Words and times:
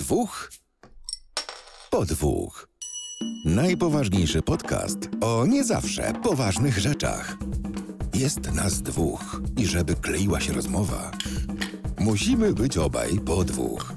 dwóch 0.00 0.50
po 1.90 2.04
dwóch. 2.04 2.68
Najpoważniejszy 3.44 4.42
podcast 4.42 4.98
o 5.20 5.46
nie 5.46 5.64
zawsze 5.64 6.12
poważnych 6.22 6.78
rzeczach. 6.78 7.36
Jest 8.14 8.54
nas 8.54 8.82
dwóch 8.82 9.40
i 9.56 9.66
żeby 9.66 9.94
kleiła 9.94 10.40
się 10.40 10.52
rozmowa, 10.52 11.10
musimy 11.98 12.54
być 12.54 12.78
obaj 12.78 13.20
po 13.26 13.44
dwóch. 13.44 13.92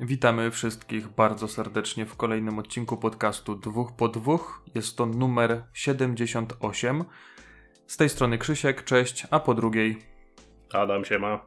Witamy 0.00 0.50
wszystkich 0.50 1.08
bardzo 1.08 1.48
serdecznie 1.48 2.06
w 2.06 2.16
kolejnym 2.16 2.58
odcinku 2.58 2.96
podcastu 2.96 3.54
Dwóch 3.54 3.92
po 3.96 4.08
Dwóch. 4.08 4.62
Jest 4.74 4.96
to 4.96 5.06
numer 5.06 5.64
78. 5.72 7.04
Z 7.86 7.96
tej 7.96 8.08
strony 8.08 8.38
Krzysiek, 8.38 8.84
cześć, 8.84 9.26
a 9.30 9.40
po 9.40 9.54
drugiej 9.54 10.11
Adam 10.74 11.04
się 11.04 11.18
ma. 11.18 11.40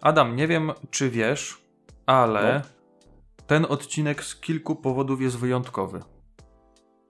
Adam, 0.00 0.36
nie 0.36 0.48
wiem 0.48 0.72
czy 0.90 1.10
wiesz, 1.10 1.58
ale 2.06 2.62
No. 2.64 3.44
ten 3.46 3.66
odcinek 3.68 4.24
z 4.24 4.36
kilku 4.40 4.76
powodów 4.76 5.20
jest 5.22 5.38
wyjątkowy. 5.38 6.02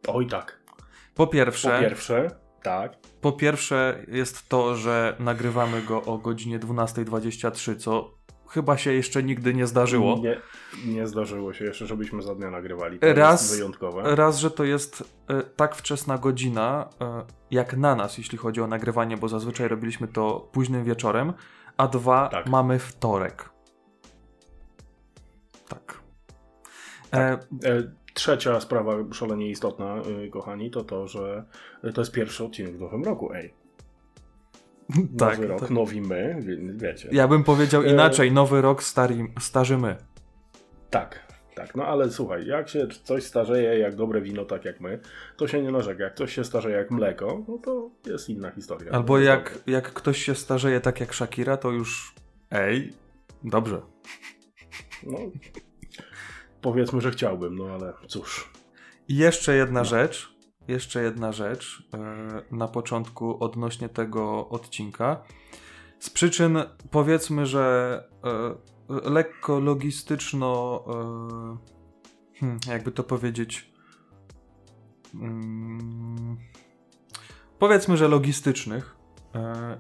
Oj 0.09 0.27
tak. 0.27 0.61
Po 0.67 0.83
Po 1.15 1.27
pierwsze, 1.27 1.81
pierwsze, 1.81 2.31
tak. 2.62 2.93
po 3.21 3.33
pierwsze 3.33 4.05
jest 4.09 4.48
to, 4.48 4.75
że 4.77 5.17
nagrywamy 5.19 5.83
go 5.83 6.03
o 6.03 6.19
godzinie 6.19 6.59
12.23, 6.59 7.77
co 7.77 8.18
chyba 8.48 8.77
się 8.79 8.93
jeszcze 8.93 9.23
nigdy 9.23 9.55
nie 9.55 9.66
zdarzyło. 9.66 10.19
Nie, 10.19 10.41
nie 10.87 11.06
zdarzyło 11.06 11.52
się 11.52 11.65
jeszcze, 11.65 11.87
żebyśmy 11.87 12.23
za 12.23 12.34
dnia 12.34 12.51
nagrywali. 12.51 12.98
To 12.98 13.15
Raz- 13.15 13.55
wyjątkowe. 13.56 14.16
Raz, 14.16 14.39
że 14.39 14.51
to 14.51 14.65
jest 14.65 15.05
e, 15.29 15.43
tak 15.43 15.75
wczesna 15.75 16.19
godzina, 16.19 16.89
e, 17.01 17.25
jak 17.51 17.77
na 17.77 17.95
nas, 17.95 18.19
jeśli 18.19 18.39
chodzi 18.39 18.61
o 18.61 18.66
nagrywanie, 18.66 19.16
bo 19.16 19.29
zazwyczaj 19.29 19.69
robiliśmy 19.69 20.09
to 20.09 20.48
późnym 20.53 20.84
wieczorem, 20.84 21.33
a 21.77 21.89
dwa, 21.89 22.29
Tak. 22.29 22.47
mamy 22.47 22.79
wtorek. 22.79 23.51
Tak. 25.69 26.01
E, 27.14 27.19
E, 27.19 27.39
trzecia 28.14 28.61
sprawa 28.61 28.92
szalenie 29.12 29.51
istotna, 29.51 29.95
kochani, 30.33 30.70
to 30.70 30.84
to, 30.84 31.08
że 31.08 31.45
to 31.95 32.01
jest 32.01 32.12
pierwszy 32.12 32.45
odcinek 32.45 32.77
w 32.77 32.80
nowym 32.80 33.05
roku, 33.05 33.33
ej. 33.33 33.55
Tak. 35.19 35.36
Nowy 35.39 35.47
rok, 35.47 35.61
tak. 35.61 35.70
nowi 35.70 36.00
my, 36.00 36.36
wie- 36.41 36.72
wiecie. 36.75 37.08
Ja 37.12 37.28
bym 37.28 37.44
powiedział 37.44 37.83
E, 37.83 37.91
inaczej, 37.92 38.33
nowy 38.33 38.61
rok, 38.62 38.83
stary, 38.83 39.17
starzy 39.41 39.78
my. 39.78 39.97
Tak, 40.91 41.27
tak. 41.55 41.75
No 41.75 41.84
ale 41.86 42.11
słuchaj, 42.11 42.47
jak 42.47 42.69
się 42.69 42.86
coś 43.05 43.25
starzeje 43.25 43.78
jak 43.78 43.97
dobre 43.97 44.20
wino, 44.20 44.45
tak 44.45 44.64
jak 44.64 44.80
my, 44.80 44.98
to 45.36 45.48
się 45.48 45.62
nie 45.62 45.70
narzeka. 45.70 46.05
Jak 46.05 46.14
coś 46.14 46.34
się 46.34 46.45
starzeje 46.45 46.77
jak 46.77 46.91
mleko, 46.91 47.45
no 47.48 47.58
to 47.58 47.91
jest 48.06 48.28
inna 48.28 48.50
historia. 48.50 48.92
Albo 48.92 49.14
No, 49.19 49.20
jak, 49.25 49.58
jak 49.67 49.92
ktoś 49.92 50.22
się 50.25 50.34
starzeje 50.34 50.80
tak 50.80 51.00
jak 51.00 51.14
Shakira, 51.14 51.56
to 51.56 51.70
już 51.70 52.14
ej, 52.50 52.92
dobrze. 53.45 53.80
No, 55.06 55.19
powiedzmy, 56.61 57.00
że 57.00 57.11
chciałbym, 57.11 57.56
no 57.58 57.67
ale 57.67 57.92
cóż. 58.06 58.52
I 59.08 59.17
jeszcze 59.17 59.55
jedna 59.56 59.80
No. 59.80 59.84
rzecz, 59.84 60.34
jeszcze 60.69 61.02
jedna 61.02 61.33
rzecz 61.33 61.88
e, 61.94 62.56
na 62.56 62.69
początku 62.69 63.44
odnośnie 63.44 63.88
tego 63.88 64.48
odcinka. 64.48 65.22
Z 65.98 66.11
przyczyn 66.11 66.58
powiedzmy, 66.91 67.47
że 67.47 68.05
e, 68.24 69.11
lekko 69.11 69.61
logistyczno, 69.61 70.84
e, 70.86 72.39
hmm, 72.41 72.61
jakby 72.69 72.92
to 72.92 73.05
powiedzieć, 73.05 73.72
mm, 75.14 76.36
powiedzmy, 77.58 77.96
że 77.96 78.08
logistycznych 78.08 78.98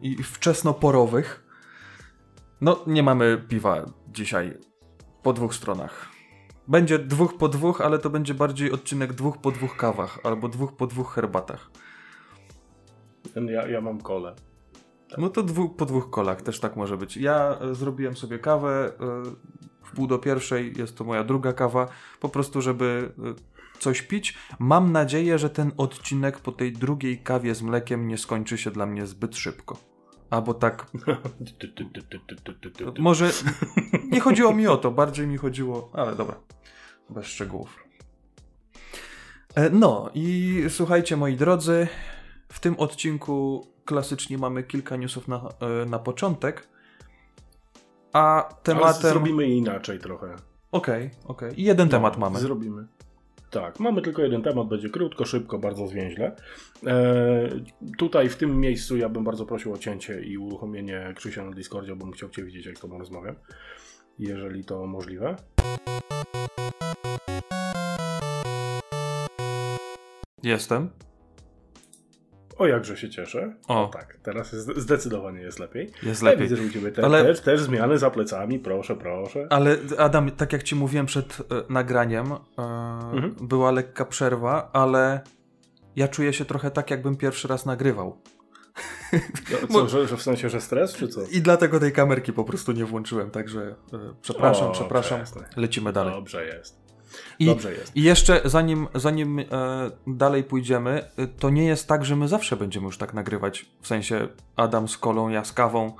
i 0.02 0.22
wczesnoporowych, 0.22 1.46
no 2.60 2.84
nie 2.86 3.02
mamy 3.02 3.44
piwa 3.48 3.84
dzisiaj 4.08 4.58
po 5.22 5.32
dwóch 5.32 5.54
stronach. 5.54 6.17
Będzie 6.68 6.98
dwóch 6.98 7.36
po 7.36 7.48
dwóch, 7.48 7.80
ale 7.80 7.98
to 7.98 8.10
będzie 8.10 8.34
bardziej 8.34 8.72
odcinek 8.72 9.12
dwóch 9.12 9.38
po 9.38 9.50
dwóch 9.50 9.76
kawach 9.76 10.18
albo 10.24 10.48
dwóch 10.48 10.72
po 10.72 10.86
dwóch 10.86 11.14
herbatach. 11.14 11.70
Ja, 13.34 13.68
ja 13.68 13.80
mam 13.80 14.00
kole. 14.00 14.34
No 15.18 15.28
to 15.28 15.42
dwóch 15.42 15.76
po 15.76 15.86
dwóch 15.86 16.10
kolach 16.10 16.42
też 16.42 16.60
tak 16.60 16.76
może 16.76 16.96
być. 16.96 17.16
Ja 17.16 17.58
e, 17.60 17.74
zrobiłem 17.74 18.16
sobie 18.16 18.38
kawę 18.38 18.92
e, 19.00 19.22
w 19.84 19.90
pół 19.94 20.06
do 20.06 20.18
pierwszej, 20.18 20.72
jest 20.78 20.96
to 20.96 21.04
moja 21.04 21.24
druga 21.24 21.52
kawa, 21.52 21.88
po 22.20 22.28
prostu 22.28 22.62
żeby 22.62 23.12
e, 23.18 23.80
coś 23.80 24.02
pić. 24.02 24.38
Mam 24.58 24.92
nadzieję, 24.92 25.38
że 25.38 25.50
ten 25.50 25.72
odcinek 25.76 26.38
po 26.38 26.52
tej 26.52 26.72
drugiej 26.72 27.18
kawie 27.18 27.54
z 27.54 27.62
mlekiem 27.62 28.08
nie 28.08 28.18
skończy 28.18 28.58
się 28.58 28.70
dla 28.70 28.86
mnie 28.86 29.06
zbyt 29.06 29.36
szybko. 29.36 29.87
Albo 30.30 30.54
tak, 30.54 30.86
może 32.98 33.30
nie 34.10 34.20
chodziło 34.20 34.54
mi 34.54 34.66
o 34.66 34.76
to, 34.76 34.90
bardziej 34.90 35.26
mi 35.26 35.36
chodziło, 35.36 35.90
ale 35.92 36.16
dobra, 36.16 36.36
bez 37.10 37.26
szczegółów. 37.26 37.84
E, 39.54 39.70
No 39.70 40.10
i 40.14 40.64
słuchajcie 40.68 41.16
moi 41.16 41.36
drodzy, 41.36 41.88
w 42.52 42.60
tym 42.60 42.74
odcinku 42.78 43.66
klasycznie 43.84 44.38
mamy 44.38 44.62
kilka 44.62 44.96
newsów 44.96 45.28
na, 45.28 45.48
e, 45.60 45.86
na 45.86 45.98
początek, 45.98 46.68
a 48.12 48.44
Ale 48.44 48.54
tematem... 48.62 49.10
zrobimy 49.10 49.46
inaczej 49.46 49.98
trochę. 49.98 50.36
Okej, 50.72 51.10
okej. 51.26 51.60
I 51.60 51.64
jeden 51.64 51.88
temat 51.88 52.18
mamy. 52.18 52.38
Zrobimy. 52.40 52.86
Tak, 53.50 53.80
mamy 53.80 54.02
tylko 54.02 54.22
jeden 54.22 54.42
temat, 54.42 54.68
będzie 54.68 54.90
krótko, 54.90 55.24
szybko, 55.24 55.58
bardzo 55.58 55.86
zwięźle. 55.86 56.36
E, 56.86 57.48
tutaj 57.98 58.28
w 58.28 58.36
tym 58.36 58.60
miejscu 58.60 58.96
ja 58.96 59.08
bym 59.08 59.24
bardzo 59.24 59.46
prosił 59.46 59.72
o 59.72 59.78
cięcie 59.78 60.22
i 60.22 60.38
uruchomienie 60.38 61.12
Krzysia 61.16 61.44
na 61.44 61.50
Discordzie, 61.50 61.96
bo 61.96 62.04
bym 62.04 62.14
chciał 62.14 62.28
Cię 62.28 62.44
widzieć, 62.44 62.66
jak 62.66 62.78
z 62.78 62.80
Tobą 62.80 62.98
rozmawiam. 62.98 63.34
Jeżeli 64.18 64.64
to 64.64 64.86
możliwe. 64.86 65.36
Jestem. 70.42 70.90
O, 72.58 72.66
jakże 72.66 72.96
się 72.96 73.10
cieszę. 73.10 73.54
O. 73.68 73.90
tak, 73.92 74.16
teraz 74.22 74.52
jest, 74.52 74.76
zdecydowanie 74.76 75.40
jest 75.40 75.58
lepiej. 75.58 75.90
Jest 76.02 76.22
Ja 76.22 76.30
lepiej. 76.30 76.48
widzę, 76.48 76.62
że 76.62 76.70
Ciebie 76.70 76.92
te, 76.92 77.04
Ale- 77.04 77.24
też, 77.24 77.40
też 77.40 77.60
zmiany 77.60 77.98
za 77.98 78.10
plecami, 78.10 78.58
proszę, 78.58 78.96
proszę. 78.96 79.46
Ale 79.50 79.76
Adam, 79.98 80.30
tak 80.30 80.52
jak 80.52 80.62
ci 80.62 80.74
mówiłem 80.74 81.06
przed 81.06 81.38
e, 81.40 81.44
nagraniem, 81.72 82.32
e, 82.32 82.36
Mhm. 83.12 83.34
była 83.40 83.70
lekka 83.70 84.04
przerwa, 84.04 84.70
ale 84.72 85.20
ja 85.96 86.08
czuję 86.08 86.32
się 86.32 86.44
trochę 86.44 86.70
tak, 86.70 86.90
jakbym 86.90 87.16
pierwszy 87.16 87.48
raz 87.48 87.66
nagrywał. 87.66 88.20
No, 89.60 89.68
co, 89.72 89.88
że, 89.88 90.06
że 90.08 90.16
w 90.16 90.22
sensie, 90.22 90.48
że 90.48 90.60
stres, 90.60 90.94
czy 90.94 91.08
co? 91.08 91.20
I 91.30 91.40
dlatego 91.40 91.80
tej 91.80 91.92
kamerki 91.92 92.32
po 92.32 92.44
prostu 92.44 92.72
nie 92.72 92.84
włączyłem, 92.84 93.30
także 93.30 93.60
e, 93.92 93.98
przepraszam, 94.22 94.68
O, 94.68 94.72
przepraszam. 94.72 95.20
Lecimy 95.56 95.92
dalej. 95.92 96.12
Dobrze 96.14 96.46
jest. 96.46 96.87
I, 97.38 97.46
Dobrze 97.46 97.72
jest. 97.72 97.96
I 97.96 98.02
jeszcze 98.02 98.40
zanim, 98.44 98.88
zanim 98.94 99.38
e, 99.38 99.44
dalej 100.06 100.44
pójdziemy, 100.44 101.04
e, 101.16 101.26
to 101.26 101.50
nie 101.50 101.64
jest 101.64 101.88
tak, 101.88 102.04
że 102.04 102.16
my 102.16 102.28
zawsze 102.28 102.56
będziemy 102.56 102.86
już 102.86 102.98
tak 102.98 103.14
nagrywać. 103.14 103.66
W 103.80 103.86
sensie 103.86 104.28
Adam 104.56 104.88
z 104.88 104.98
kolą, 104.98 105.28
ja 105.28 105.44
z 105.44 105.52
kawą 105.52 105.92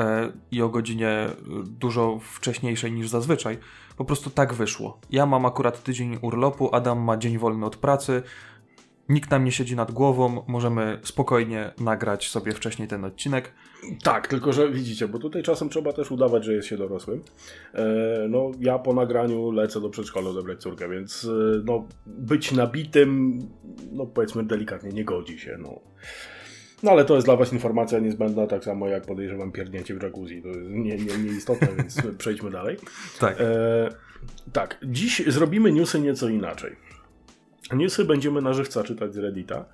e, 0.00 0.32
i 0.50 0.62
o 0.62 0.68
godzinie 0.68 1.08
e, 1.08 1.34
dużo 1.64 2.18
wcześniejszej 2.22 2.92
niż 2.92 3.08
zazwyczaj. 3.08 3.58
Po 3.96 4.04
prostu 4.04 4.30
tak 4.30 4.54
wyszło. 4.54 4.98
Ja 5.10 5.26
mam 5.26 5.46
akurat 5.46 5.82
tydzień 5.82 6.18
urlopu, 6.22 6.74
Adam 6.74 6.98
ma 7.00 7.16
dzień 7.16 7.38
wolny 7.38 7.66
od 7.66 7.76
pracy. 7.76 8.22
Nikt 9.10 9.30
nam 9.30 9.44
nie 9.44 9.52
siedzi 9.52 9.76
nad 9.76 9.92
głową, 9.92 10.44
możemy 10.46 10.98
spokojnie 11.02 11.72
nagrać 11.80 12.28
sobie 12.28 12.52
wcześniej 12.52 12.88
ten 12.88 13.04
odcinek. 13.04 13.52
Tak, 14.02 14.28
tylko 14.28 14.52
że 14.52 14.70
widzicie, 14.70 15.08
bo 15.08 15.18
tutaj 15.18 15.42
czasem 15.42 15.68
trzeba 15.68 15.92
też 15.92 16.10
udawać, 16.10 16.44
że 16.44 16.54
jest 16.54 16.68
się 16.68 16.76
dorosłym. 16.76 17.22
E, 17.74 17.84
no, 18.28 18.50
ja 18.60 18.78
po 18.78 18.94
nagraniu 18.94 19.50
lecę 19.50 19.80
do 19.80 19.90
przedszkola 19.90 20.30
odebrać 20.30 20.60
córkę, 20.60 20.88
więc 20.88 21.24
e, 21.24 21.62
no, 21.64 21.88
być 22.06 22.52
nabitym, 22.52 23.38
no 23.92 24.06
powiedzmy 24.06 24.44
delikatnie, 24.44 24.90
nie 24.90 25.04
godzi 25.04 25.38
się. 25.38 25.56
No. 25.58 25.80
no 26.82 26.90
ale 26.90 27.04
to 27.04 27.14
jest 27.14 27.26
dla 27.26 27.36
Was 27.36 27.52
informacja 27.52 27.98
niezbędna, 27.98 28.46
tak 28.46 28.64
samo 28.64 28.88
jak 28.88 29.06
podejrzewam 29.06 29.52
pierdnięcie 29.52 29.94
w 29.94 30.02
jacuzzi. 30.02 30.42
To 30.42 30.48
jest 30.48 30.70
nie, 30.70 30.96
nie, 30.96 31.18
nieistotne, 31.18 31.68
więc 31.76 32.02
przejdźmy 32.18 32.50
dalej. 32.50 32.76
Tak. 33.20 33.40
E, 33.40 33.88
tak, 34.52 34.78
dziś 34.82 35.22
zrobimy 35.26 35.72
newsy 35.72 36.00
nieco 36.00 36.28
inaczej. 36.28 36.89
Newsy 37.72 38.04
będziemy 38.04 38.42
na 38.42 38.52
żywca 38.52 38.82
czytać 38.82 39.14
z 39.14 39.18
Reddita 39.18 39.64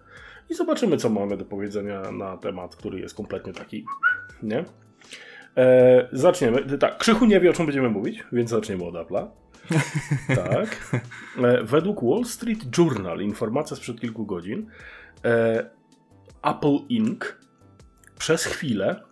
i 0.50 0.54
zobaczymy, 0.54 0.96
co 0.96 1.08
mamy 1.08 1.36
do 1.36 1.44
powiedzenia 1.44 2.12
na 2.12 2.36
temat, 2.36 2.76
który 2.76 3.00
jest 3.00 3.14
kompletnie 3.16 3.52
taki, 3.52 3.84
nie? 4.42 4.64
E, 5.56 6.08
zaczniemy. 6.12 6.78
Tak, 6.78 6.98
Krzychu 6.98 7.26
nie 7.26 7.40
wie, 7.40 7.50
o 7.50 7.52
czym 7.52 7.66
będziemy 7.66 7.90
mówić, 7.90 8.24
więc 8.32 8.50
zaczniemy 8.50 8.84
od 8.84 8.94
Apple'a. 8.94 9.28
tak. 10.44 10.98
E, 11.38 11.64
według 11.64 12.04
Wall 12.04 12.24
Street 12.24 12.78
Journal, 12.78 13.20
informacja 13.20 13.76
sprzed 13.76 14.00
kilku 14.00 14.26
godzin, 14.26 14.66
e, 15.24 15.70
Apple 16.42 16.78
Inc. 16.88 17.38
przez 18.18 18.44
chwilę 18.44 19.02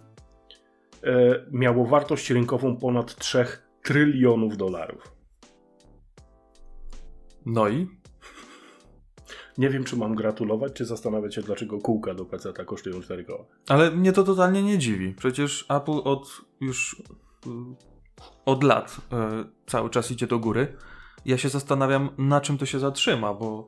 e, 1.03 1.45
miało 1.51 1.87
wartość 1.87 2.31
rynkową 2.31 2.77
ponad 2.77 3.17
3 3.17 3.47
trylionów 3.83 4.57
dolarów. 4.57 5.13
No 7.47 7.69
i? 7.69 7.87
Nie 9.59 9.71
wiem, 9.71 9.85
czy 9.85 9.97
mam 9.97 10.15
gratulować, 10.15 10.73
czy 10.73 10.85
zastanawiać 10.85 11.35
się, 11.35 11.43
dlaczego 11.43 11.79
kółka 11.79 12.15
do 12.15 12.25
PC 12.25 12.53
kosztują 12.53 13.01
4 13.01 13.25
koła. 13.25 13.45
Ale 13.69 13.91
mnie 13.91 14.13
to 14.13 14.25
totalnie 14.25 14.63
nie 14.63 14.79
dziwi. 14.79 15.15
Przecież 15.15 15.67
Apple 15.69 16.01
od 16.05 16.41
już 16.61 17.03
y, 17.47 17.51
od 18.45 18.65
lat 18.65 18.97
y, 18.97 19.51
cały 19.67 19.91
czas 19.91 20.11
idzie 20.11 20.27
do 20.27 20.39
góry. 20.39 20.77
Ja 21.25 21.39
się 21.39 21.49
zastanawiam, 21.49 22.11
na 22.19 22.41
czym 22.41 22.59
to 22.59 22.67
się 22.67 22.79
zatrzyma, 22.79 23.35
bo 23.35 23.67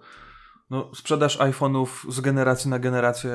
no, 0.70 0.90
sprzedaż 0.94 1.38
iPhone'ów 1.38 2.12
z 2.12 2.20
generacji 2.20 2.70
na 2.70 2.78
generację 2.78 3.30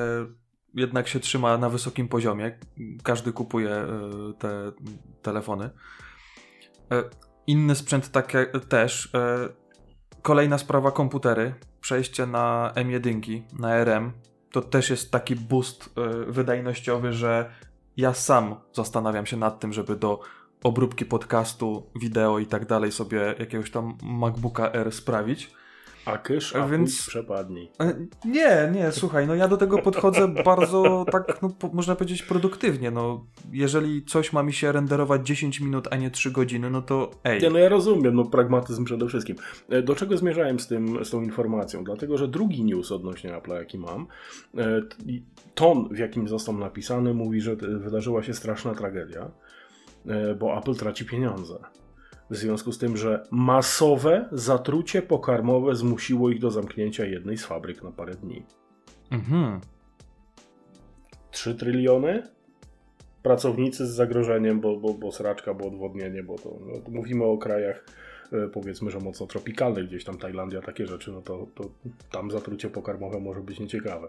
jednak 0.74 1.08
się 1.08 1.20
trzyma 1.20 1.58
na 1.58 1.68
wysokim 1.68 2.08
poziomie. 2.08 2.58
Każdy 3.02 3.32
kupuje 3.32 3.70
y, 3.70 3.88
te 4.38 4.72
telefony. 5.22 5.70
E, 6.92 7.04
inny 7.46 7.74
sprzęt 7.74 8.10
takie 8.10 8.46
też. 8.46 9.14
E, 9.14 9.48
kolejna 10.22 10.58
sprawa 10.58 10.90
komputery. 10.90 11.54
Przejście 11.82 12.26
na 12.26 12.72
M1, 12.74 13.42
na 13.58 13.74
RM. 13.74 14.12
To 14.50 14.62
też 14.62 14.90
jest 14.90 15.10
taki 15.10 15.36
boost 15.36 15.90
e, 15.96 16.32
wydajnościowy, 16.32 17.12
że 17.12 17.50
ja 17.96 18.14
sam 18.14 18.56
zastanawiam 18.72 19.26
się 19.26 19.36
nad 19.36 19.60
tym, 19.60 19.72
żeby 19.72 19.96
do 19.96 20.20
obróbki 20.62 21.04
podcastu, 21.04 21.90
wideo 22.00 22.38
i 22.38 22.46
tak 22.46 22.66
dalej 22.66 22.92
sobie 22.92 23.34
jakiegoś 23.38 23.70
tam 23.70 23.98
MacBooka 24.02 24.72
R 24.72 24.92
sprawić. 24.92 25.50
A 26.04 26.18
kysz, 26.18 26.56
a 26.56 26.68
Więc- 26.68 27.06
przepadnij. 27.06 27.70
E, 27.80 27.94
Nie, 28.24 28.72
nie, 28.74 28.92
słuchaj, 28.92 29.26
no 29.26 29.34
ja 29.34 29.48
do 29.48 29.56
tego 29.56 29.78
podchodzę 29.78 30.28
bardzo 30.44 31.04
tak, 31.12 31.42
no, 31.42 31.48
po, 31.50 31.68
można 31.68 31.94
powiedzieć 31.96 32.22
produktywnie, 32.22 32.90
no 32.90 33.26
jeżeli 33.52 34.04
coś 34.04 34.32
ma 34.32 34.42
mi 34.42 34.52
się 34.52 34.72
renderować 34.72 35.26
10 35.26 35.60
minut, 35.60 35.88
a 35.90 35.96
nie 35.96 36.10
3 36.10 36.30
godziny, 36.30 36.70
no 36.70 36.82
to 36.82 37.10
ej. 37.24 37.40
Nie, 37.42 37.50
no 37.50 37.58
ja 37.58 37.68
rozumiem, 37.68 38.14
no 38.14 38.24
pragmatyzm 38.24 38.84
przede 38.84 39.08
wszystkim. 39.08 39.36
E, 39.68 39.82
Do 39.82 39.94
czego 39.94 40.16
zmierzałem 40.16 40.60
z, 40.60 40.66
tym, 40.68 41.04
z 41.04 41.10
tą 41.10 41.22
informacją? 41.22 41.84
Dlatego, 41.84 42.18
że 42.18 42.28
drugi 42.28 42.64
news 42.64 42.92
odnośnie 42.92 43.30
Apple'a, 43.32 43.54
jaki 43.54 43.78
mam, 43.78 44.06
e, 44.58 44.82
ton, 45.54 45.88
w 45.88 45.98
jakim 45.98 46.28
został 46.28 46.58
napisany, 46.58 47.14
mówi, 47.14 47.40
że 47.40 47.56
wydarzyła 47.56 48.22
się 48.22 48.34
straszna 48.34 48.74
tragedia, 48.74 49.30
bo 50.38 50.58
Apple 50.58 50.74
traci 50.74 51.04
pieniądze. 51.04 51.54
W 52.32 52.36
związku 52.36 52.72
z 52.72 52.78
tym, 52.78 52.96
że 52.96 53.26
masowe 53.30 54.28
zatrucie 54.32 55.02
pokarmowe 55.02 55.74
zmusiło 55.74 56.30
ich 56.30 56.40
do 56.40 56.50
zamknięcia 56.50 57.04
jednej 57.04 57.38
z 57.38 57.44
fabryk 57.44 57.82
na 57.82 57.90
parę 57.90 58.14
dni. 58.14 58.46
Mhm. 59.10 59.60
3 61.30 61.54
tryliony? 61.54 62.22
Pracownicy 63.22 63.86
z 63.86 63.90
zagrożeniem, 63.90 64.60
bo, 64.60 64.76
bo, 64.76 64.94
bo 64.94 65.12
sraczka, 65.12 65.54
bo 65.54 65.66
odwodnienie, 65.66 66.22
bo 66.22 66.38
to 66.38 66.58
no, 66.66 66.80
to 66.80 66.90
mówimy 66.90 67.24
o 67.24 67.38
krajach 67.38 67.84
e, 68.32 68.48
powiedzmy, 68.48 68.90
że 68.90 68.98
mocno 68.98 69.26
tropikalnych, 69.26 69.86
gdzieś 69.86 70.04
tam 70.04 70.18
Tajlandia, 70.18 70.62
takie 70.62 70.86
rzeczy, 70.86 71.12
no 71.12 71.22
to, 71.22 71.46
to 71.54 71.70
tam 72.10 72.30
zatrucie 72.30 72.70
pokarmowe 72.70 73.20
może 73.20 73.40
być 73.40 73.60
nieciekawe. 73.60 74.08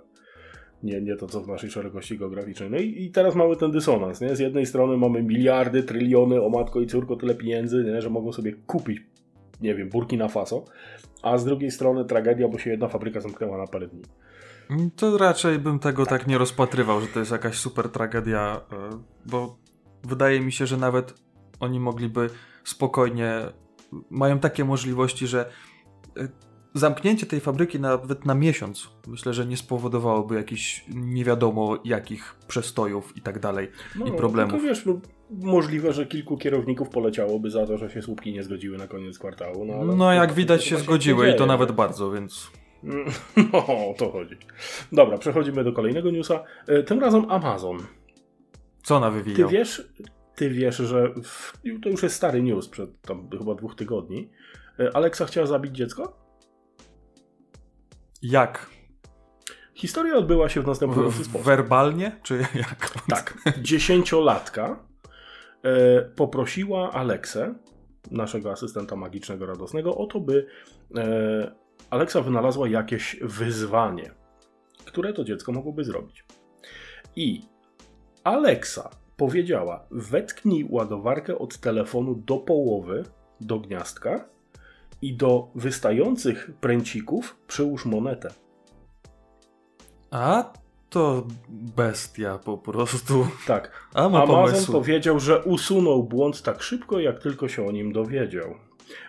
Nie, 0.83 1.01
nie 1.01 1.15
to, 1.15 1.27
co 1.27 1.41
w 1.41 1.47
naszej 1.47 1.71
szerokości 1.71 2.17
geograficznej. 2.17 2.69
No 2.69 2.77
i, 2.77 3.03
i 3.03 3.11
teraz 3.11 3.35
mamy 3.35 3.55
ten 3.55 3.71
dysonans, 3.71 4.21
nie? 4.21 4.35
Z 4.35 4.39
jednej 4.39 4.65
strony 4.65 4.97
mamy 4.97 5.23
miliardy, 5.23 5.83
tryliony, 5.83 6.41
o 6.41 6.49
matko 6.49 6.81
i 6.81 6.87
córko, 6.87 7.15
tyle 7.15 7.35
pieniędzy, 7.35 7.83
nie? 7.83 8.01
że 8.01 8.09
mogą 8.09 8.33
sobie 8.33 8.53
kupić, 8.67 9.01
nie 9.61 9.75
wiem, 9.75 9.89
Burkina 9.89 10.27
Faso, 10.27 10.65
a 11.21 11.37
z 11.37 11.45
drugiej 11.45 11.71
strony 11.71 12.05
tragedia, 12.05 12.47
bo 12.47 12.57
się 12.57 12.69
jedna 12.69 12.87
fabryka 12.87 13.21
zamknęła 13.21 13.57
na 13.57 13.67
parę 13.67 13.87
dni. 13.87 14.01
To 14.95 15.17
raczej 15.17 15.59
bym 15.59 15.79
tego 15.79 16.05
tak 16.05 16.27
nie 16.27 16.37
rozpatrywał, 16.37 17.01
że 17.01 17.07
to 17.07 17.19
jest 17.19 17.31
jakaś 17.31 17.57
super 17.57 17.89
tragedia, 17.89 18.61
e, 18.71 18.89
bo 19.25 19.57
wydaje 20.03 20.39
mi 20.39 20.51
się, 20.51 20.65
że 20.65 20.77
nawet 20.77 21.13
oni 21.59 21.79
mogliby 21.79 22.29
spokojnie, 22.63 23.39
mają 24.09 24.39
takie 24.39 24.65
możliwości, 24.65 25.27
że 25.27 25.49
e, 26.17 26.27
zamknięcie 26.73 27.25
tej 27.25 27.39
fabryki 27.39 27.79
nawet 27.79 28.25
na 28.25 28.35
miesiąc, 28.35 28.89
myślę, 29.07 29.33
że 29.33 29.45
nie 29.45 29.57
spowodowałoby 29.57 30.35
jakichś 30.35 30.85
nie 30.95 31.25
wiadomo 31.25 31.77
jakich 31.85 32.35
przestojów 32.47 33.17
i 33.17 33.21
tak 33.21 33.39
dalej 33.39 33.67
i 34.05 34.11
problemów. 34.11 34.53
No, 34.53 34.59
wiesz, 34.69 34.85
no, 34.85 34.99
możliwe, 35.31 35.93
że 35.93 36.05
kilku 36.05 36.37
kierowników 36.37 36.89
poleciałoby 36.89 37.49
za 37.51 37.67
to, 37.67 37.77
że 37.77 37.89
się 37.89 38.01
słupki 38.01 38.33
nie 38.33 38.43
zgodziły 38.43 38.77
na 38.77 38.87
koniec 38.87 39.19
kwartału. 39.19 39.65
No, 39.65 39.85
No 39.95 40.13
jak 40.13 40.29
to- 40.29 40.35
widać 40.35 40.61
to 40.61 40.67
się 40.67 40.77
zgodziły 40.77 41.23
dzieje. 41.23 41.35
i 41.35 41.37
to 41.39 41.45
nawet 41.45 41.71
bardzo, 41.71 42.11
więc... 42.11 42.51
No, 43.53 43.59
o 43.67 43.95
to 43.97 44.11
chodzi. 44.11 44.35
Dobra, 44.91 45.17
przechodzimy 45.17 45.63
do 45.63 45.73
kolejnego 45.73 46.11
newsa. 46.11 46.43
E, 46.67 46.83
Tym 46.83 46.99
razem 46.99 47.31
Amazon. 47.31 47.77
Co 48.83 48.95
ona 48.95 49.11
Ty 49.11 49.15
wywijał? 49.23 49.49
wiesz, 49.49 49.89
ty 50.35 50.49
wiesz, 50.49 50.77
że 50.77 51.13
w, 51.23 51.53
to 51.83 51.89
już 51.89 52.03
jest 52.03 52.15
stary 52.15 52.41
news 52.43 52.69
przed 52.69 53.01
tam 53.01 53.29
chyba 53.37 53.55
dwóch 53.55 53.75
tygodni. 53.75 54.29
E, 54.79 54.95
Alexa 54.95 55.25
chciała 55.25 55.47
zabić 55.47 55.75
dziecko? 55.75 56.22
Jak? 58.23 58.69
Historia 59.73 60.15
odbyła 60.15 60.49
się 60.49 60.61
w 60.61 60.67
następujący 60.67 61.23
sposób. 61.23 61.41
werbalnie? 61.41 62.19
Czy 62.23 62.37
jak? 62.55 62.89
Tak, 63.09 63.37
dziesięciolatka 63.61 64.85
e, 65.63 66.01
poprosiła 66.01 66.91
Aleksę, 66.91 67.55
naszego 68.11 68.51
asystenta 68.51 68.95
magicznego 68.95 69.45
radosnego, 69.45 69.97
o 69.97 70.07
to, 70.07 70.19
by 70.19 70.47
e, 70.97 71.51
Aleksa 71.89 72.21
wynalazła 72.21 72.67
jakieś 72.67 73.17
wyzwanie, 73.21 74.11
które 74.85 75.13
to 75.13 75.23
dziecko 75.23 75.51
mogłoby 75.51 75.83
zrobić. 75.83 76.25
I 77.15 77.41
Aleksa 78.23 78.89
powiedziała: 79.17 79.87
wetknij 79.91 80.67
ładowarkę 80.69 81.37
od 81.37 81.57
telefonu 81.57 82.15
do 82.15 82.37
połowy, 82.37 83.03
do 83.41 83.59
gniazdka 83.59 84.32
i 85.03 85.15
do 85.17 85.51
wystających 85.55 86.51
pręcików 86.61 87.35
przyłóż 87.47 87.85
monetę. 87.85 88.29
A 90.11 90.53
to 90.89 91.27
bestia 91.49 92.37
po 92.37 92.57
prostu. 92.57 93.27
Tak, 93.47 93.71
A 93.93 94.09
ma 94.09 94.23
Amazon 94.23 94.45
pomysł. 94.51 94.71
powiedział, 94.71 95.19
że 95.19 95.43
usunął 95.43 96.03
błąd 96.03 96.41
tak 96.41 96.61
szybko, 96.63 96.99
jak 96.99 97.19
tylko 97.23 97.47
się 97.47 97.67
o 97.67 97.71
nim 97.71 97.93
dowiedział. 97.93 98.55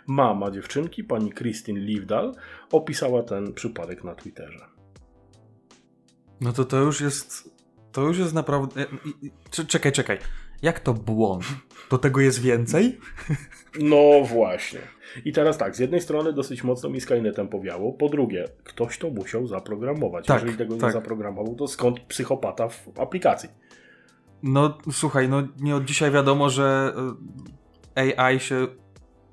Mama 0.06 0.50
dziewczynki, 0.50 1.04
pani 1.04 1.32
Christine 1.32 1.80
Livdal, 1.80 2.34
opisała 2.72 3.22
ten 3.22 3.52
przypadek 3.54 4.04
na 4.04 4.14
Twitterze. 4.14 4.66
No 6.40 6.52
to 6.52 6.64
to 6.64 6.76
już 6.76 7.00
jest. 7.00 7.54
To 7.92 8.00
już 8.02 8.18
jest 8.18 8.34
naprawdę. 8.34 8.86
cze- 9.50 9.64
Czekaj, 9.64 9.92
czekaj. 9.92 10.18
Jak 10.64 10.80
to 10.80 10.94
błąd? 10.94 11.44
Do 11.90 11.98
tego 11.98 12.20
jest 12.20 12.40
więcej? 12.42 12.98
No 13.80 14.22
właśnie. 14.24 14.78
I 15.24 15.32
teraz 15.32 15.58
tak, 15.58 15.76
z 15.76 15.78
jednej 15.78 16.00
strony 16.00 16.32
dosyć 16.32 16.64
mocno 16.64 16.88
mi 16.90 17.00
Skynetem 17.00 17.48
powiało, 17.48 17.92
po 17.92 18.08
drugie, 18.08 18.44
ktoś 18.64 18.98
to 18.98 19.10
musiał 19.10 19.46
zaprogramować. 19.46 20.26
Tak, 20.26 20.40
Jeżeli 20.40 20.58
tego 20.58 20.74
nie 20.74 20.80
tak. 20.80 20.92
zaprogramował, 20.92 21.54
to 21.54 21.68
skąd 21.68 22.00
psychopata 22.00 22.68
w 22.68 22.88
aplikacji? 23.00 23.48
No 24.42 24.78
słuchaj, 24.92 25.28
no 25.28 25.42
nie 25.60 25.76
od 25.76 25.84
dzisiaj 25.84 26.10
wiadomo, 26.10 26.50
że 26.50 26.94
y, 27.98 28.20
AI 28.20 28.40
się 28.40 28.66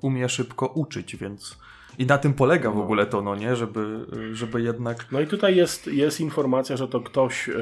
umie 0.00 0.28
szybko 0.28 0.66
uczyć, 0.66 1.16
więc. 1.16 1.58
I 1.98 2.06
na 2.06 2.18
tym 2.18 2.34
polega 2.34 2.70
w 2.70 2.76
No. 2.76 2.82
ogóle 2.82 3.06
to, 3.06 3.22
no 3.22 3.36
nie? 3.36 3.56
Żeby, 3.56 4.06
żeby 4.32 4.62
jednak. 4.62 5.06
No 5.12 5.20
i 5.20 5.26
tutaj 5.26 5.56
jest, 5.56 5.86
jest 5.86 6.20
informacja, 6.20 6.76
że 6.76 6.88
to 6.88 7.00
ktoś 7.00 7.48
e, 7.48 7.52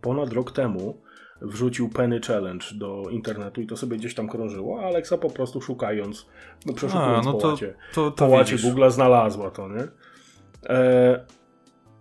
ponad 0.00 0.32
rok 0.32 0.52
temu 0.52 1.02
wrzucił 1.44 1.88
Penny 1.88 2.20
Challenge 2.20 2.66
do 2.74 3.02
internetu 3.10 3.60
i 3.60 3.66
to 3.66 3.76
sobie 3.76 3.96
gdzieś 3.96 4.14
tam 4.14 4.28
krążyło, 4.28 4.80
a 4.80 4.86
Alexa 4.86 5.18
po 5.18 5.30
prostu 5.30 5.60
szukając, 5.60 6.26
no 6.66 6.72
przeszukując 6.72 7.26
A, 7.26 7.30
no 7.30 7.32
po 7.32 7.38
to, 7.38 7.56
to, 7.94 8.10
to 8.10 8.26
łacie 8.26 8.56
widzisz. 8.56 8.70
Google 8.70 8.90
znalazła 8.90 9.50
to, 9.50 9.68
nie? 9.68 9.88
E, 10.68 11.24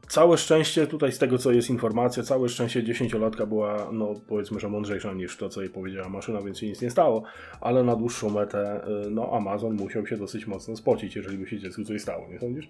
całe 0.08 0.38
szczęście, 0.38 0.88
tutaj 0.88 1.12
z 1.12 1.18
tego 1.18 1.38
co 1.38 1.52
jest 1.52 1.70
informacja, 1.70 2.24
całe 2.24 2.50
szczęście 2.50 2.84
dziesięciolatka 2.84 3.46
była, 3.46 3.90
no 3.92 4.14
powiedzmy, 4.28 4.60
że 4.60 4.70
mądrzejsza 4.70 5.14
niż 5.14 5.38
to, 5.38 5.50
co 5.50 5.62
jej 5.62 5.70
powiedziała 5.70 6.10
maszyna, 6.10 6.42
więc 6.42 6.60
się 6.60 6.68
nic 6.68 6.82
nie 6.82 6.92
stało, 6.92 7.24
ale 7.62 7.84
na 7.84 7.96
dłuższą 7.96 8.30
metę, 8.30 8.84
e, 8.84 9.10
no 9.10 9.32
Amazon 9.32 9.74
musiał 9.74 10.08
się 10.08 10.18
dosyć 10.18 10.48
mocno 10.48 10.76
spocić, 10.76 11.16
jeżeli 11.16 11.38
by 11.38 11.48
się 11.48 11.60
dziecku 11.60 11.84
coś 11.84 12.02
stało, 12.02 12.28
nie 12.30 12.40
sądzisz? 12.40 12.70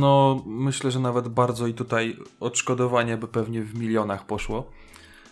No, 0.00 0.42
myślę, 0.46 0.90
że 0.90 1.00
nawet 1.00 1.28
bardzo 1.28 1.66
i 1.66 1.74
tutaj 1.74 2.16
odszkodowanie 2.40 3.16
by 3.16 3.28
pewnie 3.28 3.62
w 3.62 3.80
milionach 3.80 4.26
poszło. 4.26 4.70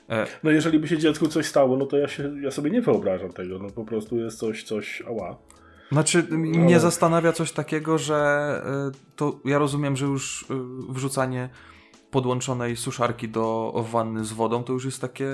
E, 0.08 0.26
No 0.42 0.50
jeżeli 0.50 0.78
by 0.78 0.88
się 0.88 0.98
dziecku 0.98 1.28
coś 1.28 1.46
stało, 1.46 1.76
no 1.76 1.86
to 1.86 1.98
ja, 1.98 2.08
się, 2.08 2.42
ja 2.42 2.50
sobie 2.50 2.70
nie 2.70 2.82
wyobrażam 2.82 3.32
tego, 3.32 3.58
no 3.58 3.70
po 3.70 3.84
prostu 3.84 4.16
jest 4.18 4.38
coś, 4.38 4.62
coś, 4.62 5.02
ała. 5.06 5.38
Znaczy, 5.92 6.22
mnie 6.30 6.80
zastanawia 6.80 7.32
coś 7.32 7.52
takiego, 7.52 7.98
że 7.98 8.62
y, 8.88 9.16
to 9.16 9.40
ja 9.44 9.58
rozumiem, 9.58 9.96
że 9.96 10.06
już 10.06 10.42
y, 10.42 10.46
wrzucanie 10.88 11.48
podłączonej 12.10 12.76
suszarki 12.76 13.28
do 13.28 13.72
wanny 13.92 14.24
z 14.24 14.32
wodą 14.32 14.64
to 14.64 14.72
już 14.72 14.84
jest 14.84 15.00
takie 15.00 15.28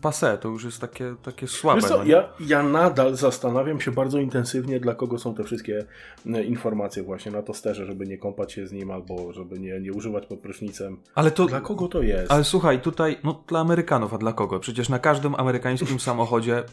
passe, 0.00 0.38
to 0.38 0.48
już 0.48 0.64
jest 0.64 0.80
takie, 0.80 1.14
takie 1.22 1.48
słabe. 1.48 1.80
Co, 1.82 1.98
no 1.98 2.04
ja, 2.04 2.28
ja 2.40 2.62
nadal 2.62 3.16
zastanawiam 3.16 3.80
się 3.80 3.90
bardzo 3.90 4.18
intensywnie, 4.18 4.80
dla 4.80 4.94
kogo 4.94 5.18
są 5.18 5.34
te 5.34 5.44
wszystkie 5.44 5.84
e, 6.26 6.44
informacje 6.44 7.02
właśnie 7.02 7.32
na 7.32 7.42
tosterze, 7.42 7.86
żeby 7.86 8.06
nie 8.06 8.18
kąpać 8.18 8.52
się 8.52 8.66
z 8.66 8.72
nim 8.72 8.90
albo 8.90 9.32
żeby 9.32 9.58
nie, 9.58 9.80
nie 9.80 9.92
używać 9.92 10.26
pod 10.26 10.40
prysznicem. 10.40 10.96
ale 11.14 11.30
to, 11.30 11.46
Dla 11.46 11.60
kogo 11.60 11.88
to 11.88 12.02
jest? 12.02 12.32
ale 12.32 12.44
słuchaj, 12.44 12.80
tutaj, 12.80 13.18
no 13.24 13.44
dla 13.48 13.60
Amerykanów, 13.60 14.14
a 14.14 14.18
dla 14.18 14.32
kogo? 14.32 14.60
Przecież 14.60 14.88
na 14.88 14.98
każdym 14.98 15.34
amerykańskim 15.34 16.00
samochodzie 16.10 16.58
y, 16.58 16.64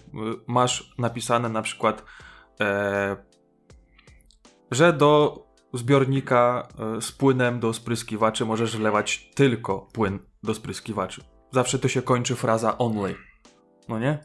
masz 0.48 0.94
napisane 0.98 1.50
na 1.50 1.62
przykład, 1.62 2.04
e, 2.62 3.16
że 4.72 4.94
do 4.94 5.44
zbiornika 5.74 6.68
e, 6.98 7.02
z 7.02 7.12
płynem 7.12 7.60
do 7.60 7.74
spryskiwaczy 7.74 8.46
możesz 8.46 8.78
wlewać 8.78 9.30
tylko 9.36 9.88
płyn 9.94 10.20
do 10.44 10.54
spryskiwaczy. 10.54 11.22
Zawsze 11.52 11.80
to 11.80 11.88
się 11.88 12.02
kończy 12.02 12.36
fraza 12.36 12.78
only. 12.78 13.16
No 13.90 14.00
nie? 14.00 14.20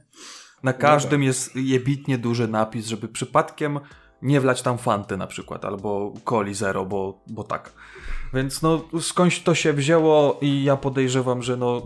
Na 0.62 0.72
każdym 0.72 1.20
tak. 1.20 1.26
jest 1.26 1.56
jebitnie 1.56 2.18
duży 2.18 2.48
napis, 2.48 2.86
żeby 2.86 3.08
przypadkiem 3.08 3.80
nie 4.22 4.40
wlać 4.40 4.62
tam 4.62 4.78
fanty 4.78 5.16
na 5.16 5.26
przykład, 5.26 5.64
albo 5.64 6.14
coli 6.24 6.54
zero, 6.54 6.86
bo, 6.86 7.22
bo 7.26 7.44
tak. 7.44 7.72
Więc 8.34 8.62
no 8.62 8.84
skądś 9.00 9.40
to 9.40 9.54
się 9.54 9.72
wzięło 9.72 10.38
i 10.40 10.64
ja 10.64 10.76
podejrzewam, 10.76 11.42
że 11.42 11.56
no 11.56 11.82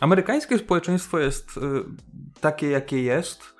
amerykańskie 0.00 0.58
społeczeństwo 0.58 1.18
jest 1.18 1.56
y, 1.56 1.60
takie, 2.40 2.70
jakie 2.70 3.02
jest. 3.02 3.54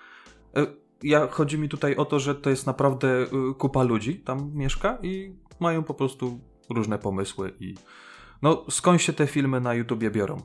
Y, 0.58 0.66
ja, 1.02 1.26
chodzi 1.26 1.58
mi 1.58 1.68
tutaj 1.68 1.96
o 1.96 2.04
to, 2.04 2.20
że 2.20 2.34
to 2.34 2.50
jest 2.50 2.66
naprawdę 2.66 3.22
y, 3.22 3.28
kupa 3.58 3.82
ludzi 3.82 4.20
tam 4.20 4.50
mieszka 4.54 4.98
i 5.02 5.36
mają 5.60 5.82
po 5.82 5.94
prostu 5.94 6.40
różne 6.70 6.98
pomysły 6.98 7.52
i 7.60 7.74
no 8.42 8.64
skąd 8.70 9.02
się 9.02 9.12
te 9.12 9.26
filmy 9.26 9.60
na 9.60 9.74
YouTubie 9.74 10.10
biorą. 10.10 10.42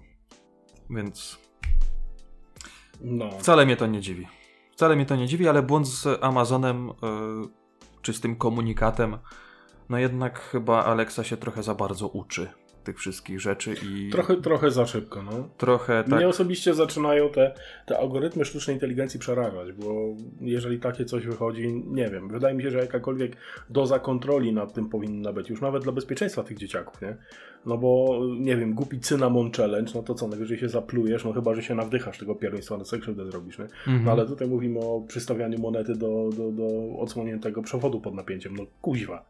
Więc 0.90 1.38
No. 3.02 3.30
wcale 3.40 3.66
mnie 3.66 3.76
to 3.76 3.88
nie 3.88 4.02
dziwi. 4.02 4.28
Wcale 4.72 4.96
mnie 4.96 5.06
to 5.06 5.16
nie 5.16 5.28
dziwi, 5.28 5.48
ale 5.48 5.64
błąd 5.64 5.88
z 5.88 6.08
Amazonem, 6.24 6.90
y, 6.90 6.94
czy 8.02 8.14
z 8.14 8.22
tym 8.22 8.36
komunikatem, 8.36 9.18
no 9.90 9.98
jednak 9.98 10.40
chyba 10.40 10.84
Alexa 10.86 11.24
się 11.24 11.38
trochę 11.38 11.64
za 11.64 11.76
bardzo 11.76 12.08
uczy 12.08 12.50
tych 12.88 12.98
wszystkich 12.98 13.42
rzeczy 13.42 13.76
i 13.84 14.10
Trochę, 14.12 14.36
trochę 14.36 14.72
za 14.72 14.86
szybko, 14.86 15.24
no. 15.24 15.50
trochę 15.58 16.04
tak. 16.04 16.16
Mnie 16.16 16.28
osobiście 16.28 16.74
zaczynają 16.74 17.30
te, 17.30 17.54
te 17.86 17.98
algorytmy 17.98 18.46
sztucznej 18.46 18.76
inteligencji 18.76 19.20
przerażać, 19.20 19.72
bo 19.72 20.16
jeżeli 20.42 20.80
takie 20.80 21.06
coś 21.06 21.26
wychodzi, 21.26 21.84
nie 21.88 22.10
wiem, 22.10 22.30
wydaje 22.30 22.56
mi 22.56 22.64
się, 22.64 22.72
że 22.72 22.78
jakakolwiek 22.78 23.38
doza 23.70 24.00
kontroli 24.00 24.54
nad 24.54 24.74
tym 24.74 24.90
powinna 24.90 25.34
być, 25.34 25.50
już 25.50 25.62
nawet 25.62 25.84
dla 25.84 25.92
bezpieczeństwa 25.92 26.44
tych 26.44 26.58
dzieciaków, 26.58 27.02
nie? 27.02 27.18
No 27.66 27.78
bo, 27.78 28.20
nie 28.40 28.58
wiem, 28.58 28.74
głupi 28.74 29.00
cynamon 29.00 29.52
challenge, 29.52 29.92
no 29.96 30.04
to 30.04 30.16
co, 30.16 30.28
najwyżej 30.28 30.58
się 30.58 30.70
zaplujesz, 30.70 31.26
no 31.26 31.34
chyba, 31.34 31.56
że 31.56 31.64
się 31.64 31.76
nawdychasz 31.76 32.18
tego 32.18 32.36
pierwieństwa, 32.36 32.78
no 32.78 32.84
co 32.84 33.00
krzywdę 33.00 33.26
zrobisz, 33.26 33.60
nie? 33.60 33.66
Mhm. 33.66 34.04
No 34.06 34.12
ale 34.12 34.26
tutaj 34.26 34.48
mówimy 34.48 34.80
o 34.80 35.02
przystawianiu 35.08 35.60
monety 35.60 35.96
do, 35.96 36.30
do, 36.38 36.52
do 36.52 37.00
odsłoniętego 37.00 37.62
przewodu 37.62 38.02
pod 38.02 38.14
napięciem, 38.14 38.56
no 38.56 38.66
kuźwa. 38.82 39.26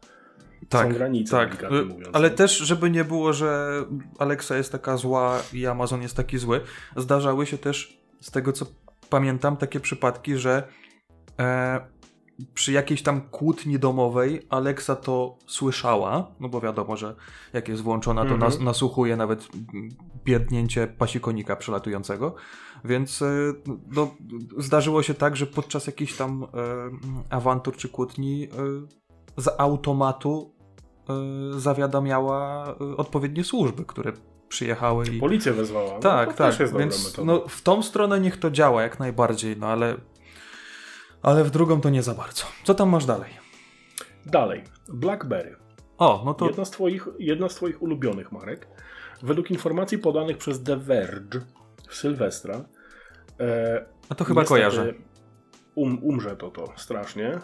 Są 0.72 0.88
granice, 0.88 1.30
tak. 1.30 1.62
Y, 1.62 1.66
Ale 2.12 2.30
nie? 2.30 2.36
też, 2.36 2.58
żeby 2.58 2.90
nie 2.90 3.04
było, 3.04 3.32
że 3.32 3.70
Alexa 4.18 4.56
jest 4.56 4.72
taka 4.72 4.96
zła 4.96 5.42
i 5.52 5.66
Amazon 5.66 6.02
jest 6.02 6.16
taki 6.16 6.38
zły, 6.38 6.60
zdarzały 6.96 7.46
się 7.46 7.58
też, 7.58 7.98
z 8.20 8.30
tego 8.30 8.52
co 8.52 8.66
pamiętam, 9.10 9.56
takie 9.56 9.80
przypadki, 9.80 10.36
że 10.36 10.68
e, 11.38 11.80
przy 12.54 12.72
jakiejś 12.72 13.02
tam 13.02 13.20
kłótni 13.20 13.78
domowej 13.78 14.46
Alexa 14.48 14.96
to 14.96 15.36
słyszała, 15.46 16.30
no 16.40 16.48
bo 16.48 16.60
wiadomo, 16.60 16.96
że 16.96 17.14
jak 17.52 17.68
jest 17.68 17.82
włączona, 17.82 18.24
to 18.24 18.34
Mhm. 18.34 18.40
nas, 18.40 18.60
nasłuchuje 18.60 19.16
nawet 19.16 19.48
pierdnięcie 20.24 20.86
pasikonika 20.86 21.56
przelatującego, 21.56 22.34
więc 22.84 23.22
e, 23.22 23.26
no, 23.90 24.14
zdarzyło 24.58 25.02
się 25.02 25.14
tak, 25.14 25.36
że 25.36 25.46
podczas 25.46 25.86
jakichś 25.86 26.12
tam 26.16 26.42
e, 26.42 26.46
awantur 27.30 27.76
czy 27.76 27.88
kłótni 27.88 28.44
e, 28.44 28.48
z 29.38 29.48
automatu 29.58 30.54
e, 31.08 31.60
zawiadamiała 31.60 32.66
e, 32.80 32.96
odpowiednie 32.96 33.44
służby, 33.44 33.84
które 33.84 34.12
przyjechały 34.48 35.04
i... 35.06 35.20
Policję 35.20 35.52
wezwała. 35.52 35.94
no 35.94 35.98
Tak, 36.00 36.34
tak, 36.34 36.54
więc 36.78 37.16
no, 37.24 37.48
w 37.48 37.62
tą 37.62 37.82
stronę 37.82 38.20
niech 38.20 38.36
to 38.36 38.50
działa 38.50 38.82
jak 38.82 38.98
najbardziej, 38.98 39.56
no 39.56 39.66
ale 39.66 39.96
ale 41.22 41.44
w 41.44 41.50
drugą 41.50 41.80
to 41.80 41.90
nie 41.90 42.02
za 42.02 42.14
bardzo. 42.14 42.44
Co 42.64 42.74
tam 42.74 42.88
masz 42.88 43.04
dalej? 43.04 43.30
Dalej, 44.26 44.64
BlackBerry. 44.88 45.56
O, 45.98 46.22
no 46.24 46.34
to 46.34 46.46
Jedna, 46.46 46.64
z 46.64 46.70
twoich, 46.70 47.08
jedna 47.18 47.48
z 47.48 47.54
Twoich 47.54 47.82
ulubionych 47.82 48.32
marek. 48.32 48.68
Według 49.22 49.50
informacji 49.50 49.98
podanych 49.98 50.38
przez 50.38 50.62
The 50.62 50.76
Verge 50.76 51.40
Sylwestra. 51.90 52.64
E, 53.40 53.84
a 54.08 54.14
to 54.14 54.24
chyba 54.24 54.40
niestety 54.40 54.60
kojarzę. 54.60 54.94
Um, 55.78 55.98
umrze 56.04 56.36
to 56.36 56.50
to 56.50 56.72
strasznie, 56.76 57.26
e, 57.28 57.40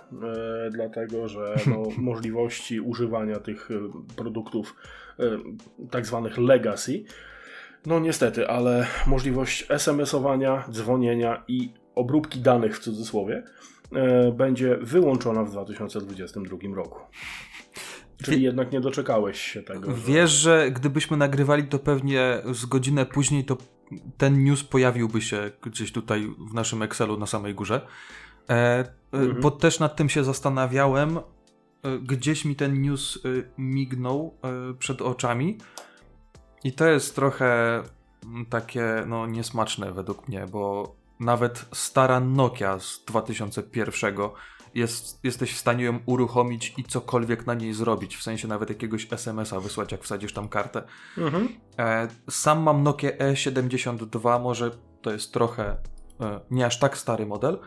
dlatego 0.71 1.29
że 1.29 1.55
no, 1.67 1.83
możliwości 2.12 2.81
używania 2.81 3.38
tych 3.41 3.71
e, 3.71 3.75
produktów 4.17 4.76
e, 5.19 5.25
tak 5.91 6.07
zwanych 6.07 6.38
legacy, 6.38 7.05
no 7.87 8.00
niestety, 8.00 8.49
ale 8.49 8.87
możliwość 9.07 9.67
SMS-owania, 9.71 10.64
dzwonienia 10.71 11.45
i 11.49 11.73
obróbki 11.95 12.41
danych 12.41 12.76
w 12.76 12.81
cudzysłowie 12.81 13.43
e, 13.93 14.33
będzie 14.33 14.76
wyłączona 14.81 15.45
w 15.45 15.50
2022 15.50 16.57
roku. 16.75 16.99
Czyli 18.23 18.43
jednak 18.43 18.73
nie 18.73 18.81
doczekałeś 18.81 19.41
się 19.41 19.62
tego. 19.62 19.91
że- 19.91 19.97
Wiesz, 20.12 20.31
że 20.31 20.71
gdybyśmy 20.71 21.17
nagrywali 21.17 21.64
to 21.64 21.79
pewnie 21.79 22.38
z 22.53 22.67
godzinę 22.67 23.07
później, 23.07 23.45
to 23.45 23.57
ten 24.17 24.45
news 24.45 24.64
pojawiłby 24.64 25.23
się 25.23 25.50
gdzieś 25.62 25.93
tutaj 25.93 26.35
w 26.50 26.55
naszym 26.55 26.83
Excelu 26.83 27.19
na 27.19 27.26
samej 27.26 27.55
górze. 27.55 27.87
E, 28.50 28.55
e, 28.55 28.85
Mhm. 29.12 29.41
Bo 29.41 29.50
też 29.50 29.81
nad 29.81 29.97
tym 29.97 30.09
się 30.09 30.25
zastanawiałem. 30.25 31.19
E, 31.19 31.23
Gdzieś 31.99 32.45
mi 32.45 32.57
ten 32.57 32.83
news 32.83 33.19
mignął 33.59 34.38
przed 34.79 35.03
oczami. 35.03 35.59
I 36.64 36.73
to 36.73 36.87
jest 36.87 37.14
trochę 37.14 37.83
mm, 38.25 38.47
takie 38.47 39.05
no, 39.07 39.26
niesmaczne 39.26 39.93
według 39.93 40.29
mnie, 40.29 40.47
bo 40.53 40.95
nawet 41.21 41.67
stara 41.73 42.21
Nokia 42.21 42.79
z 42.79 43.05
2001 43.05 44.17
jest, 44.75 45.25
jesteś 45.25 45.54
w 45.54 45.59
stanie 45.59 45.85
ją 45.85 45.99
uruchomić 46.07 46.75
i 46.76 46.85
cokolwiek 46.85 47.47
na 47.47 47.54
niej 47.54 47.75
zrobić, 47.75 48.16
w 48.16 48.23
sensie 48.23 48.49
nawet 48.49 48.69
jakiegoś 48.69 49.12
SMS-a 49.12 49.61
wysłać, 49.61 49.93
jak 49.93 50.02
wsadzisz 50.02 50.33
tam 50.33 50.49
kartę. 50.49 50.83
Mhm. 51.19 51.49
E, 51.78 52.09
sam 52.31 52.62
mam 52.62 52.83
Nokia 52.83 53.11
E72, 53.11 54.40
może 54.43 54.71
to 55.02 55.11
jest 55.11 55.33
trochę 55.33 55.76
e, 56.21 56.40
nie 56.50 56.66
aż 56.66 56.78
tak 56.78 56.99
stary 56.99 57.26
model, 57.26 57.59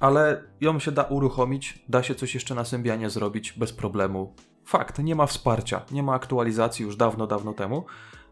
ale 0.00 0.44
ją 0.60 0.78
się 0.78 0.92
da 0.92 1.02
uruchomić, 1.02 1.84
da 1.88 2.02
się 2.02 2.14
coś 2.14 2.34
jeszcze 2.34 2.54
na 2.54 2.64
Symbianie 2.64 3.10
zrobić 3.10 3.52
bez 3.52 3.72
problemu. 3.72 4.34
Fakt, 4.64 4.98
nie 4.98 5.14
ma 5.14 5.26
wsparcia, 5.26 5.82
nie 5.90 6.02
ma 6.02 6.14
aktualizacji 6.14 6.84
już 6.84 6.96
dawno, 6.96 7.26
dawno 7.26 7.52
temu, 7.52 7.84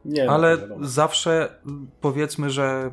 Nie, 0.04 0.24
no, 0.24 0.32
ale 0.32 0.58
wiadomo. 0.58 0.86
zawsze 0.86 1.60
mm, 1.66 1.90
powiedzmy, 2.00 2.50
że 2.50 2.90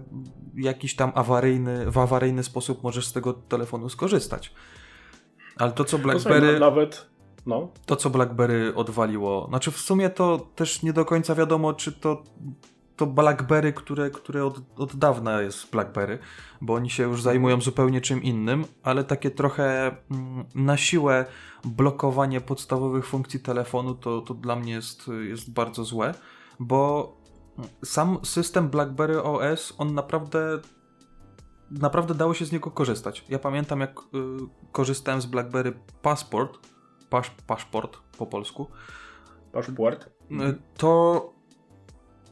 jakiś 0.56 0.96
tam 0.96 1.12
awaryjny, 1.16 1.92
w 1.92 1.98
awaryjny 1.98 2.44
sposób 2.44 2.84
możesz 2.84 3.08
z 3.08 3.14
tego 3.14 3.34
telefonu 3.34 3.90
skorzystać. 3.90 4.54
Ale 5.58 5.72
to 5.72 5.84
co 5.84 5.98
No 5.98 6.04
BlackBerry, 6.04 6.54
no, 6.54 6.60
nawet. 6.60 7.08
No, 7.46 7.68
to 7.86 7.96
co 7.96 8.10
BlackBerry 8.10 8.76
odwaliło, 8.76 9.46
znaczy 9.50 9.72
w 9.72 9.78
sumie 9.78 10.10
to 10.10 10.48
też 10.56 10.84
nie 10.84 10.94
do 10.94 11.06
końca 11.06 11.36
wiadomo, 11.36 11.74
czy 11.74 11.92
to 11.92 12.24
to 12.98 13.06
BlackBerry, 13.06 13.74
które, 13.74 14.10
które 14.10 14.46
od, 14.46 14.60
od 14.76 14.96
dawna 14.96 15.42
jest 15.42 15.72
BlackBerry, 15.72 16.20
bo 16.62 16.74
oni 16.74 16.90
się 16.90 17.04
już 17.04 17.22
zajmują 17.22 17.62
zupełnie 17.62 18.02
czym 18.02 18.24
innym, 18.24 18.66
ale 18.84 19.04
takie 19.04 19.32
trochę 19.32 19.96
mm, 20.12 20.46
na 20.56 20.78
siłę 20.78 21.26
blokowanie 21.66 22.42
podstawowych 22.42 23.06
funkcji 23.06 23.40
telefonu 23.40 23.96
to, 23.96 24.22
to 24.22 24.34
dla 24.34 24.56
mnie 24.56 24.74
jest, 24.74 25.08
jest 25.30 25.54
bardzo 25.54 25.84
złe, 25.84 26.14
bo 26.60 27.18
sam 27.86 28.18
system 28.24 28.70
BlackBerry 28.70 29.24
OS, 29.24 29.74
on 29.78 29.94
naprawdę 29.94 30.60
naprawdę 31.72 32.16
dało 32.16 32.34
się 32.34 32.46
z 32.46 32.52
niego 32.52 32.72
korzystać. 32.72 33.26
Ja 33.30 33.40
pamiętam 33.40 33.80
jak 33.80 34.00
y, 34.00 34.04
korzystałem 34.72 35.22
z 35.22 35.26
BlackBerry 35.26 35.74
Passport, 36.02 36.58
pasz, 37.10 37.30
paszport 37.48 37.98
po 38.18 38.26
polsku, 38.26 38.68
paszport. 39.52 40.10
y, 40.32 40.58
to, 40.78 41.34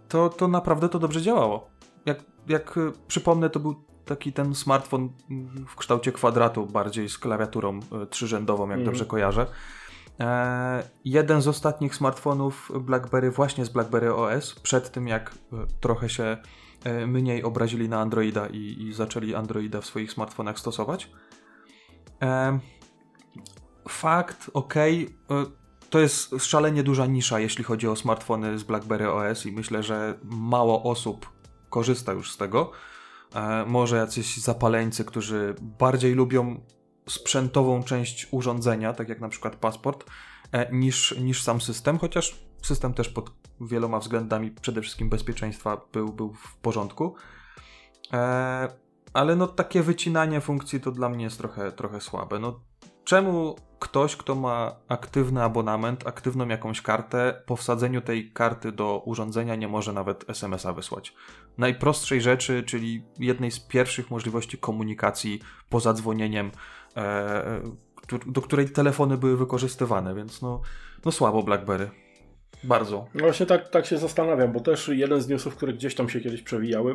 to, 0.10 0.30
to 0.30 0.48
naprawdę 0.48 0.90
to 0.90 1.00
dobrze 1.00 1.22
działało. 1.22 1.70
Jak, 2.06 2.24
jak 2.48 2.78
y, 2.78 2.92
przypomnę, 3.08 3.50
to 3.50 3.60
był 3.60 3.76
taki 4.06 4.34
ten 4.34 4.56
smartfon 4.56 5.10
mm, 5.32 5.66
w 5.68 5.76
kształcie 5.76 6.12
kwadratu, 6.12 6.66
bardziej 6.66 7.10
z 7.10 7.18
klawiaturą 7.18 7.80
y, 8.04 8.08
trzyrzędową, 8.08 8.64
jak 8.64 8.78
Mhm. 8.80 8.86
dobrze 8.86 9.06
kojarzę. 9.06 9.48
E, 10.20 10.84
jeden 11.06 11.42
z 11.42 11.48
ostatnich 11.48 11.96
smartfonów 11.96 12.72
BlackBerry, 12.80 13.32
właśnie 13.32 13.66
z 13.66 13.70
BlackBerry 13.70 14.14
OS, 14.14 14.56
przed 14.60 14.92
tym 14.92 15.08
jak 15.08 15.32
y, 15.34 15.58
trochę 15.80 16.10
się 16.10 16.38
mniej 17.08 17.44
obrazili 17.44 17.90
na 17.90 18.00
Androida 18.00 18.48
i, 18.48 18.88
i 18.88 18.94
zaczęli 18.94 19.36
Androida 19.36 19.82
w 19.82 19.86
swoich 19.86 20.12
smartfonach 20.12 20.60
stosować. 20.60 21.12
E, 22.22 22.60
fakt, 23.90 24.50
okej, 24.54 25.04
y, 25.04 25.90
to 25.90 26.00
jest 26.00 26.36
szalenie 26.40 26.84
duża 26.84 27.06
nisza, 27.06 27.40
jeśli 27.40 27.64
chodzi 27.64 27.88
o 27.88 27.96
smartfony 27.96 28.60
z 28.60 28.64
BlackBerry 28.64 29.12
OS 29.12 29.46
i 29.46 29.52
myślę, 29.52 29.84
że 29.84 30.20
mało 30.24 30.84
osób 30.84 31.30
korzysta 31.70 32.14
już 32.14 32.32
z 32.32 32.38
tego. 32.38 32.72
E, 33.36 33.66
może 33.66 33.98
jacyś 33.98 34.38
zapaleńcy, 34.38 35.06
którzy 35.06 35.56
bardziej 35.62 36.14
lubią 36.14 36.62
sprzętową 37.10 37.84
część 37.84 38.28
urządzenia, 38.32 38.94
tak 38.94 39.10
jak 39.10 39.22
na 39.22 39.30
przykład 39.30 39.56
paszport, 39.56 40.06
e, 40.52 40.72
niż, 40.72 41.16
niż 41.18 41.44
sam 41.44 41.62
system, 41.62 41.98
chociaż 41.98 42.40
system 42.62 42.94
też 42.94 43.10
pod 43.10 43.32
wieloma 43.62 44.00
względami, 44.00 44.52
przede 44.52 44.82
wszystkim 44.82 45.10
bezpieczeństwa, 45.10 45.82
był, 45.94 46.14
był 46.14 46.34
w 46.34 46.58
porządku. 46.58 47.16
E, 48.14 48.68
ale 49.14 49.36
no 49.36 49.48
takie 49.48 49.82
wycinanie 49.82 50.42
funkcji 50.42 50.82
to 50.82 50.92
dla 50.92 51.10
mnie 51.10 51.24
jest 51.24 51.38
trochę, 51.38 51.72
trochę 51.72 52.02
słabe. 52.02 52.40
No, 52.40 52.60
czemu 53.04 53.56
ktoś, 53.80 54.16
kto 54.16 54.36
ma 54.36 54.76
aktywny 54.88 55.44
abonament, 55.44 56.08
aktywną 56.08 56.48
jakąś 56.48 56.82
kartę, 56.82 57.42
po 57.46 57.56
wsadzeniu 57.56 58.02
tej 58.02 58.32
karty 58.32 58.72
do 58.72 59.02
urządzenia 59.06 59.56
nie 59.56 59.68
może 59.68 59.94
nawet 59.94 60.30
SMS-a 60.30 60.74
wysłać? 60.74 61.14
Najprostszej 61.58 62.22
rzeczy, 62.22 62.64
czyli 62.64 63.04
jednej 63.20 63.52
z 63.52 63.60
pierwszych 63.60 64.12
możliwości 64.12 64.58
komunikacji 64.58 65.42
poza 65.70 65.94
dzwonieniem, 65.94 66.52
e, 66.98 67.62
do 68.26 68.42
której 68.42 68.70
telefony 68.70 69.18
były 69.18 69.38
wykorzystywane, 69.38 70.16
więc 70.16 70.42
no, 70.42 70.62
no 71.06 71.12
słabo 71.12 71.44
BlackBerry. 71.44 72.05
Bardzo. 72.66 73.08
No 73.14 73.24
właśnie 73.24 73.46
tak, 73.46 73.70
tak 73.70 73.86
się 73.86 73.98
zastanawiam, 73.98 74.52
bo 74.52 74.60
też 74.60 74.88
jeden 74.88 75.22
z 75.22 75.28
newsów, 75.28 75.56
które 75.56 75.74
gdzieś 75.74 75.96
tam 75.96 76.10
się 76.10 76.22
kiedyś 76.22 76.42
przewijały, 76.42 76.94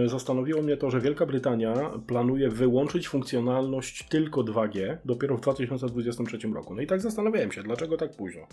yy, 0.00 0.08
zastanowiło 0.08 0.62
mnie 0.62 0.76
to, 0.76 0.90
że 0.90 1.00
Wielka 1.00 1.26
Brytania 1.26 1.90
planuje 2.06 2.48
wyłączyć 2.48 3.08
funkcjonalność 3.08 4.08
tylko 4.08 4.40
2G 4.40 4.96
dopiero 5.04 5.36
w 5.36 5.40
2023 5.40 6.38
roku. 6.54 6.74
No 6.74 6.82
i 6.82 6.86
tak 6.86 7.00
zastanawiałem 7.00 7.52
się, 7.52 7.62
dlaczego 7.62 7.96
tak 7.96 8.16
późno. 8.16 8.46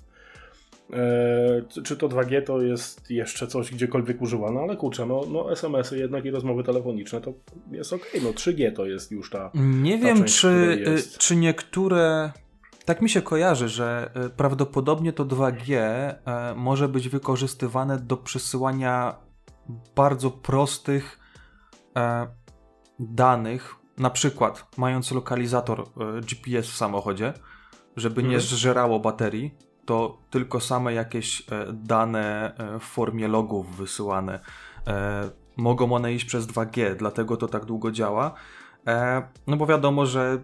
Eee, 0.93 1.83
czy 1.83 1.97
to 1.97 2.09
2G 2.09 2.43
to 2.43 2.61
jest 2.61 3.11
jeszcze 3.11 3.47
coś 3.47 3.71
gdziekolwiek 3.71 4.21
używane, 4.21 4.59
ale 4.59 4.75
kurczę, 4.75 5.05
no, 5.05 5.21
no 5.31 5.51
SMS-y 5.51 5.97
jednak 5.97 6.25
i 6.25 6.31
rozmowy 6.31 6.63
telefoniczne 6.63 7.21
to 7.21 7.33
jest 7.71 7.93
ok, 7.93 8.01
no 8.23 8.29
3G 8.29 8.73
to 8.73 8.85
jest 8.85 9.11
już 9.11 9.29
ta. 9.29 9.51
Nie 9.55 9.99
ta 9.99 10.05
wiem, 10.05 10.17
część, 10.17 10.39
czy, 10.39 10.83
jest. 10.85 11.17
czy 11.17 11.35
niektóre. 11.35 12.31
Tak 12.89 13.01
mi 13.01 13.09
się 13.09 13.21
kojarzy, 13.21 13.69
że 13.69 14.11
e, 14.13 14.29
prawdopodobnie 14.29 15.13
to 15.13 15.25
2G 15.25 15.75
e, 15.75 16.17
może 16.55 16.87
być 16.87 17.09
wykorzystywane 17.09 17.99
do 17.99 18.17
przesyłania 18.17 19.15
bardzo 19.95 20.31
prostych 20.31 21.19
e, 21.97 22.27
danych, 22.99 23.75
na 23.97 24.09
przykład 24.09 24.67
mając 24.77 25.11
lokalizator 25.11 25.85
GPS 26.29 26.67
w 26.67 26.75
samochodzie, 26.75 27.33
żeby 27.95 28.23
nie 28.23 28.35
Mhm. 28.35 28.41
zżerało 28.41 28.99
baterii, 28.99 29.55
to 29.85 30.17
tylko 30.29 30.59
same 30.59 30.93
jakieś 30.93 31.43
dane 31.73 32.53
w 32.79 32.83
formie 32.83 33.27
logów 33.27 33.77
wysyłane 33.77 34.39
mogą 35.57 35.93
one 35.93 36.13
iść 36.13 36.25
przez 36.25 36.47
2G, 36.47 36.95
dlatego 36.95 37.37
to 37.37 37.47
tak 37.47 37.65
długo 37.65 37.91
działa. 37.91 38.33
No 39.47 39.57
bo 39.57 39.65
wiadomo, 39.65 40.05
że 40.05 40.37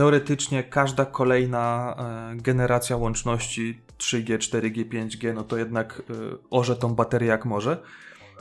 teoretycznie 0.00 0.62
każda 0.64 1.04
kolejna 1.04 1.96
e, 2.32 2.36
generacja 2.36 2.96
łączności 2.96 3.80
3G, 3.98 4.38
4G, 4.38 4.88
5G, 4.88 5.34
no 5.34 5.44
to 5.44 5.56
jednak 5.56 6.02
e, 6.10 6.14
orze 6.50 6.76
tą 6.76 6.94
baterię 6.94 7.28
jak 7.28 7.44
może. 7.44 7.82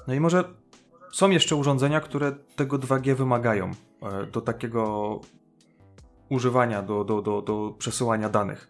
No 0.08 0.14
i 0.14 0.20
może 0.20 0.44
są 1.14 1.30
jeszcze 1.30 1.56
urządzenia, 1.56 2.00
które 2.00 2.32
tego 2.56 2.78
2G 2.78 3.16
wymagają 3.16 3.72
e, 4.02 4.26
do 4.26 4.42
takiego 4.42 5.22
używania, 6.30 6.82
do, 6.82 7.04
do, 7.04 7.22
do, 7.22 7.42
do 7.42 7.76
przesyłania 7.78 8.30
danych. 8.30 8.70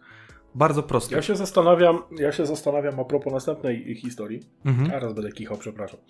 Bardzo 0.54 0.82
proste. 0.82 1.16
Ja 1.16 1.22
się 1.22 1.36
zastanawiam, 1.36 2.02
ja 2.18 2.32
się 2.32 2.46
zastanawiam 2.46 3.00
a 3.00 3.04
propos 3.04 3.32
następnej 3.32 3.94
historii. 3.94 4.40
Mhm. 4.64 4.90
Teraz 4.90 5.12
będę 5.12 5.32
kichał, 5.32 5.56
przepraszam. 5.56 6.00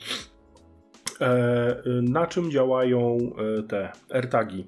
E, 1.21 1.83
na 2.03 2.27
czym 2.27 2.51
działają 2.51 3.19
te 3.69 3.93
AirTagi 4.11 4.67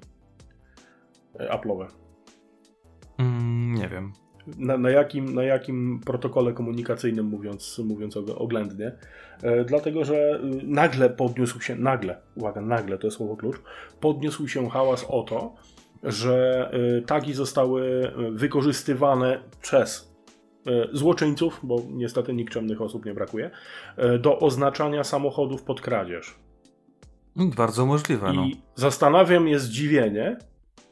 e, 1.39 1.57
Apple'owe? 1.57 2.02
Mm, 3.23 3.75
nie 3.75 3.87
wiem. 3.89 4.13
Na, 4.57 4.77
na, 4.77 4.89
jakim, 4.89 5.35
na 5.35 5.43
jakim 5.43 5.99
protokole 6.05 6.53
komunikacyjnym, 6.53 7.25
mówiąc, 7.25 7.81
mówiąc 7.85 8.15
og- 8.17 8.35
oględnie? 8.37 8.91
E, 9.43 9.65
dlatego, 9.65 10.05
że 10.05 10.39
y, 10.43 10.67
nagle 10.67 11.09
podniósł 11.09 11.61
się, 11.61 11.75
nagle, 11.75 12.21
uwaga, 12.35 12.61
nagle 12.61 12.97
to 12.97 13.07
jest 13.07 13.17
słowo 13.17 13.35
klucz, 13.37 13.57
podniósł 13.99 14.47
się 14.47 14.69
hałas 14.69 15.05
o 15.09 15.23
to, 15.23 15.55
że 16.03 16.69
y, 16.97 17.01
tagi 17.01 17.33
zostały 17.33 17.81
y, 18.27 18.31
wykorzystywane 18.31 19.43
przez 19.61 20.13
y, 20.67 20.71
złoczyńców, 20.97 21.59
bo 21.63 21.81
niestety 21.91 22.33
nikczemnych 22.33 22.81
osób 22.81 23.05
nie 23.05 23.13
brakuje, 23.13 23.51
do 24.19 24.39
oznaczania 24.39 25.03
samochodów 25.03 25.63
pod 25.63 25.81
kradzież. 25.81 26.35
Bardzo 27.35 27.85
możliwe, 27.85 28.33
no. 28.33 28.45
I 28.45 28.61
zastanawia 28.75 29.39
mnie 29.39 29.59
zdziwienie, 29.59 30.37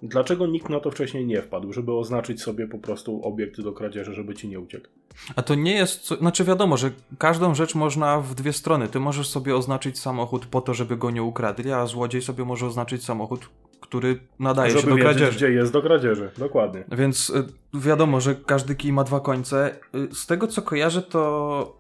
dlaczego 0.02 0.48
nikt 0.48 0.70
na 0.70 0.80
to 0.80 0.92
wcześniej 0.92 1.26
nie 1.26 1.42
wpadł, 1.42 1.74
żeby 1.74 1.94
oznaczyć 1.94 2.42
sobie 2.42 2.68
po 2.68 2.78
prostu 2.78 3.22
obiekt 3.24 3.62
do 3.62 3.74
kradzieży, 3.74 4.14
żeby 4.14 4.34
ci 4.36 4.48
nie 4.50 4.60
uciekł. 4.60 4.88
A 5.36 5.42
to 5.42 5.56
nie 5.56 5.74
jest. 5.74 6.02
Co... 6.02 6.16
Znaczy, 6.16 6.44
wiadomo, 6.44 6.78
że 6.78 6.92
każdą 7.18 7.56
rzecz 7.56 7.76
można 7.76 8.22
w 8.22 8.36
dwie 8.36 8.54
strony. 8.54 8.88
Ty 8.88 9.00
możesz 9.00 9.30
sobie 9.30 9.56
oznaczyć 9.56 10.00
samochód 10.00 10.46
po 10.46 10.62
to, 10.62 10.74
żeby 10.74 10.98
go 10.98 11.12
nie 11.12 11.24
ukradli, 11.24 11.72
a 11.72 11.86
złodziej 11.86 12.22
sobie 12.22 12.46
może 12.46 12.66
oznaczyć 12.66 13.04
samochód, 13.04 13.50
który 13.82 14.20
nadaje 14.40 14.72
się 14.72 14.80
żeby 14.80 14.90
do 14.90 14.96
wiedzieć, 14.96 15.12
kradzieży. 15.12 15.38
gdzie 15.38 15.52
jest 15.52 15.74
do 15.74 15.82
kradzieży. 15.82 16.32
Dokładnie. 16.38 16.84
Więc 16.92 17.30
y, 17.30 17.46
wiadomo, 17.74 18.22
że 18.22 18.36
każdy 18.36 18.76
kij 18.76 18.94
ma 18.94 19.04
dwa 19.04 19.20
końce. 19.20 19.76
Y, 19.96 20.16
z 20.16 20.28
tego 20.28 20.48
co 20.48 20.62
kojarzę, 20.62 21.02
to 21.02 21.80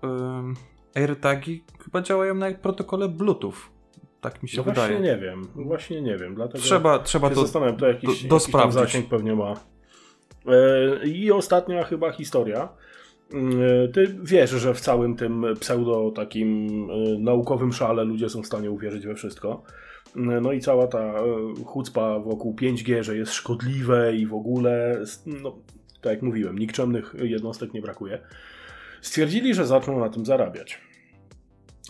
AirTagi 0.96 1.64
chyba 1.84 2.02
działają 2.02 2.36
na 2.36 2.52
protokole 2.52 3.10
Bluetooth. 3.10 3.54
Tak 4.22 4.44
mi 4.44 4.50
się 4.50 4.58
No 4.58 4.64
wydaje. 4.64 4.88
właśnie 4.98 5.12
nie 5.12 5.18
wiem. 5.22 5.48
Właśnie 5.56 6.02
nie 6.02 6.18
wiem. 6.18 6.36
Dlatego 6.36 6.60
Trzeba, 6.64 7.00
trzeba 7.00 7.30
to. 7.30 7.42
zastanawiam, 7.42 7.78
to 7.78 7.88
jakiś, 7.88 8.02
do- 8.04 8.10
jakiś 8.12 8.22
tam 8.22 8.30
dosprawdzić. 8.30 8.80
zasięg 8.82 9.10
pewnie 9.10 9.36
ma. 9.36 9.54
E, 10.48 11.08
I 11.08 11.32
ostatnia 11.32 11.84
chyba 11.84 12.12
historia. 12.12 12.70
E, 13.34 13.88
Ty 13.88 14.16
wiesz, 14.24 14.50
że 14.50 14.74
w 14.74 14.82
całym 14.82 15.16
tym 15.16 15.46
pseudo 15.60 16.12
takim 16.16 16.68
e, 16.90 17.20
naukowym 17.20 17.74
szale 17.74 18.04
ludzie 18.04 18.30
są 18.30 18.42
w 18.42 18.46
stanie 18.48 18.72
uwierzyć 18.72 19.06
we 19.08 19.16
wszystko. 19.16 19.64
E, 20.16 20.20
No 20.20 20.52
i 20.52 20.60
cała 20.60 20.88
ta 20.88 21.14
chucpa 21.66 22.20
wokół 22.20 22.56
5G, 22.56 23.04
że 23.04 23.18
jest 23.18 23.34
szkodliwe 23.34 24.16
i 24.16 24.26
w 24.28 24.34
ogóle, 24.34 25.02
no, 25.26 25.56
tak 26.02 26.14
jak 26.14 26.22
mówiłem, 26.22 26.60
nikczemnych 26.60 27.16
jednostek 27.24 27.74
nie 27.74 27.82
brakuje. 27.82 28.20
Stwierdzili, 29.02 29.54
że 29.54 29.66
zaczną 29.68 30.00
na 30.00 30.10
tym 30.10 30.26
zarabiać. 30.26 30.82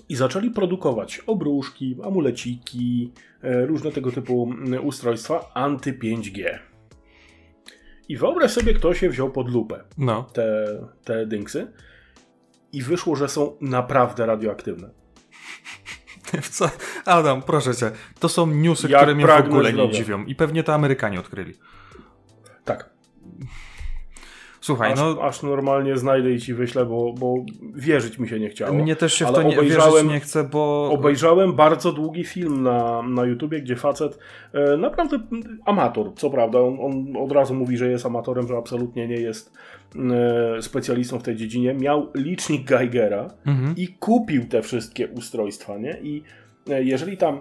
I 0.09 0.15
zaczęli 0.15 0.51
produkować 0.51 1.19
obruszki, 1.27 1.97
amuleciki, 2.03 3.11
e, 3.41 3.65
różne 3.65 3.91
tego 3.91 4.11
typu 4.11 4.51
mm, 4.51 4.85
ustrojstwa 4.85 5.51
anty-5G. 5.55 6.59
I 8.09 8.17
wyobraź 8.17 8.51
sobie, 8.51 8.73
kto 8.73 8.93
się 8.93 9.09
wziął 9.09 9.31
pod 9.31 9.49
lupę 9.49 9.83
No. 9.97 10.23
te, 10.33 10.65
te 11.03 11.25
dynksy 11.25 11.67
i 12.73 12.81
wyszło, 12.81 13.15
że 13.15 13.29
są 13.29 13.57
naprawdę 13.61 14.25
radioaktywne. 14.25 14.89
Co? 16.51 16.69
Adam, 17.05 17.41
proszę 17.41 17.75
cię. 17.75 17.91
To 18.19 18.29
są 18.29 18.47
newsy, 18.47 18.87
Jak 18.89 19.01
które 19.01 19.15
mnie 19.15 19.27
w 19.27 19.29
ogóle 19.29 19.73
nie 19.73 19.91
dziwią. 19.91 20.25
I 20.25 20.35
pewnie 20.35 20.63
to 20.63 20.73
Amerykanie 20.73 21.19
odkryli. 21.19 21.53
Słuchaj, 24.63 24.93
Aż, 24.93 24.99
no. 24.99 25.17
aż 25.21 25.43
normalnie 25.43 25.97
znajdę 25.97 26.31
i 26.31 26.39
ci 26.39 26.53
wyślę, 26.53 26.85
bo, 26.85 27.13
bo 27.13 27.35
wierzyć 27.75 28.19
mi 28.19 28.29
się 28.29 28.39
nie 28.39 28.49
chciało. 28.49 28.73
Mnie 28.73 28.95
też 28.95 29.13
się 29.13 29.25
w 29.25 29.31
to 29.31 29.43
nie, 29.43 29.55
obejrzałem- 29.59 30.07
nie 30.09 30.19
chce, 30.19 30.43
bo. 30.43 30.89
Obejrzałem 30.91 31.53
bardzo 31.53 31.91
długi 31.91 32.23
film 32.23 32.63
na, 32.63 33.01
na 33.01 33.25
YouTubie, 33.25 33.61
gdzie 33.61 33.75
facet, 33.75 34.19
e, 34.53 34.77
naprawdę 34.77 35.19
amator, 35.65 36.13
co 36.15 36.29
prawda, 36.29 36.59
on, 36.59 36.77
on 36.81 37.17
od 37.17 37.31
razu 37.31 37.53
mówi, 37.53 37.77
że 37.77 37.91
jest 37.91 38.05
amatorem, 38.05 38.47
że 38.47 38.57
absolutnie 38.57 39.07
nie 39.07 39.15
jest 39.15 39.53
e, 40.57 40.61
specjalistą 40.61 41.19
w 41.19 41.23
tej 41.23 41.35
dziedzinie, 41.35 41.73
miał 41.73 42.07
licznik 42.15 42.63
Geigera 42.67 43.27
Mhm. 43.45 43.75
i 43.77 43.87
kupił 43.87 44.45
te 44.47 44.61
wszystkie 44.61 45.07
ustrojstwa, 45.07 45.77
nie? 45.77 45.97
I 46.01 46.23
e, 46.69 46.83
jeżeli 46.83 47.17
tam 47.17 47.39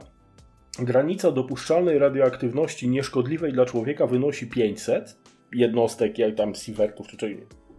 granica 0.79 1.33
dopuszczalnej 1.33 1.99
radioaktywności 1.99 2.89
nieszkodliwej 2.89 3.53
dla 3.53 3.65
człowieka 3.67 4.07
wynosi 4.07 4.47
500 4.47 5.20
jednostek, 5.53 6.19
jak 6.19 6.35
tam 6.35 6.55
sievertów 6.55 7.07
czy 7.09 7.17
czegoś, 7.17 7.37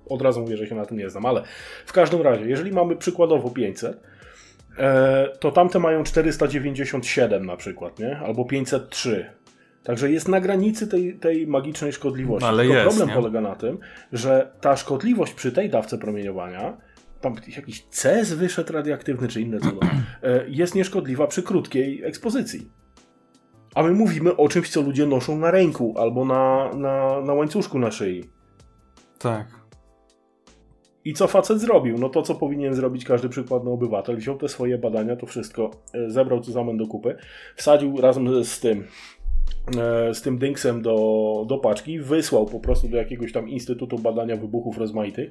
od 0.10 0.22
razu 0.22 0.42
mówię, 0.42 0.58
że 0.58 0.68
się 0.68 0.76
na 0.76 0.86
tym 0.86 0.98
nie 0.98 1.10
znam, 1.10 1.26
ale 1.26 1.44
w 1.86 1.94
każdym 1.94 2.22
razie, 2.22 2.50
jeżeli 2.50 2.72
mamy 2.72 2.96
przykładowo 2.96 3.50
500, 3.50 3.98
e, 4.78 5.28
to 5.40 5.52
tamte 5.52 5.80
mają 5.80 6.04
497 6.04 7.46
na 7.46 7.58
przykład, 7.58 8.00
nie? 8.00 8.18
Albo 8.18 8.46
503. 8.46 9.42
Także 9.84 10.12
jest 10.12 10.28
na 10.28 10.42
granicy 10.42 10.88
tej, 10.88 11.14
tej 11.14 11.48
magicznej 11.48 11.94
szkodliwości. 11.94 12.48
Ale 12.48 12.64
Tylko 12.64 12.76
jest, 12.76 12.88
problem 12.88 13.10
nie? 13.10 13.16
polega 13.16 13.42
na 13.42 13.56
tym, 13.56 13.78
że 14.14 14.52
ta 14.62 14.78
szkodliwość 14.78 15.34
przy 15.34 15.52
tej 15.52 15.70
dawce 15.70 15.98
promieniowania, 15.98 16.78
tam 17.22 17.36
jakiś 17.56 17.82
CES 17.90 18.34
wyszedł 18.34 18.74
radioaktywny 18.74 19.28
czy 19.28 19.42
inne 19.42 19.60
cudo, 19.60 19.80
e, 20.24 20.46
jest 20.48 20.76
nieszkodliwa 20.76 21.28
przy 21.28 21.44
krótkiej 21.44 22.04
ekspozycji. 22.04 22.81
A 23.76 23.84
my 23.84 23.92
mówimy 23.92 24.38
o 24.38 24.48
czymś, 24.48 24.70
co 24.70 24.82
ludzie 24.82 25.06
noszą 25.06 25.38
na 25.38 25.52
ręku 25.52 25.94
albo 25.98 26.26
na, 26.26 26.72
na, 26.74 27.22
na 27.22 27.34
łańcuszku 27.34 27.80
na 27.80 27.92
szyi. 27.92 28.24
Tak. 29.20 29.62
I 31.06 31.14
co 31.14 31.28
facet 31.28 31.60
zrobił? 31.60 31.98
No 31.98 32.10
to, 32.10 32.22
co 32.22 32.36
powinien 32.36 32.74
zrobić 32.74 33.06
każdy 33.06 33.30
przykładny 33.30 33.72
obywatel. 33.72 34.18
Wziął 34.18 34.38
te 34.38 34.50
swoje 34.50 34.78
badania, 34.78 35.16
to 35.16 35.26
wszystko, 35.26 35.72
e, 35.94 36.10
zebrał 36.10 36.42
to 36.42 36.52
zamęt 36.52 36.80
do 36.80 36.88
kupy, 36.88 37.16
wsadził 37.56 38.02
razem 38.02 38.44
z 38.44 38.60
tym, 38.60 38.84
e, 39.78 40.14
z 40.14 40.22
tym 40.22 40.38
dynksem 40.38 40.82
do, 40.82 41.46
do 41.48 41.58
paczki, 41.58 42.00
wysłał 42.00 42.46
po 42.46 42.60
prostu 42.60 42.88
do 42.88 42.98
jakiegoś 42.98 43.32
tam 43.32 43.50
Instytutu 43.50 44.00
Badania 44.00 44.36
Wybuchów 44.36 44.78
Rozmaitych. 44.78 45.30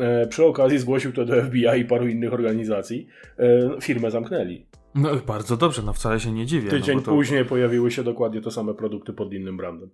E, 0.00 0.26
Przy 0.26 0.44
okazji 0.44 0.78
zgłosił 0.78 1.12
to 1.12 1.24
do 1.24 1.42
FBI 1.42 1.80
i 1.80 1.84
paru 1.84 2.08
innych 2.08 2.32
organizacji. 2.32 3.06
Firmę 3.80 4.10
zamknęli. 4.10 4.66
No 4.94 5.10
bardzo 5.26 5.56
dobrze, 5.56 5.82
no 5.82 5.92
wcale 5.92 6.20
się 6.20 6.32
nie 6.32 6.46
dziwię. 6.46 6.70
Tydzień 6.70 6.96
no, 6.96 7.02
to... 7.02 7.10
później 7.10 7.44
pojawiły 7.44 7.90
się 7.90 8.04
dokładnie 8.04 8.40
te 8.40 8.50
same 8.50 8.74
produkty 8.74 9.12
pod 9.12 9.32
innym 9.32 9.56
brandem. 9.56 9.90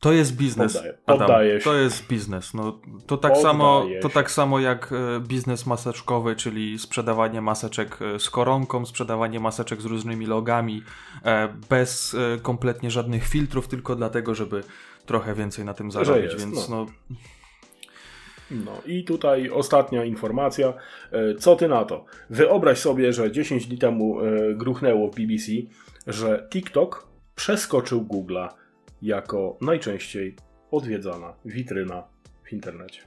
To 0.00 0.12
jest 0.12 0.36
biznes. 0.36 0.76
Poddaję- 0.76 0.92
Adam. 1.06 1.18
poddaję 1.18 1.60
się. 1.60 1.64
To 1.64 1.74
jest 1.74 2.06
biznes. 2.06 2.54
No, 2.54 2.80
to, 3.06 3.16
tak 3.16 3.32
Poddaję 3.32 3.42
samo, 3.42 3.86
się. 3.88 4.00
to 4.00 4.08
tak 4.08 4.30
samo 4.30 4.60
jak 4.60 4.92
e, 4.92 5.20
biznes 5.20 5.66
maseczkowy, 5.66 6.36
czyli 6.36 6.78
sprzedawanie 6.78 7.40
maseczek 7.40 7.98
e, 8.02 8.18
z 8.18 8.30
koronką, 8.30 8.86
sprzedawanie 8.86 9.40
maseczek 9.40 9.82
z 9.82 9.84
różnymi 9.84 10.26
logami, 10.26 10.82
e, 11.24 11.48
bez 11.70 12.16
kompletnie 12.42 12.90
żadnych 12.90 13.24
filtrów, 13.28 13.68
tylko 13.68 13.96
dlatego, 13.96 14.34
żeby 14.34 14.62
trochę 15.06 15.34
więcej 15.34 15.64
na 15.64 15.74
tym 15.74 15.90
zarobić. 15.90 16.24
jest, 16.24 16.38
więc 16.38 16.68
no. 16.68 16.86
no. 17.10 17.16
No 18.50 18.82
i 18.86 19.04
tutaj 19.04 19.50
ostatnia 19.50 20.04
informacja. 20.04 20.74
E, 21.12 21.34
Co 21.34 21.56
ty 21.56 21.68
na 21.68 21.84
to? 21.84 22.04
Wyobraź 22.30 22.78
sobie, 22.78 23.12
że 23.12 23.32
10 23.32 23.66
dni 23.66 23.78
temu 23.78 24.20
e, 24.20 24.54
gruchnęło 24.54 25.10
w 25.10 25.14
BBC, 25.14 25.52
że 26.06 26.48
TikTok 26.50 27.08
przeskoczył 27.34 28.00
Google'a 28.00 28.48
jako 29.02 29.58
najczęściej 29.60 30.36
odwiedzana 30.70 31.34
witryna 31.44 32.02
w 32.44 32.52
internecie. 32.52 33.02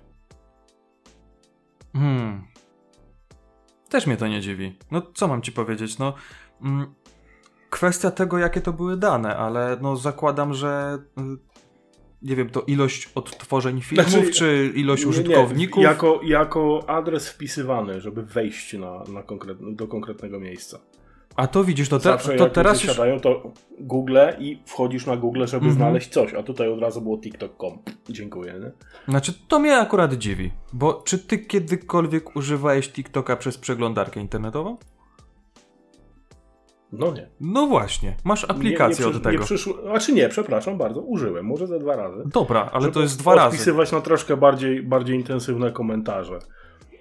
Hmm. 1.94 2.42
Też 3.90 4.08
mnie 4.08 4.18
to 4.18 4.28
nie 4.28 4.42
dziwi. 4.42 4.78
No 4.92 5.02
co 5.14 5.28
mam 5.28 5.42
ci 5.42 5.52
powiedzieć? 5.52 5.98
No. 5.98 6.14
Mm, 6.62 6.94
kwestia 7.70 8.12
tego, 8.12 8.38
jakie 8.38 8.62
to 8.62 8.74
były 8.74 8.98
dane, 8.98 9.38
ale 9.38 9.78
no 9.82 9.98
zakładam, 9.98 10.54
że. 10.54 10.98
Nie 12.24 12.36
wiem, 12.36 12.50
to 12.50 12.62
ilość 12.62 13.10
odtworzeń 13.16 13.82
filmów, 13.82 14.12
Znaczy, 14.12 14.32
czy 14.32 14.72
ilość 14.76 15.02
Nie, 15.02 15.06
nie, 15.06 15.10
użytkowników. 15.10 15.84
Jako, 15.84 16.20
jako 16.24 16.90
adres 16.90 17.30
wpisywany, 17.30 18.02
żeby 18.02 18.24
wejść 18.24 18.74
na, 18.74 19.04
na 19.14 19.24
konkret, 19.24 19.58
do 19.76 19.88
konkretnego 19.88 20.40
miejsca. 20.40 20.80
A 21.36 21.48
to 21.48 21.64
widzisz, 21.64 21.90
to, 21.90 21.98
te, 21.98 22.04
Zawsze 22.04 22.36
to 22.36 22.44
jak 22.44 22.54
teraz 22.54 22.84
już. 22.84 22.92
siadają, 22.94 23.20
to 23.20 23.52
Google 23.80 24.18
i 24.40 24.62
wchodzisz 24.66 25.06
na 25.06 25.18
Google, 25.18 25.46
żeby 25.46 25.66
Mhm. 25.66 25.74
znaleźć 25.76 26.10
coś, 26.10 26.34
a 26.34 26.44
tutaj 26.44 26.70
od 26.70 26.80
razu 26.80 27.02
było 27.02 27.18
TikTok.com. 27.18 27.78
Dziękuję. 28.10 28.54
Nie? 28.60 28.72
Znaczy, 29.08 29.34
to 29.48 29.60
mnie 29.60 29.78
akurat 29.78 30.14
dziwi. 30.14 30.52
Bo 30.74 30.94
czy 31.06 31.20
ty 31.20 31.38
kiedykolwiek 31.38 32.36
używałeś 32.36 32.90
TikToka 32.90 33.36
przez 33.36 33.58
przeglądarkę 33.58 34.20
internetową? 34.20 34.78
No 36.94 37.14
nie. 37.14 37.30
No 37.40 37.68
właśnie, 37.68 38.16
masz 38.24 38.44
aplikację 38.44 39.06
nie, 39.06 39.12
nie 39.12 39.18
od 39.18 39.24
tego. 39.24 39.38
Nie 39.38 39.46
przyszło, 39.46 39.74
znaczy 39.82 40.14
nie, 40.14 40.30
przepraszam 40.30 40.78
bardzo, 40.78 41.02
użyłem, 41.02 41.46
może 41.46 41.68
ze 41.68 41.80
dwa 41.80 41.96
razy. 41.96 42.24
Dobra, 42.26 42.70
ale 42.74 42.92
to 42.92 43.02
jest 43.02 43.20
dwa 43.20 43.36
razy. 43.36 43.48
Odpisywać 43.48 43.92
na 43.92 44.02
troszkę 44.02 44.38
bardziej, 44.38 44.84
bardziej 44.84 45.16
intensywne 45.16 45.72
komentarze. 45.72 46.40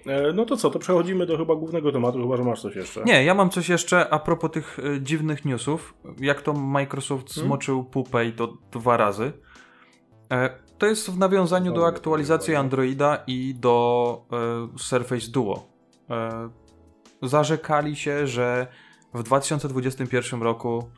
E, 0.06 0.32
no 0.32 0.44
to 0.44 0.56
co, 0.56 0.70
to 0.70 0.78
przechodzimy 0.78 1.26
do 1.26 1.38
chyba 1.38 1.54
głównego 1.54 1.92
tematu, 1.92 2.22
chyba 2.22 2.36
że 2.36 2.44
masz 2.44 2.62
coś 2.62 2.76
jeszcze. 2.76 3.04
Nie, 3.04 3.24
ja 3.24 3.34
mam 3.34 3.50
coś 3.50 3.68
jeszcze 3.68 4.10
a 4.10 4.18
propos 4.18 4.50
tych 4.50 4.78
y, 4.78 5.00
dziwnych 5.00 5.44
newsów. 5.44 5.94
Jak 6.20 6.42
to 6.42 6.52
Microsoft 6.52 7.34
Hmm? 7.34 7.48
zmoczył 7.48 7.84
pupę 7.84 8.26
i 8.26 8.32
to 8.32 8.56
dwa 8.72 8.96
razy. 8.96 9.32
E, 10.32 10.50
to 10.78 10.86
jest 10.86 11.10
w 11.10 11.18
nawiązaniu 11.18 11.72
do 11.72 11.86
aktualizacji 11.86 12.54
Androida 12.54 13.22
i 13.26 13.54
do 13.54 14.26
e, 14.32 14.78
Surface 14.78 15.30
Duo. 15.30 15.68
E, 16.10 16.50
zarzekali 17.22 17.96
się, 17.96 18.26
że 18.26 18.66
w 19.14 19.22
2021 19.22 20.42
roku 20.42 20.90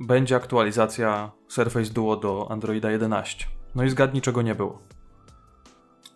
będzie 0.00 0.36
aktualizacja 0.36 1.30
Surface 1.48 1.92
Duo 1.92 2.16
do 2.16 2.50
Androida 2.50 2.90
11. 2.90 3.46
No 3.74 3.84
i 3.84 3.90
zgadnij, 3.90 4.22
czego 4.22 4.42
nie 4.42 4.54
było. 4.54 4.78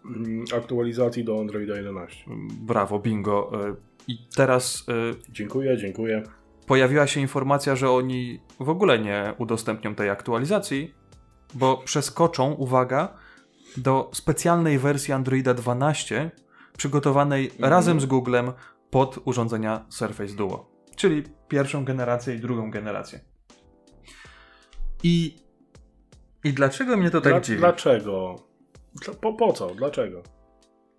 Mm, 0.04 0.44
Aktualizacji 0.56 1.24
do 1.24 1.40
Androida 1.40 1.76
11. 1.76 2.24
Brawo, 2.60 2.98
bingo. 2.98 3.52
E, 3.68 3.74
I 4.08 4.18
teraz 4.36 4.84
e, 4.88 4.92
Dziękuję, 5.28 5.76
dziękuję. 5.76 6.22
pojawiła 6.66 7.06
się 7.06 7.20
informacja, 7.20 7.76
że 7.76 7.90
oni 7.90 8.40
w 8.60 8.68
ogóle 8.68 8.98
nie 8.98 9.34
udostępnią 9.38 9.94
tej 9.94 10.10
aktualizacji, 10.10 10.94
bo 11.54 11.76
przeskoczą, 11.76 12.52
uwaga, 12.52 13.14
do 13.76 14.10
specjalnej 14.12 14.78
wersji 14.78 15.14
Androida 15.14 15.54
12, 15.54 16.30
przygotowanej 16.76 17.46
Mhm. 17.50 17.70
razem 17.72 18.00
z 18.00 18.06
Googlem 18.06 18.52
pod 18.90 19.18
urządzenia 19.24 19.84
Surface 19.88 20.34
Duo, 20.34 20.70
czyli 20.96 21.22
pierwszą 21.48 21.84
generację 21.84 22.34
i 22.34 22.38
drugą 22.40 22.70
generację. 22.70 23.20
I, 25.02 25.36
i 26.44 26.52
dlaczego 26.52 26.96
mnie 26.96 27.10
to 27.10 27.20
tak 27.20 27.32
Dla, 27.32 27.40
dziwi? 27.40 27.58
dlaczego? 27.58 28.36
Dla- 28.94 29.14
Po, 29.14 29.32
po 29.32 29.52
co? 29.52 29.66
Dlaczego? 29.74 30.22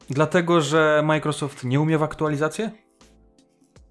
Dlatego, 0.10 0.62
że 0.62 1.02
Microsoft 1.06 1.64
nie 1.64 1.80
umie 1.80 1.98
w 1.98 2.04
aktualizację? 2.04 2.72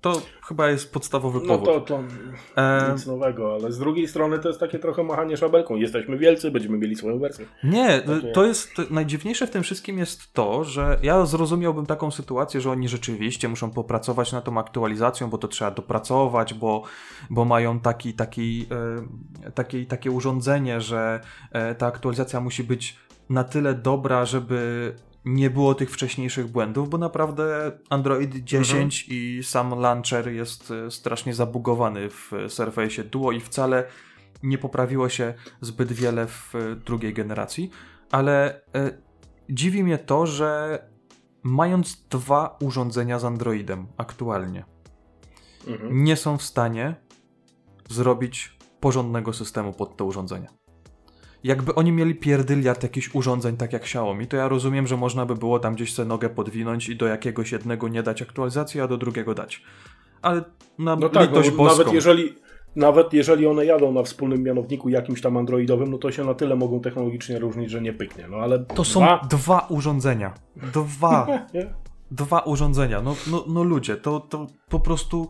To 0.00 0.22
chyba 0.48 0.70
jest 0.70 0.92
podstawowy 0.92 1.40
No 1.42 1.58
powód. 1.58 1.64
to, 1.66 1.80
to 1.80 2.02
E, 2.56 2.92
nic 2.92 3.06
nowego, 3.06 3.54
ale 3.54 3.72
z 3.72 3.78
drugiej 3.78 4.08
strony 4.08 4.38
to 4.38 4.48
jest 4.48 4.60
takie 4.60 4.78
trochę 4.78 5.02
machanie 5.02 5.36
szabelką. 5.36 5.76
Jesteśmy 5.76 6.18
wielcy, 6.18 6.50
będziemy 6.50 6.78
mieli 6.78 6.96
swoją 6.96 7.18
wersję. 7.18 7.46
Nie, 7.64 8.02
Znaczy- 8.04 8.32
to 8.34 8.44
jest 8.44 8.74
to 8.76 8.82
najdziwniejsze 8.90 9.46
w 9.46 9.50
tym 9.50 9.62
wszystkim 9.62 9.98
jest 9.98 10.32
to, 10.32 10.64
że 10.64 10.98
ja 11.02 11.26
zrozumiałbym 11.26 11.86
taką 11.86 12.10
sytuację, 12.10 12.60
że 12.60 12.70
oni 12.70 12.88
rzeczywiście 12.88 13.48
muszą 13.48 13.70
popracować 13.70 14.32
nad 14.32 14.44
tą 14.44 14.58
aktualizacją, 14.58 15.30
bo 15.30 15.38
to 15.38 15.48
trzeba 15.48 15.70
dopracować, 15.70 16.54
bo, 16.54 16.82
bo 17.30 17.44
mają 17.44 17.80
taki, 17.80 18.14
taki, 18.14 18.66
e, 19.46 19.50
taki, 19.52 19.86
takie 19.86 20.10
urządzenie, 20.10 20.80
że 20.80 21.20
e, 21.52 21.74
ta 21.74 21.86
aktualizacja 21.86 22.40
musi 22.40 22.64
być 22.64 22.96
na 23.30 23.44
tyle 23.44 23.74
dobra, 23.74 24.24
żeby 24.24 24.92
nie 25.26 25.50
było 25.50 25.74
tych 25.74 25.90
wcześniejszych 25.90 26.46
błędów, 26.46 26.90
bo 26.90 26.98
naprawdę 26.98 27.72
Android 27.90 28.36
10 28.44 29.08
i 29.08 29.40
sam 29.44 29.80
launcher 29.80 30.28
jest 30.28 30.70
e, 30.70 30.90
strasznie 30.90 31.34
zabugowany 31.34 32.10
w 32.10 32.30
Surface 32.48 33.04
Duo 33.04 33.32
i 33.32 33.40
wcale 33.40 33.84
nie 34.42 34.58
poprawiło 34.58 35.08
się 35.08 35.34
zbyt 35.60 35.92
wiele 35.92 36.26
w 36.26 36.54
e, 36.54 36.76
drugiej 36.76 37.14
generacji, 37.14 37.70
ale 38.10 38.60
e, 38.74 38.98
dziwi 39.50 39.84
mnie 39.84 39.98
to, 39.98 40.26
że 40.26 40.78
mając 41.42 42.06
dwa 42.10 42.56
urządzenia 42.60 43.18
z 43.18 43.24
Androidem 43.24 43.86
aktualnie, 43.96 44.64
Mhm. 45.66 46.04
nie 46.04 46.16
są 46.16 46.38
w 46.38 46.42
stanie 46.42 46.94
zrobić 47.88 48.56
porządnego 48.80 49.32
systemu 49.32 49.72
pod 49.72 49.96
te 49.96 50.04
urządzenia. 50.04 50.48
Jakby 51.44 51.74
oni 51.74 51.92
mieli 51.92 52.14
pierdyliard 52.14 52.82
jakichś 52.82 53.14
urządzeń, 53.14 53.56
tak 53.56 53.72
jak 53.72 53.82
Xiaomi, 53.82 54.26
to 54.26 54.36
ja 54.36 54.48
rozumiem, 54.48 54.86
że 54.86 54.96
można 54.96 55.26
by 55.26 55.34
było 55.34 55.58
tam 55.58 55.74
gdzieś 55.74 55.94
sobie 55.94 56.08
nogę 56.08 56.28
podwinąć 56.30 56.88
i 56.88 56.96
do 56.96 57.06
jakiegoś 57.06 57.52
jednego 57.52 57.88
nie 57.88 58.02
dać 58.02 58.22
aktualizacji, 58.22 58.80
a 58.80 58.86
do 58.88 58.96
drugiego 58.96 59.34
dać. 59.34 59.62
Ale 60.22 60.44
na 60.78 60.96
No 60.96 61.08
tak, 61.08 61.28
litość 61.28 61.50
no, 61.50 61.56
boską. 61.56 61.78
nawet 61.78 61.94
jeżeli, 61.94 62.34
nawet 62.76 63.12
jeżeli 63.12 63.46
one 63.46 63.64
jadą 63.66 63.92
na 63.92 64.02
wspólnym 64.02 64.42
mianowniku 64.42 64.88
jakimś 64.88 65.20
tam 65.20 65.36
androidowym, 65.36 65.90
no 65.90 65.98
to 65.98 66.12
się 66.12 66.24
na 66.24 66.34
tyle 66.34 66.56
mogą 66.56 66.80
technologicznie 66.80 67.38
różnić, 67.38 67.70
że 67.70 67.80
nie 67.80 67.92
pyknie. 67.92 68.28
No 68.30 68.36
ale 68.36 68.58
To 68.58 68.84
są 68.84 69.00
dwa... 69.00 69.20
dwa 69.30 69.66
urządzenia. 69.68 70.34
Dwa. 70.74 71.26
Dwa 72.10 72.40
urządzenia. 72.40 73.00
No, 73.02 73.16
no, 73.30 73.44
no 73.48 73.62
ludzie, 73.62 73.96
to, 73.96 74.20
to 74.20 74.46
po 74.68 74.80
prostu 74.80 75.28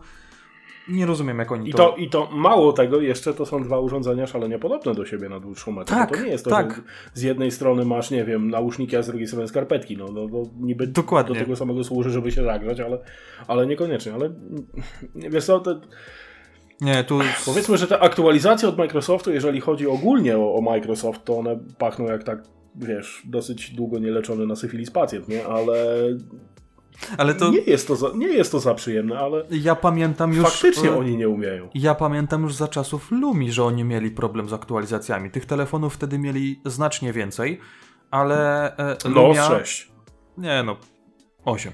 nie 0.89 1.05
rozumiem, 1.05 1.39
jak 1.39 1.51
oni 1.51 1.69
I 1.69 1.71
to... 1.71 1.77
to, 1.77 1.95
I 1.95 2.09
to 2.09 2.29
mało 2.31 2.73
tego, 2.73 3.01
jeszcze 3.01 3.33
to 3.33 3.45
są 3.45 3.63
dwa 3.63 3.79
urządzenia 3.79 4.27
szalenie 4.27 4.59
podobne 4.59 4.95
do 4.95 5.05
siebie 5.05 5.29
na 5.29 5.39
dłuższą 5.39 5.71
metę. 5.71 5.93
Tak, 5.93 6.17
to 6.17 6.23
nie 6.23 6.29
jest 6.29 6.43
to, 6.43 6.49
tak. 6.49 6.75
że 6.75 6.81
z 7.13 7.21
jednej 7.21 7.51
strony 7.51 7.85
masz, 7.85 8.11
nie 8.11 8.25
wiem, 8.25 8.49
nauszniki, 8.49 8.95
a 8.95 9.03
z 9.03 9.07
drugiej 9.07 9.27
strony 9.27 9.47
skarpetki. 9.47 9.97
No, 9.97 10.05
no, 10.13 10.27
no 10.31 10.43
niby 10.59 10.87
Dokładnie. 10.87 11.35
do 11.35 11.41
tego 11.41 11.55
samego 11.55 11.83
służy, 11.83 12.09
żeby 12.09 12.31
się 12.31 12.43
zagrzać, 12.43 12.79
ale, 12.79 12.99
ale 13.47 13.67
niekoniecznie. 13.67 14.13
Ale 14.13 14.33
nie 15.15 15.29
wiesz 15.29 15.45
co, 15.45 15.59
to, 15.59 15.81
Nie, 16.81 17.03
tu... 17.03 17.19
powiedzmy, 17.45 17.77
że 17.77 17.87
te 17.87 17.99
aktualizacje 17.99 18.69
od 18.69 18.77
Microsoftu, 18.77 19.31
jeżeli 19.31 19.61
chodzi 19.61 19.87
ogólnie 19.87 20.37
o, 20.37 20.55
o 20.55 20.61
Microsoft, 20.61 21.25
to 21.25 21.37
one 21.37 21.59
pachną 21.77 22.05
jak 22.05 22.23
tak, 22.23 22.43
wiesz, 22.75 23.21
dosyć 23.25 23.71
długo 23.71 23.99
nieleczony 23.99 24.47
na 24.47 24.55
syfilis 24.55 24.91
pacjent, 24.91 25.27
nie? 25.27 25.45
Ale 25.45 25.75
Ale 27.17 27.35
to 27.35 27.51
nie, 27.51 27.59
jest 27.59 27.87
to 27.87 27.95
za, 27.95 28.11
nie 28.15 28.27
jest 28.27 28.51
to 28.51 28.59
za 28.59 28.73
przyjemne, 28.73 29.19
ale 29.19 29.45
ja 29.49 29.75
pamiętam 29.75 30.33
już... 30.33 30.45
faktycznie 30.45 30.89
e, 30.89 30.97
oni 30.97 31.17
nie 31.17 31.29
umieją. 31.29 31.69
Ja 31.73 31.95
pamiętam 31.95 32.43
już 32.43 32.53
za 32.53 32.67
czasów 32.67 33.11
Lumi, 33.11 33.51
że 33.51 33.63
oni 33.63 33.83
mieli 33.83 34.11
problem 34.11 34.49
z 34.49 34.53
aktualizacjami. 34.53 35.31
Tych 35.31 35.45
telefonów 35.45 35.93
wtedy 35.93 36.19
mieli 36.19 36.61
znacznie 36.65 37.13
więcej, 37.13 37.59
ale 38.11 38.71
e, 38.77 38.97
No, 39.09 39.27
Lumia... 39.27 39.47
6. 39.47 39.91
Nie 40.37 40.63
no, 40.63 40.77
8. 41.45 41.73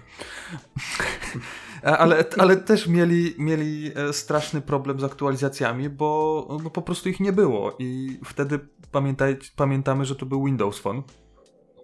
ale, 1.84 2.26
ale 2.38 2.58
też 2.58 2.88
mieli, 2.88 3.36
mieli 3.38 3.92
e, 3.96 4.14
straszny 4.14 4.62
problem 4.62 5.00
z 5.00 5.04
aktualizacjami, 5.04 5.90
bo, 5.90 6.58
bo 6.64 6.70
po 6.70 6.82
prostu 6.82 7.10
ich 7.10 7.20
nie 7.20 7.34
było. 7.34 7.76
I 7.80 8.20
wtedy 8.26 8.60
pamiętaj, 8.92 9.38
pamiętamy, 9.56 10.06
że 10.06 10.16
to 10.16 10.26
był 10.26 10.46
Windows 10.46 10.80
Phone. 10.80 11.04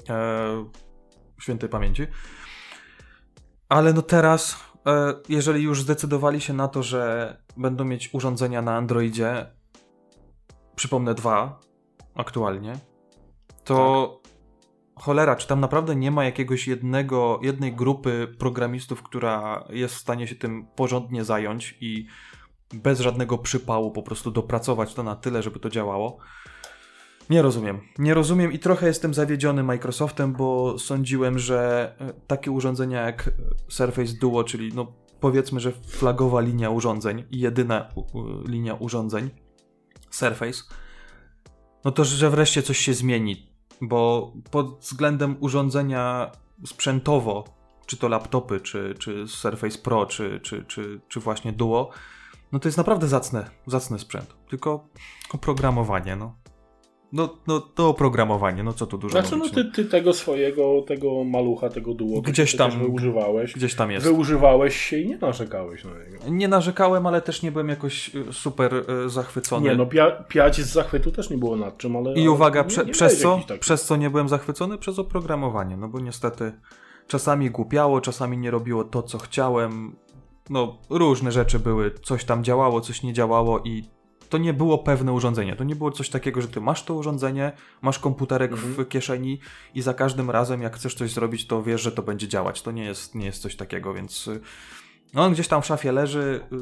E, 0.09 0.65
świętej 1.41 1.69
pamięci. 1.69 2.07
Ale 3.69 3.93
no 3.93 4.01
teraz, 4.01 4.63
e, 4.87 5.13
jeżeli 5.29 5.63
już 5.63 5.81
zdecydowali 5.81 6.41
się 6.41 6.53
na 6.53 6.67
to, 6.67 6.83
że 6.83 7.35
będą 7.57 7.85
mieć 7.85 8.13
urządzenia 8.13 8.61
na 8.61 8.75
Androidzie, 8.75 9.45
przypomnę 10.75 11.13
dwa 11.13 11.59
aktualnie, 12.15 12.73
to 13.63 14.19
cholera, 14.95 15.35
czy 15.35 15.47
tam 15.47 15.59
naprawdę 15.59 15.95
nie 15.95 16.11
ma 16.11 16.25
jakiegoś 16.25 16.67
jednego, 16.67 17.39
jednej 17.43 17.73
grupy 17.73 18.35
programistów, 18.39 19.03
która 19.03 19.63
jest 19.69 19.95
w 19.95 19.99
stanie 19.99 20.27
się 20.27 20.35
tym 20.35 20.67
porządnie 20.75 21.23
zająć 21.23 21.77
i 21.81 22.07
bez 22.73 22.99
żadnego 22.99 23.37
przypału 23.37 23.91
po 23.91 24.03
prostu 24.03 24.31
dopracować 24.31 24.93
to 24.93 25.03
na 25.03 25.15
tyle, 25.15 25.43
żeby 25.43 25.59
to 25.59 25.69
działało. 25.69 26.17
Nie 27.29 27.41
rozumiem. 27.41 27.79
Nie 27.99 28.13
rozumiem 28.13 28.51
i 28.51 28.59
trochę 28.59 28.87
jestem 28.87 29.13
zawiedziony 29.13 29.63
Microsoftem, 29.63 30.33
bo 30.33 30.79
sądziłem, 30.79 31.39
że 31.39 31.91
e, 31.99 32.13
takie 32.27 32.51
urządzenia 32.51 33.01
jak 33.01 33.31
Surface 33.67 34.13
Duo, 34.13 34.43
czyli 34.43 34.73
no 34.73 34.93
powiedzmy, 35.19 35.59
że 35.59 35.71
flagowa 35.71 36.41
linia 36.41 36.69
urządzeń 36.69 37.23
i 37.31 37.39
jedyna 37.39 37.89
linia 38.45 38.73
urządzeń 38.73 39.29
Surface, 40.09 40.63
no 41.85 41.91
to 41.91 42.05
że 42.05 42.29
wreszcie 42.29 42.63
coś 42.63 42.77
się 42.77 42.93
zmieni, 42.93 43.49
bo 43.81 44.33
pod 44.51 44.79
względem 44.79 45.35
urządzenia 45.39 46.31
sprzętowo, 46.65 47.43
czy 47.85 47.97
to 47.97 48.07
laptopy, 48.07 48.61
czy, 48.61 48.95
czy 48.99 49.27
Surface 49.27 49.77
Pro, 49.77 50.05
czy, 50.05 50.39
czy, 50.43 50.65
czy, 50.65 51.01
czy 51.07 51.19
właśnie 51.19 51.53
Duo, 51.53 51.89
no 52.51 52.59
to 52.59 52.67
jest 52.67 52.77
naprawdę 52.77 53.07
zacny, 53.07 53.45
zacny 53.67 53.99
sprzęt. 53.99 54.35
Tylko 54.49 54.87
oprogramowanie, 55.33 56.15
no. 56.15 56.35
No, 57.13 57.29
no 57.47 57.59
to 57.59 57.89
oprogramowanie, 57.89 58.63
no 58.63 58.73
co 58.73 58.87
tu 58.87 58.97
dużo 58.97 59.11
Znaczy, 59.11 59.31
no 59.31 59.37
mówić, 59.37 59.53
ty, 59.53 59.65
ty 59.65 59.85
tego 59.85 60.13
swojego, 60.13 60.81
tego 60.87 61.23
malucha, 61.23 61.69
tego 61.69 61.93
duo, 61.93 62.21
Gdzieś 62.21 62.55
tam- 62.55 62.71
wyużywałeś. 62.79 63.53
Gdzieś 63.53 63.75
tam 63.75 63.91
jest. 63.91 64.05
Wyużywałeś 64.05 64.75
się 64.75 64.97
i 64.97 65.07
nie 65.07 65.17
narzekałeś 65.17 65.83
na 65.83 65.91
niego. 65.91 66.29
Nie 66.29 66.47
narzekałem, 66.47 67.07
ale 67.07 67.21
też 67.21 67.41
nie 67.41 67.51
byłem 67.51 67.69
jakoś 67.69 68.15
y, 68.15 68.33
super 68.33 68.73
y, 69.05 69.09
zachwycony. 69.09 69.69
Nie, 69.69 69.75
no 69.75 69.85
pia, 69.85 70.11
piać 70.11 70.55
z 70.57 70.73
zachwytu 70.73 71.11
też 71.11 71.29
nie 71.29 71.37
było 71.37 71.55
nad 71.55 71.77
czym, 71.77 71.95
ale... 71.95 72.13
I 72.13 72.29
uwaga, 72.29 72.61
nie- 72.61 72.67
prze, 72.67 72.85
nie 72.85 72.91
przez 72.91 73.23
miałeś 73.23 73.45
co? 73.45 73.57
Przez 73.57 73.85
co 73.85 73.95
nie 73.95 74.09
byłem 74.09 74.29
zachwycony? 74.29 74.77
Przez 74.77 74.99
oprogramowanie, 74.99 75.77
no 75.77 75.87
bo 75.87 75.99
niestety 75.99 76.51
czasami 77.07 77.49
głupiało, 77.49 78.01
czasami 78.01 78.37
nie 78.37 78.51
robiło 78.51 78.83
to, 78.83 79.03
co 79.03 79.17
chciałem. 79.17 79.95
No, 80.49 80.77
różne 80.89 81.31
rzeczy 81.31 81.59
były, 81.59 81.91
coś 82.03 82.23
tam 82.25 82.43
działało, 82.43 82.81
coś 82.81 83.03
nie 83.03 83.13
działało 83.13 83.59
i 83.59 83.83
to 84.29 84.37
nie 84.37 84.53
było 84.53 84.77
pewne 84.77 85.13
urządzenie. 85.13 85.55
To 85.55 85.63
nie 85.63 85.75
było 85.75 85.91
coś 85.91 86.09
takiego, 86.09 86.41
że 86.41 86.47
ty 86.47 86.61
masz 86.61 86.83
to 86.83 86.93
urządzenie, 86.93 87.51
masz 87.81 87.99
komputerek 87.99 88.55
w 88.55 88.65
Mhm. 88.67 88.87
kieszeni 88.87 89.39
i 89.75 89.81
za 89.81 89.93
każdym 89.93 90.29
razem, 90.29 90.61
jak 90.61 90.75
chcesz 90.75 90.95
coś 90.95 91.11
zrobić, 91.11 91.47
to 91.47 91.63
wiesz, 91.63 91.81
że 91.81 91.91
to 91.91 92.03
będzie 92.03 92.27
działać. 92.27 92.61
To 92.61 92.71
nie 92.71 92.83
jest, 92.83 93.15
nie 93.15 93.25
jest 93.25 93.41
coś 93.41 93.55
takiego, 93.55 93.93
więc 93.93 94.27
y, 94.27 94.39
no, 95.13 95.23
on 95.25 95.33
gdzieś 95.33 95.47
tam 95.47 95.61
w 95.61 95.65
szafie 95.65 95.91
leży. 95.91 96.41
y, 96.53 96.57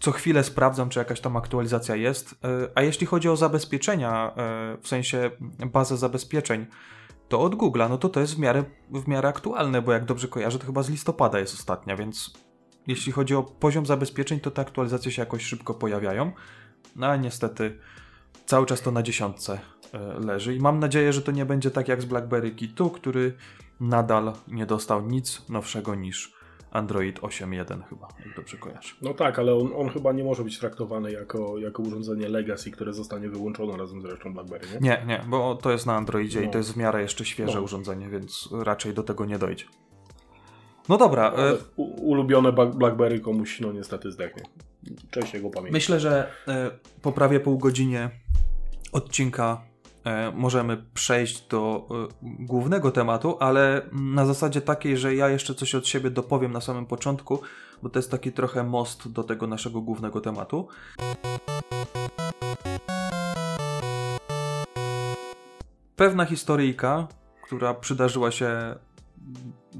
Co 0.00 0.12
chwilę 0.12 0.44
sprawdzam, 0.44 0.88
czy 0.88 0.98
jakaś 0.98 1.20
tam 1.20 1.36
aktualizacja 1.36 1.96
jest. 1.96 2.32
Y, 2.32 2.36
A 2.74 2.82
jeśli 2.82 3.06
chodzi 3.06 3.28
o 3.28 3.36
zabezpieczenia, 3.36 4.32
w 4.82 4.88
sensie 4.88 5.30
bazę 5.72 5.96
zabezpieczeń, 5.96 6.66
to 7.28 7.40
od 7.40 7.54
Google'a, 7.54 7.88
no 7.90 7.98
to 7.98 8.08
to 8.08 8.20
jest 8.20 8.34
w 8.34 8.38
miarę, 8.38 8.64
w 8.90 9.08
miarę 9.08 9.28
aktualne, 9.28 9.82
bo 9.82 9.92
jak 9.92 10.04
dobrze 10.04 10.28
kojarzę, 10.28 10.58
to 10.58 10.66
chyba 10.66 10.82
z 10.82 10.90
listopada 10.90 11.38
jest 11.38 11.54
ostatnia, 11.54 11.96
więc 11.96 12.32
jeśli 12.86 13.12
chodzi 13.12 13.34
o 13.34 13.42
poziom 13.42 13.86
zabezpieczeń, 13.86 14.40
to 14.40 14.50
te 14.50 14.62
aktualizacje 14.62 15.12
się 15.12 15.22
jakoś 15.22 15.44
szybko 15.44 15.74
pojawiają. 15.74 16.32
No 16.96 17.06
a 17.06 17.16
niestety 17.16 17.78
cały 18.46 18.66
czas 18.66 18.80
to 18.80 18.90
na 18.90 19.02
dziesiątce 19.02 19.58
e, 19.92 19.98
leży 20.20 20.54
i 20.54 20.60
mam 20.60 20.78
nadzieję, 20.78 21.12
że 21.12 21.22
to 21.22 21.32
nie 21.32 21.46
będzie 21.46 21.70
tak 21.70 21.88
jak 21.88 22.02
z 22.02 22.04
BlackBerry 22.04 22.50
2, 22.50 22.90
który 22.90 23.34
nadal 23.80 24.32
nie 24.48 24.66
dostał 24.66 25.06
nic 25.06 25.48
nowszego 25.48 25.94
niż 25.94 26.32
Android 26.70 27.20
8.1 27.20 27.82
chyba, 27.88 28.08
jak 28.26 28.36
dobrze 28.36 28.56
kojarzę. 28.56 28.94
No 29.02 29.14
tak, 29.14 29.38
ale 29.38 29.54
on, 29.54 29.70
on 29.76 29.88
chyba 29.88 30.12
nie 30.12 30.24
może 30.24 30.44
być 30.44 30.58
traktowany 30.58 31.12
jako, 31.12 31.58
jako 31.58 31.82
urządzenie 31.82 32.28
Legacy, 32.28 32.70
które 32.70 32.92
zostanie 32.92 33.28
wyłączone 33.28 33.76
razem 33.76 34.02
z 34.02 34.04
resztą 34.04 34.32
BlackBerry, 34.34 34.66
nie? 34.72 34.78
Nie, 34.80 35.04
nie, 35.06 35.24
bo 35.28 35.54
to 35.54 35.72
jest 35.72 35.86
na 35.86 35.96
Androidzie 35.96 36.42
i 36.42 36.46
No. 36.46 36.52
to 36.52 36.58
jest 36.58 36.72
w 36.72 36.76
miarę 36.76 37.02
jeszcze 37.02 37.24
świeże 37.24 37.54
No. 37.58 37.62
urządzenie, 37.64 38.08
więc 38.08 38.48
raczej 38.52 38.94
do 38.94 39.02
tego 39.02 39.24
nie 39.24 39.38
dojdzie. 39.38 39.64
No 40.88 40.98
dobra, 40.98 41.32
Ale 41.36 41.56
u, 41.76 42.10
ulubione 42.10 42.52
BlackBerry 42.52 43.20
komuś, 43.20 43.60
no 43.60 43.72
niestety 43.72 44.12
zdechnie. 44.12 44.42
Cześć 45.10 45.34
jego 45.34 45.50
pamięci. 45.50 45.72
Myślę, 45.72 46.00
że 46.00 46.30
e, 46.48 46.70
po 47.02 47.12
prawie 47.12 47.40
pół 47.40 47.58
godzinie 47.58 48.10
odcinka 48.92 49.62
e, 50.04 50.32
możemy 50.34 50.84
przejść 50.94 51.48
do 51.48 51.88
głównego 52.22 52.90
tematu, 52.90 53.36
ale 53.40 53.82
na 53.92 54.26
zasadzie 54.26 54.60
takiej, 54.60 54.96
że 54.96 55.14
ja 55.14 55.28
jeszcze 55.28 55.54
coś 55.54 55.74
od 55.74 55.88
siebie 55.88 56.10
dopowiem 56.10 56.52
na 56.52 56.60
samym 56.60 56.86
początku, 56.86 57.40
bo 57.82 57.88
to 57.88 57.98
jest 57.98 58.10
taki 58.10 58.32
trochę 58.32 58.64
most 58.64 59.12
do 59.12 59.24
tego 59.24 59.46
naszego 59.46 59.80
głównego 59.80 60.20
tematu. 60.20 60.68
Pewna 65.96 66.24
historyjka, 66.24 67.08
która 67.42 67.74
przydarzyła 67.74 68.30
się 68.30 68.74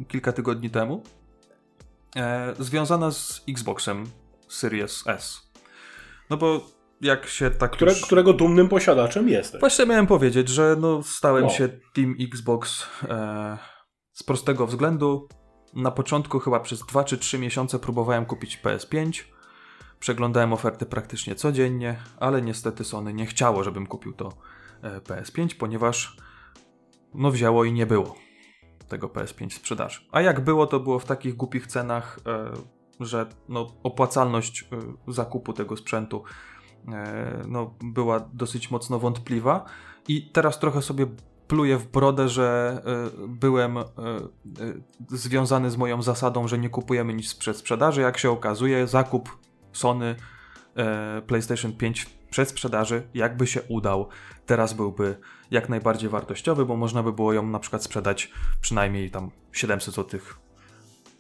kilka 0.08 0.32
tygodni 0.32 0.70
temu, 0.70 1.02
e, 2.16 2.54
związana 2.58 3.10
z 3.10 3.42
Xboxem 3.48 4.06
Series 4.48 5.06
S. 5.06 5.52
No 6.30 6.36
bo 6.36 6.60
jak 7.00 7.26
się 7.26 7.50
tak 7.50 7.70
Które, 7.70 7.92
już... 7.92 8.06
Którego 8.06 8.32
dumnym 8.32 8.68
posiadaczem 8.68 9.28
jesteś. 9.28 9.60
Właśnie 9.60 9.86
miałem 9.86 10.06
powiedzieć, 10.06 10.48
że 10.48 10.76
no 10.80 11.02
stałem 11.02 11.44
No. 11.44 11.50
się 11.50 11.68
Team 11.68 12.14
Xbox 12.20 12.86
e, 13.08 13.58
z 14.12 14.22
prostego 14.22 14.66
względu. 14.66 15.28
Na 15.74 15.90
początku 15.90 16.38
chyba 16.38 16.60
przez 16.60 16.80
2 16.80 17.04
czy 17.04 17.18
3 17.18 17.38
miesiące 17.38 17.78
próbowałem 17.78 18.26
kupić 18.26 18.60
PS5. 18.64 19.22
Przeglądałem 20.00 20.52
oferty 20.52 20.86
praktycznie 20.86 21.34
codziennie, 21.34 21.96
ale 22.20 22.42
niestety 22.42 22.84
Sony 22.84 23.14
nie 23.14 23.26
chciało, 23.26 23.64
żebym 23.64 23.86
kupił 23.86 24.12
to 24.12 24.32
e, 24.82 25.00
PS5, 25.00 25.54
ponieważ 25.58 26.16
no 27.14 27.30
wzięło 27.30 27.64
i 27.64 27.72
nie 27.72 27.86
było 27.86 28.14
tego 28.88 29.08
PS5 29.08 29.50
w 29.50 29.54
sprzedaży. 29.54 30.00
A 30.12 30.20
jak 30.20 30.40
było, 30.40 30.66
to 30.66 30.80
było 30.80 30.98
w 30.98 31.04
takich 31.04 31.36
głupich 31.36 31.66
cenach, 31.66 32.18
e, 32.26 32.52
że 33.00 33.26
no, 33.48 33.72
opłacalność 33.82 34.62
e, 34.62 35.12
zakupu 35.12 35.52
tego 35.52 35.76
sprzętu 35.76 36.22
e, 36.88 37.44
no, 37.48 37.74
była 37.80 38.20
dosyć 38.32 38.70
mocno 38.70 38.98
wątpliwa. 38.98 39.64
I 40.08 40.30
teraz 40.30 40.58
trochę 40.58 40.82
sobie 40.82 41.06
pluję 41.48 41.78
w 41.78 41.86
brodę, 41.86 42.28
że 42.28 42.82
byłem 43.28 43.76
związany 45.08 45.70
z 45.70 45.76
moją 45.76 46.02
zasadą, 46.02 46.48
że 46.48 46.58
nie 46.58 46.68
kupujemy 46.68 47.14
nic 47.14 47.34
przed 47.34 47.56
sprzedaży. 47.56 48.00
Jak 48.00 48.18
się 48.18 48.30
okazuje, 48.30 48.86
zakup 48.86 49.38
Sony 49.72 50.16
PlayStation 51.26 51.72
5 51.72 52.06
przed 52.30 52.48
sprzedaży, 52.48 53.02
jakby 53.14 53.46
się 53.46 53.62
udał, 53.62 54.08
teraz 54.46 54.72
byłby 54.72 55.16
jak 55.52 55.68
najbardziej 55.68 56.08
wartościowy, 56.10 56.66
bo 56.66 56.76
można 56.76 57.02
by 57.02 57.12
było 57.12 57.32
ją 57.32 57.46
na 57.46 57.58
przykład 57.58 57.84
sprzedać 57.84 58.30
przynajmniej 58.60 59.10
tam 59.10 59.30
700 59.52 59.94
zł 59.94 60.20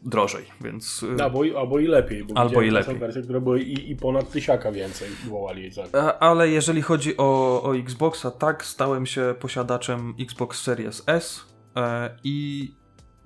drożej, 0.02 0.46
więc... 0.60 1.04
e, 1.18 1.24
Albo, 1.24 1.44
i- 1.44 1.56
albo 1.56 1.78
i 1.78 1.86
lepiej, 1.86 2.24
bo 2.24 2.40
Albo 2.40 2.62
i 2.62 2.70
lepiej. 2.70 2.96
wersje, 2.98 3.22
które 3.22 3.40
były 3.40 3.62
i, 3.62 3.90
i 3.90 3.96
ponad 3.96 4.30
tysiaka 4.30 4.72
więcej 4.72 5.08
wołali 5.28 5.70
za. 5.70 6.18
Ale 6.20 6.48
jeżeli 6.48 6.82
chodzi 6.82 7.16
o, 7.16 7.62
o 7.62 7.76
Xboxa, 7.76 8.30
tak, 8.30 8.64
stałem 8.64 9.06
się 9.06 9.34
posiadaczem 9.40 10.14
Xbox 10.20 10.62
Series 10.62 11.02
S 11.06 11.46
e, 11.76 12.16
i 12.24 12.68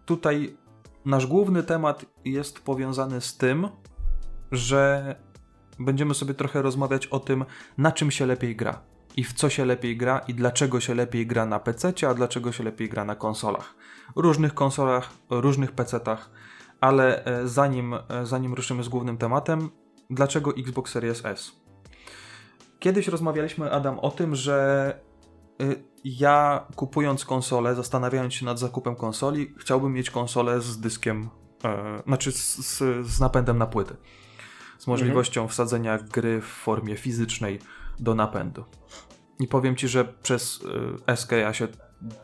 tutaj 0.07 0.57
nasz 1.05 1.27
główny 1.27 1.62
temat 1.62 2.05
jest 2.25 2.61
powiązany 2.61 3.21
z 3.21 3.37
tym, 3.37 3.69
że 4.53 5.14
będziemy 5.79 6.14
sobie 6.14 6.35
trochę 6.35 6.62
rozmawiać 6.62 7.07
o 7.07 7.21
tym, 7.21 7.45
na 7.79 7.92
czym 7.92 8.11
się 8.11 8.27
lepiej 8.27 8.57
gra 8.57 8.81
i 9.16 9.24
w 9.24 9.33
co 9.33 9.50
się 9.50 9.64
lepiej 9.64 9.96
gra 9.96 10.18
i 10.18 10.35
dlaczego 10.35 10.81
się 10.81 10.94
lepiej 10.94 11.26
gra 11.26 11.46
na 11.46 11.59
PC, 11.59 11.92
a 12.09 12.14
dlaczego 12.14 12.52
się 12.52 12.64
lepiej 12.64 12.88
gra 12.88 13.05
na 13.05 13.14
konsolach. 13.14 13.74
Różnych 14.16 14.55
konsolach, 14.55 15.11
różnych 15.31 15.72
PC-tach, 15.72 16.31
ale 16.81 17.24
e, 17.24 17.48
zanim, 17.48 17.94
e, 17.94 18.26
zanim 18.26 18.55
ruszymy 18.55 18.83
z 18.83 18.88
głównym 18.88 19.18
tematem, 19.18 19.70
dlaczego 20.11 20.57
Xbox 20.57 20.92
Series 20.92 21.24
S? 21.24 21.52
Kiedyś 22.79 23.09
rozmawialiśmy, 23.09 23.72
Adam, 23.72 23.98
o 23.98 24.11
tym, 24.11 24.35
że 24.35 25.00
y, 25.62 25.85
ja 26.05 26.66
kupując 26.76 27.24
konsolę, 27.24 27.74
zastanawiając 27.74 28.35
się 28.35 28.44
nad 28.44 28.59
zakupem 28.59 28.96
konsoli, 28.96 29.55
chciałbym 29.59 29.92
mieć 29.92 30.11
konsolę 30.11 30.61
z 30.61 30.81
dyskiem, 30.81 31.29
e, 31.64 32.02
znaczy 32.07 32.33
z, 32.33 32.57
z, 32.57 33.07
z 33.07 33.20
napędem 33.20 33.59
na 33.59 33.66
płyty. 33.66 33.96
Z 34.79 34.87
możliwością 34.87 35.48
wsadzenia 35.48 35.98
gry 35.98 36.40
w 36.40 36.44
formie 36.44 36.96
fizycznej 36.96 37.59
do 37.98 38.14
napędu. 38.14 38.64
I 39.40 39.49
powiem 39.49 39.77
ci, 39.77 39.88
że 39.88 40.05
przez 40.05 40.61
y, 41.09 41.16
SK 41.16 41.33
ja 41.33 41.53
się 41.53 41.68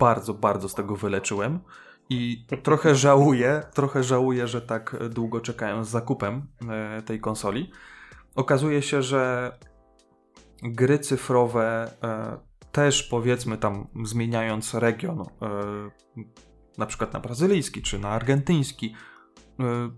bardzo, 0.00 0.34
bardzo 0.34 0.68
z 0.68 0.74
tego 0.74 0.96
wyleczyłem. 0.96 1.60
I 2.10 2.46
trochę 2.62 2.94
żałuję, 3.06 3.62
trochę 3.74 4.02
żałuję, 4.02 4.48
że 4.48 4.62
tak 4.62 4.96
długo 5.10 5.40
czekałem 5.40 5.84
z 5.84 5.88
zakupem 5.88 6.46
e, 6.68 7.02
tej 7.02 7.20
konsoli. 7.20 7.70
Okazuje 8.34 8.82
się, 8.82 9.02
że 9.02 9.52
gry 10.62 10.98
cyfrowe 10.98 11.92
e, 12.02 12.38
też 12.72 13.02
powiedzmy 13.02 13.58
tam 13.58 13.86
zmieniając 14.04 14.74
region, 14.74 15.20
e, 15.20 15.26
na 16.78 16.86
przykład 16.86 17.12
na 17.12 17.20
brazylijski 17.20 17.82
czy 17.82 17.98
na 17.98 18.08
argentyński, 18.08 18.94
e, 19.60 19.90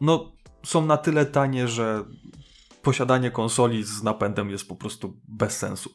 no 0.00 0.32
są 0.64 0.86
na 0.86 0.96
tyle 0.96 1.26
tanie, 1.26 1.68
że 1.68 2.04
posiadanie 2.86 3.30
konsoli 3.30 3.84
z 3.84 4.02
napędem 4.02 4.50
jest 4.50 4.68
po 4.68 4.76
prostu 4.76 5.20
bez 5.28 5.58
sensu. 5.58 5.90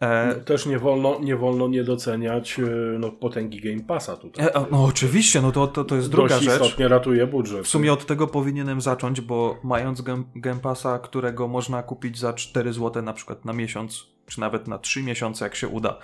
E... 0.00 0.34
Też 0.34 0.66
nie 0.66 0.78
wolno, 0.78 1.18
nie 1.20 1.36
wolno 1.36 1.68
nie 1.68 1.84
doceniać 1.84 2.58
e, 2.58 2.98
no, 2.98 3.10
potęgi 3.10 3.60
Game 3.60 3.80
Passa 3.80 4.16
tutaj. 4.16 4.46
E, 4.46 4.66
no 4.70 4.84
oczywiście, 4.84 5.42
no 5.42 5.52
to, 5.52 5.66
to, 5.66 5.84
to 5.84 5.96
jest 5.96 6.10
druga 6.10 6.34
Dość 6.34 6.44
rzecz. 6.44 6.62
istotnie 6.62 6.88
ratuje 6.88 7.26
budżet. 7.26 7.64
W 7.64 7.68
sumie 7.68 7.92
od 7.92 8.06
tego 8.06 8.26
powinienem 8.26 8.80
zacząć, 8.80 9.20
bo 9.20 9.60
mając 9.64 10.00
Game, 10.00 10.22
Game 10.36 10.60
Passa, 10.60 10.98
którego 10.98 11.48
można 11.48 11.82
kupić 11.82 12.18
za 12.18 12.32
4 12.32 12.72
zł 12.72 13.02
na 13.02 13.12
przykład 13.12 13.44
na 13.44 13.52
miesiąc, 13.52 14.06
czy 14.26 14.40
nawet 14.40 14.68
na 14.68 14.78
3 14.78 15.02
miesiące, 15.02 15.44
jak 15.44 15.54
się 15.54 15.68
uda. 15.68 15.98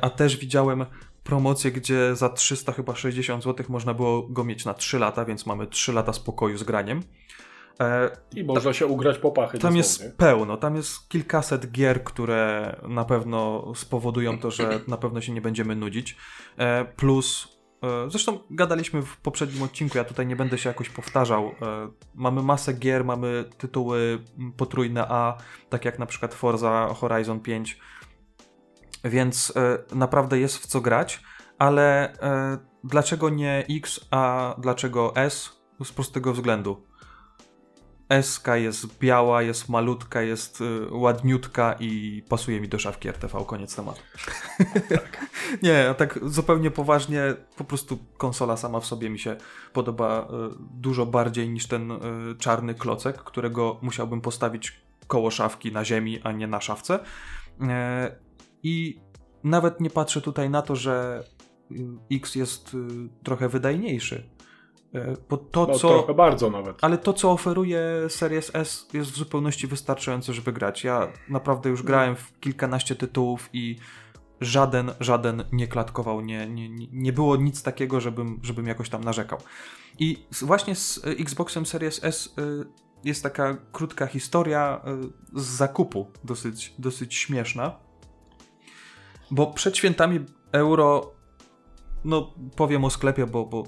A 0.00 0.10
też 0.10 0.36
widziałem 0.36 0.86
promocję, 1.24 1.72
gdzie 1.72 2.16
za 2.16 2.28
300 2.28 2.72
chyba 2.72 2.94
60 2.94 3.44
zł 3.44 3.66
można 3.68 3.94
było 3.94 4.22
go 4.22 4.44
mieć 4.44 4.64
na 4.64 4.74
3 4.74 4.98
lata, 4.98 5.24
więc 5.24 5.46
mamy 5.46 5.66
3 5.66 5.92
lata 5.92 6.12
spokoju 6.12 6.58
z 6.58 6.62
graniem. 6.62 7.02
E, 7.80 8.10
I 8.36 8.44
można 8.44 8.72
się 8.72 8.86
ugrać 8.86 9.18
po 9.18 9.30
pachy. 9.30 9.58
Tam 9.58 9.76
jest 9.76 10.16
pełno, 10.16 10.56
tam 10.56 10.76
jest 10.76 11.08
kilkaset 11.08 11.70
gier, 11.70 12.04
które 12.04 12.76
na 12.88 13.04
pewno 13.04 13.72
spowodują 13.74 14.38
to, 14.38 14.50
że 14.50 14.80
na 14.88 14.96
pewno 14.96 15.20
się 15.20 15.32
nie 15.32 15.40
będziemy 15.40 15.76
nudzić. 15.76 16.16
E, 16.56 16.84
plus 16.84 17.58
e, 17.82 18.10
Zresztą 18.10 18.38
gadaliśmy 18.50 19.02
w 19.02 19.16
poprzednim 19.16 19.62
odcinku, 19.62 19.98
ja 19.98 20.04
tutaj 20.04 20.26
nie 20.26 20.36
będę 20.36 20.58
się 20.58 20.70
jakoś 20.70 20.90
powtarzał. 20.90 21.50
Mamy 22.14 22.42
masę 22.42 22.72
gier, 22.72 23.04
mamy 23.04 23.44
tytuły 23.58 24.18
potrójne 24.56 25.06
A, 25.08 25.36
tak 25.68 25.84
jak 25.84 25.98
na 25.98 26.06
przykład 26.06 26.34
Forza 26.34 26.94
Horizon 26.94 27.40
5, 27.40 27.78
więc 29.04 29.52
naprawdę 29.94 30.38
jest 30.38 30.58
w 30.58 30.66
co 30.66 30.80
grać, 30.80 31.22
ale 31.58 32.12
dlaczego 32.84 33.30
nie 33.30 33.66
X, 33.70 34.00
a 34.10 34.54
dlaczego 34.58 35.16
S? 35.16 35.58
Z 35.84 35.92
prostego 35.92 36.32
względu. 36.32 36.87
SK 38.22 38.46
jest 38.54 38.98
biała, 38.98 39.42
jest 39.42 39.68
malutka, 39.68 40.22
jest 40.22 40.60
y, 40.60 40.64
ładniutka 40.90 41.76
i 41.80 42.22
pasuje 42.28 42.60
mi 42.60 42.68
do 42.68 42.78
szafki 42.78 43.08
RTV. 43.08 43.44
Koniec 43.46 43.76
tematu. 43.76 44.00
tak. 44.88 45.26
Nie, 45.62 45.88
a 45.90 45.94
tak 45.94 46.18
zupełnie 46.22 46.70
poważnie, 46.70 47.34
po 47.56 47.64
prostu 47.64 47.98
konsola 48.16 48.56
sama 48.56 48.80
w 48.80 48.86
sobie 48.86 49.10
mi 49.10 49.18
się 49.18 49.36
podoba 49.72 50.22
y, 50.22 50.26
dużo 50.74 51.06
bardziej 51.06 51.48
niż 51.48 51.66
ten 51.66 51.90
y, 51.90 51.98
czarny 52.38 52.74
klocek, 52.74 53.16
którego 53.16 53.78
musiałbym 53.82 54.20
postawić 54.20 54.80
koło 55.06 55.30
szafki 55.30 55.72
na 55.72 55.84
ziemi, 55.84 56.20
a 56.22 56.32
nie 56.32 56.46
na 56.46 56.60
szafce. 56.60 56.98
I 58.62 59.00
nawet 59.44 59.80
nie 59.80 59.90
patrzę 59.90 60.20
tutaj 60.20 60.50
na 60.50 60.62
to, 60.62 60.76
że 60.76 61.24
X 62.12 62.34
jest 62.34 62.76
trochę 63.22 63.48
wydajniejszy 63.48 64.28
bo 65.30 65.36
to, 65.36 65.66
no, 65.66 65.78
co, 65.78 65.88
trochę 65.88 66.14
bardzo 66.14 66.50
nawet. 66.50 66.84
Ale 66.84 66.98
to, 66.98 67.12
co 67.12 67.30
oferuje 67.30 67.82
Series 68.08 68.50
S 68.54 68.88
jest 68.92 69.10
w 69.10 69.16
zupełności 69.16 69.66
wystarczające, 69.66 70.32
żeby 70.32 70.52
grać. 70.52 70.84
Ja 70.84 71.12
naprawdę 71.28 71.70
już 71.70 71.82
grałem 71.82 72.16
w 72.16 72.40
kilkanaście 72.40 72.94
tytułów 72.94 73.50
i 73.52 73.76
żaden, 74.40 74.90
żaden 75.00 75.44
nie 75.52 75.68
klatkował, 75.68 76.20
nie, 76.20 76.46
nie, 76.46 76.68
nie 76.92 77.12
było 77.12 77.36
nic 77.36 77.62
takiego, 77.62 78.00
żebym, 78.00 78.40
żebym 78.42 78.66
jakoś 78.66 78.88
tam 78.88 79.04
narzekał. 79.04 79.38
I 79.98 80.26
właśnie 80.42 80.74
z 80.74 81.00
Xboxem 81.04 81.66
Series 81.66 82.04
S 82.04 82.34
y, 82.38 82.66
jest 83.04 83.22
taka 83.22 83.56
krótka 83.72 84.06
historia 84.06 84.80
z 85.34 85.44
zakupu, 85.44 86.10
dosyć, 86.24 86.74
dosyć 86.78 87.14
śmieszna, 87.14 87.78
bo 89.30 89.46
przed 89.46 89.76
świętami 89.76 90.20
euro 90.52 91.18
no 92.04 92.34
powiem 92.56 92.84
o 92.84 92.90
sklepie, 92.90 93.26
bo, 93.26 93.46
bo 93.46 93.64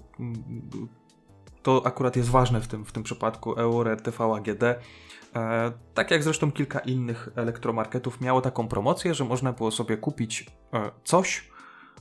to 1.62 1.86
akurat 1.86 2.16
jest 2.16 2.28
ważne 2.28 2.60
w 2.60 2.68
tym, 2.68 2.84
w 2.84 2.92
tym 2.92 3.02
przypadku 3.02 3.52
Euro, 3.52 3.92
RTV, 3.92 4.24
AGD. 4.24 4.62
E, 4.62 5.72
tak 5.94 6.10
jak 6.10 6.22
zresztą 6.22 6.52
kilka 6.52 6.78
innych 6.78 7.28
elektromarketów 7.36 8.20
miało 8.20 8.40
taką 8.40 8.68
promocję, 8.68 9.14
że 9.14 9.24
można 9.24 9.52
było 9.52 9.70
sobie 9.70 9.96
kupić 9.96 10.46
e, 10.72 10.90
coś, 11.04 11.50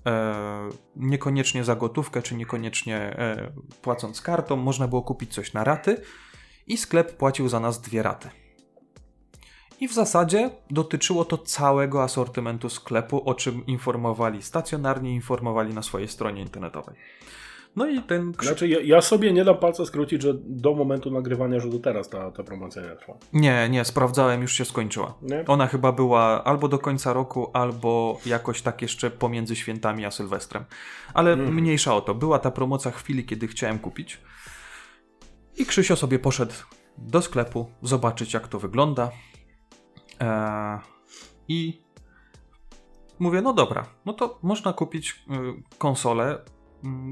e, 0.06 0.70
niekoniecznie 0.96 1.64
za 1.64 1.76
gotówkę, 1.76 2.22
czy 2.22 2.36
niekoniecznie 2.36 2.98
e, 2.98 3.52
płacąc 3.82 4.22
kartą, 4.22 4.56
można 4.56 4.88
było 4.88 5.02
kupić 5.02 5.34
coś 5.34 5.54
na 5.54 5.64
raty 5.64 6.02
i 6.68 6.78
sklep 6.78 7.18
płacił 7.18 7.50
za 7.50 7.60
nas 7.60 7.82
dwie 7.82 8.04
raty. 8.04 8.30
I 9.80 9.88
w 9.88 9.94
zasadzie 9.94 10.50
dotyczyło 10.70 11.26
to 11.26 11.38
całego 11.38 12.04
asortymentu 12.04 12.70
sklepu, 12.70 13.30
o 13.30 13.36
czym 13.36 13.66
informowali 13.66 14.42
stacjonarnie, 14.42 15.14
informowali 15.14 15.74
na 15.74 15.82
swojej 15.82 16.08
stronie 16.08 16.42
internetowej. 16.42 16.96
No 17.76 17.88
i 17.88 18.02
ten. 18.02 18.34
Znaczy, 18.42 18.68
ja, 18.68 18.80
ja, 18.84 19.02
sobie 19.02 19.34
nie 19.34 19.46
dam 19.46 19.58
palca 19.58 19.86
skrócić, 19.86 20.22
że 20.22 20.34
do 20.38 20.74
momentu 20.74 21.12
nagrywania, 21.12 21.60
że 21.60 21.70
do 21.70 21.80
teraz 21.80 22.10
ta, 22.10 22.32
ta 22.32 22.44
promocja 22.44 22.82
nie 22.82 22.96
trwa. 22.96 23.14
Nie, 23.34 23.70
nie, 23.70 23.86
sprawdzałem, 23.86 24.42
już 24.42 24.54
się 24.54 24.66
skończyła. 24.66 25.14
Nie? 25.22 25.46
Ona 25.48 25.68
chyba 25.68 25.92
była 25.92 26.44
albo 26.44 26.68
do 26.68 26.80
końca 26.80 27.14
roku, 27.14 27.50
albo 27.54 28.20
jakoś 28.26 28.62
tak 28.62 28.82
jeszcze 28.82 29.12
pomiędzy 29.12 29.56
świętami 29.56 30.06
a 30.06 30.12
Sylwestrem. 30.12 30.64
Ale 31.14 31.34
mm. 31.34 31.56
mniejsza 31.56 31.96
o 31.96 32.02
to. 32.02 32.16
Była 32.16 32.40
ta 32.40 32.52
promocja 32.52 32.92
chwili, 32.92 33.26
kiedy 33.26 33.48
chciałem 33.48 33.80
kupić. 33.80 34.22
I 35.58 35.66
Krzysio 35.66 35.96
sobie 35.96 36.20
poszedł 36.20 36.54
do 36.98 37.22
sklepu, 37.22 37.70
zobaczyć 37.82 38.34
jak 38.34 38.48
to 38.48 38.60
wygląda. 38.60 39.12
Eee, 40.20 40.80
I 41.48 41.82
mówię, 43.20 43.42
no 43.42 43.54
dobra, 43.54 43.86
no 44.06 44.14
to 44.14 44.40
można 44.44 44.74
kupić 44.74 45.12
y, 45.12 45.78
konsolę 45.78 46.40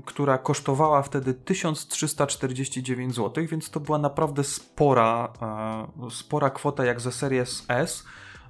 która 0.06 0.38
kosztowała 0.38 1.01
wtedy 1.01 1.34
1349 1.34 3.15
zł, 3.15 3.45
więc 3.47 3.69
to 3.69 3.80
była 3.80 3.97
naprawdę 3.97 4.43
spora, 4.43 5.34
e, 5.41 6.12
spora 6.12 6.49
kwota 6.49 6.86
jak 6.86 7.01
za 7.01 7.12
Series 7.12 7.65
S, 7.67 8.03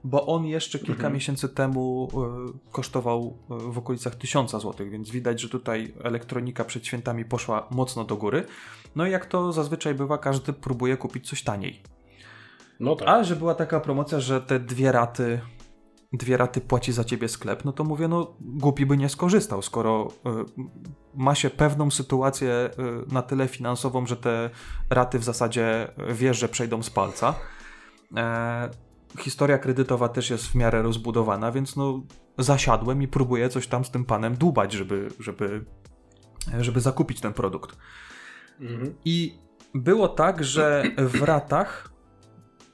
bo 0.03 0.25
on 0.25 0.45
jeszcze 0.45 0.80
kilka 0.80 0.93
mhm. 0.93 1.13
miesięcy 1.13 1.49
temu 1.49 2.10
e, 2.13 2.71
kosztował 2.71 3.38
e, 3.51 3.71
w 3.71 3.77
okolicach 3.77 4.15
1000 4.15 4.51
zł, 4.51 4.73
więc 4.89 5.10
widać, 5.10 5.41
że 5.41 5.49
tutaj 5.49 5.93
elektronika 6.03 6.65
przed 6.65 6.86
świętami 6.86 7.25
poszła 7.25 7.67
mocno 7.71 8.03
do 8.03 8.17
góry. 8.17 8.45
No 8.95 9.08
i 9.08 9.12
jak 9.12 9.25
to 9.25 9.53
zazwyczaj 9.53 9.95
bywa, 9.95 10.17
każdy 10.17 10.53
próbuje 10.53 10.97
kupić 10.97 11.30
coś 11.30 11.43
taniej. 11.43 11.82
No 12.80 12.95
tak. 12.95 13.08
A 13.08 13.23
że 13.23 13.36
była 13.36 13.56
taka 13.56 13.80
promocja, 13.80 14.19
że 14.19 14.41
te 14.41 14.60
dwie 14.60 14.91
raty 14.91 15.41
dwie 16.13 16.38
raty 16.38 16.62
płaci 16.62 16.93
za 16.93 17.04
ciebie 17.04 17.30
sklep, 17.30 17.65
no 17.65 17.74
to 17.74 17.84
mówię, 17.84 18.08
no 18.08 18.36
głupi 18.39 18.86
by 18.86 18.98
nie 18.98 19.10
skorzystał, 19.10 19.62
skoro 19.62 20.08
y, 20.08 20.30
ma 21.15 21.36
się 21.36 21.50
pewną 21.50 21.91
sytuację 21.91 22.70
y, 23.10 23.13
na 23.13 23.22
tyle 23.22 23.48
finansową, 23.48 24.06
że 24.06 24.17
te 24.17 24.50
raty 24.89 25.20
w 25.20 25.24
zasadzie 25.24 25.88
wiesz, 26.13 26.38
że 26.38 26.50
przejdą 26.50 26.84
z 26.84 26.89
palca. 26.89 27.36
E, 28.17 28.70
historia 29.20 29.58
kredytowa 29.58 30.10
też 30.10 30.30
jest 30.30 30.48
w 30.48 30.56
miarę 30.56 30.82
rozbudowana, 30.82 31.52
więc 31.52 31.76
no 31.76 32.04
zasiadłem 32.38 33.02
i 33.02 33.08
próbuję 33.08 33.50
coś 33.50 33.67
tam 33.67 33.86
z 33.86 33.91
tym 33.91 34.06
panem 34.06 34.36
dłubać, 34.36 34.74
żeby, 34.74 35.10
żeby, 35.20 35.65
żeby 36.60 36.82
zakupić 36.82 37.22
ten 37.22 37.34
produkt. 37.34 37.78
Mhm. 38.60 38.96
I 39.06 39.39
było 39.74 40.08
tak, 40.08 40.43
że 40.43 40.84
w 40.98 41.22
ratach 41.22 41.89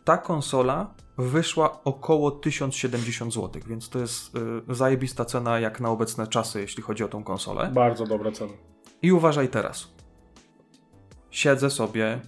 ta 0.03 0.17
konsola 0.17 0.93
wyszła 1.17 1.83
około 1.83 2.31
1070 2.31 3.33
zł, 3.33 3.61
więc 3.67 3.89
to 3.89 3.99
jest 3.99 4.35
y, 4.69 4.75
zajebista 4.75 5.25
cena 5.25 5.59
jak 5.59 5.79
na 5.79 5.89
obecne 5.89 6.27
czasy, 6.27 6.61
jeśli 6.61 6.83
chodzi 6.83 7.03
o 7.03 7.07
tą 7.07 7.23
konsolę. 7.23 7.71
Bardzo 7.73 8.05
dobra 8.05 8.31
cena. 8.31 8.53
I 9.01 9.11
uważaj 9.11 9.49
teraz. 9.49 9.87
Siedzę 11.31 11.69
sobie, 11.69 12.21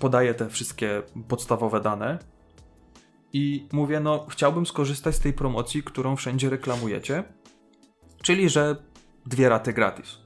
podaję 0.00 0.34
te 0.34 0.48
wszystkie 0.48 1.02
podstawowe 1.28 1.80
dane 1.80 2.18
i 3.32 3.68
mówię, 3.72 4.00
no 4.00 4.26
chciałbym 4.28 4.66
skorzystać 4.66 5.14
z 5.14 5.20
tej 5.20 5.32
promocji, 5.32 5.82
którą 5.82 6.16
wszędzie 6.16 6.50
reklamujecie, 6.50 7.24
czyli 8.22 8.48
że 8.48 8.76
dwie 9.26 9.48
raty 9.48 9.72
gratis. 9.72 10.18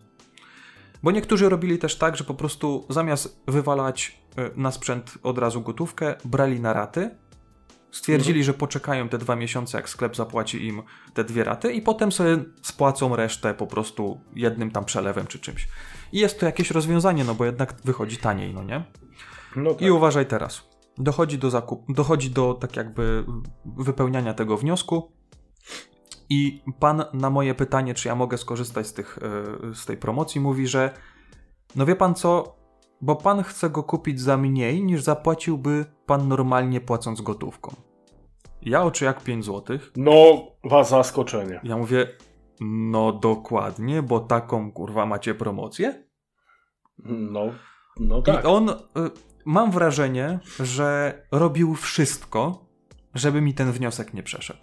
Bo 1.03 1.11
niektórzy 1.11 1.49
robili 1.49 1.79
też 1.79 1.99
tak, 1.99 2.17
że 2.17 2.25
po 2.25 2.35
prostu 2.35 2.87
zamiast 2.89 3.43
wywalać 3.47 4.19
y, 4.39 4.51
na 4.57 4.71
sprzęt 4.71 5.19
od 5.23 5.39
razu 5.39 5.61
gotówkę, 5.61 6.15
brali 6.25 6.61
na 6.61 6.73
raty 6.73 7.11
Stwierdzili, 7.97 8.41
mhm. 8.41 8.45
że 8.45 8.55
poczekają 8.55 9.09
te 9.09 9.19
dwa 9.19 9.37
miesiące, 9.37 9.79
jak 9.79 9.89
sklep 9.89 10.17
zapłaci 10.17 10.67
im 10.67 10.83
te 11.15 11.25
dwie 11.25 11.45
raty 11.45 11.73
i 11.73 11.83
potem 11.83 12.13
sobie 12.13 12.45
spłacą 12.63 13.17
resztę 13.17 13.55
po 13.55 13.67
prostu 13.67 14.21
jednym 14.35 14.71
tam 14.71 14.85
przelewem 14.85 15.27
czy 15.27 15.39
czymś. 15.39 15.69
I 16.13 16.19
jest 16.19 16.41
to 16.41 16.47
jakieś 16.47 16.71
rozwiązanie, 16.71 17.25
no 17.25 17.35
bo 17.35 17.45
jednak 17.45 17.75
wychodzi 17.85 18.17
taniej, 18.17 18.55
no 18.55 18.65
nie? 18.65 18.85
No 19.57 19.75
tak. 19.75 19.83
I 19.83 19.91
uważaj 19.91 20.27
teraz. 20.27 20.69
Dochodzi 20.99 21.39
do 21.39 21.51
zakup, 21.51 21.93
dochodzi 21.93 22.31
do 22.31 22.55
tak 22.55 22.77
jakby 22.77 23.25
wypełniania 23.65 24.35
tego 24.35 24.57
wniosku 24.57 25.13
i 26.31 26.63
pan 26.79 27.05
na 27.13 27.31
moje 27.31 27.55
pytanie, 27.55 27.95
czy 27.95 28.09
ja 28.09 28.15
mogę 28.15 28.39
skorzystać 28.39 28.87
z, 28.87 28.93
tych, 28.93 29.19
e, 29.19 29.75
z 29.75 29.87
tej 29.87 29.97
promocji, 29.97 30.41
mówi, 30.41 30.67
że 30.67 30.91
no 31.77 31.87
wie 31.87 31.97
pan 31.97 32.15
co, 32.15 32.57
bo 33.01 33.16
pan 33.16 33.43
chce 33.43 33.70
go 33.70 33.83
kupić 33.83 34.20
za 34.20 34.37
mniej 34.37 34.85
niż 34.85 35.03
zapłaciłby 35.03 35.85
pan 36.07 36.29
normalnie 36.29 36.81
płacąc 36.81 37.20
gotówką. 37.20 37.87
Ja 38.63 38.83
oczy 38.83 39.05
jak 39.05 39.23
5 39.25 39.45
zł. 39.45 39.79
No, 39.97 40.47
was 40.65 40.91
zaskoczenie. 40.91 41.61
Ja 41.65 41.77
mówię, 41.77 42.09
no 42.61 43.13
dokładnie, 43.13 44.03
bo 44.03 44.21
taką 44.21 44.73
kurwa 44.73 45.07
macie 45.07 45.35
promocję? 45.35 46.05
No, 47.05 47.47
no 48.01 48.23
tak. 48.23 48.45
I 48.45 48.47
on, 48.47 48.71
y, 48.71 48.75
mam 49.45 49.71
wrażenie, 49.71 50.39
że 50.61 51.23
robił 51.33 51.75
wszystko, 51.75 52.67
żeby 53.15 53.41
mi 53.41 53.55
ten 53.55 53.73
wniosek 53.73 54.15
nie 54.15 54.23
przeszedł. 54.23 54.61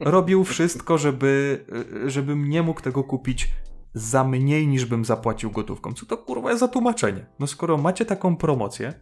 robił 0.00 0.44
wszystko, 0.44 0.98
żeby, 0.98 1.64
y, 2.06 2.10
żebym 2.10 2.48
nie 2.48 2.62
mógł 2.62 2.80
tego 2.80 3.04
kupić 3.04 3.48
za 3.94 4.24
mniej 4.24 4.68
niż 4.68 4.84
bym 4.84 5.04
zapłacił 5.04 5.50
gotówką. 5.50 5.92
Co 5.92 6.06
to 6.06 6.18
kurwa 6.18 6.48
jest 6.50 6.60
za 6.60 6.68
tłumaczenie? 6.68 7.26
No 7.38 7.46
skoro 7.46 7.76
macie 7.76 8.04
taką 8.04 8.36
promocję, 8.36 8.92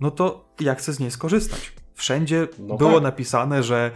no 0.00 0.10
to 0.10 0.54
ja 0.60 0.74
chcę 0.74 0.92
z 0.92 1.00
niej 1.00 1.10
skorzystać. 1.10 1.72
Wszędzie 1.94 2.48
No 2.58 2.76
było 2.76 2.94
tak. 2.94 3.02
napisane, 3.02 3.62
że 3.62 3.90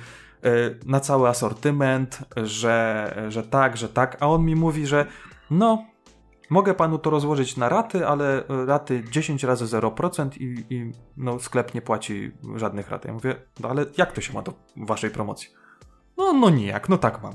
y, 0.46 0.78
na 0.86 1.00
cały 1.00 1.28
asortyment, 1.28 2.18
że, 2.36 3.26
że 3.28 3.42
tak, 3.42 3.76
że 3.76 3.88
tak, 3.88 4.16
a 4.20 4.28
on 4.28 4.44
mi 4.44 4.54
mówi, 4.56 4.86
że 4.86 5.06
no, 5.50 5.84
mogę 6.50 6.74
panu 6.74 6.98
to 6.98 7.10
rozłożyć 7.10 7.56
na 7.56 7.68
raty, 7.68 8.06
ale 8.06 8.40
y, 8.40 8.66
raty 8.66 9.04
10 9.10 9.42
razy 9.44 9.64
0% 9.64 10.28
i, 10.40 10.64
i 10.74 10.92
no, 11.16 11.38
sklep 11.38 11.74
nie 11.74 11.82
płaci 11.82 12.32
żadnych 12.56 12.90
rat. 12.90 13.04
Ja 13.04 13.12
mówię, 13.12 13.34
no 13.60 13.68
ale 13.68 13.86
jak 13.98 14.12
to 14.12 14.20
się 14.20 14.32
ma 14.32 14.42
do 14.42 14.52
waszej 14.76 15.10
promocji? 15.10 15.48
No, 16.16 16.32
no 16.32 16.50
nijak, 16.50 16.88
no 16.88 16.98
tak 16.98 17.22
mam. 17.22 17.34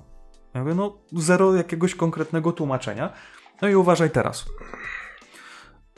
Ja 0.53 0.61
mówię, 0.61 0.75
no 0.75 0.97
zero 1.13 1.55
jakiegoś 1.55 1.95
konkretnego 1.95 2.51
tłumaczenia. 2.51 3.13
No 3.61 3.67
i 3.67 3.75
uważaj 3.75 4.09
teraz. 4.11 4.45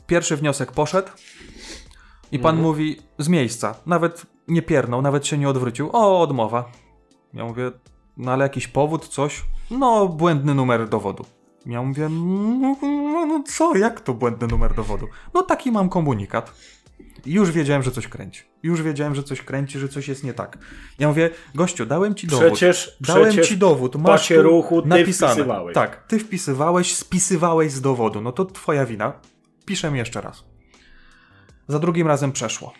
Pierwszy 0.08 0.38
wniosek 0.38 0.72
poszedł 0.72 1.10
i 2.32 2.40
pan 2.40 2.50
Mhm. 2.56 2.68
mówi 2.68 3.02
z 3.20 3.28
miejsca, 3.28 3.76
nawet 3.86 4.26
nie 4.48 4.62
piernął, 4.62 5.02
nawet 5.02 5.28
się 5.28 5.38
nie 5.38 5.50
odwrócił. 5.50 5.90
O, 5.94 6.22
odmowa. 6.22 6.72
Ja 7.34 7.46
mówię, 7.46 7.72
no 8.18 8.32
ale 8.32 8.44
jakiś 8.44 8.68
powód, 8.68 9.08
coś? 9.08 9.44
No, 9.72 10.08
błędny 10.08 10.54
numer 10.56 10.90
dowodu. 10.90 11.26
Ja 11.66 11.82
mówię, 11.84 12.10
no, 12.10 12.76
no, 12.82 13.26
no 13.26 13.44
co, 13.48 13.78
jak 13.78 14.02
to 14.02 14.14
błędny 14.14 14.48
numer 14.48 14.76
dowodu? 14.76 15.08
No 15.34 15.42
taki 15.42 15.72
mam 15.72 15.90
komunikat. 15.90 16.54
Już 17.26 17.52
wiedziałem, 17.52 17.84
że 17.84 17.92
coś 17.92 18.08
kręci. 18.08 18.44
Już 18.64 18.82
wiedziałem, 18.82 19.16
że 19.16 19.24
coś 19.24 19.42
kręci, 19.42 19.80
że 19.80 19.90
coś 19.90 20.08
jest 20.08 20.24
nie 20.24 20.34
tak. 20.34 20.58
Ja 21.00 21.08
mówię, 21.08 21.30
gościu, 21.56 21.86
dałem 21.86 22.16
ci 22.16 22.28
dowód. 22.28 22.48
Przecież, 22.48 22.98
Dałem 23.02 23.24
przecież 23.30 23.48
ci 23.48 23.58
dowód, 23.58 23.96
masz 23.96 24.28
tu 24.28 24.42
ruchu 24.42 24.82
ty 24.82 24.88
napisane. 24.88 25.34
wpisywałeś. 25.34 25.76
Tak, 25.76 26.08
ty 26.08 26.20
wpisywałeś, 26.20 26.96
spisywałeś 26.96 27.72
z 27.72 27.82
dowodu. 27.82 28.22
No 28.22 28.32
to 28.32 28.46
twoja 28.46 28.86
wina. 28.86 29.14
Piszę 29.66 29.92
mi 29.92 30.00
jeszcze 30.00 30.22
raz. 30.22 30.44
Za 31.68 31.80
drugim 31.80 32.08
razem 32.08 32.32
przeszło. 32.32 32.74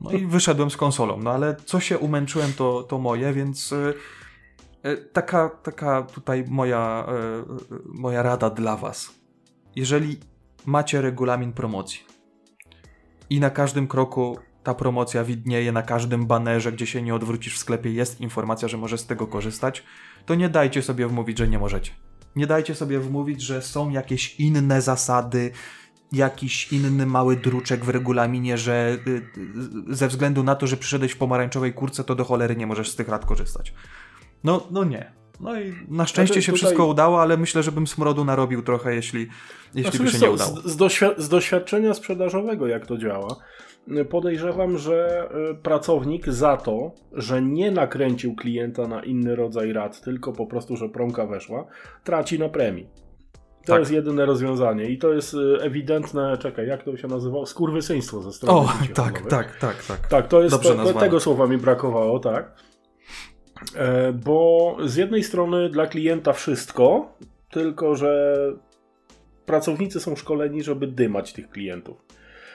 No 0.00 0.10
i 0.12 0.26
wyszedłem 0.26 0.70
z 0.70 0.76
konsolą. 0.76 1.22
No 1.22 1.30
ale 1.30 1.56
co 1.64 1.80
się 1.80 1.98
umęczyłem, 1.98 2.52
to, 2.52 2.82
to 2.82 2.98
moje, 2.98 3.32
więc 3.32 3.72
y, 3.72 3.94
y, 4.86 4.96
taka, 5.12 5.48
taka 5.48 6.02
tutaj 6.02 6.44
moja, 6.48 7.06
y, 7.72 7.76
moja 7.84 8.22
rada 8.22 8.50
dla 8.50 8.76
was. 8.76 9.14
Jeżeli 9.76 10.20
macie 10.66 11.00
regulamin 11.00 11.52
promocji 11.52 12.00
i 13.30 13.40
na 13.40 13.50
każdym 13.50 13.88
kroku 13.88 14.38
ta 14.62 14.74
promocja 14.74 15.24
widnieje, 15.24 15.72
na 15.72 15.82
każdym 15.82 16.26
banerze, 16.26 16.72
gdzie 16.72 16.86
się 16.86 17.02
nie 17.02 17.14
odwrócisz 17.14 17.54
w 17.54 17.58
sklepie, 17.58 17.92
jest 17.92 18.20
informacja, 18.20 18.68
że 18.68 18.76
możesz 18.76 19.00
z 19.00 19.06
tego 19.06 19.26
korzystać, 19.26 19.84
to 20.26 20.34
nie 20.34 20.48
dajcie 20.48 20.82
sobie 20.82 21.06
wmówić, 21.06 21.38
że 21.38 21.48
nie 21.48 21.58
możecie. 21.58 21.92
Nie 22.36 22.46
dajcie 22.46 22.74
sobie 22.74 23.00
wmówić, 23.00 23.42
że 23.42 23.62
są 23.62 23.90
jakieś 23.90 24.40
inne 24.40 24.82
zasady, 24.82 25.50
jakiś 26.12 26.72
inny 26.72 27.06
mały 27.06 27.36
druczek 27.36 27.84
w 27.84 27.88
regulaminie, 27.88 28.58
że 28.58 28.98
y, 29.06 29.10
y, 29.90 29.94
ze 29.94 30.08
względu 30.08 30.42
na 30.42 30.54
to, 30.54 30.66
że 30.66 30.76
przyszedłeś 30.76 31.12
w 31.12 31.16
pomarańczowej 31.18 31.72
kurce, 31.72 32.04
to 32.04 32.14
do 32.14 32.24
cholery 32.24 32.56
nie 32.56 32.66
możesz 32.66 32.90
z 32.90 32.96
tych 32.96 33.08
rad 33.08 33.26
korzystać. 33.26 33.74
No, 34.44 34.66
no 34.70 34.84
nie. 34.84 35.12
No 35.40 35.60
i 35.60 35.74
na 35.88 36.06
szczęście 36.06 36.34
Znaczy, 36.34 36.42
się 36.46 36.52
tutaj- 36.52 36.58
wszystko 36.66 36.86
udało, 36.86 37.22
ale 37.22 37.36
myślę, 37.36 37.62
że 37.62 37.72
bym 37.72 37.86
smrodu 37.86 38.24
narobił 38.24 38.62
trochę, 38.62 38.94
jeśli, 38.94 39.28
jeśli 39.74 39.82
Znaczy, 39.82 39.98
by 40.04 40.10
się 40.10 40.18
co, 40.18 40.26
nie 40.26 40.30
udało. 40.32 40.56
Z, 40.56 40.64
z, 40.64 40.76
doświ- 40.76 41.14
z 41.18 41.28
doświadczenia 41.28 41.94
sprzedażowego, 41.94 42.66
jak 42.66 42.86
to 42.86 42.98
działa, 42.98 43.36
y, 43.88 44.04
podejrzewam, 44.04 44.78
że 44.78 45.28
y, 45.50 45.54
pracownik 45.54 46.28
za 46.28 46.56
to, 46.56 46.92
że 47.12 47.42
nie 47.42 47.70
nakręcił 47.70 48.34
klienta 48.36 48.88
na 48.88 49.04
inny 49.04 49.36
rodzaj 49.36 49.72
rad, 49.72 50.00
tylko 50.00 50.32
po 50.32 50.46
prostu, 50.46 50.76
że 50.76 50.88
promka 50.88 51.26
weszła, 51.26 51.66
traci 52.04 52.38
na 52.38 52.48
premii. 52.48 52.88
To 53.64 53.72
Tak. 53.72 53.80
jest 53.80 53.92
jedyne 53.92 54.26
rozwiązanie 54.26 54.84
i 54.84 54.98
to 54.98 55.12
jest 55.12 55.34
y, 55.34 55.58
ewidentne, 55.60 56.38
czekaj, 56.38 56.66
jak 56.66 56.82
to 56.82 56.96
się 56.96 57.08
nazywało? 57.08 57.46
Skurwysyństwo 57.46 58.22
ze 58.22 58.32
strony 58.32 58.60
O, 58.60 58.72
tak, 58.94 59.26
tak, 59.26 59.56
tak, 59.56 59.84
tak. 59.84 60.08
Tak, 60.08 60.28
to 60.28 60.42
jest 60.42 60.54
Dobrze 60.54 60.74
to, 60.74 60.92
tego 60.92 61.20
słowa 61.20 61.46
mi 61.46 61.58
brakowało, 61.58 62.18
tak. 62.18 62.52
E, 63.74 64.12
bo 64.12 64.76
z 64.84 64.96
jednej 64.96 65.24
strony 65.24 65.68
dla 65.68 65.86
klienta 65.86 66.32
wszystko, 66.32 67.16
tylko 67.50 67.94
że 67.94 68.36
pracownicy 69.46 70.00
są 70.00 70.16
szkoleni, 70.16 70.62
żeby 70.62 70.86
dymać 70.86 71.32
tych 71.32 71.50
klientów. 71.50 71.96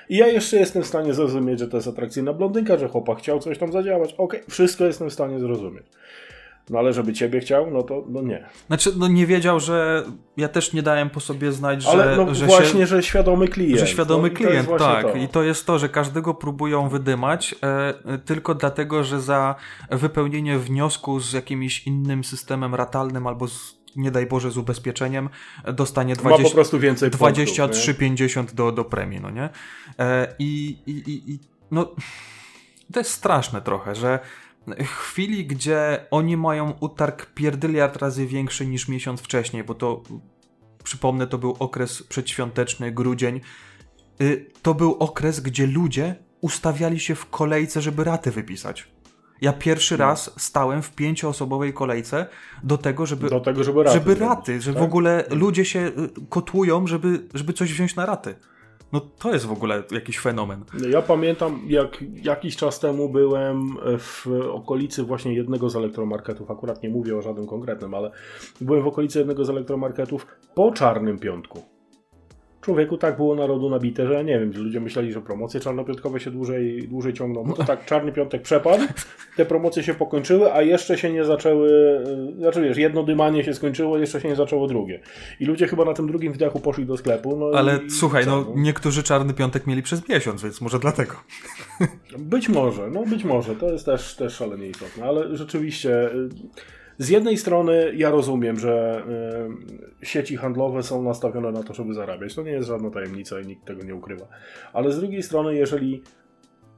I 0.10 0.18
ja 0.18 0.28
jeszcze 0.28 0.58
jestem 0.58 0.84
w 0.84 0.88
stanie 0.88 1.14
zrozumieć, 1.14 1.60
że 1.60 1.68
to 1.68 1.78
jest 1.78 1.88
atrakcyjna 1.88 2.34
blondynka, 2.34 2.78
że 2.78 2.88
chłopak 2.88 3.18
chciał 3.18 3.40
coś 3.40 3.58
tam 3.58 3.72
zadziałać. 3.72 4.16
Okej, 4.18 4.42
wszystko 4.50 4.86
jestem 4.86 5.10
w 5.10 5.14
stanie 5.14 5.40
zrozumieć. 5.40 5.86
No 6.70 6.80
ale 6.80 6.94
żeby 6.94 7.14
ciebie 7.14 7.40
chciał, 7.40 7.72
no 7.72 7.84
to 7.84 8.04
no 8.10 8.22
nie. 8.22 8.46
Znaczy, 8.68 8.92
no 8.98 9.08
nie 9.08 9.28
wiedział, 9.28 9.60
że 9.60 10.04
ja 10.38 10.48
też 10.48 10.74
nie 10.74 10.84
dałem 10.84 11.10
po 11.10 11.20
sobie 11.20 11.52
znać, 11.52 11.86
Ale 11.86 12.16
że, 12.16 12.26
no 12.26 12.36
że 12.36 12.46
właśnie, 12.46 12.80
się... 12.80 12.88
że 12.88 13.04
świadomy 13.04 13.48
klient. 13.48 13.80
Że 13.80 13.88
świadomy 13.88 14.30
no, 14.30 14.36
klient, 14.36 14.70
tak. 14.80 15.12
to. 15.12 15.18
I 15.18 15.28
to 15.28 15.44
jest 15.44 15.66
to, 15.66 15.80
że 15.80 15.90
każdego 15.90 16.34
próbują 16.34 16.90
wydymać 16.90 17.56
e, 17.64 18.18
tylko 18.18 18.56
dlatego, 18.56 19.04
że 19.04 19.22
za 19.22 19.56
wypełnienie 19.92 20.60
wniosku 20.60 21.20
z 21.20 21.34
jakimś 21.34 21.88
innym 21.88 22.24
systemem 22.24 22.76
ratalnym 22.76 23.28
albo 23.28 23.48
z, 23.48 23.80
nie 23.96 24.12
daj 24.12 24.26
Boże 24.26 24.52
z 24.52 24.58
ubezpieczeniem 24.58 25.30
dostanie 25.74 26.16
Ma 26.16 26.22
po 26.22 26.30
20, 26.30 26.56
prostu 26.56 26.80
więcej 26.80 27.10
punktów, 27.12 27.38
nie? 27.38 27.46
23,50 27.46 28.54
do, 28.54 28.72
do 28.72 28.86
premii, 28.86 29.20
no 29.22 29.30
nie? 29.30 29.50
E, 30.00 30.36
i, 30.40 30.78
i, 30.86 31.32
i, 31.34 31.40
no 31.72 31.96
to 32.94 33.00
jest 33.00 33.12
straszne 33.12 33.62
trochę, 33.62 33.96
że 33.96 34.20
chwili, 34.84 35.46
gdzie 35.48 36.06
oni 36.12 36.38
mają 36.38 36.74
utarg 36.80 37.26
pierdyliard 37.34 37.96
razy 37.98 38.28
większy 38.28 38.66
niż 38.68 38.88
miesiąc 38.88 39.22
wcześniej, 39.22 39.64
bo 39.64 39.74
to 39.76 40.04
przypomnę, 40.84 41.28
to 41.28 41.38
był 41.38 41.56
okres 41.60 42.04
przedświąteczny, 42.04 42.92
grudzień, 42.92 43.42
y, 44.22 44.52
to 44.62 44.74
był 44.74 44.94
okres, 44.94 45.40
gdzie 45.40 45.68
ludzie 45.68 46.16
ustawiali 46.42 47.00
się 47.00 47.16
w 47.16 47.30
kolejce, 47.30 47.82
żeby 47.82 48.04
raty 48.04 48.32
wypisać. 48.32 48.88
Ja 49.42 49.54
pierwszy 49.54 49.98
No. 49.98 50.06
raz 50.06 50.32
stałem 50.38 50.82
w 50.82 50.92
pięcioosobowej 50.92 51.74
kolejce 51.74 52.26
do 52.64 52.78
tego, 52.78 53.06
żeby, 53.06 53.30
Do 53.30 53.40
tego, 53.40 53.64
żeby 53.64 53.84
raty. 53.84 53.94
żeby 54.00 54.16
raty, 54.16 54.62
że 54.62 54.72
w 54.72 54.76
tak? 54.76 54.84
ogóle 54.84 55.24
ludzie 55.30 55.66
się 55.66 55.80
y, 55.80 55.92
kotują, 56.30 56.88
żeby, 56.88 57.28
żeby 57.34 57.54
coś 57.54 57.74
wziąć 57.74 57.96
na 57.96 58.06
raty. 58.06 58.36
No 58.94 59.02
to 59.20 59.34
jest 59.34 59.46
w 59.46 59.52
ogóle 59.52 59.84
jakiś 59.92 60.20
fenomen. 60.20 60.66
Ja 60.90 61.02
pamiętam, 61.02 61.62
jak 61.68 62.04
jakiś 62.24 62.56
czas 62.56 62.80
temu 62.80 63.10
byłem 63.10 63.78
w 64.00 64.28
okolicy 64.52 65.04
właśnie 65.04 65.34
jednego 65.34 65.70
z 65.70 65.76
elektromarketów, 65.76 66.52
akurat 66.52 66.84
nie 66.84 66.90
mówię 66.90 67.18
o 67.18 67.22
żadnym 67.22 67.48
konkretnym, 67.48 67.94
ale 67.94 68.12
byłem 68.62 68.84
w 68.84 68.88
okolicy 68.88 69.20
jednego 69.20 69.46
z 69.46 69.50
elektromarketów 69.50 70.28
po 70.56 70.72
czarnym 70.72 71.20
piątku. 71.20 71.73
Człowieku 72.64 72.98
tak 72.98 73.18
było 73.18 73.36
narodu 73.36 73.70
nabite, 73.70 74.08
że 74.08 74.24
nie 74.24 74.40
wiem, 74.40 74.52
ludzie 74.56 74.80
myśleli, 74.80 75.14
że 75.14 75.22
promocje 75.22 75.60
czarnopiątkowe 75.60 76.20
się 76.20 76.32
dłużej, 76.32 76.88
dłużej 76.88 77.14
ciągną. 77.14 77.44
No 77.48 77.54
to 77.54 77.64
tak, 77.64 77.86
czarny 77.86 78.12
piątek 78.12 78.42
przepadł, 78.42 78.84
te 79.38 79.46
promocje 79.46 79.84
się 79.84 79.94
pokończyły, 79.94 80.54
a 80.54 80.62
jeszcze 80.62 80.98
się 80.98 81.14
nie 81.14 81.26
zaczęły, 81.26 81.70
y, 82.36 82.38
znaczy 82.38 82.62
wiesz, 82.62 82.78
jedno 82.78 83.04
dymanie 83.04 83.44
się 83.44 83.54
skończyło, 83.54 83.98
jeszcze 83.98 84.22
się 84.22 84.28
nie 84.28 84.36
zaczęło 84.36 84.68
drugie. 84.68 85.00
I 85.40 85.46
ludzie 85.46 85.68
chyba 85.68 85.86
na 85.86 85.94
tym 85.94 86.08
drugim 86.08 86.34
wdechu 86.34 86.60
poszli 86.60 86.86
do 86.86 86.98
sklepu. 86.98 87.38
No 87.38 87.58
Ale 87.58 87.80
i 87.88 87.92
słuchaj, 87.92 88.26
no 88.26 88.46
niektórzy 88.56 89.04
czarny 89.04 89.34
piątek 89.34 89.68
mieli 89.68 89.82
przez 89.84 90.10
miesiąc, 90.10 90.44
więc 90.44 90.62
może 90.62 90.80
dlatego. 90.80 91.16
Być 92.18 92.50
może, 92.50 92.90
no 92.90 93.06
być 93.06 93.24
może, 93.24 93.56
to 93.56 93.72
jest 93.72 93.86
też, 93.86 94.16
też 94.16 94.34
szalenie 94.34 94.68
istotne, 94.68 95.06
ale 95.06 95.38
rzeczywiście 95.38 96.12
y, 96.12 96.30
z 97.04 97.10
jednej 97.10 97.38
strony 97.38 97.92
ja 97.96 98.12
rozumiem, 98.12 98.60
że 98.60 99.04
y, 100.02 100.06
sieci 100.06 100.38
handlowe 100.38 100.84
są 100.84 101.04
nastawione 101.04 101.52
na 101.52 101.64
to, 101.64 101.74
żeby 101.74 101.94
zarabiać. 101.94 102.36
To 102.36 102.44
nie 102.44 102.52
jest 102.52 102.68
żadna 102.68 102.90
tajemnica 102.90 103.40
i 103.40 103.48
nikt 103.48 103.66
tego 103.66 103.84
nie 103.84 103.96
ukrywa. 103.96 104.28
Ale 104.74 104.92
z 104.92 105.00
drugiej 105.00 105.24
strony, 105.24 105.56
jeżeli 105.56 106.04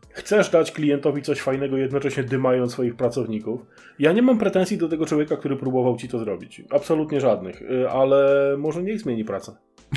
chcesz 0.10 0.50
dać 0.50 0.72
klientowi 0.72 1.22
coś 1.22 1.42
fajnego, 1.42 1.78
jednocześnie 1.78 2.24
dymając 2.24 2.72
swoich 2.72 2.96
pracowników, 2.96 3.62
ja 4.00 4.12
nie 4.12 4.22
mam 4.22 4.38
pretensji 4.38 4.78
do 4.78 4.90
tego 4.90 5.06
człowieka, 5.06 5.38
który 5.38 5.56
próbował 5.56 5.98
ci 5.98 6.10
to 6.10 6.20
zrobić. 6.20 6.64
Absolutnie 6.70 7.22
żadnych, 7.22 7.62
y, 7.62 7.90
ale 7.90 8.56
może 8.58 8.84
niech 8.84 9.00
zmieni 9.00 9.26
pracę. 9.26 9.56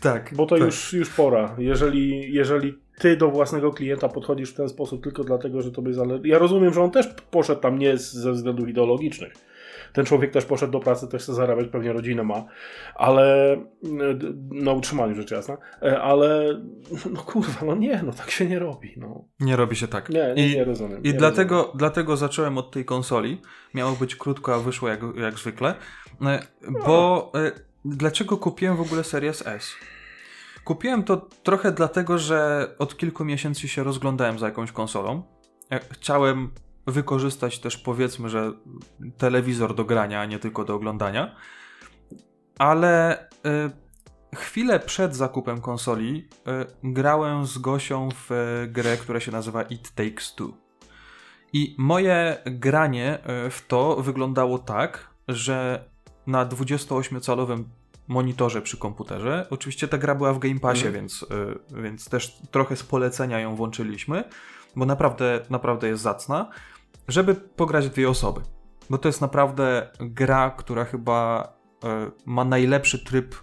Tak. 0.00 0.30
Bo 0.34 0.46
to 0.46 0.56
tak. 0.56 0.64
już, 0.64 0.92
już 0.92 1.10
pora. 1.10 1.56
Jeżeli, 1.58 2.32
jeżeli 2.34 2.74
ty 2.98 3.16
do 3.16 3.30
własnego 3.30 3.70
klienta 3.70 4.08
podchodzisz 4.08 4.50
w 4.50 4.56
ten 4.56 4.68
sposób 4.68 5.04
tylko 5.04 5.24
dlatego, 5.24 5.62
że 5.62 5.70
tobie 5.72 5.94
zależy. 5.94 6.28
Ja 6.28 6.38
rozumiem, 6.38 6.74
że 6.74 6.82
on 6.82 6.90
też 6.90 7.08
poszedł 7.30 7.60
tam 7.60 7.78
nie 7.78 7.96
ze 7.98 8.32
względów 8.32 8.68
ideologicznych. 8.68 9.32
Ten 9.92 10.04
człowiek 10.04 10.30
też 10.30 10.44
poszedł 10.44 10.72
do 10.72 10.80
pracy, 10.80 11.08
też 11.08 11.22
chce 11.22 11.34
zarabiać, 11.34 11.68
pewnie 11.68 11.92
rodzinę 11.92 12.22
ma, 12.22 12.44
ale 12.94 13.56
d- 14.14 14.32
na 14.50 14.72
utrzymaniu 14.72 15.14
rzecz 15.14 15.30
jasna, 15.30 15.56
E, 15.82 16.02
ale 16.02 16.60
no 17.12 17.22
kurwa, 17.22 17.66
no 17.66 17.74
nie, 17.74 18.02
no 18.06 18.12
tak 18.12 18.30
się 18.30 18.46
nie 18.46 18.58
robi. 18.58 18.94
No. 18.96 19.24
Nie 19.40 19.56
robi 19.56 19.76
się 19.76 19.88
tak. 19.88 20.08
Nie, 20.08 20.34
nie, 20.36 20.48
I, 20.48 20.56
nie 20.56 20.64
rozumiem. 20.64 21.02
I 21.02 21.08
nie 21.08 21.14
dlatego, 21.14 21.72
dlatego 21.74 22.16
zacząłem 22.16 22.58
od 22.58 22.70
tej 22.70 22.84
konsoli. 22.84 23.40
Miało 23.74 23.92
być 23.92 24.16
krótko, 24.16 24.54
a 24.54 24.58
wyszło 24.58 24.88
jak, 24.88 25.00
jak 25.16 25.38
zwykle. 25.38 25.74
E, 26.22 26.42
Bo 26.86 27.32
e, 27.34 27.52
dlaczego 27.84 28.36
kupiłem 28.36 28.76
w 28.76 28.80
ogóle 28.80 29.04
Series 29.04 29.46
S? 29.46 29.72
Kupiłem 30.64 31.02
to 31.02 31.16
trochę 31.16 31.72
dlatego, 31.72 32.18
że 32.18 32.68
od 32.78 32.96
kilku 32.96 33.24
miesięcy 33.24 33.68
się 33.68 33.84
rozglądałem 33.84 34.38
za 34.38 34.46
jakąś 34.46 34.72
konsolą. 34.72 35.22
E, 35.70 35.80
Chciałem 35.90 36.50
wykorzystać 36.86 37.58
też 37.58 37.76
powiedzmy, 37.76 38.28
że 38.28 38.52
telewizor 39.18 39.74
do 39.74 39.84
grania, 39.84 40.20
a 40.20 40.26
nie 40.26 40.38
tylko 40.38 40.64
do 40.64 40.74
oglądania. 40.74 41.36
Ale 42.58 43.24
y, 43.28 44.36
chwilę 44.36 44.80
przed 44.80 45.16
zakupem 45.16 45.60
konsoli 45.60 46.28
y, 46.38 46.92
grałem 46.92 47.46
z 47.46 47.58
Gosią 47.58 48.08
w 48.28 48.30
grę, 48.68 48.96
która 48.96 49.20
się 49.20 49.32
nazywa 49.32 49.62
It 49.62 49.90
Takes 49.90 50.34
Two. 50.34 50.52
I 51.52 51.74
moje 51.78 52.42
granie 52.46 53.18
y, 53.46 53.50
w 53.50 53.66
to 53.66 53.96
wyglądało 53.96 54.58
tak, 54.58 55.10
że 55.28 55.84
na 56.26 56.46
28-calowym 56.46 57.64
monitorze 58.08 58.62
przy 58.62 58.76
komputerze. 58.76 59.46
Oczywiście 59.50 59.88
ta 59.88 59.98
gra 59.98 60.14
była 60.14 60.32
w 60.32 60.38
Game 60.38 60.60
Passie, 60.60 60.86
Mhm. 60.86 60.94
więc, 60.94 61.22
y, 61.22 61.82
więc 61.82 62.08
też 62.08 62.38
trochę 62.50 62.76
z 62.76 62.82
polecenia 62.82 63.40
ją 63.40 63.56
włączyliśmy, 63.56 64.24
bo 64.76 64.86
naprawdę, 64.86 65.40
naprawdę 65.50 65.88
jest 65.88 66.02
zacna, 66.02 66.50
żeby 67.08 67.34
pograć 67.34 67.88
dwie 67.88 68.08
osoby. 68.08 68.40
Bo 68.90 68.98
to 68.98 69.08
jest 69.08 69.20
naprawdę 69.20 69.88
gra, 70.00 70.50
która 70.50 70.84
chyba 70.84 71.52
y, 71.84 71.88
ma 72.26 72.44
najlepszy 72.44 73.04
tryb 73.04 73.34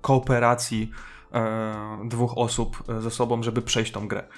kooperacji 0.00 0.90
y, 2.04 2.08
dwóch 2.08 2.38
osób 2.38 2.84
y, 2.98 3.02
ze 3.02 3.10
sobą, 3.10 3.42
żeby 3.42 3.62
przejść 3.62 3.92
tą 3.92 4.08
grę. 4.08 4.28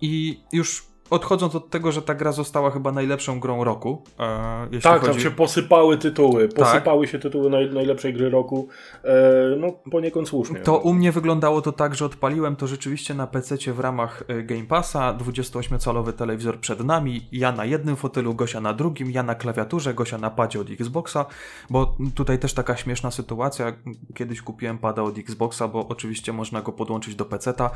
I 0.00 0.40
już 0.52 0.86
odchodząc 1.10 1.54
od 1.54 1.70
tego, 1.70 1.92
że 1.92 2.02
ta 2.02 2.14
gra 2.14 2.32
została 2.32 2.70
chyba 2.70 2.92
najlepszą 2.92 3.40
grą 3.40 3.64
roku, 3.64 4.02
e, 4.18 4.64
jeśli 4.64 4.80
Tak, 4.80 5.00
chodzi... 5.00 5.12
tam 5.12 5.20
się 5.20 5.30
posypały 5.30 5.98
tytuły. 5.98 6.48
Tak. 6.48 6.56
Posypały 6.56 7.06
się 7.08 7.18
tytuły 7.18 7.50
naj, 7.50 7.70
najlepszej 7.70 8.14
gry 8.14 8.30
roku. 8.30 8.68
E, 9.04 9.12
no, 9.56 9.72
poniekąd 9.90 10.28
słusznie. 10.28 10.60
To 10.60 10.78
u 10.78 10.94
mnie 10.94 11.12
wyglądało 11.12 11.62
to 11.62 11.72
tak, 11.72 11.94
że 11.94 12.04
odpaliłem 12.04 12.56
to 12.56 12.66
rzeczywiście 12.66 13.14
na 13.14 13.26
PC 13.26 13.56
w 13.72 13.80
ramach 13.80 14.24
y, 14.30 14.42
Game 14.42 14.64
Passa, 14.64 15.14
28-calowy 15.14 16.12
telewizor 16.12 16.60
przed 16.60 16.84
nami, 16.84 17.26
ja 17.32 17.52
na 17.52 17.64
jednym 17.64 17.96
fotelu, 17.96 18.34
Gosia 18.34 18.60
na 18.60 18.72
drugim, 18.72 19.10
ja 19.10 19.22
na 19.22 19.34
klawiaturze, 19.34 19.94
Gosia 19.94 20.18
na 20.18 20.30
padzie 20.30 20.60
od 20.60 20.70
Xboxa, 20.70 21.26
bo 21.70 21.96
tutaj 22.14 22.38
też 22.38 22.54
taka 22.54 22.76
śmieszna 22.76 23.10
sytuacja, 23.10 23.72
kiedyś 24.14 24.42
kupiłem 24.42 24.78
pada 24.78 25.02
od 25.02 25.18
Xboxa, 25.18 25.68
bo 25.68 25.88
oczywiście 25.88 26.32
można 26.32 26.62
go 26.62 26.72
podłączyć 26.72 27.14
do 27.14 27.24
PC-ta 27.24 27.70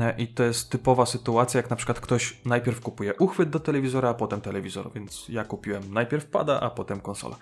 e, 0.00 0.14
i 0.18 0.28
to 0.28 0.42
jest 0.42 0.70
typowa 0.70 1.06
sytuacja, 1.06 1.58
jak 1.58 1.70
na 1.70 1.76
przykład 1.76 2.00
ktoś 2.00 2.36
najpierw 2.44 2.71
kupuje 2.80 3.14
uchwyt 3.14 3.50
do 3.50 3.60
telewizora, 3.60 4.08
a 4.08 4.14
potem 4.14 4.40
telewizor, 4.40 4.92
więc 4.94 5.28
ja 5.28 5.44
kupiłem 5.44 5.94
najpierw 5.94 6.26
pada, 6.26 6.60
a 6.60 6.70
potem 6.70 7.00
konsolę. 7.00 7.36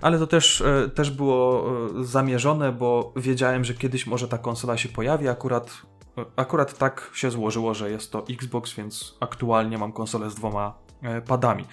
Ale 0.00 0.18
to 0.18 0.26
też, 0.26 0.60
e, 0.60 0.90
też 0.94 1.10
było 1.10 1.64
e, 2.00 2.04
zamierzone, 2.04 2.72
bo 2.72 3.12
wiedziałem, 3.16 3.64
że 3.64 3.74
kiedyś 3.74 4.06
może 4.06 4.28
ta 4.28 4.38
konsola 4.38 4.76
się 4.76 4.88
pojawi. 4.88 5.28
Akurat, 5.28 5.82
e, 6.18 6.24
akurat 6.36 6.78
tak 6.78 7.10
się 7.14 7.30
złożyło, 7.30 7.74
że 7.74 7.90
jest 7.90 8.12
to 8.12 8.24
Xbox, 8.30 8.74
więc 8.74 9.16
aktualnie 9.20 9.78
mam 9.78 9.92
konsolę 9.92 10.30
z 10.30 10.34
dwoma 10.34 10.78
padami. 11.26 11.64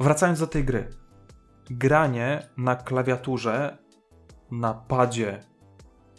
Wracając 0.00 0.40
do 0.40 0.46
tej 0.46 0.64
gry. 0.64 0.88
Granie 1.70 2.48
na 2.56 2.76
klawiaturze, 2.76 3.78
na 4.50 4.74
padzie, 4.74 5.40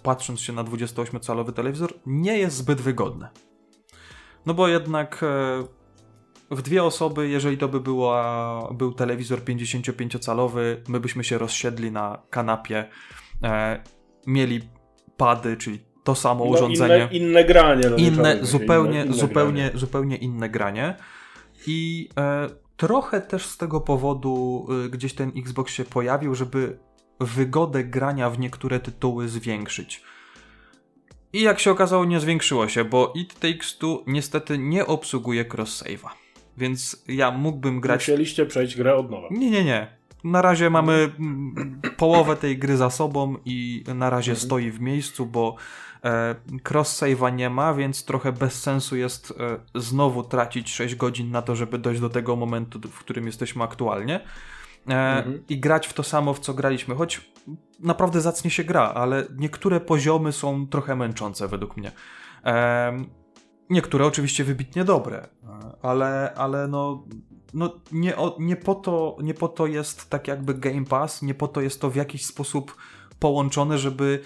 patrząc 0.03 0.39
się 0.39 0.53
na 0.53 0.63
28-calowy 0.63 1.53
telewizor, 1.53 1.93
nie 2.05 2.37
jest 2.37 2.55
zbyt 2.57 2.81
wygodne. 2.81 3.29
No 4.45 4.53
bo 4.53 4.67
jednak 4.67 5.25
w 6.55 6.61
dwie 6.61 6.83
osoby, 6.83 7.29
jeżeli 7.29 7.57
to 7.57 7.67
by 7.67 7.79
była, 7.79 8.69
był 8.73 8.93
telewizor 8.93 9.39
55-calowy, 9.39 10.75
my 10.87 10.99
byśmy 10.99 11.23
się 11.23 11.37
rozsiedli 11.37 11.91
na 11.91 12.21
kanapie, 12.29 12.89
e, 13.43 13.83
mieli 14.27 14.61
pady, 15.17 15.57
czyli 15.57 15.79
to 16.03 16.15
samo 16.15 16.45
No, 16.45 16.51
urządzenie. 16.51 17.09
Inne, 17.11 17.27
inne 17.27 17.43
granie. 17.45 17.89
nie 17.97 18.07
inne, 18.07 18.37
zupełnie, 18.41 18.91
inne, 18.91 19.05
inne 19.05 19.13
zupełnie, 19.13 19.63
granie. 19.63 19.79
zupełnie 19.79 20.15
inne 20.15 20.49
granie. 20.49 20.95
I 21.67 22.09
e, 22.17 22.49
trochę 22.77 23.21
też 23.21 23.45
z 23.45 23.57
tego 23.57 23.81
powodu 23.81 24.67
e, 24.85 24.89
gdzieś 24.89 25.13
ten 25.13 25.31
Xbox 25.37 25.73
się 25.73 25.85
pojawił, 25.85 26.35
żeby 26.35 26.79
wygodę 27.19 27.83
grania 27.83 28.29
w 28.29 28.39
niektóre 28.39 28.79
tytuły 28.79 29.29
zwiększyć. 29.29 30.01
I 31.33 31.41
jak 31.41 31.59
się 31.59 31.71
okazało, 31.71 32.05
nie 32.05 32.19
zwiększyło 32.19 32.67
się, 32.67 32.85
bo 32.85 33.13
It 33.15 33.39
Takes 33.39 33.77
Two 33.77 34.03
niestety 34.07 34.57
nie 34.57 34.85
obsługuje 34.85 35.45
cross-save'a. 35.45 36.24
Więc 36.57 37.03
ja 37.07 37.31
mógłbym 37.31 37.79
grać 37.81 38.01
Musieliście 38.01 38.45
przejść 38.45 38.77
grę 38.77 38.95
od 38.95 39.11
nowa. 39.11 39.27
nie, 39.31 39.49
nie, 39.51 39.63
nie. 39.63 39.87
Na 40.23 40.41
razie 40.41 40.69
mamy 40.69 40.93
mm, 41.19 41.81
połowę 41.97 42.35
tej 42.35 42.57
gry 42.57 42.77
za 42.77 42.89
sobą 42.89 43.35
i 43.45 43.83
na 43.95 44.09
razie 44.09 44.31
Mhm. 44.31 44.45
stoi 44.47 44.71
w 44.71 44.81
miejscu, 44.81 45.25
bo 45.25 45.55
e, 46.03 46.35
cross-save'a 46.69 47.33
nie 47.35 47.49
ma, 47.49 47.73
więc 47.73 48.05
trochę 48.05 48.31
bez 48.31 48.61
sensu 48.61 48.95
jest 48.95 49.33
e, 49.75 49.79
znowu 49.79 50.23
tracić 50.23 50.73
6 50.73 50.95
godzin 50.95 51.31
na 51.31 51.41
to, 51.41 51.55
żeby 51.55 51.77
dojść 51.77 52.01
do 52.01 52.09
tego 52.09 52.35
momentu, 52.35 52.79
w 52.89 52.99
którym 52.99 53.25
jesteśmy 53.25 53.63
aktualnie. 53.63 54.15
E, 54.15 55.17
Mhm. 55.17 55.43
I 55.49 55.59
grać 55.59 55.87
w 55.87 55.93
to 55.93 56.03
samo, 56.03 56.33
w 56.33 56.39
co 56.39 56.53
graliśmy, 56.53 56.95
choć 56.95 57.31
naprawdę 57.79 58.21
zacnie 58.21 58.51
się 58.51 58.63
gra, 58.63 58.81
ale 58.81 59.25
niektóre 59.37 59.79
poziomy 59.79 60.31
są 60.31 60.67
trochę 60.67 60.95
męczące 60.95 61.47
według 61.47 61.77
mnie. 61.77 61.91
Niektóre 63.69 64.05
oczywiście 64.05 64.43
wybitnie 64.43 64.83
dobre, 64.83 65.27
ale, 65.81 66.33
ale 66.35 66.67
no, 66.67 67.03
no 67.53 67.73
nie, 67.91 68.17
o, 68.17 68.37
nie, 68.39 68.55
po 68.55 68.75
to, 68.75 69.17
nie 69.21 69.33
po 69.33 69.47
to 69.47 69.67
jest 69.67 70.09
tak 70.09 70.27
jakby 70.27 70.53
Game 70.53 70.85
Pass, 70.85 71.21
nie 71.21 71.33
po 71.33 71.47
to 71.47 71.61
jest 71.61 71.81
to 71.81 71.89
w 71.89 71.95
jakiś 71.95 72.25
sposób 72.25 72.75
połączone, 73.19 73.77
żeby, 73.77 74.21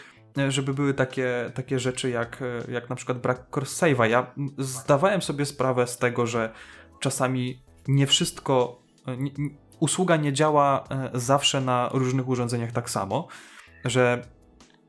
żeby 0.49 0.73
były 0.73 0.93
takie, 0.93 1.51
takie 1.55 1.80
rzeczy 1.80 2.09
jak, 2.09 2.43
jak 2.71 2.89
na 2.89 2.95
przykład 2.95 3.21
brak 3.21 3.57
cross-save'a. 3.57 4.03
Ja 4.03 4.32
mm, 4.38 4.49
zdawałem 4.57 5.21
sobie 5.21 5.45
sprawę 5.45 5.88
z 5.88 5.97
tego, 5.97 6.27
że 6.27 6.53
czasami 6.99 7.61
nie 7.88 8.07
wszystko, 8.07 8.82
nie- 9.17 9.32
usługa 9.80 10.15
nie 10.15 10.34
działa 10.34 10.84
e, 10.89 11.09
zawsze 11.13 11.61
na 11.61 11.89
różnych 11.93 12.27
urządzeniach 12.27 12.71
tak 12.71 12.89
samo, 12.89 13.27
że 13.86 14.21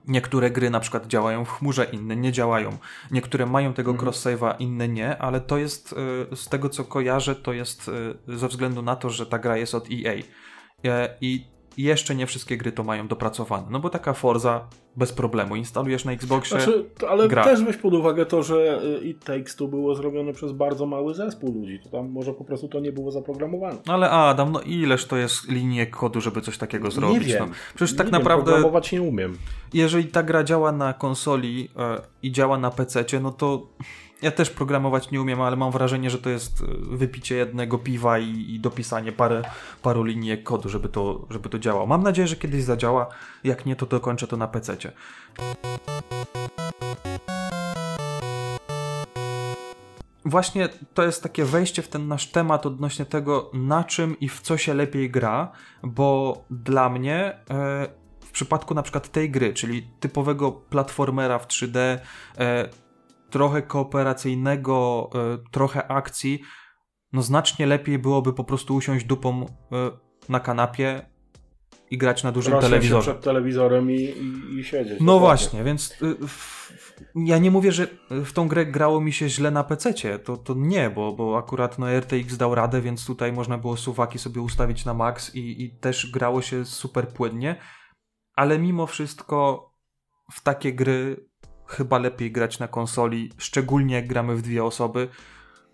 Niektóre 0.09 0.51
gry 0.51 0.70
na 0.70 0.80
przykład 0.80 1.07
działają 1.07 1.44
w 1.44 1.48
chmurze, 1.51 1.84
inne 1.84 2.16
nie 2.16 2.32
działają. 2.32 2.78
Niektóre 3.11 3.46
mają 3.46 3.72
tego 3.72 3.90
Mhm. 3.90 4.09
cross-save'a, 4.09 4.55
inne 4.59 4.88
nie, 4.88 5.18
ale 5.18 5.40
to 5.40 5.59
jest, 5.59 5.94
y, 6.32 6.36
z 6.36 6.48
tego 6.48 6.68
co 6.68 6.84
kojarzę, 6.84 7.36
to 7.36 7.53
jest 7.53 7.88
y, 8.28 8.36
ze 8.36 8.48
względu 8.48 8.82
na 8.82 8.96
to, 8.96 9.11
że 9.11 9.26
ta 9.26 9.38
gra 9.38 9.57
jest 9.57 9.74
od 9.74 9.88
EA. 9.90 10.14
E, 10.84 11.16
I 11.20 11.46
jeszcze 11.77 12.14
nie 12.14 12.27
wszystkie 12.27 12.57
gry 12.57 12.73
to 12.73 12.85
mają 12.85 13.09
dopracowane. 13.09 13.66
No 13.71 13.81
bo 13.81 13.91
taka 13.91 14.12
Forza 14.12 14.68
bez 14.97 15.12
problemu. 15.12 15.57
Instalujesz 15.57 16.05
na 16.05 16.12
Xboxie. 16.12 16.61
Znaczy, 16.61 16.91
ale 17.09 17.29
gra. 17.29 17.45
też 17.45 17.64
weź 17.64 17.77
pod 17.77 17.95
uwagę 17.95 18.27
to, 18.27 18.43
że 18.43 18.83
y, 19.03 19.05
It 19.05 19.25
Takes 19.25 19.57
Two 19.57 19.68
było 19.68 19.95
zrobione 19.95 20.33
przez 20.33 20.53
bardzo 20.53 20.87
mały 20.87 21.14
zespół 21.14 21.53
ludzi. 21.55 21.81
To 21.85 21.89
tam 21.89 22.11
może 22.11 22.33
po 22.33 22.45
prostu 22.45 22.68
to 22.68 22.81
nie 22.81 22.93
było 22.93 23.11
zaprogramowane. 23.11 23.77
Ale 23.87 24.11
Adam, 24.11 24.53
no 24.53 24.61
ileż 24.61 25.07
to 25.07 25.16
jest 25.16 25.49
linii 25.49 25.87
kodu, 25.87 26.21
żeby 26.21 26.41
coś 26.41 26.59
takiego 26.59 26.91
zrobić? 26.91 27.27
nie 27.29 27.35
wiem. 27.35 27.49
No, 27.49 27.55
przecież 27.75 27.93
nie 27.93 27.99
tak 27.99 28.07
wiem, 28.07 28.12
naprawdę 28.12 28.45
Programować 28.45 28.93
nie 28.93 29.03
umiem. 29.03 29.39
jeżeli 29.75 30.05
ta 30.05 30.23
gra 30.23 30.45
działa 30.45 30.73
na 30.73 30.93
konsoli 30.93 31.68
e, 31.77 32.01
i 32.23 32.33
działa 32.33 32.59
na 32.59 32.71
PC, 32.71 33.05
no 33.21 33.31
to 33.31 33.66
ja 34.23 34.31
też 34.31 34.51
programować 34.51 35.11
nie 35.11 35.21
umiem, 35.21 35.41
ale 35.41 35.57
mam 35.57 35.73
wrażenie, 35.73 36.11
że 36.11 36.18
to 36.18 36.31
jest 36.31 36.61
e, 36.61 36.64
wypicie 36.97 37.37
jednego 37.37 37.79
piwa 37.79 38.18
i, 38.18 38.55
i 38.55 38.61
dopisanie 38.61 39.12
parę, 39.12 39.43
paru 39.83 40.05
linijek 40.05 40.43
kodu, 40.43 40.68
żeby 40.68 40.89
to, 40.89 41.27
żeby 41.31 41.49
to 41.49 41.59
działało. 41.59 41.87
Mam 41.87 42.03
nadzieję, 42.03 42.29
że 42.29 42.37
kiedyś 42.37 42.62
zadziała. 42.62 43.09
Jak 43.45 43.66
nie, 43.66 43.77
to 43.77 43.87
dokończę 43.87 44.27
to 44.27 44.37
na 44.37 44.49
PC. 44.49 44.77
Właśnie 50.25 50.68
to 50.95 51.03
jest 51.03 51.23
takie 51.23 51.45
wejście 51.45 51.83
w 51.83 51.89
ten 51.89 52.09
nasz 52.09 52.27
temat 52.27 52.66
odnośnie 52.66 53.05
tego, 53.05 53.51
na 53.55 53.85
czym 53.85 54.21
i 54.21 54.29
w 54.29 54.41
co 54.41 54.57
się 54.57 54.75
lepiej 54.75 55.11
gra, 55.11 55.53
bo 55.83 56.45
dla 56.51 56.89
mnie 56.89 57.39
e, 57.51 57.89
w 58.21 58.31
przypadku 58.31 58.75
na 58.75 58.83
przykład 58.83 59.09
tej 59.09 59.31
gry, 59.31 59.55
czyli 59.55 59.83
typowego 60.01 60.53
platformera 60.53 61.39
w 61.39 61.47
3D, 61.47 61.99
e, 62.39 62.68
trochę 63.31 63.62
kooperacyjnego, 63.62 65.11
e, 65.14 65.39
trochę 65.51 65.89
akcji, 65.89 66.43
no 67.12 67.22
znacznie 67.22 67.66
lepiej 67.66 67.99
byłoby 67.99 68.33
po 68.33 68.45
prostu 68.45 68.74
usiąść 68.74 69.05
dupą 69.05 69.47
e, 69.47 69.47
na 70.28 70.41
kanapie 70.41 71.11
i 71.91 71.99
grać 71.99 72.24
na 72.24 72.33
dużym 72.33 72.53
się 72.53 72.61
telewizorze. 72.61 73.11
przed 73.11 73.24
telewizorem 73.24 73.91
i, 73.91 73.95
i, 73.95 74.59
i 74.59 74.64
siedzieć. 74.64 75.01
No 75.01 75.12
Dokładnie. 75.12 75.20
właśnie, 75.20 75.64
więc 75.64 75.97
w, 76.28 76.72
ja 77.14 77.39
nie 77.39 77.51
mówię, 77.51 77.72
że 77.72 77.87
w 78.11 78.33
tą 78.33 78.49
grę 78.49 78.66
grało 78.66 79.01
mi 79.01 79.12
się 79.12 79.28
źle 79.28 79.51
na 79.51 79.64
PC, 79.64 80.18
to, 80.18 80.37
to 80.37 80.55
nie, 80.57 80.91
bo, 80.91 81.12
bo 81.12 81.39
akurat 81.39 81.78
no, 81.78 81.91
RTX 82.01 82.37
dał 82.37 82.55
radę, 82.55 82.81
więc 82.81 83.07
tutaj 83.07 83.33
można 83.33 83.59
było 83.59 83.76
suwaki 83.76 84.18
sobie 84.18 84.41
ustawić 84.41 84.85
na 84.85 84.95
max 84.95 85.35
i, 85.35 85.62
i 85.62 85.70
też 85.70 86.11
grało 86.11 86.43
się 86.43 86.64
super 86.64 87.09
płynnie, 87.09 87.57
ale 88.35 88.59
mimo 88.59 88.87
wszystko 88.87 89.70
w 90.33 90.43
takie 90.43 90.72
gry 90.72 91.30
chyba 91.71 91.99
lepiej 91.99 92.33
grać 92.33 92.59
na 92.59 92.68
konsoli, 92.68 93.33
szczególnie 93.39 93.95
jak 93.95 94.07
gramy 94.07 94.37
w 94.37 94.43
dwie 94.43 94.64
osoby, 94.64 95.09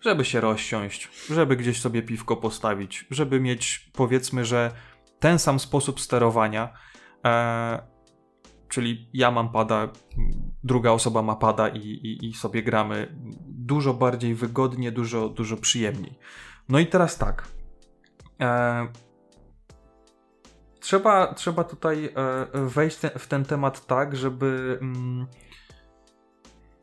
żeby 0.00 0.24
się 0.24 0.40
rozsiąść, 0.40 1.10
żeby 1.30 1.56
gdzieś 1.56 1.80
sobie 1.80 2.02
piwko 2.02 2.36
postawić, 2.36 3.06
żeby 3.10 3.40
mieć 3.40 3.90
powiedzmy, 3.92 4.44
że 4.44 4.70
ten 5.18 5.38
sam 5.38 5.60
sposób 5.60 6.00
sterowania, 6.00 6.72
e, 7.24 7.82
czyli 8.68 9.10
ja 9.12 9.30
mam 9.30 9.52
pada, 9.52 9.88
druga 10.64 10.90
osoba 10.90 11.22
ma 11.22 11.36
pada 11.36 11.68
i, 11.68 11.78
i, 11.78 12.28
i 12.28 12.34
sobie 12.34 12.62
gramy 12.62 13.16
dużo 13.46 13.94
bardziej 13.94 14.34
wygodnie, 14.34 14.92
dużo, 14.92 15.28
dużo 15.28 15.56
przyjemniej. 15.56 16.18
No 16.68 16.78
i 16.78 16.86
teraz 16.86 17.18
tak. 17.18 17.48
E, 18.40 18.88
trzeba, 20.80 21.34
trzeba 21.34 21.64
tutaj 21.64 22.04
e, 22.04 22.12
wejść 22.52 22.98
w 23.18 23.26
ten 23.26 23.44
temat 23.44 23.86
tak, 23.86 24.16
żeby. 24.16 24.78
Mm, 24.82 25.26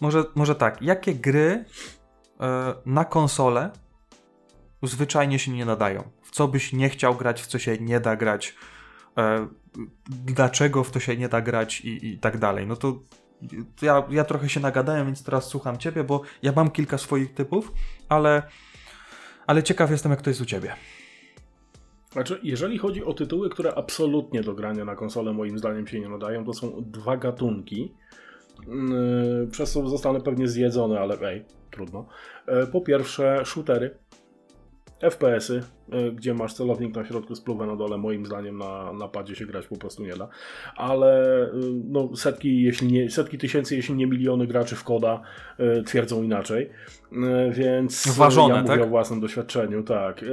może, 0.04 0.24
może 0.36 0.56
tak. 0.56 0.82
Jakie 0.82 1.16
gry 1.16 1.66
e, 2.39 2.74
na 2.86 3.06
konsolę 3.06 3.72
zwyczajnie 4.84 5.39
się 5.39 5.51
nie 5.51 5.66
nadają? 5.66 6.04
W 6.22 6.32
co 6.32 6.47
byś 6.47 6.74
nie 6.74 6.89
chciał 6.89 7.16
grać, 7.16 7.41
w 7.41 7.47
co 7.47 7.60
się 7.60 7.78
nie 7.78 7.99
da 7.99 8.16
grać? 8.16 8.56
E, 9.18 9.47
dlaczego 10.10 10.84
w 10.84 10.91
to 10.91 10.99
się 10.99 11.18
nie 11.18 11.30
da 11.30 11.41
grać 11.41 11.82
i, 11.82 12.08
i 12.08 12.18
tak 12.20 12.38
dalej? 12.38 12.68
No 12.68 12.76
to 12.76 12.99
ja, 13.82 14.04
ja 14.10 14.24
trochę 14.24 14.49
się 14.49 14.60
nagadałem, 14.60 15.06
więc 15.06 15.24
teraz 15.24 15.47
słucham 15.47 15.78
ciebie, 15.78 16.04
bo 16.04 16.22
ja 16.41 16.54
mam 16.56 16.72
kilka 16.72 16.97
swoich 16.97 17.34
typów, 17.34 17.72
ale, 18.10 18.43
ale 19.47 19.64
ciekaw 19.64 19.91
jestem, 19.91 20.12
jak 20.12 20.22
to 20.22 20.30
jest 20.30 20.41
u 20.41 20.45
ciebie. 20.45 20.76
Znaczy, 22.12 22.39
jeżeli 22.43 22.78
chodzi 22.78 23.04
o 23.04 23.14
tytuły, 23.14 23.49
które 23.49 23.76
absolutnie 23.76 24.41
do 24.41 24.54
grania 24.54 24.86
na 24.86 24.95
konsolę 24.95 25.34
moim 25.34 25.58
zdaniem 25.58 25.88
się 25.88 25.99
nie 25.99 26.10
nadają, 26.10 26.45
to 26.45 26.54
są 26.54 26.84
dwa 26.86 27.18
gatunki. 27.18 27.93
Yy, 28.68 29.47
przez 29.51 29.72
co 29.72 29.89
zostanę 29.89 30.22
pewnie 30.22 30.47
zjedzony, 30.47 30.99
ale 30.99 31.18
ej, 31.22 31.45
trudno. 31.72 32.05
Yy, 32.47 32.68
po 32.68 32.82
pierwsze, 32.82 33.41
shootery. 33.45 33.97
FPS-y, 35.01 35.53
y, 35.53 35.64
gdzie 36.15 36.34
masz 36.34 36.53
celownik 36.53 36.95
na 36.95 37.05
środku, 37.05 37.36
spluwę 37.36 37.65
na 37.65 37.75
dole, 37.75 37.97
moim 37.97 38.25
zdaniem 38.25 38.57
na, 38.57 38.93
na 38.93 39.07
padzie 39.07 39.36
się 39.36 39.45
grać 39.45 39.67
po 39.67 39.77
prostu 39.77 40.03
nie 40.03 40.15
da. 40.15 40.27
Ale 40.75 41.43
y, 41.45 41.49
no, 41.89 42.15
setki, 42.15 42.63
jeśli 42.63 42.91
nie, 42.91 43.09
setki 43.09 43.38
tysięcy, 43.38 43.75
jeśli 43.75 43.95
nie 43.95 44.07
miliony 44.07 44.47
graczy 44.47 44.75
w 44.75 44.84
koda 44.84 45.21
y, 45.59 45.84
twierdzą 45.84 46.23
inaczej. 46.23 46.69
Więc 47.51 48.17
Ważone, 48.17 48.55
ja 48.55 48.61
mówię 48.61 48.73
tak? 48.75 48.81
o 48.81 48.88
własnym 48.88 49.19
doświadczeniu, 49.19 49.84
tak. 49.84 50.25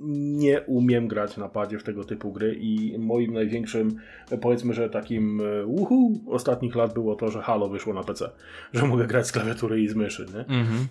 Nie 0.00 0.60
umiem 0.60 1.08
grać 1.08 1.36
na 1.36 1.48
padzie 1.48 1.78
w 1.78 1.82
tego 1.82 2.04
typu 2.04 2.32
gry 2.32 2.54
i 2.54 2.98
moim 2.98 3.32
największym, 3.32 3.96
powiedzmy, 4.40 4.74
że 4.74 4.90
takim 4.90 5.42
uhu 5.66 6.20
ostatnich 6.26 6.74
lat 6.74 6.94
było 6.94 7.14
to, 7.14 7.30
że 7.30 7.42
Halo 7.42 7.68
wyszło 7.68 7.94
na 7.94 8.02
PC, 8.02 8.30
że 8.72 8.86
mogę 8.86 9.06
grać 9.06 9.26
z 9.26 9.32
klawiatury 9.32 9.82
i 9.82 9.88
z 9.88 9.94
myszy, 9.94 10.26
nie? 10.34 10.40
Mhm. 10.40 10.86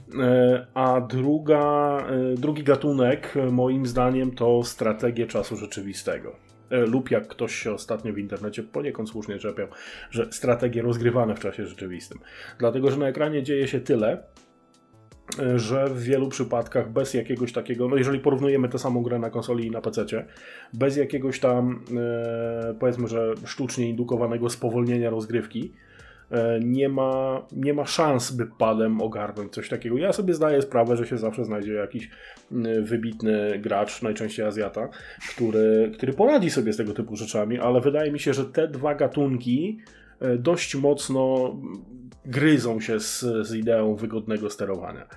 A 0.74 1.02
druga, 1.02 1.98
drugi 2.38 2.64
gatunek, 2.64 3.34
moim 3.52 3.86
zdaniem, 3.86 3.97
to 4.36 4.64
strategie 4.64 5.28
czasu 5.28 5.58
rzeczywistego. 5.58 6.36
Lub 6.70 7.12
jak 7.12 7.28
ktoś 7.28 7.56
się 7.56 7.72
ostatnio 7.72 8.14
w 8.14 8.18
internecie 8.18 8.64
poniekąd 8.64 9.10
słusznie 9.10 9.40
czepiał, 9.40 9.68
że 10.12 10.28
strategie 10.32 10.82
rozgrywane 10.82 11.36
w 11.36 11.40
czasie 11.40 11.66
rzeczywistym. 11.68 12.20
Dlatego, 12.60 12.92
że 12.92 12.98
na 12.98 13.08
ekranie 13.08 13.44
dzieje 13.44 13.68
się 13.68 13.80
tyle, 13.80 14.24
że 15.56 15.90
w 15.90 16.04
wielu 16.04 16.30
przypadkach 16.30 16.92
bez 16.92 17.14
jakiegoś 17.14 17.54
takiego, 17.54 17.88
no 17.88 17.96
jeżeli 17.96 18.20
porównujemy 18.20 18.70
tę 18.70 18.80
samą 18.80 19.04
grę 19.04 19.20
na 19.20 19.30
konsoli 19.30 19.68
i 19.68 19.72
na 19.72 19.82
PC, 19.82 20.06
bez 20.74 20.98
jakiegoś 20.98 21.40
tam 21.40 21.84
e, 21.98 22.76
powiedzmy, 22.80 23.08
że 23.08 23.34
sztucznie 23.46 23.90
indukowanego 23.90 24.50
spowolnienia 24.50 25.10
rozgrywki, 25.10 25.74
e, 25.74 25.87
nie 26.62 26.90
ma, 26.90 27.46
nie 27.52 27.74
ma 27.74 27.86
szans, 27.86 28.32
by 28.32 28.48
padem 28.58 29.02
ogarnąć 29.02 29.54
coś 29.54 29.70
takiego. 29.70 29.98
Ja 29.98 30.14
sobie 30.14 30.34
zdaję 30.34 30.62
sprawę, 30.62 30.98
że 30.98 31.08
się 31.08 31.18
zawsze 31.18 31.46
znajdzie 31.46 31.74
jakiś 31.74 32.10
wybitny 32.82 33.60
gracz, 33.60 34.02
najczęściej 34.02 34.46
Azjata, 34.46 34.90
który, 35.30 35.92
który 35.94 36.14
poradzi 36.14 36.50
sobie 36.50 36.74
z 36.74 36.78
tego 36.78 36.94
typu 36.94 37.16
rzeczami, 37.16 37.60
ale 37.60 37.82
wydaje 37.82 38.12
mi 38.12 38.20
się, 38.20 38.34
że 38.34 38.46
te 38.46 38.68
dwa 38.68 38.96
gatunki 38.96 39.80
e, 40.20 40.38
dość 40.38 40.76
mocno 40.76 41.56
gryzą 42.28 42.80
się 42.80 43.00
z, 43.00 43.26
z 43.42 43.56
ideą 43.56 43.96
wygodnego 43.96 44.50
sterowania. 44.50 45.08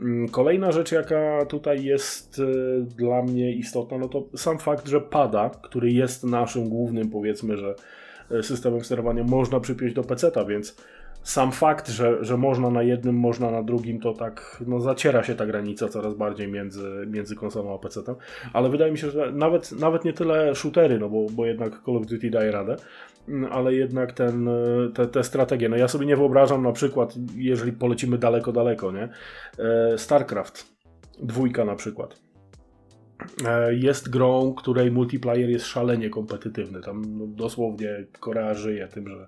Mm, 0.00 0.28
kolejna 0.28 0.72
rzecz, 0.72 0.92
jaka 0.92 1.46
tutaj 1.46 1.84
jest 1.84 2.38
y, 2.38 2.86
dla 2.96 3.22
mnie 3.22 3.52
istotna, 3.52 3.98
no 3.98 4.08
to 4.08 4.24
sam 4.36 4.58
fakt, 4.58 4.88
że 4.88 5.00
pada, 5.00 5.50
który 5.62 5.92
jest 5.92 6.24
naszym 6.24 6.68
głównym, 6.68 7.10
powiedzmy, 7.10 7.56
że 7.56 7.74
systemem 8.42 8.84
sterowania 8.84 9.24
można 9.24 9.60
przypiąć 9.60 9.94
do 9.94 10.02
PC-a, 10.02 10.44
więc 10.44 10.76
sam 11.22 11.52
fakt, 11.52 11.88
że, 11.88 12.24
że 12.24 12.36
można 12.36 12.70
na 12.70 12.82
jednym, 12.82 13.16
można 13.16 13.50
na 13.50 13.62
drugim, 13.62 14.00
to 14.00 14.12
tak 14.12 14.62
no, 14.66 14.80
zaciera 14.80 15.22
się 15.22 15.34
ta 15.34 15.46
granica 15.46 15.88
coraz 15.88 16.14
bardziej 16.14 16.48
między, 16.48 17.06
między 17.06 17.36
konsolą 17.36 17.74
a 17.74 17.78
PC-tem. 17.78 18.14
Ale 18.52 18.68
wydaje 18.68 18.92
mi 18.92 18.98
się, 18.98 19.10
że 19.10 19.32
nawet, 19.32 19.72
nawet 19.72 20.04
nie 20.04 20.12
tyle 20.12 20.54
shootery, 20.54 20.98
no 20.98 21.08
bo, 21.08 21.26
bo 21.32 21.46
jednak 21.46 21.82
Call 21.86 21.96
of 21.96 22.06
Duty 22.06 22.30
daje 22.30 22.52
radę, 22.52 22.76
mm, 23.28 23.52
ale 23.52 23.74
jednak 23.74 24.12
ten, 24.12 24.48
te, 24.94 25.06
te 25.06 25.24
strategie. 25.24 25.68
No 25.68 25.76
ja 25.76 25.88
sobie 25.88 26.06
nie 26.06 26.16
wyobrażam 26.16 26.62
na 26.62 26.72
przykład, 26.72 27.14
jeżeli 27.36 27.72
polecimy 27.72 28.18
daleko, 28.18 28.52
daleko, 28.52 28.92
nie? 28.92 29.08
E, 29.58 29.98
StarCraft, 29.98 30.66
dwójka 31.22 31.64
na 31.64 31.74
przykład 31.74 32.14
e, 32.14 32.27
jest 33.70 34.10
grą, 34.10 34.54
której 34.54 34.90
multiplayer 34.90 35.50
jest 35.50 35.66
szalenie 35.66 36.10
kompetytywny. 36.10 36.80
Tam 36.80 37.18
no, 37.18 37.26
dosłownie 37.26 38.04
Korea 38.20 38.54
żyje 38.54 38.88
tym, 38.88 39.08
że 39.08 39.26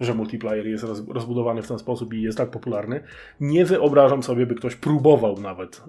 że 0.00 0.14
multiplayer 0.14 0.66
jest 0.66 0.84
rozbudowany 1.08 1.62
w 1.62 1.68
ten 1.68 1.78
sposób 1.78 2.14
i 2.14 2.22
jest 2.22 2.38
tak 2.38 2.50
popularny. 2.50 3.00
Nie 3.40 3.64
wyobrażam 3.64 4.22
sobie, 4.22 4.46
by 4.46 4.54
ktoś 4.54 4.76
próbował 4.76 5.40
nawet 5.40 5.82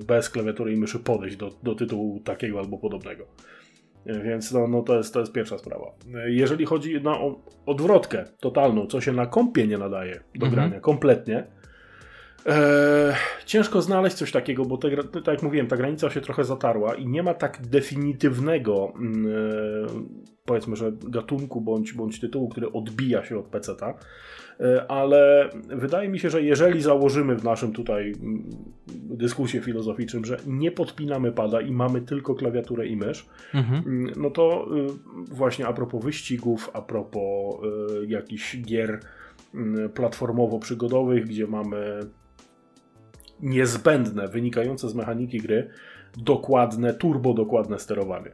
y, 0.00 0.04
bez 0.04 0.30
klawiatury 0.30 0.72
i 0.72 0.76
myszy 0.76 0.98
podejść 0.98 1.36
do, 1.36 1.50
do 1.62 1.74
tytułu 1.74 2.20
takiego 2.20 2.58
albo 2.58 2.78
podobnego. 2.78 3.24
Y, 4.06 4.22
więc 4.22 4.52
no, 4.52 4.68
no 4.68 4.82
to, 4.82 4.96
jest, 4.96 5.14
to 5.14 5.20
jest 5.20 5.32
pierwsza 5.32 5.58
sprawa. 5.58 5.92
Jeżeli 6.26 6.66
chodzi 6.66 7.00
na 7.00 7.18
odwrotkę 7.66 8.24
totalną, 8.40 8.86
co 8.86 9.00
się 9.00 9.12
na 9.12 9.26
kompie 9.26 9.66
nie 9.66 9.78
nadaje 9.78 10.20
do 10.34 10.46
mhm. 10.46 10.52
grania 10.52 10.80
kompletnie, 10.80 11.46
Eee, 12.46 13.14
ciężko 13.46 13.82
znaleźć 13.82 14.16
coś 14.16 14.32
takiego, 14.32 14.64
bo 14.64 14.76
te, 14.76 14.96
tak 15.04 15.26
jak 15.26 15.42
mówiłem, 15.42 15.66
ta 15.66 15.76
granica 15.76 16.10
się 16.10 16.20
trochę 16.20 16.44
zatarła 16.44 16.94
i 16.94 17.06
nie 17.06 17.22
ma 17.22 17.34
tak 17.34 17.66
definitywnego, 17.66 18.92
yy, 19.00 19.86
powiedzmy, 20.44 20.76
że 20.76 20.92
gatunku 21.08 21.60
bądź, 21.60 21.92
bądź 21.92 22.20
tytułu, 22.20 22.48
który 22.48 22.72
odbija 22.72 23.24
się 23.24 23.38
od 23.38 23.46
PC-ta. 23.46 23.94
Yy, 24.60 24.88
ale 24.88 25.50
wydaje 25.68 26.08
mi 26.08 26.18
się, 26.18 26.30
że 26.30 26.42
jeżeli 26.42 26.82
założymy 26.82 27.36
w 27.36 27.44
naszym 27.44 27.72
tutaj 27.72 28.12
mm, 28.20 28.50
dyskusji 28.96 29.60
filozoficznym, 29.60 30.24
że 30.24 30.36
nie 30.46 30.70
podpinamy 30.70 31.32
pada 31.32 31.60
i 31.60 31.72
mamy 31.72 32.00
tylko 32.00 32.34
klawiaturę 32.34 32.86
i 32.86 32.96
mysz, 32.96 33.26
mhm. 33.54 33.82
Mm, 33.86 34.12
no 34.16 34.30
to 34.30 34.68
yy, 34.74 34.86
właśnie 35.34 35.66
a 35.66 35.72
propos 35.72 36.04
wyścigów, 36.04 36.70
a 36.72 36.82
propos 36.82 37.54
y, 38.02 38.06
jakichś 38.06 38.56
gier 38.60 39.00
mm, 39.54 39.88
platformowo-przygodowych, 39.88 41.24
gdzie 41.24 41.46
mamy 41.46 42.00
niezbędne, 43.40 44.28
wynikające 44.28 44.88
z 44.88 44.94
mechaniki 44.94 45.38
gry, 45.38 45.70
dokładne, 46.16 46.94
turbo 46.94 47.34
dokładne 47.34 47.78
sterowanie. 47.78 48.30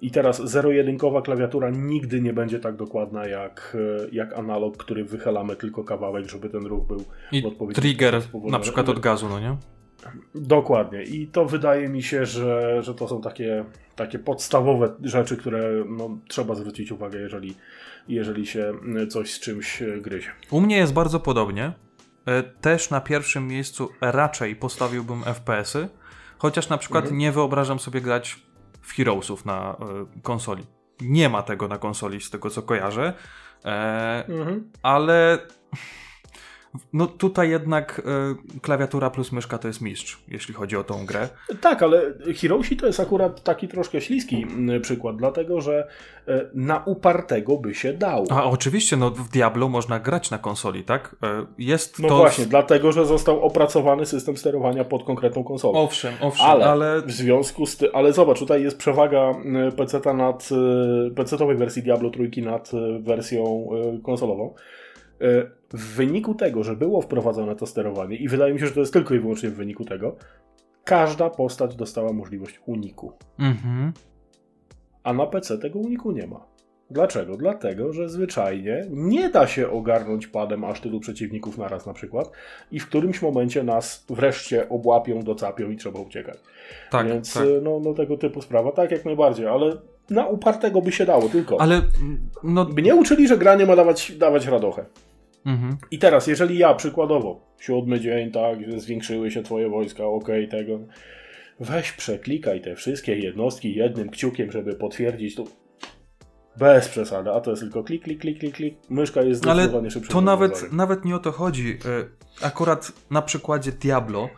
I 0.00 0.10
teraz 0.10 0.42
zero-jedynkowa 0.44 1.22
klawiatura 1.22 1.70
nigdy 1.70 2.20
nie 2.20 2.32
będzie 2.32 2.58
tak 2.58 2.76
dokładna 2.76 3.26
jak, 3.26 3.76
jak 4.12 4.32
analog, 4.32 4.76
który 4.76 5.04
wychylamy 5.04 5.56
tylko 5.56 5.84
kawałek, 5.84 6.30
żeby 6.30 6.50
ten 6.50 6.66
ruch 6.66 6.86
był 6.86 7.04
I 7.32 7.46
odpowiedni. 7.46 7.82
Trigger 7.82 8.22
na 8.50 8.58
przykład 8.58 8.88
od 8.88 9.00
gazu, 9.00 9.28
no 9.28 9.40
nie? 9.40 9.56
Dokładnie. 10.34 11.02
I 11.02 11.26
to 11.26 11.44
wydaje 11.44 11.88
mi 11.88 12.02
się, 12.02 12.26
że, 12.26 12.82
że 12.82 12.94
to 12.94 13.08
są 13.08 13.20
takie, 13.20 13.64
takie 13.96 14.18
podstawowe 14.18 14.94
rzeczy, 15.02 15.36
które 15.36 15.84
no, 15.88 16.18
trzeba 16.28 16.54
zwrócić 16.54 16.92
uwagę, 16.92 17.18
jeżeli, 17.18 17.54
jeżeli 18.08 18.46
się 18.46 18.72
coś 19.08 19.32
z 19.32 19.40
czymś 19.40 19.82
gryzie. 20.00 20.30
U 20.50 20.60
mnie 20.60 20.76
jest 20.76 20.92
bardzo 20.92 21.20
podobnie. 21.20 21.72
E, 22.28 22.42
też 22.42 22.90
na 22.90 23.00
pierwszym 23.00 23.48
miejscu 23.48 23.88
raczej 24.00 24.56
postawiłbym 24.56 25.22
FPS-y, 25.24 25.88
chociaż 26.38 26.68
na 26.68 26.78
przykład 26.78 27.04
mhm. 27.04 27.18
nie 27.18 27.32
wyobrażam 27.32 27.78
sobie 27.78 28.00
grać 28.00 28.42
w 28.82 28.92
Heroesów 28.92 29.44
na 29.44 29.76
y, 30.18 30.22
konsoli. 30.22 30.66
Nie 31.00 31.28
ma 31.28 31.42
tego 31.42 31.68
na 31.68 31.78
konsoli, 31.78 32.20
z 32.20 32.30
tego 32.30 32.50
co 32.50 32.62
kojarzę, 32.62 33.12
e, 33.64 34.24
mhm. 34.28 34.70
ale 34.82 35.38
no 36.92 37.06
tutaj 37.06 37.50
jednak 37.50 38.02
y, 38.56 38.60
klawiatura 38.60 39.10
plus 39.10 39.32
myszka 39.32 39.58
to 39.58 39.68
jest 39.68 39.80
mistrz, 39.80 40.18
jeśli 40.28 40.54
chodzi 40.54 40.76
o 40.76 40.84
tą 40.84 41.06
grę. 41.06 41.28
Tak, 41.60 41.82
ale 41.82 42.02
Hiroshi 42.34 42.76
to 42.76 42.86
jest 42.86 43.00
akurat 43.00 43.42
taki 43.42 43.68
troszkę 43.68 44.00
śliski 44.00 44.46
y, 44.76 44.80
przykład, 44.80 45.16
dlatego 45.16 45.60
że 45.60 45.88
y, 46.28 46.32
na 46.54 46.82
upartego 46.84 47.56
by 47.56 47.74
się 47.74 47.92
dało. 47.92 48.26
A 48.30 48.44
oczywiście, 48.44 48.96
no 48.96 49.10
w 49.10 49.28
Diablo 49.28 49.68
można 49.68 50.00
grać 50.00 50.30
na 50.30 50.38
konsoli, 50.38 50.84
tak? 50.84 51.16
Jest 51.58 51.98
no 51.98 52.08
to... 52.08 52.16
właśnie, 52.16 52.46
dlatego 52.46 52.92
że 52.92 53.06
został 53.06 53.42
opracowany 53.42 54.06
system 54.06 54.36
sterowania 54.36 54.84
pod 54.84 55.04
konkretną 55.04 55.44
konsolę. 55.44 55.78
Owszem, 55.78 56.14
owszem, 56.20 56.46
ale, 56.46 56.66
ale... 56.66 57.02
w 57.02 57.10
związku 57.10 57.66
z 57.66 57.76
tym, 57.76 57.88
ale 57.92 58.12
zobacz, 58.12 58.38
tutaj 58.38 58.62
jest 58.62 58.78
przewaga 58.78 59.34
PC-ta 59.76 60.14
nad 60.14 60.48
PC-owej 61.14 61.56
wersji 61.56 61.82
Diablo 61.82 62.10
trójki 62.10 62.42
nad 62.42 62.70
wersją 63.00 63.68
konsolową. 64.02 64.54
W 65.72 65.96
wyniku 65.96 66.34
tego, 66.34 66.64
że 66.64 66.76
było 66.76 67.02
wprowadzone 67.02 67.56
to 67.56 67.66
sterowanie, 67.66 68.16
i 68.16 68.28
wydaje 68.28 68.54
mi 68.54 68.60
się, 68.60 68.66
że 68.66 68.72
to 68.72 68.80
jest 68.80 68.92
tylko 68.92 69.14
i 69.14 69.20
wyłącznie 69.20 69.48
w 69.48 69.54
wyniku 69.54 69.84
tego, 69.84 70.16
każda 70.84 71.30
postać 71.30 71.76
dostała 71.76 72.12
możliwość 72.12 72.60
uniku. 72.66 73.12
Mhm. 73.38 73.92
A 75.02 75.12
na 75.12 75.26
PC 75.26 75.58
tego 75.58 75.78
uniku 75.78 76.12
nie 76.12 76.26
ma. 76.26 76.46
Dlaczego? 76.90 77.36
Dlatego, 77.36 77.92
że 77.92 78.08
zwyczajnie 78.08 78.84
nie 78.90 79.28
da 79.28 79.46
się 79.46 79.70
ogarnąć 79.70 80.26
padem 80.26 80.64
aż 80.64 80.80
tylu 80.80 81.00
przeciwników 81.00 81.58
naraz 81.58 81.86
na 81.86 81.92
przykład 81.92 82.30
i 82.72 82.80
w 82.80 82.86
którymś 82.86 83.22
momencie 83.22 83.62
nas 83.62 84.04
wreszcie 84.10 84.68
obłapią, 84.68 85.22
docapią 85.22 85.70
i 85.70 85.76
trzeba 85.76 86.00
uciekać. 86.00 86.38
Tak, 86.90 87.08
Więc 87.08 87.34
tak. 87.34 87.44
no, 87.62 87.80
no 87.80 87.94
tego 87.94 88.16
typu 88.16 88.42
sprawa, 88.42 88.72
tak 88.72 88.90
jak 88.90 89.04
najbardziej, 89.04 89.46
ale 89.46 89.76
na 90.10 90.26
upartego 90.26 90.82
by 90.82 90.92
się 90.92 91.06
dało 91.06 91.28
tylko. 91.28 91.60
Ale 91.60 91.82
no. 92.42 92.64
By 92.64 92.82
nie 92.82 92.94
uczyli, 92.94 93.28
że 93.28 93.38
granie 93.38 93.66
ma 93.66 93.76
dawać, 93.76 94.12
dawać 94.12 94.46
radochę. 94.46 94.84
Mhm. 95.46 95.76
I 95.90 95.98
teraz, 95.98 96.26
jeżeli 96.26 96.58
ja 96.58 96.74
przykładowo, 96.74 97.40
siódmy 97.60 98.00
dzień, 98.00 98.30
tak, 98.30 98.58
zwiększyły 98.80 99.30
się 99.30 99.42
twoje 99.42 99.68
wojska, 99.68 100.04
okej, 100.04 100.48
tego, 100.48 100.78
weź 101.60 101.92
przeklikaj 101.92 102.60
te 102.60 102.74
wszystkie 102.76 103.18
jednostki 103.18 103.74
jednym 103.74 104.10
kciukiem, 104.10 104.52
żeby 104.52 104.74
potwierdzić 104.74 105.34
to. 105.34 105.44
Bez 106.58 106.88
przesady, 106.88 107.30
a 107.30 107.40
to 107.40 107.50
jest 107.50 107.62
tylko 107.62 107.84
klik, 107.84 108.02
klik, 108.04 108.20
klik, 108.20 108.38
klik, 108.38 108.54
klik. 108.54 108.78
Myszka 108.90 109.22
jest 109.22 109.46
Ale 109.46 109.54
zdecydowanie 109.62 109.90
szybsza. 109.90 110.12
to 110.12 110.20
nawet, 110.20 110.72
nawet 110.72 111.04
nie 111.04 111.16
o 111.16 111.18
to 111.18 111.32
chodzi. 111.32 111.68
Y, 111.70 112.44
Akurat 112.46 112.92
na 113.10 113.22
przykładzie 113.22 113.72
Diablo 113.72 114.28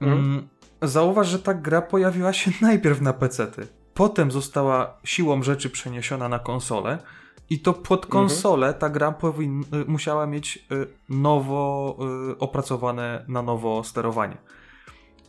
Mhm. 0.00 0.20
mm, 0.24 0.48
zauważ, 0.82 1.28
że 1.28 1.38
ta 1.38 1.54
gra 1.54 1.82
pojawiła 1.82 2.32
się 2.32 2.50
najpierw 2.60 3.00
na 3.00 3.12
PC-ty. 3.12 3.66
Potem 3.94 4.30
została 4.30 5.00
siłą 5.04 5.42
rzeczy 5.42 5.70
przeniesiona 5.70 6.28
na 6.28 6.38
konsolę 6.38 6.98
i 7.50 7.60
to 7.60 7.72
pod 7.72 8.06
konsolę 8.06 8.74
ta 8.74 8.90
gra 8.90 9.12
powin, 9.12 9.60
y, 9.60 9.84
musiała 9.86 10.26
mieć 10.26 10.66
y, 10.72 10.86
nowo 11.08 11.96
y, 12.32 12.38
opracowane 12.38 13.24
na 13.28 13.42
nowo 13.42 13.84
sterowanie. 13.84 14.36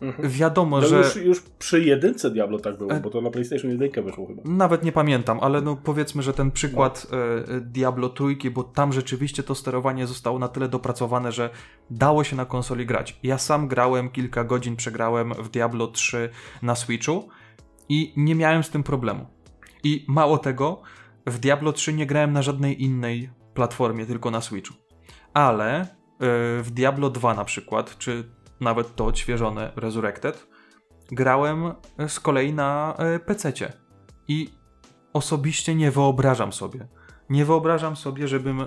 Mhm. 0.02 0.30
Wiadomo, 0.30 0.80
No 0.82 0.88
że... 0.88 0.98
już, 0.98 1.16
już 1.16 1.42
przy 1.42 1.84
jedynce 1.84 2.32
Diablo 2.32 2.60
tak 2.60 2.78
było, 2.78 2.92
E- 2.92 3.00
bo 3.00 3.10
to 3.10 3.22
na 3.22 3.30
PlayStation 3.32 3.72
1 3.72 4.04
wyszło 4.04 4.28
chyba. 4.28 4.42
Nawet 4.46 4.84
nie 4.84 4.92
pamiętam, 4.92 5.40
ale 5.42 5.62
no 5.62 5.76
powiedzmy, 5.84 6.24
że 6.24 6.34
ten 6.34 6.52
przykład 6.52 7.08
No. 7.12 7.18
e, 7.18 7.62
Diablo 7.62 8.10
trójki, 8.10 8.52
bo 8.52 8.64
tam 8.64 8.94
rzeczywiście 8.94 9.44
to 9.44 9.56
sterowanie 9.56 10.08
zostało 10.08 10.40
na 10.40 10.48
tyle 10.48 10.70
dopracowane, 10.70 11.32
że 11.32 11.50
dało 11.90 12.24
się 12.24 12.36
na 12.36 12.46
konsoli 12.46 12.86
grać. 12.86 13.20
Ja 13.24 13.38
sam 13.38 13.68
grałem 13.68 14.10
kilka 14.10 14.44
godzin, 14.44 14.76
przegrałem 14.76 15.34
w 15.34 15.50
Diablo 15.50 15.88
3 15.88 16.30
na 16.62 16.76
Switchu 16.76 17.30
i 17.90 18.14
nie 18.18 18.36
miałem 18.36 18.64
z 18.64 18.70
tym 18.70 18.84
problemu. 18.84 19.26
I 19.84 20.06
mało 20.08 20.38
tego, 20.38 20.82
w 21.26 21.40
Diablo 21.40 21.74
3 21.74 21.94
nie 21.94 22.06
grałem 22.06 22.34
na 22.34 22.42
żadnej 22.42 22.84
innej 22.84 23.30
platformie, 23.54 24.06
tylko 24.06 24.32
na 24.32 24.42
Switchu. 24.42 24.74
Ale 25.34 25.82
e, 25.82 25.88
w 26.62 26.72
Diablo 26.72 27.10
2 27.10 27.34
na 27.34 27.46
przykład, 27.46 27.98
czy 27.98 28.30
nawet 28.60 28.96
to 28.96 29.06
odświeżone 29.06 29.72
Resurrected, 29.76 30.48
grałem 31.12 31.74
z 32.08 32.20
kolei 32.20 32.54
na 32.54 32.98
PC. 33.26 33.54
I 34.28 34.50
osobiście 35.14 35.76
nie 35.76 35.92
wyobrażam 35.92 36.54
sobie. 36.54 36.88
Nie 37.30 37.46
wyobrażam 37.46 37.96
sobie, 37.96 38.28
żebym 38.28 38.66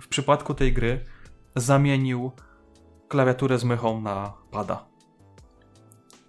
w 0.00 0.08
przypadku 0.08 0.54
tej 0.54 0.72
gry 0.72 1.04
zamienił 1.56 2.32
klawiaturę 3.08 3.58
z 3.58 3.64
mychą 3.64 4.00
na 4.00 4.32
pada. 4.50 4.93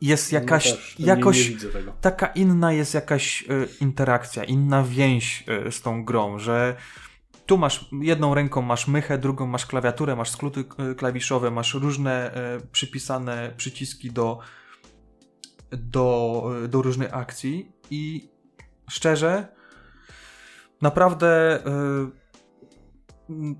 Jest 0.06 0.32
jakaś, 0.32 0.70
no 0.70 0.76
też, 0.76 1.00
nie- 1.00 1.06
jakoś 1.06 1.50
Nie, 1.50 1.70
tego. 1.72 1.94
taka 2.02 2.28
inna 2.28 2.74
jest 2.74 2.94
jakaś 2.94 3.44
e, 3.44 3.46
interakcja, 3.82 4.44
inna 4.44 4.84
więź 4.84 5.44
e, 5.48 5.72
z 5.72 5.82
tą 5.82 6.06
grą, 6.06 6.40
że 6.40 6.76
tu 7.46 7.58
masz 7.58 7.90
jedną 8.02 8.34
ręką 8.34 8.62
masz 8.62 8.88
mychę, 8.88 9.18
drugą 9.18 9.48
masz 9.48 9.66
klawiaturę, 9.66 10.16
masz 10.16 10.30
skróty 10.30 10.64
e, 10.92 10.96
klawiszowe, 10.96 11.52
masz 11.52 11.74
różne 11.74 12.34
e, 12.34 12.60
przypisane 12.72 13.54
przyciski 13.58 14.12
do, 14.12 14.40
do, 15.72 16.44
do 16.70 16.82
różnych 16.82 17.14
akcji 17.14 17.72
i 17.90 18.30
szczerze 18.90 19.48
naprawdę 20.82 21.60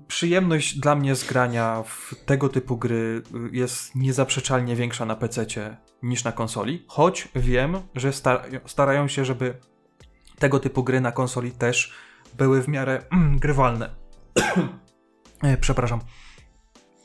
przyjemność 0.08 0.78
dla 0.78 0.94
mnie 0.94 1.14
z 1.14 1.24
grania 1.24 1.82
w 1.86 2.14
tego 2.26 2.48
typu 2.48 2.76
gry 2.76 3.22
y, 3.52 3.56
jest 3.56 3.94
niezaprzeczalnie 3.94 4.76
większa 4.76 5.04
na 5.04 5.16
PC 5.16 5.46
niż 6.08 6.24
na 6.24 6.32
konsoli, 6.32 6.84
choć 6.88 7.28
wiem, 7.34 7.80
że 7.94 8.12
sta- 8.12 8.42
starają 8.66 9.08
się, 9.08 9.24
żeby 9.24 9.54
tego 10.38 10.60
typu 10.60 10.84
gry 10.84 11.00
na 11.00 11.12
konsoli 11.12 11.50
też 11.50 11.92
były 12.38 12.62
w 12.62 12.68
miarę 12.68 13.02
mm, 13.12 13.38
grywalne. 13.44 13.90
e, 15.42 15.56
przepraszam. 15.56 16.00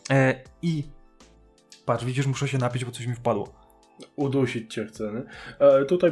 E, 0.10 0.44
I 0.62 0.84
patrz, 1.86 2.06
widzisz, 2.06 2.28
muszę 2.28 2.48
się 2.48 2.58
napić, 2.58 2.86
bo 2.86 2.92
coś 2.92 3.06
mi 3.08 3.16
wpadło. 3.16 3.54
Udusić 4.16 4.74
cię 4.74 4.86
chcę. 4.86 5.04
Nie? 5.14 5.24
E, 5.68 5.86
tutaj 5.86 6.12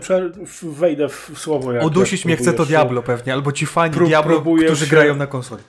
wejdę 0.63 1.09
w 1.09 1.31
słowo. 1.37 1.73
Jak, 1.73 1.83
Udusić 1.83 2.19
jak 2.19 2.25
mnie 2.25 2.35
chce 2.37 2.53
to 2.53 2.65
Diablo 2.65 3.03
pewnie, 3.03 3.33
albo 3.33 3.51
ci 3.51 3.65
fani 3.65 3.95
Diablo, 4.05 4.41
którzy 4.41 4.85
się- 4.85 4.91
grają 4.91 5.15
na 5.15 5.27
konsoli. 5.27 5.63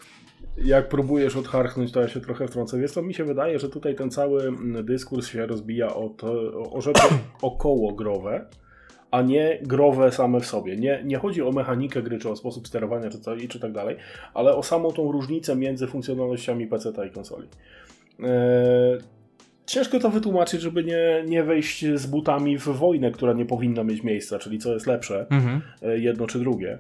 Jak 0.56 0.88
próbujesz 0.88 1.36
odharknąć, 1.36 1.92
to 1.92 2.00
ja 2.00 2.08
się 2.08 2.20
trochę 2.20 2.46
wtrącę. 2.48 2.78
Więc 2.78 2.92
to 2.92 3.02
mi 3.02 3.14
się 3.14 3.24
wydaje, 3.24 3.58
że 3.58 3.68
tutaj 3.68 3.94
ten 3.94 4.10
cały 4.10 4.42
mm, 4.42 4.84
dyskurs 4.86 5.28
się 5.28 5.46
rozbija 5.46 5.94
o, 5.94 6.08
to, 6.08 6.32
o- 6.72 6.80
rzeczy 6.80 7.02
około 7.42 7.92
growe, 7.92 8.46
a 9.10 9.22
nie 9.22 9.58
growe 9.62 10.12
same 10.12 10.40
w 10.40 10.46
sobie. 10.46 10.76
Nie, 10.76 11.02
nie 11.04 11.18
chodzi 11.18 11.42
o 11.42 11.52
mechanikę 11.52 12.02
gry, 12.02 12.18
czy 12.18 12.28
o 12.30 12.36
sposób 12.36 12.68
sterowania, 12.68 13.10
czy, 13.10 13.20
co, 13.20 13.34
i 13.34 13.48
czy 13.48 13.60
tak 13.60 13.72
dalej, 13.72 13.96
ale 14.34 14.56
o 14.56 14.62
samą 14.62 14.90
tą 14.92 15.12
różnicę 15.12 15.56
między 15.56 15.86
funkcjonalnościami 15.86 16.66
PC 16.66 16.92
i 17.06 17.10
konsoli. 17.10 17.48
Eee, 18.20 18.28
ciężko 19.66 19.98
to 19.98 20.10
wytłumaczyć, 20.10 20.60
żeby 20.60 20.84
nie, 20.84 21.24
nie 21.26 21.44
wejść 21.44 21.84
z 21.94 22.06
butami 22.06 22.58
w 22.58 22.64
wojnę, 22.68 23.10
która 23.10 23.32
nie 23.32 23.44
powinna 23.46 23.84
mieć 23.84 24.02
miejsca, 24.02 24.38
czyli 24.38 24.58
co 24.58 24.72
jest 24.74 24.86
lepsze 24.86 25.26
Mhm. 25.30 25.60
e, 25.82 25.98
jedno 25.98 26.26
czy 26.26 26.38
drugie. 26.38 26.78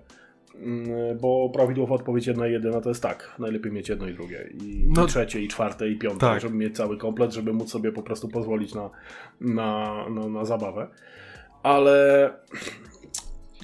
Mm, 0.54 1.18
Bo 1.20 1.50
prawidłowa 1.54 1.94
odpowiedź 1.94 2.26
jedna 2.26 2.48
i 2.48 2.52
jedyna 2.52 2.80
to 2.80 2.88
jest 2.88 3.02
tak. 3.02 3.34
Najlepiej 3.38 3.72
mieć 3.72 3.88
jedno 3.88 4.08
i 4.08 4.14
drugie. 4.14 4.48
I, 4.64 4.84
No- 4.96 5.04
i 5.04 5.08
trzecie, 5.08 5.40
i 5.40 5.48
czwarte, 5.48 5.88
i 5.88 5.98
piąte, 5.98 6.20
Tak. 6.20 6.40
żeby 6.40 6.54
mieć 6.56 6.76
cały 6.76 6.96
komplet, 6.98 7.32
żeby 7.32 7.52
móc 7.52 7.70
sobie 7.70 7.92
po 7.92 8.02
prostu 8.02 8.28
pozwolić 8.28 8.74
na, 8.74 8.90
na, 9.40 9.94
na, 10.10 10.28
na 10.28 10.44
zabawę. 10.44 10.88
Ale 11.62 12.30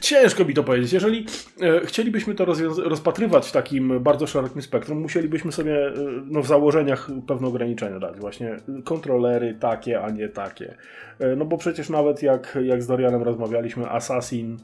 ciężko 0.01 0.45
mi 0.45 0.55
to 0.55 0.65
powiedzieć. 0.65 0.93
Jeżeli 0.93 1.27
e, 1.61 1.87
chcielibyśmy 1.87 2.35
to 2.35 2.45
rozpatrywać 2.85 3.49
w 3.49 3.53
takim 3.53 4.01
bardzo 4.01 4.27
szerokim 4.27 4.63
spektrum, 4.63 5.01
musielibyśmy 5.01 5.53
sobie 5.53 5.87
e, 5.87 5.93
no, 6.27 6.43
w 6.43 6.47
założeniach 6.47 7.11
pewne 7.27 7.49
ograniczenia 7.49 7.99
dać. 7.99 8.19
Właśnie 8.19 8.57
kontrolery 8.85 9.57
takie, 9.61 10.01
a 10.01 10.11
nie 10.11 10.29
takie. 10.29 10.75
E, 11.19 11.37
no 11.37 11.45
bo 11.45 11.59
przecież 11.59 11.89
nawet 11.91 12.23
jak, 12.23 12.59
jak 12.65 12.83
z 12.83 12.87
Dorianem 12.87 13.23
rozmawialiśmy, 13.23 13.91
Assassin 13.91 14.57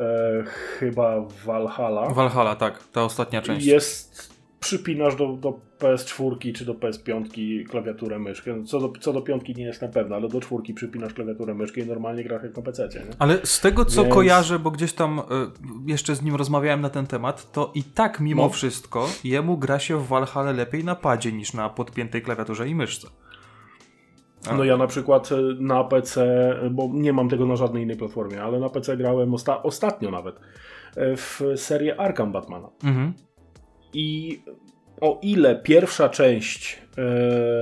e, 0.00 0.44
chyba 0.78 1.20
Valhalla 1.44 2.10
Valhalla, 2.10 2.56
tak, 2.56 2.86
ta 2.92 3.04
ostatnia 3.04 3.42
część. 3.42 3.66
jest 3.66 4.30
przypinasz 4.60 5.16
do, 5.16 5.26
do 5.32 5.58
PS4 5.78 6.52
czy 6.54 6.64
do 6.64 6.74
PS5 6.74 7.64
klawiaturę 7.68 8.18
myszkę. 8.18 8.64
Co 8.64 8.80
do, 8.80 8.92
co 9.00 9.12
do 9.12 9.22
piątki 9.22 9.54
nie 9.54 9.64
jestem 9.64 9.90
pewna, 9.90 10.16
ale 10.16 10.28
do 10.28 10.40
czwórki 10.40 10.74
przypinasz 10.74 11.14
klawiaturę 11.14 11.54
myszkę 11.54 11.80
i 11.80 11.86
normalnie 11.86 12.24
grasz 12.24 12.42
jak 12.42 12.56
na 12.56 12.62
PC. 12.62 12.88
Nie? 12.94 13.00
Ale 13.18 13.38
z 13.44 13.60
tego 13.60 13.84
co 13.84 14.02
Więc- 14.02 14.14
kojarzę, 14.14 14.58
bo 14.58 14.70
gdzieś 14.70 14.92
tam 14.92 15.18
y, 15.18 15.22
jeszcze 15.86 16.14
z 16.16 16.22
nim 16.22 16.34
rozmawiałem 16.34 16.80
na 16.80 16.90
ten 16.90 17.06
temat, 17.06 17.52
to 17.52 17.70
i 17.74 17.82
tak 17.84 18.20
mimo 18.20 18.42
No. 18.42 18.48
wszystko 18.48 19.08
jemu 19.24 19.58
gra 19.58 19.78
się 19.78 19.96
w 19.98 20.06
Valhalla 20.08 20.52
lepiej 20.52 20.84
na 20.84 20.94
padzie 20.94 21.32
niż 21.32 21.52
na 21.54 21.68
podpiętej 21.68 22.22
klawiaturze 22.22 22.68
i 22.68 22.74
myszce. 22.74 23.08
No 24.56 24.64
ja 24.64 24.76
na 24.76 24.86
przykład 24.86 25.32
e, 25.32 25.36
na 25.58 25.84
PC, 25.84 26.26
bo 26.70 26.88
nie 26.92 27.12
mam 27.12 27.28
tego 27.28 27.46
na 27.46 27.56
żadnej 27.56 27.82
innej 27.82 27.96
platformie, 27.96 28.42
ale 28.42 28.60
na 28.60 28.68
PC 28.68 28.96
grałem 28.96 29.34
osta 29.34 29.62
ostatnio 29.62 30.10
nawet 30.10 30.36
e, 30.96 31.16
w 31.16 31.40
serię 31.56 32.00
Arkham 32.00 32.32
Batmana. 32.32 32.68
Mhm. 32.84 33.12
I 33.92 34.40
o 35.00 35.18
ile 35.22 35.56
pierwsza 35.56 36.08
część 36.08 36.82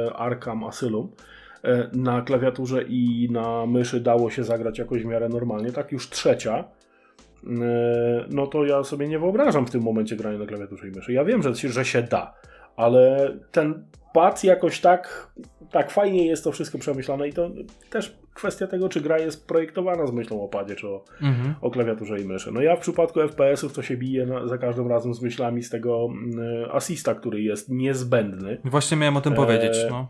e, 0.06 0.12
Arkham 0.16 0.64
Asylum 0.64 1.12
e, 1.64 1.90
na 1.92 2.22
klawiaturze 2.22 2.82
i 2.82 3.28
na 3.32 3.66
myszy 3.66 4.00
dało 4.00 4.30
się 4.30 4.44
zagrać 4.44 4.78
jakoś 4.78 5.02
w 5.02 5.06
miarę 5.06 5.28
normalnie, 5.28 5.72
tak 5.72 5.92
już 5.92 6.10
trzecia, 6.10 6.64
e, 7.44 7.50
no 8.30 8.46
to 8.46 8.64
ja 8.64 8.84
sobie 8.84 9.08
nie 9.08 9.18
wyobrażam 9.18 9.66
w 9.66 9.70
tym 9.70 9.82
momencie 9.82 10.16
grania 10.16 10.38
na 10.38 10.46
klawiaturze 10.46 10.88
i 10.88 10.90
myszy. 10.90 11.12
Ja 11.12 11.24
wiem, 11.24 11.42
że, 11.42 11.54
się- 11.54 11.68
że 11.68 11.84
się 11.84 12.02
da, 12.02 12.34
ale 12.76 13.34
ten 13.52 13.84
pad 14.14 14.44
jakoś 14.44 14.80
tak, 14.80 15.32
tak 15.70 15.90
fajnie 15.90 16.26
jest 16.26 16.44
to 16.44 16.52
wszystko 16.52 16.78
przemyślane 16.78 17.28
i 17.28 17.32
to 17.32 17.50
też 17.90 18.16
kwestia 18.34 18.66
tego, 18.66 18.88
czy 18.88 19.00
gra 19.00 19.18
jest 19.18 19.46
projektowana 19.46 20.06
z 20.06 20.12
myślą 20.12 20.42
o 20.42 20.48
padzie, 20.48 20.74
czy 20.76 20.88
o, 20.88 21.04
Mhm. 21.22 21.54
o 21.60 21.70
klawiaturze 21.70 22.20
i 22.20 22.24
myszy. 22.24 22.52
No 22.52 22.62
ja 22.62 22.76
w 22.76 22.80
przypadku 22.80 23.20
FPS-ów 23.20 23.72
to 23.72 23.82
się 23.82 23.96
bije 23.96 24.26
na, 24.26 24.46
za 24.46 24.58
każdym 24.58 24.88
razem 24.88 25.14
z 25.14 25.22
myślami 25.22 25.62
z 25.62 25.70
tego 25.70 26.08
mm, 26.10 26.70
asista, 26.72 27.14
który 27.14 27.42
jest 27.42 27.68
niezbędny. 27.68 28.58
Właśnie 28.64 28.96
miałem 28.96 29.16
o 29.16 29.20
tym 29.20 29.32
Eee, 29.32 29.36
powiedzieć. 29.36 29.76
No. 29.90 30.08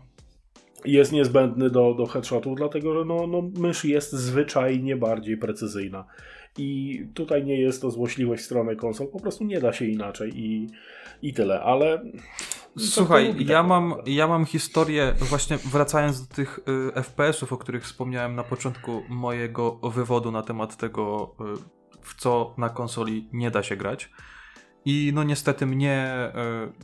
Jest 0.85 1.11
niezbędny 1.11 1.69
do, 1.69 1.93
do 1.93 2.05
headshotów, 2.05 2.57
dlatego 2.57 2.93
że 2.99 3.05
no, 3.05 3.27
no, 3.27 3.49
mysz 3.57 3.85
jest 3.85 4.11
zwyczajnie 4.13 4.95
bardziej 4.97 5.37
precyzyjna. 5.37 6.05
I 6.57 6.99
tutaj 7.13 7.45
nie 7.45 7.61
jest 7.61 7.81
to 7.81 7.91
złośliwość 7.91 8.41
w 8.41 8.45
stronę 8.45 8.75
konsol, 8.75 9.07
po 9.07 9.19
prostu 9.19 9.43
nie 9.43 9.59
da 9.59 9.73
się 9.73 9.85
inaczej 9.85 10.31
i, 10.35 10.67
i 11.21 11.33
tyle, 11.33 11.61
ale... 11.61 12.01
Słuchaj, 12.79 13.25
to 13.25 13.31
lubi 13.31 13.45
ja 13.45 13.63
mam, 13.63 13.93
ja 14.05 14.27
mam 14.27 14.45
historię, 14.45 15.13
właśnie 15.19 15.57
wracając 15.57 16.27
do 16.27 16.35
tych 16.35 16.59
y, 16.97 17.03
FPS-ów, 17.03 17.53
o 17.53 17.57
których 17.57 17.83
wspomniałem 17.83 18.35
na 18.35 18.43
początku 18.43 19.03
mojego 19.09 19.71
wywodu 19.71 20.31
na 20.31 20.41
temat 20.41 20.77
tego, 20.77 21.35
y, 21.41 21.79
w 22.01 22.15
co 22.15 22.53
na 22.57 22.69
konsoli 22.69 23.29
nie 23.33 23.51
da 23.51 23.63
się 23.63 23.75
grać. 23.75 24.09
I 24.85 25.11
no 25.13 25.23
niestety 25.23 25.65
mnie 25.65 26.31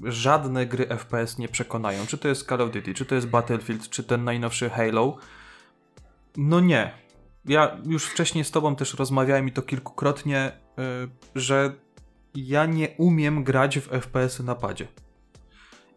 y, 0.04 0.12
żadne 0.12 0.66
gry 0.66 0.88
FPS 0.88 1.38
nie 1.38 1.48
przekonają. 1.48 2.06
Czy 2.06 2.18
to 2.18 2.28
jest 2.28 2.50
Call 2.50 2.62
of 2.62 2.72
Duty, 2.72 2.94
czy 2.94 3.06
to 3.06 3.16
jest 3.16 3.28
Battlefield, 3.28 3.90
czy 3.90 4.04
ten 4.04 4.24
najnowszy 4.24 4.70
Halo. 4.70 5.18
No 6.38 6.60
nie. 6.60 6.92
Ja 7.46 7.78
już 7.86 8.06
wcześniej 8.06 8.44
z 8.44 8.52
tobą 8.52 8.76
też 8.76 8.94
rozmawiałem 8.94 9.48
i 9.48 9.52
to 9.52 9.62
kilkukrotnie, 9.62 10.52
y, 10.80 11.10
że 11.36 11.74
ja 12.36 12.66
nie 12.66 12.90
umiem 12.98 13.44
grać 13.44 13.80
w 13.80 13.88
FPS-y 13.88 14.44
na 14.44 14.56
padzie. 14.56 14.88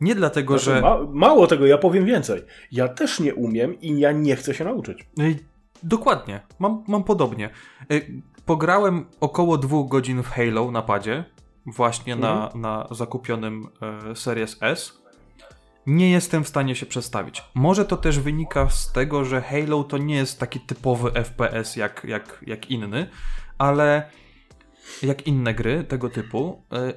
Nie 0.00 0.14
dlatego, 0.14 0.58
Znaczy, 0.58 0.76
że... 0.76 0.80
ma, 0.80 0.98
mało 1.12 1.46
tego, 1.46 1.66
ja 1.66 1.78
powiem 1.78 2.04
więcej. 2.04 2.42
Ja 2.72 2.88
też 2.88 3.20
nie 3.20 3.34
umiem 3.34 3.80
i 3.80 3.98
ja 3.98 4.12
nie 4.12 4.36
chcę 4.36 4.54
się 4.54 4.64
nauczyć. 4.64 5.06
Ej, 5.18 5.38
Dokładnie, 5.82 6.40
mam, 6.58 6.84
mam 6.88 7.04
podobnie. 7.04 7.50
Ej, 7.90 8.22
Pograłem 8.48 9.06
około 9.20 9.58
dwóch 9.58 9.88
godzin 9.88 10.22
w 10.22 10.28
Halo 10.28 10.70
na 10.70 10.82
padzie, 10.82 11.24
właśnie 11.66 12.16
na, 12.16 12.50
na 12.54 12.88
zakupionym 12.90 13.68
e, 14.10 14.16
Series 14.16 14.56
S. 14.60 15.02
Nie 15.86 16.10
jestem 16.10 16.44
w 16.44 16.48
stanie 16.48 16.74
się 16.74 16.86
przestawić. 16.86 17.44
Może 17.54 17.84
to 17.84 17.96
też 17.96 18.18
wynika 18.18 18.70
z 18.70 18.92
tego, 18.92 19.24
że 19.24 19.40
Halo 19.40 19.84
to 19.84 19.98
nie 19.98 20.14
jest 20.14 20.40
taki 20.40 20.60
typowy 20.60 21.10
FPS 21.12 21.76
jak, 21.76 22.04
jak, 22.04 22.44
jak 22.46 22.70
inny, 22.70 23.08
ale 23.58 24.10
jak 25.02 25.26
inne 25.26 25.54
gry 25.54 25.84
tego 25.84 26.10
typu, 26.10 26.62
e, 26.72 26.92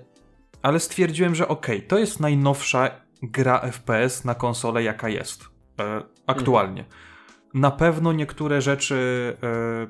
ale 0.62 0.80
stwierdziłem, 0.80 1.36
że 1.36 1.48
okej, 1.48 1.82
to 1.82 1.98
jest 1.98 2.20
najnowsza 2.20 2.92
gra 3.22 3.60
FPS 3.72 4.26
na 4.26 4.36
konsolę 4.36 4.84
jaka 4.84 5.10
jest 5.10 5.44
e, 5.80 6.04
aktualnie. 6.28 6.86
Na 7.54 7.72
pewno 7.72 8.14
niektóre 8.14 8.62
rzeczy 8.62 9.38
e, 9.44 9.88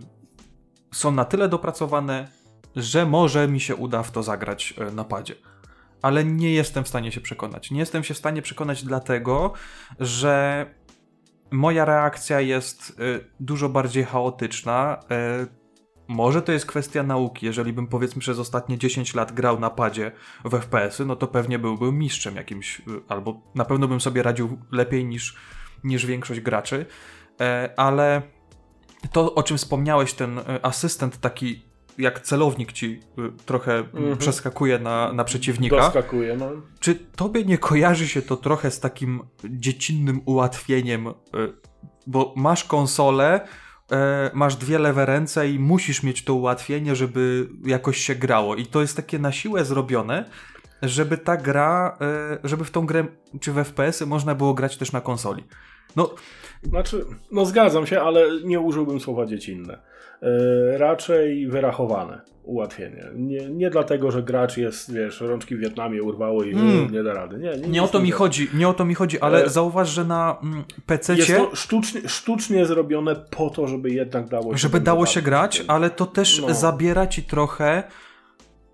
są 0.94 1.12
na 1.12 1.26
tyle 1.26 1.50
dopracowane, 1.50 2.28
że 2.76 3.06
może 3.06 3.48
mi 3.48 3.60
się 3.60 3.76
uda 3.76 4.04
w 4.04 4.12
to 4.12 4.24
zagrać 4.24 4.74
e, 4.78 4.92
na 4.92 5.04
padzie. 5.04 5.36
Ale 6.02 6.26
nie 6.26 6.54
jestem 6.54 6.84
w 6.84 6.88
stanie 6.88 7.12
się 7.12 7.22
przekonać. 7.22 7.72
Nie 7.72 7.80
jestem 7.80 8.04
się 8.04 8.14
w 8.14 8.18
stanie 8.18 8.42
przekonać 8.42 8.84
dlatego, 8.84 9.54
że 10.00 10.66
moja 11.52 11.86
reakcja 11.86 12.40
jest 12.40 12.90
e, 12.90 13.20
dużo 13.40 13.70
bardziej 13.70 14.04
chaotyczna. 14.04 15.00
Może 16.12 16.42
to 16.42 16.52
jest 16.52 16.66
kwestia 16.66 17.04
nauki. 17.04 17.46
Jeżeli 17.46 17.74
bym 17.74 17.88
powiedzmy 17.88 18.20
przez 18.20 18.40
ostatnie 18.40 18.78
10 18.78 19.16
lat 19.16 19.32
grał 19.32 19.60
na 19.60 19.70
padzie 19.70 20.12
w 20.46 20.50
FPS-y, 20.60 21.06
no 21.06 21.16
to 21.16 21.28
pewnie 21.28 21.60
byłbym 21.60 21.98
mistrzem 21.98 22.36
jakimś, 22.36 22.80
y, 22.80 22.84
albo 23.08 23.42
na 23.56 23.66
pewno 23.66 23.88
bym 23.88 24.02
sobie 24.02 24.24
radził 24.24 24.60
lepiej 24.72 25.06
niż, 25.06 25.36
niż 25.84 26.06
większość 26.06 26.40
graczy. 26.40 26.86
E, 27.42 27.74
Ale 27.78 28.22
to, 29.12 29.36
o 29.36 29.44
czym 29.44 29.58
wspomniałeś, 29.58 30.14
ten 30.14 30.40
e, 30.40 30.66
asystent 30.66 31.18
taki 31.20 31.66
jak 31.98 32.20
celownik 32.20 32.72
ci 32.72 33.00
y, 33.20 33.32
trochę 33.46 33.78
Mhm. 33.78 34.18
przeskakuje 34.18 34.80
na, 34.80 35.14
na 35.14 35.24
przeciwnika. 35.24 35.76
Doskakuje, 35.78 36.38
no. 36.38 36.50
Czy 36.80 36.96
tobie 36.96 37.46
nie 37.46 37.58
kojarzy 37.58 38.08
się 38.08 38.22
to 38.22 38.38
trochę 38.38 38.72
z 38.72 38.80
takim 38.80 39.22
dziecinnym 39.50 40.22
ułatwieniem, 40.26 41.08
y, 41.08 41.14
bo 42.08 42.34
masz 42.38 42.64
konsolę, 42.64 43.48
e, 43.92 44.32
masz 44.34 44.56
dwie 44.56 44.80
lewe 44.80 45.06
ręce 45.06 45.50
i 45.50 45.60
musisz 45.60 46.04
mieć 46.04 46.24
to 46.24 46.34
ułatwienie, 46.34 46.96
żeby 46.96 47.50
jakoś 47.66 47.98
się 47.98 48.16
grało. 48.16 48.56
I 48.56 48.66
to 48.66 48.82
jest 48.82 48.96
takie 48.96 49.20
na 49.20 49.32
siłę 49.32 49.66
zrobione, 49.66 50.26
żeby 50.82 51.18
ta 51.18 51.38
gra, 51.38 51.98
e, 52.02 52.38
żeby 52.44 52.66
w 52.66 52.72
tą 52.72 52.86
grę, 52.86 53.06
czy 53.42 53.52
w 53.52 53.56
FPS-y 53.56 54.06
można 54.06 54.36
było 54.36 54.54
grać 54.54 54.78
też 54.78 54.92
na 54.92 55.02
konsoli. 55.02 55.44
No, 55.96 56.16
Znaczy, 56.64 57.06
no 57.32 57.46
zgadzam 57.46 57.88
się, 57.88 58.02
ale 58.02 58.28
nie 58.44 58.60
użyłbym 58.60 59.00
słowa 59.00 59.26
dziecinne. 59.26 59.91
E, 60.22 60.78
raczej 60.78 61.48
wyrachowane 61.48 62.22
ułatwienie. 62.44 63.06
Nie, 63.16 63.50
nie 63.50 63.70
dlatego, 63.70 64.12
że 64.12 64.24
gracz 64.24 64.58
jest, 64.58 64.94
wiesz, 64.94 65.22
rączki 65.22 65.56
w 65.56 65.60
Wietnamie 65.60 66.04
urwało 66.04 66.44
i 66.44 66.52
Mm. 66.54 66.92
nie 66.92 67.04
da 67.04 67.14
rady. 67.14 67.38
Nie, 67.38 67.50
nie, 67.58 67.68
nie 67.68 67.84
o 67.84 67.88
to 67.88 68.00
mi 68.00 68.12
chodzi, 68.12 68.50
nie 68.54 68.68
o 68.68 68.74
to 68.74 68.86
mi 68.86 68.96
chodzi, 68.96 69.20
ale 69.20 69.44
E, 69.46 69.50
zauważ, 69.50 69.90
że 69.90 70.06
na 70.06 70.38
mm, 70.44 70.64
PC 70.86 71.16
Jest 71.16 71.36
to 71.36 71.56
sztucznie, 71.56 72.02
sztucznie 72.10 72.66
zrobione 72.66 73.16
po 73.16 73.50
to, 73.50 73.68
żeby 73.68 73.90
jednak 73.90 74.28
dało 74.30 74.52
się 74.52 74.58
żeby 74.58 74.80
dało 74.80 75.06
się 75.06 75.20
bawić. 75.20 75.26
grać, 75.26 75.64
ale 75.68 75.90
to 75.90 76.06
też 76.06 76.42
No. 76.48 76.54
zabiera 76.54 77.08
ci 77.08 77.24
trochę, 77.24 77.84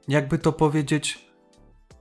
jakby 0.07 0.37
to 0.37 0.51
powiedzieć, 0.51 1.27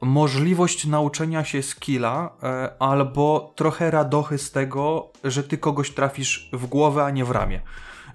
możliwość 0.01 0.87
nauczenia 0.87 1.45
się 1.45 1.63
skilla, 1.63 2.37
e, 2.43 2.71
albo 2.79 3.53
trochę 3.57 3.91
radochy 3.91 4.39
z 4.39 4.53
tego, 4.53 5.13
że 5.25 5.43
ty 5.43 5.59
kogoś 5.59 5.91
trafisz 5.91 6.51
w 6.53 6.67
głowę, 6.67 7.05
a 7.05 7.11
nie 7.11 7.25
w 7.25 7.31
ramię 7.31 7.61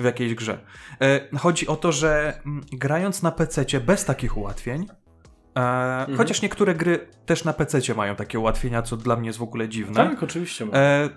w 0.02 0.06
jakiejś 0.06 0.36
grze. 0.36 0.60
E, 1.02 1.38
chodzi 1.38 1.68
o 1.68 1.76
to, 1.76 1.92
że 1.92 2.42
mm, 2.46 2.64
grając 2.72 3.24
na 3.24 3.32
PC 3.32 3.66
bez 3.86 4.06
takich 4.06 4.38
ułatwień, 4.38 4.88
e, 5.58 6.08
chociaż 6.18 6.42
niektóre 6.42 6.76
gry 6.76 7.08
też 7.26 7.44
na 7.44 7.54
PC 7.54 7.96
mają 7.96 8.16
takie 8.16 8.40
ułatwienia, 8.40 8.82
co 8.82 8.98
dla 8.98 9.16
mnie 9.16 9.28
jest 9.28 9.40
w 9.40 9.44
ogóle 9.44 9.70
dziwne. 9.70 9.96
Tak, 9.96 10.24
oczywiście. 10.24 10.66
E, 10.74 11.10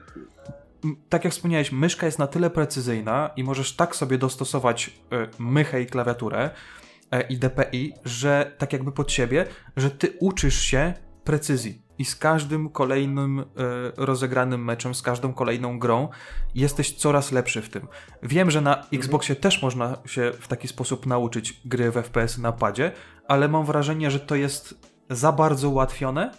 tak 1.09 1.25
jak 1.25 1.33
wspomniałeś, 1.33 1.73
myszka 1.73 2.07
jest 2.07 2.19
na 2.19 2.27
tyle 2.27 2.51
precyzyjna 2.51 3.31
i 3.37 3.45
możesz 3.45 3.77
tak 3.77 3.97
sobie 3.97 4.19
dostosować 4.19 4.91
e, 5.13 5.29
mychę 5.39 5.83
i 5.83 5.87
klawiaturę 5.87 6.51
i 7.29 7.39
DPI, 7.39 7.93
że 8.05 8.53
tak 8.59 8.73
jakby 8.73 8.93
pod 8.93 9.13
siebie, 9.13 9.47
że 9.77 9.91
ty 9.91 10.17
uczysz 10.21 10.61
się 10.61 10.95
precyzji. 11.25 11.84
I 11.99 12.05
z 12.05 12.17
każdym 12.17 12.69
kolejnym 12.69 13.41
e, 13.41 13.45
rozegranym 13.97 14.65
meczem, 14.65 14.95
z 14.95 15.03
każdą 15.03 15.33
kolejną 15.33 15.79
grą 15.79 16.09
jesteś 16.55 16.93
coraz 16.93 17.33
lepszy 17.33 17.63
w 17.63 17.69
tym. 17.69 17.87
Wiem, 18.23 18.51
że 18.51 18.61
na 18.61 18.87
Xboxie 18.93 19.37
też 19.37 19.63
można 19.63 19.97
się 20.07 20.33
w 20.41 20.49
taki 20.49 20.69
sposób 20.69 21.07
nauczyć 21.07 21.61
gry 21.65 21.91
w 21.91 21.95
FPS 21.95 22.39
na 22.39 22.53
padzie, 22.53 22.93
ale 23.29 23.49
mam 23.49 23.65
wrażenie, 23.65 24.11
że 24.11 24.21
to 24.21 24.35
jest 24.35 24.75
za 25.11 25.33
bardzo 25.33 25.71
ułatwione 25.71 26.31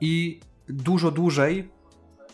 i 0.00 0.40
dużo 0.68 1.10
dłużej 1.10 1.70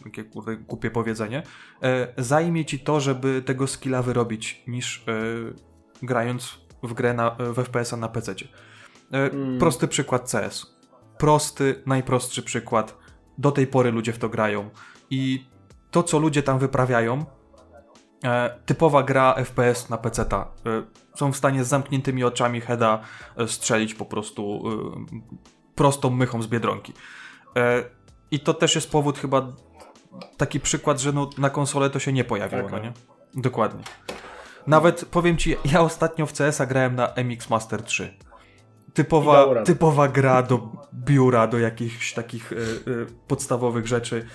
takie 0.05 0.25
kurde 0.25 0.57
głupie 0.57 0.91
powiedzenie, 0.91 1.43
e, 1.83 2.23
zajmie 2.23 2.65
ci 2.65 2.79
to, 2.79 3.01
żeby 3.01 3.43
tego 3.43 3.67
skilla 3.67 4.03
wyrobić, 4.03 4.63
niż 4.67 5.05
e, 5.09 5.13
grając 6.03 6.59
w 6.83 6.93
grę 6.93 7.15
na, 7.15 7.37
w 7.39 7.55
FPS-a 7.65 7.97
na 7.97 8.09
PC. 8.09 8.33
E, 8.33 8.47
Mm. 9.13 9.59
Prosty 9.59 9.89
przykład 9.89 10.33
CS. 10.33 10.76
Prosty, 11.19 11.83
najprostszy 11.87 12.43
przykład. 12.43 12.99
Do 13.39 13.53
tej 13.53 13.67
pory 13.67 13.91
ludzie 13.91 14.13
w 14.13 14.19
to 14.19 14.29
grają. 14.29 14.71
I 15.11 15.47
to, 15.91 16.03
co 16.03 16.19
ludzie 16.19 16.43
tam 16.43 16.59
wyprawiają, 16.59 17.25
e, 18.25 18.59
typowa 18.67 19.03
gra 19.03 19.35
FPS 19.35 19.91
na 19.91 19.99
PC. 19.99 20.23
-ta. 20.23 20.41
E, 20.43 20.47
są 21.15 21.33
w 21.33 21.37
stanie 21.37 21.65
z 21.65 21.69
zamkniętymi 21.69 22.25
oczami 22.25 22.61
heada 22.61 23.01
e, 23.37 23.49
strzelić 23.49 23.95
po 23.95 24.05
prostu 24.05 24.63
prostą 25.75 26.11
mychą 26.11 26.43
z 26.43 26.47
biedronki. 26.47 26.93
I 28.31 28.41
to 28.41 28.55
też 28.55 28.75
jest 28.75 28.91
powód 28.91 29.19
chyba 29.19 29.53
taki 30.37 30.61
przykład, 30.61 31.01
że 31.01 31.13
no, 31.13 31.31
na 31.39 31.51
konsolę 31.51 31.91
to 31.91 31.99
się 31.99 32.13
nie 32.13 32.25
pojawiło, 32.25 32.63
Tak, 32.63 32.73
no 32.73 32.79
tak. 32.79 32.85
nie? 32.85 32.93
Dokładnie. 33.43 33.85
Nawet 34.67 35.05
powiem 35.05 35.37
ci, 35.37 35.57
ja 35.73 35.81
ostatnio 35.81 36.27
w 36.27 36.33
CS-a 36.33 36.67
grałem 36.67 36.95
na 36.95 37.13
MX 37.17 37.51
Master 37.51 37.83
3. 37.83 38.15
Typowa, 38.97 39.63
typowa 39.65 40.09
gra 40.09 40.43
do 40.43 40.69
biura, 40.95 41.47
do 41.47 41.59
jakichś 41.59 42.13
takich 42.15 42.53
y, 42.53 42.57
y, 42.57 43.07
podstawowych 43.29 43.87
rzeczy. 43.87 44.27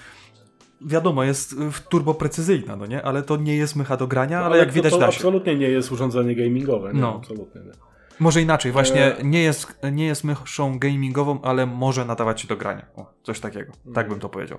Wiadomo, 0.81 1.23
jest 1.23 1.53
y, 1.53 1.55
turbo 1.89 2.13
precyzyjna, 2.13 2.75
no 2.75 2.85
nie? 2.85 3.03
Ale 3.05 3.21
to 3.23 3.37
nie 3.37 3.55
jest 3.55 3.75
mycha 3.75 3.97
do 3.97 4.07
grania, 4.07 4.41
ale, 4.45 4.57
jak 4.57 4.67
to, 4.67 4.73
widać 4.73 4.93
to 4.93 4.99
da 4.99 5.11
się. 5.11 5.17
absolutnie 5.17 5.55
nie 5.55 5.69
jest 5.69 5.91
urządzenie 5.91 6.35
gamingowe. 6.35 6.93
Nie, 6.93 7.01
No. 7.01 7.15
absolutnie 7.15 7.61
nie. 7.61 7.71
Może 8.19 8.41
inaczej, 8.41 8.71
właśnie 8.71 9.17
E- 9.17 9.23
nie, 9.23 9.43
jest, 9.43 9.77
nie 9.91 10.05
jest 10.05 10.23
myszą 10.23 10.79
gamingową, 10.79 11.41
ale 11.41 11.65
może 11.65 12.05
nadawać 12.05 12.41
się 12.41 12.47
do 12.47 12.57
grania. 12.57 12.85
O, 12.95 13.13
coś 13.23 13.39
takiego. 13.39 13.71
Tak 13.93 14.09
bym 14.09 14.19
to 14.19 14.29
powiedział. 14.29 14.57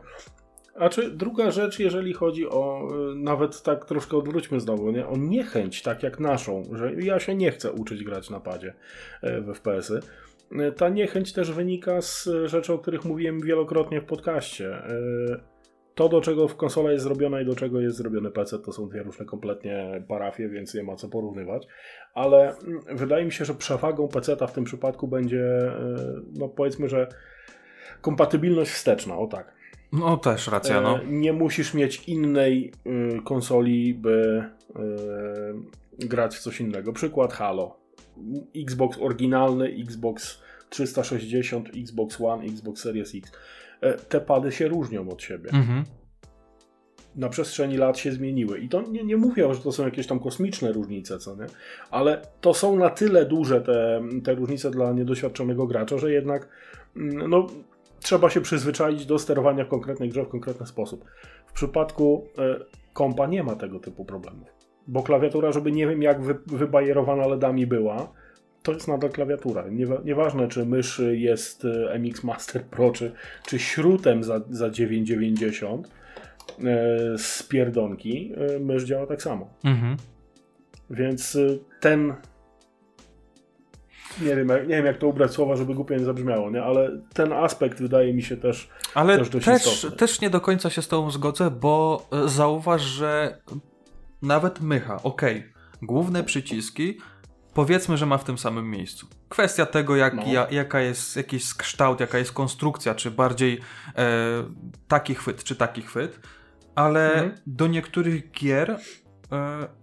A 0.75 0.89
czy 0.89 1.11
druga 1.11 1.51
rzecz, 1.51 1.79
jeżeli 1.79 2.13
chodzi 2.13 2.49
o, 2.49 2.89
y, 3.13 3.15
nawet 3.15 3.63
tak 3.63 3.85
troszkę 3.85 4.17
odwróćmy 4.17 4.61
znowu, 4.61 4.91
nie? 4.91 5.07
o 5.07 5.17
niechęć, 5.17 5.83
tak 5.83 6.03
jak 6.03 6.21
naszą, 6.21 6.63
że 6.73 6.95
ja 6.95 7.21
się 7.21 7.35
nie 7.35 7.51
chcę 7.51 7.73
uczyć 7.73 8.05
grać 8.05 8.31
na 8.31 8.41
padzie 8.41 8.75
e, 9.23 9.41
w 9.41 9.55
FPS-y. 9.55 10.01
E, 10.59 10.73
Ta 10.73 10.89
niechęć 10.89 11.33
też 11.33 11.53
wynika 11.53 12.03
z 12.03 12.27
e, 12.27 12.49
rzeczy, 12.49 12.73
o 12.73 12.79
których 12.79 13.05
mówiłem 13.05 13.41
wielokrotnie 13.41 14.01
w 14.01 14.05
podcaście. 14.05 14.75
E, 14.75 15.53
To, 15.95 16.09
do 16.09 16.21
czego 16.21 16.49
w 16.49 16.57
konsola 16.57 16.93
jest 16.93 17.05
zrobiona 17.05 17.41
i 17.41 17.45
do 17.45 17.57
czego 17.57 17.81
jest 17.81 17.97
zrobiony 17.97 18.31
PC, 18.31 18.59
to 18.59 18.73
są 18.73 18.89
dwie 18.89 19.03
różne 19.03 19.25
kompletnie 19.25 20.05
parafie, 20.09 20.49
więc 20.49 20.75
nie 20.75 20.83
ma 20.83 20.97
co 20.97 21.09
porównywać. 21.09 21.67
Ale 22.15 22.57
mm, 22.57 22.81
wydaje 22.97 23.25
mi 23.25 23.33
się, 23.33 23.45
że 23.45 23.55
przewagą 23.55 24.09
PC 24.09 24.37
w 24.37 24.53
tym 24.53 24.65
przypadku 24.65 25.09
będzie, 25.09 25.45
e, 25.45 25.97
no 26.33 26.49
powiedzmy, 26.49 26.89
że 26.89 27.09
kompatybilność 28.01 28.71
wsteczna, 28.71 29.19
o 29.19 29.27
tak. 29.27 29.62
No 29.93 30.17
też 30.17 30.49
racja, 30.49 30.81
no. 30.81 31.03
E, 31.03 31.07
Nie 31.07 31.33
musisz 31.33 31.75
mieć 31.75 32.09
innej 32.09 32.73
y, 32.87 33.23
konsoli, 33.25 33.95
by 33.95 34.45
y, 36.01 36.07
grać 36.07 36.37
w 36.37 36.41
coś 36.41 36.61
innego. 36.61 36.93
Przykład 36.93 37.33
Halo. 37.33 37.77
Xbox 38.57 38.99
oryginalny, 39.01 39.77
Xbox 39.83 40.43
360, 40.71 41.69
Xbox 41.77 42.21
One, 42.21 42.45
Xbox 42.45 42.83
Series 42.83 43.15
X. 43.15 43.33
E, 43.81 43.93
Te 43.95 44.21
pady 44.21 44.53
się 44.53 44.69
różnią 44.69 45.09
od 45.09 45.23
siebie. 45.23 45.51
Mhm. 45.53 45.85
na 47.17 47.29
przestrzeni 47.29 47.77
lat 47.77 47.99
się 47.99 48.13
zmieniły. 48.13 48.59
I 48.59 48.69
to 48.69 48.83
nie, 48.83 49.05
nie 49.05 49.17
mówię, 49.17 49.55
że 49.55 49.61
to 49.61 49.73
są 49.73 49.85
jakieś 49.85 50.07
tam 50.07 50.21
kosmiczne 50.21 50.73
różnice, 50.73 51.19
co 51.19 51.37
nie? 51.37 51.47
Ale 51.91 52.23
to 52.41 52.55
są 52.55 52.77
na 52.77 52.91
tyle 52.91 53.27
duże 53.27 53.61
te, 53.61 54.03
te 54.25 54.35
różnice 54.35 54.71
dla 54.71 54.93
niedoświadczonego 54.93 55.67
gracza, 55.67 55.99
że 55.99 56.13
jednak 56.13 56.49
mm, 56.97 57.31
no, 57.31 57.47
trzeba 58.03 58.31
się 58.31 58.41
przyzwyczaić 58.41 59.07
do 59.07 59.19
sterowania 59.19 59.65
w 59.65 59.69
konkretnej 59.69 60.09
grze 60.09 60.25
w 60.25 60.29
konkretny 60.29 60.67
sposób. 60.67 61.05
W 61.47 61.53
przypadku 61.53 62.27
e, 62.39 62.65
kompa 62.93 63.27
nie 63.27 63.43
ma 63.43 63.57
tego 63.57 63.81
typu 63.81 64.05
problemów. 64.05 64.49
Bo 64.87 65.03
klawiatura, 65.03 65.53
żeby 65.53 65.73
nie 65.73 65.87
wiem 65.87 66.03
jak 66.03 66.23
wy, 66.23 66.35
wybajerowana 66.47 67.27
LEDami 67.27 67.67
była, 67.67 68.13
to 68.63 68.73
jest 68.73 68.89
nadal 68.89 69.11
klawiatura. 69.11 69.65
nieważne, 70.05 70.49
czy 70.49 70.67
mysz 70.67 71.03
jest 71.11 71.65
e, 71.65 71.99
MX 71.99 72.25
Master 72.25 72.65
Pro, 72.65 72.91
czy, 72.91 73.13
czy 73.47 73.59
śrutem 73.59 74.25
za, 74.25 74.41
za 74.51 74.71
990 74.71 75.89
e, 75.89 75.91
z 77.19 77.43
pierdonki, 77.43 78.33
mysz 78.61 78.85
działa 78.85 79.07
tak 79.07 79.23
samo. 79.23 79.51
Mhm. 79.65 79.97
Więc 80.91 81.39
ten 81.81 82.15
nie 84.21 84.37
wiem, 84.37 84.49
jak, 84.49 84.63
nie 84.69 84.77
wiem 84.77 84.87
jak 84.87 84.99
to 84.99 85.07
ubrać 85.07 85.33
słowa, 85.33 85.57
żeby 85.57 85.75
głupio 85.75 85.95
nie 85.95 86.05
zabrzmiało, 86.05 86.51
nie? 86.51 86.63
ale 86.63 86.91
ten 87.15 87.33
aspekt 87.33 87.81
wydaje 87.81 88.15
mi 88.15 88.23
się 88.23 88.37
też 88.37 88.69
Ale 88.95 89.19
też, 89.19 89.29
dość 89.29 89.47
też, 89.47 89.87
też 89.97 90.21
nie 90.21 90.31
do 90.31 90.41
końca 90.41 90.71
się 90.71 90.83
z 90.83 90.89
tobą 90.89 91.11
zgodzę, 91.11 91.51
bo 91.51 92.07
zauważ, 92.27 92.83
że 92.83 93.39
nawet 94.23 94.61
mycha, 94.61 95.03
ok, 95.03 95.23
główne 95.83 96.25
przyciski 96.25 96.99
powiedzmy, 97.55 97.97
że 97.97 98.07
ma 98.07 98.19
w 98.19 98.25
tym 98.25 98.39
samym 98.39 98.71
miejscu. 98.71 99.07
Kwestia 99.29 99.67
tego, 99.67 99.97
jak, 99.97 100.15
no. 100.15 100.23
ja, 100.27 100.47
jaka 100.51 100.81
jest 100.81 101.17
jakiś 101.17 101.55
kształt, 101.55 102.01
jaka 102.01 102.19
jest 102.19 102.33
konstrukcja, 102.33 102.95
czy 102.95 103.11
bardziej 103.11 103.61
e, 103.97 104.05
taki 104.89 105.15
chwyt, 105.15 105.45
czy 105.45 105.57
taki 105.57 105.83
chwyt, 105.83 106.21
ale 106.75 107.13
mhm. 107.13 107.33
do 107.47 107.67
niektórych 107.67 108.31
gier, 108.31 108.79
e, 109.33 109.82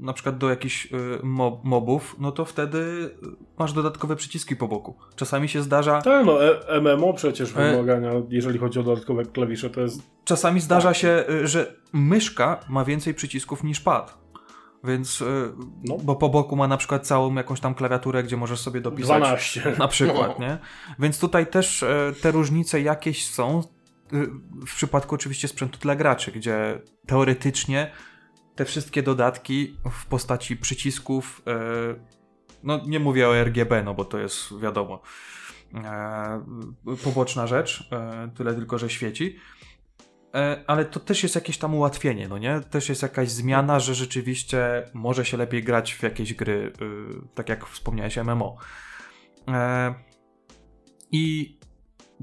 na 0.00 0.12
przykład 0.12 0.38
do 0.38 0.50
jakichś 0.50 0.86
e, 0.86 0.96
mob, 1.22 1.64
mobów, 1.64 2.16
no 2.18 2.32
to 2.32 2.44
wtedy 2.44 3.10
masz 3.58 3.72
dodatkowe 3.72 4.16
przyciski 4.16 4.56
po 4.56 4.68
boku. 4.68 4.94
Czasami 5.16 5.48
się 5.48 5.62
zdarza... 5.62 6.02
Tak, 6.02 6.26
no 6.26 6.44
e, 6.44 6.80
MMO 6.80 7.14
przecież 7.14 7.56
e, 7.56 7.70
wymagania, 7.72 8.10
jeżeli 8.28 8.58
chodzi 8.58 8.78
o 8.78 8.82
dodatkowe 8.82 9.24
klawisze, 9.24 9.70
to 9.70 9.80
jest... 9.80 10.02
Czasami 10.24 10.60
zdarza 10.60 10.88
tak. 10.88 10.96
się, 10.96 11.24
e, 11.42 11.46
że 11.46 11.74
myszka 11.92 12.60
ma 12.68 12.84
więcej 12.84 13.14
przycisków 13.14 13.64
niż 13.64 13.80
pad. 13.80 14.22
Więc, 14.84 15.24
no. 15.84 15.96
bo 16.02 16.16
po 16.16 16.28
boku 16.28 16.56
ma 16.56 16.68
na 16.68 16.76
przykład 16.76 17.06
całą 17.06 17.34
jakąś 17.34 17.60
tam 17.60 17.74
klawiaturę, 17.74 18.22
gdzie 18.22 18.36
możesz 18.36 18.60
sobie 18.60 18.80
dopisać 18.80 19.22
12. 19.22 19.72
na 19.78 19.88
przykład, 19.88 20.38
no. 20.38 20.46
nie? 20.46 20.58
Więc 20.98 21.18
tutaj 21.18 21.46
też 21.46 21.82
e, 21.82 22.12
te 22.22 22.30
różnice 22.30 22.80
jakieś 22.80 23.26
są, 23.26 23.62
w 24.66 24.74
przypadku 24.74 25.14
oczywiście 25.14 25.48
sprzętu 25.48 25.78
dla 25.78 25.96
graczy, 25.96 26.32
gdzie 26.32 26.82
teoretycznie 27.06 27.90
te 28.54 28.64
wszystkie 28.64 29.02
dodatki 29.02 29.76
w 29.90 30.06
postaci 30.06 30.56
przycisków, 30.56 31.42
no 32.62 32.80
nie 32.86 33.00
mówię 33.00 33.28
o 33.28 33.36
RGB, 33.36 33.82
no 33.82 33.94
bo 33.94 34.04
to 34.04 34.18
jest 34.18 34.58
wiadomo, 34.60 35.02
poboczna 37.04 37.46
rzecz, 37.46 37.90
tyle 38.34 38.54
tylko, 38.54 38.78
że 38.78 38.90
świeci, 38.90 39.38
E, 40.34 40.64
ale 40.66 40.84
to 40.84 41.00
też 41.00 41.22
jest 41.22 41.34
jakieś 41.34 41.58
tam 41.58 41.74
ułatwienie, 41.74 42.28
no 42.28 42.38
nie? 42.38 42.60
Też 42.60 42.88
jest 42.88 43.02
jakaś 43.02 43.30
zmiana, 43.30 43.80
że 43.80 43.94
rzeczywiście 43.94 44.90
może 44.94 45.24
się 45.24 45.36
lepiej 45.36 45.62
grać 45.64 45.94
w 45.94 46.02
jakieś 46.02 46.34
gry, 46.34 46.72
tak 47.34 47.48
jak 47.48 47.66
wspomniałeś, 47.66 48.16
MMO. 48.16 48.56
E, 49.48 49.94
I 51.12 51.56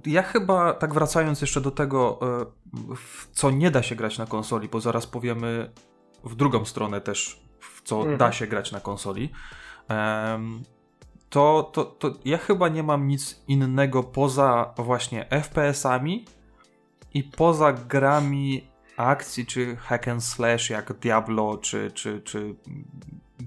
ja 0.06 0.24
chyba, 0.24 0.74
tak 0.74 0.94
wracając 0.94 1.42
jeszcze 1.42 1.62
do 1.62 1.72
tego, 1.72 2.20
w 2.96 3.32
co 3.32 3.52
nie 3.52 3.72
da 3.72 3.84
się 3.84 3.96
grać 3.96 4.18
na 4.18 4.26
konsoli, 4.26 4.68
bo 4.68 4.80
zaraz 4.82 5.08
powiemy 5.08 5.72
w 6.24 6.36
drugą 6.36 6.66
stronę 6.66 7.02
też, 7.02 7.42
w 7.60 7.82
co 7.82 7.98
mhm. 7.98 8.18
da 8.18 8.32
się 8.32 8.48
grać 8.48 8.72
na 8.72 8.80
konsoli, 8.80 9.32
to, 11.30 11.70
to, 11.74 11.86
to 11.86 12.14
ja 12.26 12.38
chyba 12.38 12.68
nie 12.68 12.84
mam 12.84 13.08
nic 13.08 13.44
innego 13.48 14.04
poza 14.04 14.74
właśnie 14.78 15.26
FPS-ami, 15.30 16.26
i 17.14 17.24
poza 17.24 17.74
grami 17.74 18.68
akcji, 18.98 19.46
czy 19.46 19.76
hack 19.76 20.08
and 20.08 20.24
slash 20.24 20.70
jak 20.70 20.94
Diablo, 20.94 21.58
czy, 21.58 21.92
czy, 21.92 22.22
czy 22.22 22.56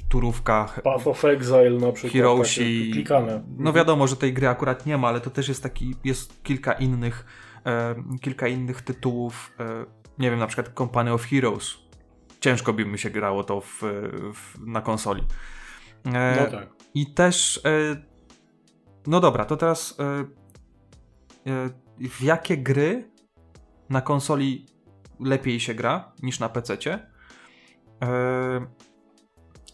turówka 0.09 0.69
Path 0.85 1.07
of 1.07 1.25
Exile 1.25 1.71
na 1.71 1.93
przykład, 1.93 2.13
Heroesi, 2.13 2.91
klikane. 2.93 3.43
No 3.49 3.57
mhm. 3.59 3.75
wiadomo, 3.75 4.07
że 4.07 4.17
tej 4.17 4.33
gry 4.33 4.49
akurat 4.49 4.87
nie 4.87 4.99
ma, 4.99 5.09
ale 5.09 5.21
to 5.21 5.31
też 5.31 5.49
jest 5.49 5.63
taki, 5.63 5.95
jest 6.05 6.43
kilka 6.43 6.73
innych 6.73 7.27
e, 7.67 7.95
kilka 8.21 8.49
innych 8.49 8.83
tytułów, 8.83 9.53
e, 9.61 9.85
nie 10.19 10.31
wiem, 10.31 10.39
na 10.39 10.47
przykład 10.47 10.75
Company 10.75 11.13
of 11.13 11.27
Heroes. 11.27 11.82
Ciężko 12.43 12.73
by 12.73 12.85
mi 12.85 12.99
się 12.99 13.11
grało 13.11 13.45
to 13.45 13.61
w, 13.61 13.81
w 14.35 14.67
na 14.67 14.81
konsoli. 14.81 15.23
E, 16.05 16.37
no 16.41 16.59
tak. 16.59 16.69
I 16.95 17.15
też 17.15 17.61
e, 17.65 17.97
no 19.07 19.21
dobra, 19.21 19.45
to 19.45 19.57
teraz 19.57 20.01
e, 20.01 20.05
e, 21.51 21.71
w 22.09 22.23
jakie 22.23 22.57
gry 22.57 23.11
na 23.89 24.01
konsoli 24.01 24.67
lepiej 25.21 25.61
się 25.61 25.75
gra 25.75 26.13
niż 26.23 26.41
na 26.41 26.49
PC. 26.49 26.77
Yy, 26.85 28.67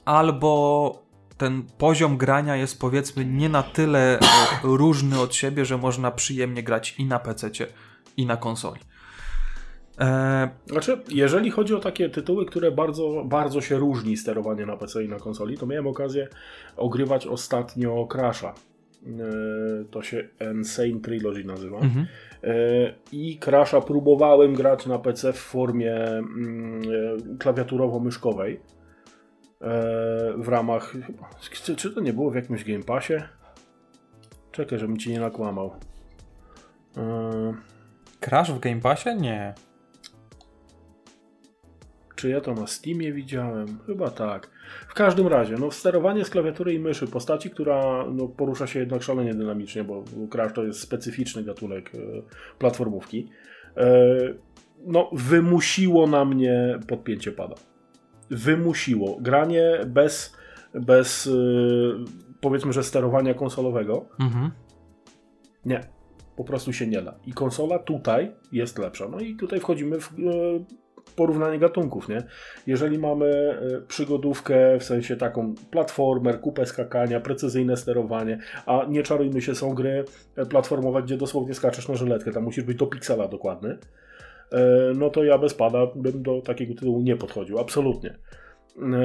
albo 0.04 1.02
ten 1.36 1.62
poziom 1.78 2.16
grania 2.16 2.56
jest 2.56 2.80
powiedzmy 2.80 3.24
nie 3.24 3.48
na 3.48 3.62
tyle 3.62 4.18
e, 4.18 4.26
różny 4.62 5.20
od 5.20 5.34
siebie, 5.34 5.64
że 5.64 5.78
można 5.78 6.10
przyjemnie 6.10 6.62
grać 6.62 6.94
i 6.98 7.04
na 7.04 7.18
PC, 7.18 7.50
i 8.16 8.26
na 8.26 8.36
konsoli. 8.36 8.80
E, 10.00 10.48
znaczy, 10.66 11.00
jeżeli 11.08 11.50
chodzi 11.50 11.74
o 11.74 11.80
takie 11.80 12.10
tytuły, 12.10 12.46
które 12.46 12.70
bardzo, 12.70 13.24
bardzo 13.24 13.60
się 13.60 13.76
różni 13.76 14.16
sterowanie 14.16 14.66
na 14.66 14.76
PC 14.76 15.04
i 15.04 15.08
na 15.08 15.18
konsoli, 15.18 15.58
to 15.58 15.66
miałem 15.66 15.86
okazję 15.86 16.28
ogrywać 16.76 17.26
ostatnio 17.26 18.06
Crasha. 18.12 18.54
E, 19.06 19.84
to 19.90 20.02
się 20.02 20.28
Insane 20.54 21.00
Trilogy 21.00 21.44
nazywa. 21.44 21.78
Mhm. 21.78 22.06
E, 22.44 22.54
I 23.12 23.38
Crasha 23.38 23.80
próbowałem 23.80 24.54
grać 24.54 24.86
na 24.86 24.98
PC 24.98 25.32
w 25.32 25.38
formie 25.38 25.94
mm, 25.94 26.82
e, 26.82 27.36
klawiaturowo-myszkowej. 27.38 28.56
W 30.36 30.48
ramach. 30.48 30.94
Czy 31.76 31.90
to 31.90 32.00
nie 32.00 32.12
było 32.12 32.30
w 32.30 32.34
jakimś 32.34 32.64
Game 32.64 32.84
Passie? 32.84 33.14
Czekaj, 34.52 34.78
żebym 34.78 34.98
ci 34.98 35.10
nie 35.10 35.20
nakłamał. 35.20 35.70
Crash 38.20 38.52
w 38.52 38.60
Game 38.60 38.80
Passie? 38.80 39.08
Nie. 39.20 39.54
Czy 42.18 42.30
ja 42.30 42.40
to 42.40 42.54
na 42.54 42.66
Steamie 42.66 43.12
widziałem? 43.12 43.78
Chyba 43.86 44.10
tak. 44.10 44.50
W 44.88 44.94
każdym 44.94 45.26
razie, 45.26 45.54
no 45.60 45.70
sterowanie 45.70 46.24
z 46.24 46.30
klawiatury 46.30 46.74
i 46.74 46.78
myszy 46.78 47.06
postaci, 47.06 47.50
która 47.50 48.06
no, 48.10 48.28
porusza 48.28 48.66
się 48.66 48.80
jednak 48.80 49.02
szalenie 49.02 49.34
dynamicznie, 49.34 49.84
bo 49.84 50.04
Crash 50.30 50.52
to 50.52 50.64
jest 50.64 50.80
specyficzny 50.80 51.44
gatunek 51.44 51.92
e, 51.94 51.98
platformówki, 52.58 53.28
e, 53.76 54.08
no 54.86 55.10
wymusiło 55.12 56.06
na 56.06 56.24
mnie 56.24 56.78
podpięcie 56.88 57.32
pada. 57.32 57.54
Wymusiło. 58.30 59.18
Granie 59.20 59.78
bez, 59.86 60.36
bez 60.74 61.26
e, 61.26 61.30
powiedzmy, 62.40 62.72
że 62.72 62.82
sterowania 62.82 63.34
konsolowego. 63.34 64.08
Mhm. 64.20 64.50
Nie. 65.64 65.80
Po 66.36 66.44
prostu 66.44 66.72
się 66.72 66.86
nie 66.86 67.02
da. 67.02 67.14
I 67.26 67.32
konsola 67.32 67.78
tutaj 67.78 68.32
jest 68.52 68.78
lepsza. 68.78 69.08
No 69.08 69.20
i 69.20 69.36
tutaj 69.36 69.60
wchodzimy 69.60 70.00
w 70.00 70.12
porównanie 71.16 71.58
gatunków, 71.58 72.08
nie? 72.08 72.22
Jeżeli 72.66 72.98
mamy 72.98 73.26
e, 73.26 73.80
przygodówkę, 73.88 74.78
w 74.78 74.84
sensie 74.84 75.16
taką 75.16 75.54
platformer, 75.70 76.40
kupę 76.40 76.66
skakania, 76.66 77.20
precyzyjne 77.20 77.76
sterowanie, 77.76 78.38
a 78.66 78.84
nie 78.88 79.02
czarujmy 79.02 79.40
się, 79.42 79.54
są 79.54 79.74
gry 79.74 80.04
e, 80.36 80.46
platformowe, 80.46 81.02
gdzie 81.02 81.16
dosłownie 81.16 81.54
skaczesz 81.54 81.88
na 81.88 81.94
żyletkę, 81.94 82.32
tam 82.32 82.42
musisz 82.42 82.64
być 82.64 82.78
do 82.78 82.86
piksela 82.86 83.28
dokładny, 83.28 83.78
e, 84.52 84.58
no 84.96 85.10
to 85.10 85.24
ja 85.24 85.38
bez 85.38 85.54
pada 85.54 85.86
bym 85.94 86.22
do 86.22 86.42
takiego 86.42 86.74
tytułu 86.74 87.00
nie 87.00 87.16
podchodził, 87.16 87.58
absolutnie. 87.58 88.18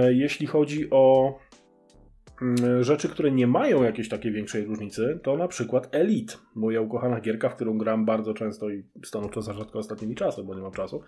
Jeśli 0.10 0.48
chodzi 0.48 0.88
o 0.92 1.36
rzeczy, 2.82 3.10
które 3.10 3.32
nie 3.32 3.48
mają 3.48 3.84
jakiejś 3.84 4.10
takiej 4.10 4.32
większej 4.32 4.66
różnicy, 4.66 5.20
to 5.24 5.38
na 5.38 5.48
przykład 5.48 5.88
Elite, 5.92 6.34
moja 6.56 6.82
ukochana 6.82 7.20
gierka, 7.20 7.50
w 7.50 7.56
którą 7.56 7.78
gram 7.78 8.06
bardzo 8.06 8.34
często 8.34 8.70
i 8.70 8.84
stanowczo 9.06 9.42
za 9.42 9.54
rzadko 9.54 9.80
ostatnimi 9.80 10.16
czasy, 10.16 10.44
bo 10.44 10.56
nie 10.56 10.62
mam 10.62 10.72
czasu, 10.72 11.02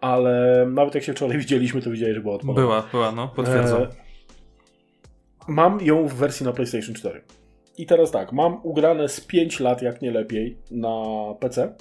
ale 0.00 0.66
nawet 0.70 0.94
jak 0.94 1.04
się 1.04 1.12
wczoraj 1.12 1.38
widzieliśmy, 1.44 1.82
to 1.82 1.90
widziałeś, 1.90 2.14
że 2.14 2.20
była 2.20 2.34
odpalona. 2.34 2.60
Była, 2.60 2.82
była, 2.92 3.12
no, 3.12 3.28
potwierdzam. 3.28 3.82
E, 3.82 3.88
mam 5.48 5.80
ją 5.80 6.06
w 6.06 6.14
wersji 6.14 6.46
na 6.46 6.52
PlayStation 6.52 6.94
4. 6.94 7.22
I 7.78 7.86
teraz 7.86 8.10
tak, 8.10 8.32
mam 8.32 8.60
ugrane 8.62 9.08
z 9.08 9.20
5 9.20 9.60
lat, 9.60 9.82
jak 9.82 10.02
nie 10.02 10.10
lepiej, 10.10 10.58
na 10.70 11.04
PC 11.40 11.74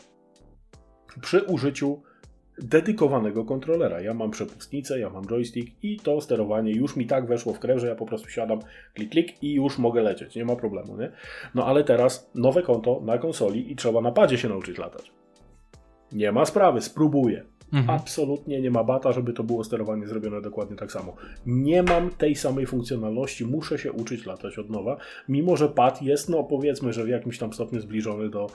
przy 1.22 1.42
użyciu 1.42 2.02
dedykowanego 2.62 3.46
kontrolera. 3.46 4.02
Ja 4.02 4.14
mam 4.14 4.32
przepustnicę, 4.32 5.00
ja 5.00 5.10
mam 5.10 5.26
joystick 5.26 5.84
i 5.84 6.00
to 6.00 6.22
sterowanie 6.22 6.72
już 6.72 6.96
mi 6.96 7.08
tak 7.08 7.26
weszło 7.26 7.54
w 7.54 7.60
krew, 7.60 7.80
że 7.80 7.88
ja 7.88 7.96
po 7.96 8.06
prostu 8.06 8.30
siadam, 8.30 8.60
klik, 8.94 9.12
klik 9.12 9.44
i 9.44 9.54
już 9.54 9.78
mogę 9.78 10.02
lecieć. 10.02 10.36
Nie 10.36 10.46
ma 10.46 10.56
problemu, 10.56 10.98
nie? 10.98 11.12
No 11.56 11.66
ale 11.66 11.84
teraz 11.84 12.32
nowe 12.36 12.62
konto 12.62 13.02
na 13.06 13.18
konsoli 13.18 13.72
i 13.72 13.76
trzeba 13.76 14.02
na 14.02 14.12
padzie 14.12 14.38
się 14.38 14.50
nauczyć 14.50 14.78
latać. 14.78 15.12
Nie 16.12 16.32
ma 16.32 16.46
sprawy, 16.46 16.82
spróbuję. 16.82 17.44
Mhm. 17.74 17.90
Absolutnie 18.00 18.62
nie 18.62 18.72
ma 18.72 18.84
bata, 18.84 19.12
żeby 19.12 19.34
to 19.34 19.44
było 19.44 19.64
sterowanie 19.64 20.08
zrobione 20.08 20.42
dokładnie 20.42 20.76
tak 20.76 20.92
samo. 20.92 21.16
Nie 21.46 21.84
mam 21.84 22.10
tej 22.10 22.36
samej 22.36 22.66
funkcjonalności, 22.66 23.46
muszę 23.46 23.78
się 23.78 23.92
uczyć 23.92 24.26
latać 24.26 24.60
od 24.60 24.70
nowa, 24.70 24.98
mimo 25.30 25.58
że 25.58 25.70
pad 25.70 26.02
jest, 26.02 26.30
no 26.30 26.44
powiedzmy, 26.44 26.94
że 26.94 27.04
w 27.04 27.08
jakimś 27.08 27.38
tam 27.38 27.54
stopniu 27.54 27.82
zbliżony 27.82 28.30
do 28.30 28.48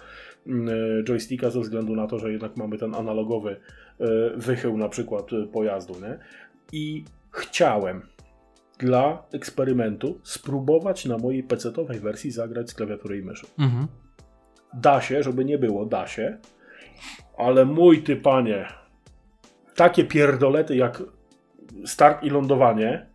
mm, 0.46 0.68
e, 0.68 1.04
joysticka 1.04 1.50
ze 1.50 1.60
względu 1.60 1.96
na 1.96 2.06
to, 2.06 2.18
że 2.18 2.32
jednak 2.32 2.56
mamy 2.56 2.78
ten 2.78 2.94
analogowy 2.94 3.56
e, 4.00 4.06
wychył 4.36 4.76
na 4.76 4.88
przykład 4.88 5.32
e, 5.32 5.46
pojazdu, 5.46 5.94
nie? 6.00 6.18
I 6.72 7.04
chciałem 7.30 8.02
dla 8.78 9.22
eksperymentu 9.32 10.20
spróbować 10.22 11.04
na 11.04 11.18
mojej 11.18 11.44
PC-owej 11.44 12.00
wersji 12.00 12.30
zagrać 12.30 12.70
z 12.70 12.74
klawiatury 12.74 13.18
i 13.18 13.22
myszy. 13.22 13.46
Mhm. 13.58 13.86
Da 14.74 15.00
się, 15.00 15.22
żeby 15.22 15.44
nie 15.44 15.58
było, 15.58 15.86
da 15.86 16.06
się, 16.06 16.38
ale 17.36 17.64
mój 17.64 18.02
ty 18.02 18.16
panie, 18.16 18.66
takie 19.78 20.04
pierdolety 20.04 20.76
jak 20.76 21.02
start 21.84 22.24
i 22.24 22.30
lądowanie 22.30 23.06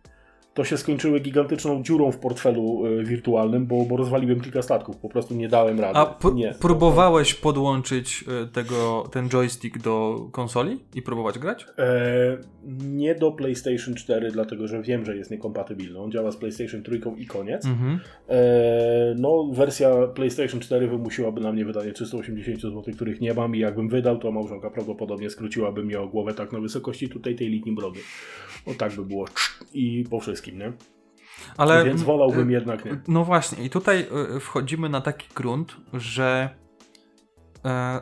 to 0.54 0.64
się 0.64 0.76
skończyły 0.76 1.20
gigantyczną 1.20 1.82
dziurą 1.82 2.12
w 2.12 2.18
portfelu 2.18 2.86
y, 2.86 3.04
wirtualnym, 3.04 3.66
bo, 3.66 3.84
bo 3.84 3.96
rozwaliłem 3.96 4.40
kilka 4.40 4.62
statków, 4.62 4.96
po 4.96 5.08
prostu 5.08 5.34
nie 5.34 5.48
dałem 5.48 5.80
rady. 5.80 5.98
A 5.98 6.18
nie, 6.34 6.54
próbowałeś 6.60 7.34
podłączyć 7.34 8.24
y, 8.44 8.46
tego, 8.46 9.08
ten 9.12 9.28
joystick 9.28 9.78
do 9.78 10.26
konsoli 10.32 10.80
i 10.94 11.02
próbować 11.02 11.38
grać? 11.38 11.66
E, 11.78 12.38
nie 12.84 13.14
do 13.14 13.32
PlayStation 13.32 13.94
4, 13.94 14.30
dlatego 14.30 14.68
że 14.68 14.82
wiem, 14.82 15.04
że 15.04 15.16
jest 15.16 15.30
niekompatybilny. 15.30 15.98
On 15.98 16.12
działa 16.12 16.32
z 16.32 16.36
PlayStation 16.36 16.82
3 16.82 17.00
i 17.16 17.26
koniec. 17.26 17.66
Mhm. 17.66 18.00
E, 18.28 19.14
no, 19.18 19.50
wersja 19.52 20.06
PlayStation 20.06 20.60
4 20.60 20.88
wymusiłaby 20.88 21.40
na 21.40 21.52
mnie 21.52 21.64
wydanie 21.64 21.92
380 21.92 22.60
zł, 22.60 22.82
których 22.94 23.20
nie 23.20 23.34
mam 23.34 23.56
i 23.56 23.58
jakbym 23.58 23.88
wydał, 23.88 24.18
to 24.18 24.32
małżonka 24.32 24.70
prawdopodobnie 24.70 25.30
skróciłaby 25.30 25.84
mnie 25.84 26.00
o 26.00 26.08
głowę 26.08 26.34
tak 26.34 26.52
na 26.52 26.60
wysokości 26.60 27.08
tutaj 27.08 27.34
tej 27.34 27.48
litni 27.48 27.72
brody. 27.72 28.00
O 28.66 28.74
tak 28.74 28.92
by 28.92 29.04
było 29.04 29.26
i 29.74 30.04
po 30.10 30.20
wszystkim, 30.20 30.43
nie? 30.52 30.72
Ale, 31.56 31.84
Więc 31.84 32.02
wolałbym 32.02 32.48
y, 32.48 32.52
jednak 32.52 32.84
nie. 32.84 33.00
No 33.08 33.24
właśnie, 33.24 33.64
i 33.64 33.70
tutaj 33.70 34.06
y, 34.36 34.40
wchodzimy 34.40 34.88
na 34.88 35.00
taki 35.00 35.28
grunt, 35.34 35.76
że 35.92 36.48
e, 37.64 38.00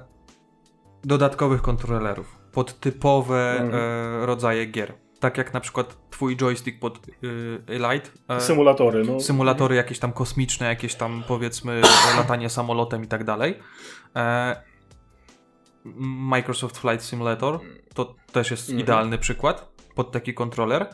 dodatkowych 1.05 1.63
kontrolerów 1.63 2.39
pod 2.53 2.81
typowe 2.81 3.61
mhm. 3.61 3.75
e, 3.75 4.27
rodzaje 4.27 4.67
gier. 4.67 4.95
Tak 5.21 5.39
jak 5.39 5.55
na 5.55 5.61
przykład 5.61 6.11
twój 6.11 6.37
joystick 6.37 6.81
pod 6.81 7.09
y, 7.25 7.63
Elite. 7.67 8.11
E, 8.29 8.41
symulatory, 8.41 9.05
no. 9.05 9.21
Symulatory 9.21 9.77
jakieś 9.77 9.99
tam 9.99 10.13
kosmiczne, 10.13 10.67
jakieś 10.67 10.95
tam 10.95 11.23
powiedzmy 11.29 11.81
latanie 12.17 12.51
samolotem 12.51 13.05
i 13.05 13.07
tak 13.07 13.25
dalej. 13.25 13.59
E, 14.17 14.57
Microsoft 16.05 16.79
Flight 16.79 17.05
Simulator 17.05 17.61
to 17.95 18.15
też 18.33 18.51
jest 18.51 18.69
mhm. 18.69 18.81
idealny 18.81 19.19
przykład 19.19 19.73
pod 19.95 20.13
taki 20.13 20.35
kontroler. 20.35 20.87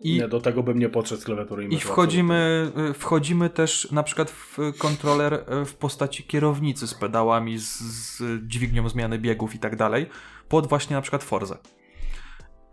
I, 0.00 0.18
nie, 0.18 0.28
do 0.28 0.40
tego 0.40 0.62
bym 0.62 0.78
nie 0.78 0.88
podszedł 0.88 1.20
z 1.20 1.24
klawiatury 1.24 1.64
i 1.64 1.74
I 1.74 1.78
wchodzimy, 1.80 2.72
y, 2.90 2.94
wchodzimy 2.94 3.50
też 3.50 3.90
na 3.92 4.02
przykład 4.02 4.30
w 4.30 4.58
kontroler 4.78 5.34
y, 5.62 5.64
w 5.64 5.74
postaci 5.74 6.24
kierownicy 6.24 6.86
z 6.86 6.94
pedałami, 6.94 7.58
z, 7.58 7.78
z 7.80 8.22
dźwignią 8.46 8.88
zmiany 8.88 9.18
biegów 9.18 9.54
i 9.54 9.58
tak 9.58 9.76
dalej, 9.76 10.06
pod 10.48 10.66
właśnie 10.66 10.96
na 10.96 11.02
przykład 11.02 11.24
Forza. 11.24 11.58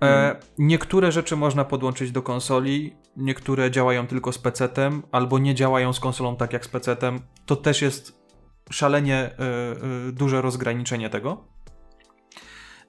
E, 0.02 0.08
hmm. 0.08 0.38
niektóre 0.58 1.12
rzeczy 1.12 1.36
można 1.36 1.66
podłączyć 1.66 2.12
do 2.12 2.22
konsoli, 2.22 2.96
niektóre 3.18 3.72
działają 3.72 4.08
tylko 4.08 4.32
z 4.32 4.40
PC-tem, 4.40 5.02
albo 5.12 5.40
nie 5.40 5.56
działają 5.56 5.94
z 5.94 6.00
konsolą 6.00 6.36
tak 6.36 6.54
jak 6.54 6.66
z 6.66 6.70
PC-tem. 6.70 7.20
To 7.46 7.56
też 7.56 7.82
jest 7.82 8.26
szalenie 8.72 9.30
y, 9.30 10.08
y, 10.10 10.12
duże 10.12 10.42
rozgraniczenie 10.42 11.10
tego. 11.10 11.46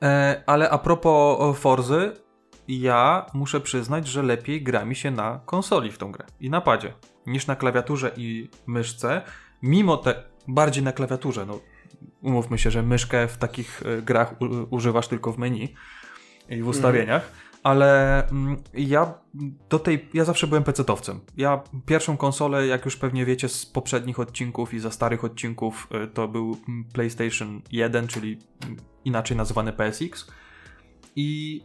E, 0.02 0.42
ale 0.46 0.70
a 0.70 0.78
propos 0.78 1.58
Forzy, 1.58 2.12
ja 2.68 3.26
muszę 3.34 3.60
przyznać, 3.60 4.08
że 4.08 4.22
lepiej 4.22 4.62
gra 4.62 4.84
mi 4.84 4.96
się 4.96 5.10
na 5.10 5.40
konsoli 5.46 5.92
w 5.92 5.98
tą 5.98 6.12
grę 6.12 6.24
i 6.40 6.50
na 6.50 6.60
padzie 6.60 6.92
niż 7.26 7.46
na 7.46 7.56
klawiaturze 7.56 8.12
i 8.16 8.48
myszce. 8.66 9.22
Mimo 9.62 9.96
te 9.96 10.22
bardziej 10.48 10.84
na 10.84 10.92
klawiaturze, 10.92 11.46
no 11.46 11.60
umówmy 12.22 12.58
się, 12.58 12.70
że 12.70 12.82
myszkę 12.82 13.28
w 13.28 13.38
takich 13.38 13.82
e, 13.82 14.02
grach 14.02 14.34
używasz 14.70 15.08
tylko 15.08 15.32
w 15.32 15.38
menu 15.38 15.74
i 16.48 16.62
w 16.62 16.68
ustawieniach. 16.68 17.32
Ale 17.62 18.22
mm, 18.28 18.56
ja 18.74 19.14
do 19.68 19.78
tej, 19.78 20.08
ja 20.14 20.24
zawsze 20.24 20.46
byłem 20.46 20.64
pecetowcem. 20.64 21.20
Ja 21.36 21.62
pierwszą 21.86 22.16
konsolę, 22.16 22.66
jak 22.66 22.84
już 22.84 22.96
pewnie 22.96 23.24
wiecie 23.24 23.48
z 23.48 23.66
poprzednich 23.66 24.20
odcinków 24.20 24.74
i 24.74 24.78
za 24.78 24.90
starych 24.90 25.24
odcinków, 25.24 25.88
y, 26.04 26.06
to 26.06 26.28
był 26.28 26.56
mm, 26.68 26.84
PlayStation 26.84 27.62
1, 27.72 28.06
czyli 28.06 28.38
mm, 28.64 28.76
inaczej 29.04 29.36
nazywany 29.36 29.72
PSX. 29.72 30.30
I 31.16 31.60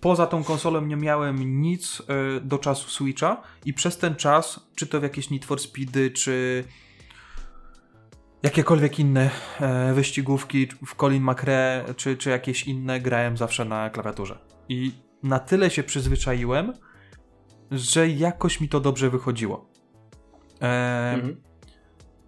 poza 0.00 0.26
tą 0.26 0.44
konsolą 0.44 0.86
nie 0.86 0.96
miałem 0.96 1.60
nic 1.60 2.00
y, 2.00 2.40
do 2.40 2.58
czasu 2.58 2.90
Switcha 2.90 3.42
i 3.64 3.74
przez 3.74 3.98
ten 3.98 4.14
czas, 4.14 4.60
czy 4.74 4.86
to 4.86 5.00
w 5.00 5.02
jakieś 5.02 5.30
Need 5.30 5.44
for 5.44 5.60
Speedy, 5.60 6.10
czy 6.10 6.64
jakiekolwiek 8.42 8.98
inne 8.98 9.30
e, 9.60 9.94
wyścigówki 9.94 10.66
w 10.66 10.94
Colin 10.96 11.22
McRae, 11.22 11.94
czy, 11.96 12.16
czy 12.16 12.30
jakieś 12.30 12.66
inne, 12.66 13.00
grałem 13.00 13.36
zawsze 13.36 13.64
na 13.64 13.90
klawiaturze. 13.90 14.38
I 14.68 14.92
na 15.22 15.38
tyle 15.38 15.70
się 15.70 15.82
przyzwyczaiłem, 15.82 16.72
że 17.70 18.08
jakoś 18.08 18.60
mi 18.60 18.68
to 18.68 18.80
dobrze 18.80 19.10
wychodziło. 19.10 19.70
E, 20.60 21.12
mhm. 21.14 21.42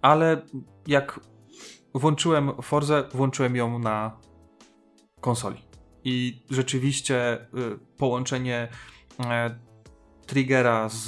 Ale 0.01 0.41
jak 0.87 1.19
włączyłem 1.93 2.51
Forze, 2.61 3.09
włączyłem 3.13 3.55
ją 3.55 3.79
na 3.79 4.17
konsoli. 5.21 5.72
I 6.05 6.41
rzeczywiście 6.49 7.37
y, 7.37 7.79
połączenie 7.97 8.67
e, 9.19 9.55
triggera 10.25 10.89
z, 10.89 11.05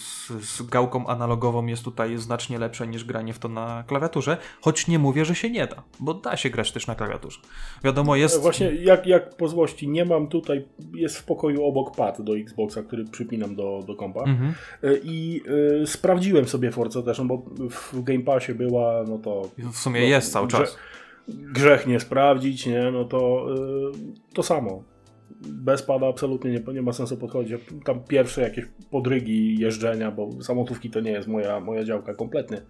z, 0.00 0.32
z, 0.44 0.62
gałką 0.62 1.06
analogową 1.06 1.66
jest 1.66 1.84
tutaj 1.84 2.18
znacznie 2.18 2.58
lepsze 2.58 2.86
niż 2.86 3.04
granie 3.04 3.32
w 3.32 3.38
to 3.38 3.48
na 3.48 3.84
klawiaturze, 3.86 4.36
choć 4.60 4.88
nie 4.88 4.98
mówię, 4.98 5.24
że 5.24 5.34
się 5.34 5.50
nie 5.50 5.66
da, 5.66 5.82
bo 6.00 6.14
da 6.14 6.36
się 6.36 6.50
grać 6.50 6.72
też 6.72 6.86
na 6.86 6.94
klawiaturze. 6.94 7.40
Wiadomo, 7.84 8.16
jest... 8.16 8.42
Właśnie 8.42 8.74
jak, 8.74 9.06
jak 9.06 9.36
po 9.36 9.48
złości 9.48 9.88
nie 9.88 10.04
mam 10.04 10.28
tutaj, 10.28 10.64
jest 10.94 11.18
w 11.18 11.24
pokoju 11.24 11.64
obok 11.64 11.96
pad 11.96 12.22
do 12.22 12.36
Xboxa, 12.36 12.82
który 12.82 13.04
przypinam 13.04 13.56
do, 13.56 13.82
do 13.86 13.96
kompa 13.96 14.20
mhm. 14.20 14.54
E, 14.82 14.96
i 15.02 15.42
y, 15.82 15.86
sprawdziłem 15.86 16.48
sobie 16.48 16.72
Forza 16.72 17.02
też, 17.02 17.18
no 17.18 17.24
bo 17.24 17.42
w 17.70 18.02
Game 18.02 18.22
Passie 18.22 18.54
była, 18.54 19.04
no 19.08 19.18
to... 19.18 19.42
W 19.58 19.76
sumie 19.76 20.00
no, 20.00 20.06
jest 20.06 20.32
cały 20.32 20.48
czas. 20.48 20.76
Grzech 21.28 21.86
nie 21.86 22.00
sprawdzić, 22.00 22.66
nie, 22.66 22.90
no 22.90 23.04
to 23.04 23.46
y, 23.94 24.34
to 24.34 24.42
samo 24.42 24.84
bez 25.40 25.82
pada 25.82 26.08
absolutnie 26.08 26.50
nie, 26.50 26.72
nie 26.72 26.82
ma 26.82 26.92
sensu 26.92 27.16
podchodzić. 27.16 27.56
Tam 27.84 28.00
pierwsze 28.00 28.42
jakieś 28.42 28.64
podrygi 28.90 29.58
jeżdżenia, 29.58 30.10
bo 30.10 30.42
samotówki 30.42 30.90
to 30.90 31.00
nie 31.00 31.10
jest 31.10 31.28
moja, 31.28 31.60
moja 31.60 31.84
działka 31.84 32.14
kompletnie. 32.14 32.62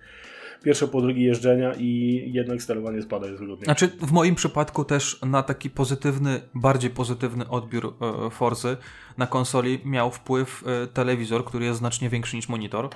Pierwsze 0.62 0.88
podrygi 0.88 1.22
jeżdżenia 1.22 1.72
i 1.78 2.22
jednak 2.32 2.62
sterowanie 2.62 3.02
spada 3.02 3.26
jest 3.26 3.38
wygodniejsze. 3.38 3.64
Znaczy 3.64 3.88
w 4.06 4.12
moim 4.12 4.34
przypadku 4.34 4.84
też 4.84 5.20
na 5.22 5.42
taki 5.42 5.70
pozytywny, 5.70 6.40
bardziej 6.54 6.90
pozytywny 6.90 7.48
odbiór 7.48 7.94
e, 8.26 8.30
Forzy 8.30 8.76
na 9.18 9.26
konsoli 9.26 9.78
miał 9.84 10.10
wpływ 10.10 10.64
e, 10.66 10.86
telewizor, 10.86 11.44
który 11.44 11.64
jest 11.64 11.78
znacznie 11.78 12.08
większy 12.08 12.36
niż 12.36 12.48
monitor 12.48 12.88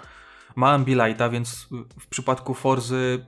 ma 0.57 0.70
Ambilighta, 0.70 1.28
więc 1.28 1.68
w 1.98 2.07
przypadku 2.07 2.55
Forzy 2.55 3.26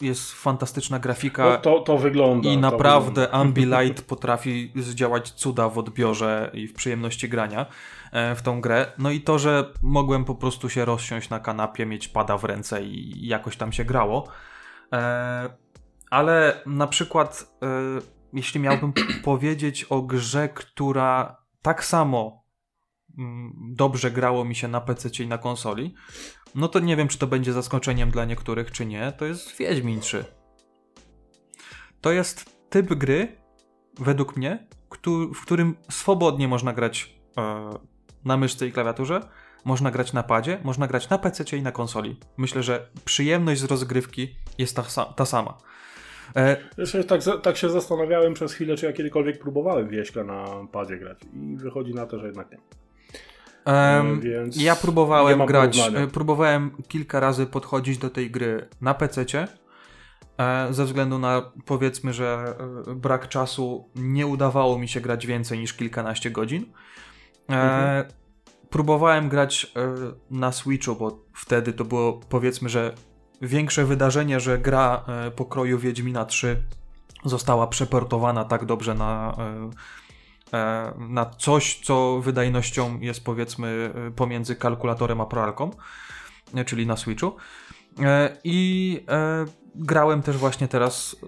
jest 0.00 0.32
fantastyczna 0.32 0.98
grafika. 0.98 1.48
No 1.48 1.58
to, 1.58 1.80
to 1.80 1.98
wygląda. 1.98 2.48
I 2.48 2.58
naprawdę 2.58 3.20
wygląda. 3.20 3.38
Ambilight 3.38 4.02
potrafi 4.08 4.72
zdziałać 4.76 5.30
cuda 5.30 5.68
w 5.68 5.78
odbiorze 5.78 6.50
i 6.54 6.66
w 6.66 6.74
przyjemności 6.74 7.28
grania 7.28 7.66
e, 8.12 8.34
w 8.34 8.42
tą 8.42 8.60
grę. 8.60 8.92
No 8.98 9.10
i 9.10 9.20
to, 9.20 9.38
że 9.38 9.72
mogłem 9.82 10.24
po 10.24 10.34
prostu 10.34 10.68
się 10.68 10.84
rozsiąść 10.84 11.30
na 11.30 11.40
kanapie, 11.40 11.86
mieć 11.86 12.08
pada 12.08 12.38
w 12.38 12.44
ręce 12.44 12.84
i 12.84 13.26
jakoś 13.26 13.56
tam 13.56 13.72
się 13.72 13.84
grało. 13.84 14.28
E, 14.92 15.50
ale 16.10 16.62
na 16.66 16.86
przykład, 16.86 17.56
e, 17.62 17.66
jeśli 18.32 18.60
miałbym 18.60 18.92
powiedzieć 19.24 19.84
o 19.84 20.02
grze, 20.02 20.48
która 20.48 21.36
tak 21.62 21.84
samo 21.84 22.44
mm, 23.18 23.52
dobrze 23.76 24.10
grało 24.10 24.44
mi 24.44 24.54
się 24.54 24.68
na 24.68 24.80
PC 24.80 25.24
i 25.24 25.26
na 25.26 25.38
konsoli, 25.38 25.94
no 26.54 26.68
to 26.68 26.78
nie 26.78 26.96
wiem, 26.96 27.08
czy 27.08 27.18
to 27.18 27.26
będzie 27.26 27.52
zaskoczeniem 27.52 28.10
dla 28.10 28.24
niektórych, 28.24 28.70
czy 28.70 28.86
nie. 28.86 29.12
To 29.12 29.24
jest 29.24 29.56
Wiedźmin 29.56 30.00
3. 30.00 30.24
To 32.00 32.12
jest 32.12 32.70
typ 32.70 32.94
gry, 32.94 33.36
według 33.98 34.36
mnie, 34.36 34.66
w 35.34 35.42
którym 35.42 35.76
swobodnie 35.90 36.48
można 36.48 36.72
grać 36.72 37.14
e, 37.38 37.70
na 38.24 38.36
myszce 38.36 38.66
i 38.66 38.72
klawiaturze, 38.72 39.20
można 39.64 39.90
grać 39.90 40.12
na 40.12 40.22
padzie, 40.22 40.58
można 40.64 40.86
grać 40.86 41.08
na 41.08 41.18
PC 41.18 41.56
i 41.56 41.62
na 41.62 41.72
konsoli. 41.72 42.16
Myślę, 42.36 42.62
że 42.62 42.88
przyjemność 43.04 43.60
z 43.60 43.64
rozgrywki 43.64 44.36
jest 44.58 44.76
ta, 44.76 45.04
ta 45.04 45.26
sama. 45.26 45.58
E... 46.36 46.56
Tak, 47.08 47.20
tak, 47.42 47.56
się 47.56 47.70
zastanawiałem 47.70 48.34
przez 48.34 48.52
chwilę, 48.52 48.76
czy 48.76 48.86
ja 48.86 48.92
kiedykolwiek 48.92 49.38
próbowałem 49.38 49.88
wieśka 49.88 50.24
na 50.24 50.46
padzie 50.72 50.98
grać 50.98 51.18
i 51.34 51.56
wychodzi 51.56 51.94
na 51.94 52.06
to, 52.06 52.18
że 52.18 52.26
jednak 52.26 52.50
nie. 52.50 52.58
Um, 53.66 54.20
Więc 54.20 54.62
ja 54.62 54.76
próbowałem 54.76 55.46
grać, 55.46 55.78
porównania. 55.80 56.06
próbowałem 56.06 56.70
kilka 56.88 57.20
razy 57.20 57.46
podchodzić 57.46 57.98
do 57.98 58.10
tej 58.10 58.30
gry 58.30 58.68
na 58.80 58.94
PC. 58.94 59.24
E, 60.38 60.66
ze 60.70 60.84
względu 60.84 61.18
na 61.18 61.52
powiedzmy, 61.66 62.12
że 62.12 62.54
e, 62.88 62.94
brak 62.94 63.28
czasu 63.28 63.88
nie 63.94 64.26
udawało 64.26 64.78
mi 64.78 64.88
się 64.88 65.00
grać 65.00 65.26
więcej 65.26 65.58
niż 65.58 65.74
kilkanaście 65.74 66.30
godzin. 66.30 66.62
E, 67.50 67.54
Mhm. 67.54 68.04
Próbowałem 68.70 69.28
grać 69.28 69.72
e, 69.76 69.94
na 70.30 70.52
Switchu, 70.52 70.94
bo 70.96 71.18
wtedy 71.34 71.72
to 71.72 71.84
było 71.84 72.12
powiedzmy, 72.28 72.68
że 72.68 72.94
większe 73.42 73.84
wydarzenie, 73.84 74.40
że 74.40 74.58
gra 74.58 75.04
e, 75.08 75.30
pokroju 75.30 75.78
Wiedźmina 75.78 76.24
3 76.24 76.62
została 77.24 77.66
przeportowana 77.66 78.44
tak 78.44 78.64
dobrze 78.64 78.94
na, 78.94 79.36
e, 79.38 79.42
e, 79.42 79.70
na 80.98 81.24
coś, 81.26 81.80
co 81.84 82.20
wydajnością 82.20 83.00
jest 83.00 83.24
powiedzmy 83.24 83.92
e, 84.08 84.10
pomiędzy 84.10 84.56
kalkulatorem 84.56 85.20
a 85.20 85.26
pralką, 85.26 85.70
e, 86.54 86.64
czyli 86.64 86.86
na 86.86 86.96
Switchu. 86.96 87.36
E, 88.02 88.36
I 88.44 89.04
e, 89.08 89.44
grałem 89.74 90.22
też 90.22 90.36
właśnie 90.36 90.68
teraz. 90.68 91.16
e, 91.22 91.26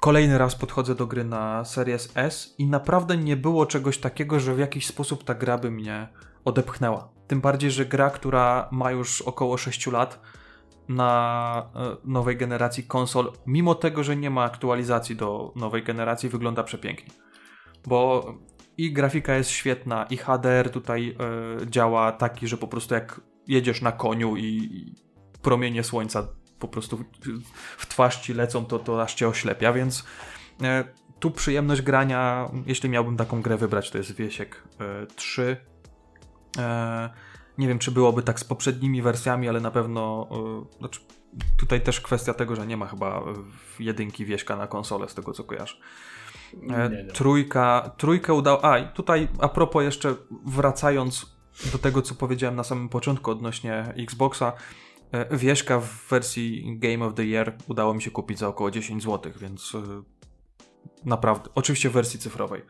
Kolejny 0.00 0.38
raz 0.38 0.54
podchodzę 0.54 0.94
do 0.94 1.06
gry 1.06 1.24
na 1.24 1.64
Series 1.64 2.12
S 2.14 2.54
i 2.58 2.66
naprawdę 2.66 3.16
nie 3.16 3.36
było 3.36 3.66
czegoś 3.66 3.98
takiego, 3.98 4.40
że 4.40 4.54
w 4.54 4.58
jakiś 4.58 4.86
sposób 4.86 5.24
ta 5.24 5.34
gra 5.34 5.58
by 5.58 5.70
mnie 5.70 6.08
odepchnęła. 6.44 7.08
Tym 7.26 7.40
bardziej, 7.40 7.70
że 7.70 7.86
gra, 7.86 8.10
która 8.10 8.68
ma 8.72 8.90
już 8.90 9.22
około 9.22 9.56
6 9.56 9.86
lat 9.86 10.20
na 10.88 11.70
e, 11.74 11.96
nowej 12.04 12.36
generacji 12.36 12.84
konsol, 12.84 13.32
mimo 13.46 13.74
tego, 13.74 14.04
że 14.04 14.16
nie 14.16 14.30
ma 14.30 14.44
aktualizacji 14.44 15.16
do 15.16 15.52
nowej 15.56 15.82
generacji, 15.82 16.28
wygląda 16.28 16.62
przepięknie. 16.62 17.10
Bo 17.86 18.26
i 18.78 18.92
grafika 18.92 19.34
jest 19.34 19.50
świetna, 19.50 20.06
i 20.10 20.16
HDR 20.16 20.70
tutaj 20.70 21.16
e, 21.60 21.70
działa 21.70 22.12
taki, 22.12 22.48
że 22.48 22.56
po 22.56 22.68
prostu 22.68 22.94
jak 22.94 23.20
jedziesz 23.46 23.82
na 23.82 23.92
koniu 23.92 24.36
i, 24.36 24.44
i 24.44 24.94
promienie 25.42 25.84
słońca 25.84 26.28
po 26.58 26.68
prostu 26.68 26.96
w, 26.96 27.04
w 27.78 27.86
twarz 27.86 28.20
ci 28.20 28.34
lecą, 28.34 28.64
to, 28.64 28.78
to 28.78 29.02
aż 29.02 29.14
cię 29.14 29.28
oślepia, 29.28 29.72
więc 29.72 30.04
e, 30.62 30.84
tu 31.20 31.30
przyjemność 31.30 31.82
grania, 31.82 32.50
jeśli 32.66 32.88
miałbym 32.88 33.16
taką 33.16 33.42
grę 33.42 33.56
wybrać, 33.56 33.90
to 33.90 33.98
jest 33.98 34.14
Wiesiek 34.14 34.62
e, 34.80 35.06
3. 35.06 35.56
E, 36.58 37.10
nie 37.58 37.68
wiem, 37.68 37.78
czy 37.78 37.90
byłoby 37.90 38.22
tak 38.22 38.40
z 38.40 38.44
poprzednimi 38.44 39.02
wersjami, 39.02 39.48
ale 39.48 39.60
na 39.60 39.70
pewno 39.70 40.28
znaczy, 40.78 41.00
tutaj 41.58 41.80
też 41.80 42.00
kwestia 42.00 42.34
tego, 42.34 42.56
że 42.56 42.66
nie 42.66 42.76
ma 42.76 42.86
chyba 42.86 43.24
jedynki 43.78 44.24
Wieśka 44.24 44.56
na 44.56 44.66
konsolę, 44.66 45.08
z 45.08 45.14
tego 45.14 45.32
co 45.32 45.44
kojarzę. 45.44 45.76
E, 46.62 46.88
Nie, 46.90 47.04
nie. 47.04 47.12
Trójka, 47.12 47.90
trójkę 47.96 48.34
udało. 48.34 48.64
A, 48.64 48.78
i 48.78 48.88
tutaj 48.88 49.28
a 49.40 49.48
propos 49.48 49.82
jeszcze 49.82 50.14
wracając 50.46 51.36
do 51.72 51.78
tego, 51.78 52.02
co 52.02 52.14
powiedziałem 52.14 52.56
na 52.56 52.64
samym 52.64 52.88
początku 52.88 53.30
odnośnie 53.30 53.94
Xboxa, 53.96 54.52
e, 55.12 55.36
Wieśka 55.36 55.80
w 55.80 56.08
wersji 56.10 56.78
Game 56.78 57.04
of 57.06 57.14
the 57.14 57.24
Year 57.24 57.56
udało 57.68 57.94
mi 57.94 58.02
się 58.02 58.10
kupić 58.10 58.38
za 58.38 58.48
około 58.48 58.70
10 58.70 59.02
zł, 59.02 59.32
więc 59.40 59.74
e, 59.74 60.02
naprawdę, 61.04 61.50
oczywiście 61.54 61.90
w 61.90 61.92
wersji 61.92 62.20
cyfrowej. 62.20 62.62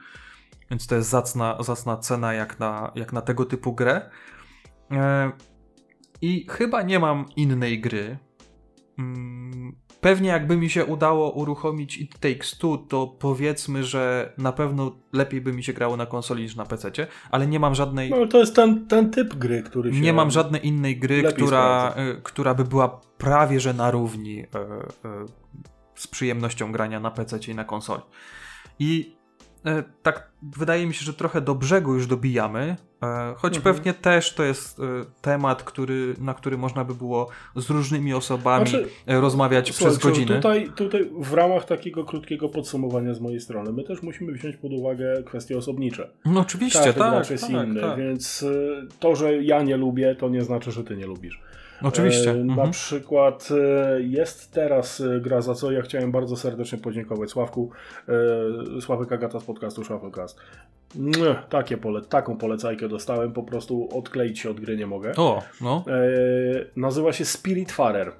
Więc 0.70 0.86
to 0.86 0.94
jest 0.94 1.08
zacna, 1.08 1.56
zacna 1.60 1.96
cena 1.96 2.34
jak 2.34 2.58
na, 2.60 2.92
jak 2.94 3.12
na 3.12 3.20
tego 3.20 3.44
typu 3.44 3.72
grę. 3.72 4.10
I 6.20 6.46
chyba 6.50 6.82
nie 6.82 6.98
mam 6.98 7.26
innej 7.36 7.80
gry. 7.80 8.18
Mm, 8.98 9.76
Pewnie 10.04 10.28
jakby 10.28 10.56
mi 10.56 10.70
się 10.70 10.84
udało 10.84 11.30
uruchomić 11.30 11.98
It 11.98 12.18
Takes 12.18 12.58
Two, 12.58 12.78
to 12.88 13.06
powiedzmy, 13.06 13.84
że 13.84 14.32
na 14.38 14.52
pewno 14.52 14.96
lepiej 15.12 15.40
by 15.40 15.52
mi 15.52 15.64
się 15.64 15.72
grało 15.72 15.96
na 15.96 16.06
konsoli 16.06 16.42
niż 16.42 16.56
na 16.56 16.64
PC, 16.64 16.90
ale 17.30 17.46
nie 17.46 17.60
mam 17.60 17.74
żadnej, 17.74 18.10
No 18.10 18.26
to 18.26 18.38
jest 18.38 18.56
ten, 18.56 18.86
ten 18.86 19.10
typ 19.10 19.34
gry, 19.34 19.62
który 19.62 19.94
się... 19.94 20.00
nie 20.00 20.12
mam 20.12 20.30
żadnej 20.30 20.66
innej 20.66 20.96
gry, 20.96 21.22
która, 21.22 21.90
sprawdza. 21.90 22.12
y, 22.12 22.20
która 22.22 22.54
by 22.54 22.64
była 22.64 23.00
prawie 23.18 23.60
że 23.60 23.74
na 23.74 23.90
równi 23.90 24.40
y, 24.40 24.44
y, 24.44 24.46
z 25.94 26.06
przyjemnością 26.06 26.72
grania 26.72 27.00
na 27.00 27.10
PC 27.10 27.38
i 27.48 27.54
na 27.54 27.64
konsoli. 27.64 28.02
I 28.78 29.16
tak 30.02 30.30
wydaje 30.42 30.86
mi 30.86 30.94
się, 30.94 31.04
że 31.04 31.14
trochę 31.14 31.40
do 31.40 31.54
brzegu 31.54 31.94
już 31.94 32.06
dobijamy, 32.06 32.76
y, 33.02 33.06
choć 33.36 33.56
Mhm. 33.56 33.74
pewnie 33.74 33.94
też 33.94 34.34
to 34.34 34.44
jest 34.44 34.78
y, 34.78 34.82
temat, 35.22 35.62
który, 35.62 36.14
na 36.18 36.34
który 36.34 36.58
można 36.58 36.84
by 36.84 36.94
było 36.94 37.28
z 37.56 37.70
różnymi 37.70 38.14
osobami 38.14 38.68
Znaczy, 38.68 38.88
rozmawiać 39.06 39.72
Słuchaj, 39.72 39.96
przez 39.96 40.02
godziny. 40.02 40.36
Tutaj, 40.36 40.70
tutaj 40.76 41.10
w 41.18 41.32
ramach 41.32 41.64
takiego 41.64 42.04
krótkiego 42.04 42.48
podsumowania 42.48 43.14
z 43.14 43.20
mojej 43.20 43.40
strony, 43.40 43.72
my 43.72 43.84
też 43.84 44.02
musimy 44.02 44.32
wziąć 44.32 44.56
pod 44.56 44.72
uwagę 44.72 45.22
kwestie 45.26 45.58
osobnicze. 45.58 46.10
No 46.24 46.40
oczywiście, 46.40 46.78
Każdy 46.78 47.00
tak, 47.00 47.10
gracz 47.10 47.30
jest 47.30 47.46
tak, 47.50 47.68
inny, 47.68 47.80
tak. 47.80 47.98
więc 47.98 48.44
to, 49.00 49.16
że 49.16 49.42
ja 49.42 49.62
nie 49.62 49.76
lubię, 49.76 50.14
to 50.14 50.28
nie 50.28 50.42
znaczy, 50.44 50.72
że 50.72 50.84
ty 50.84 50.96
nie 50.96 51.06
lubisz. 51.06 51.40
Oczywiście. 51.82 52.30
E, 52.30 52.34
Na 52.34 52.52
mhm. 52.52 52.70
przykład 52.70 53.48
e, 53.50 54.02
jest 54.02 54.52
teraz 54.52 55.00
e, 55.00 55.20
gra, 55.20 55.40
za 55.40 55.54
co 55.54 55.72
ja 55.72 55.82
chciałem 55.82 56.12
bardzo 56.12 56.36
serdecznie 56.36 56.78
podziękować 56.78 57.30
Sławku, 57.30 57.70
e, 58.76 58.80
Sławek 58.80 59.12
Agata 59.12 59.40
z 59.40 59.44
podcastu 59.44 59.84
Shufflecast. 59.84 60.38
Takie 61.48 61.76
pole, 61.76 62.02
taką 62.02 62.36
polecajkę 62.36 62.88
dostałem, 62.88 63.32
po 63.32 63.42
prostu 63.42 63.88
odkleić 63.98 64.38
się 64.38 64.50
od 64.50 64.60
gry 64.60 64.76
nie 64.76 64.86
mogę. 64.86 65.12
O, 65.16 65.42
no, 65.60 65.84
E, 65.88 65.94
nazywa 66.76 67.12
się 67.12 67.24
Spiritfarer. 67.24 68.12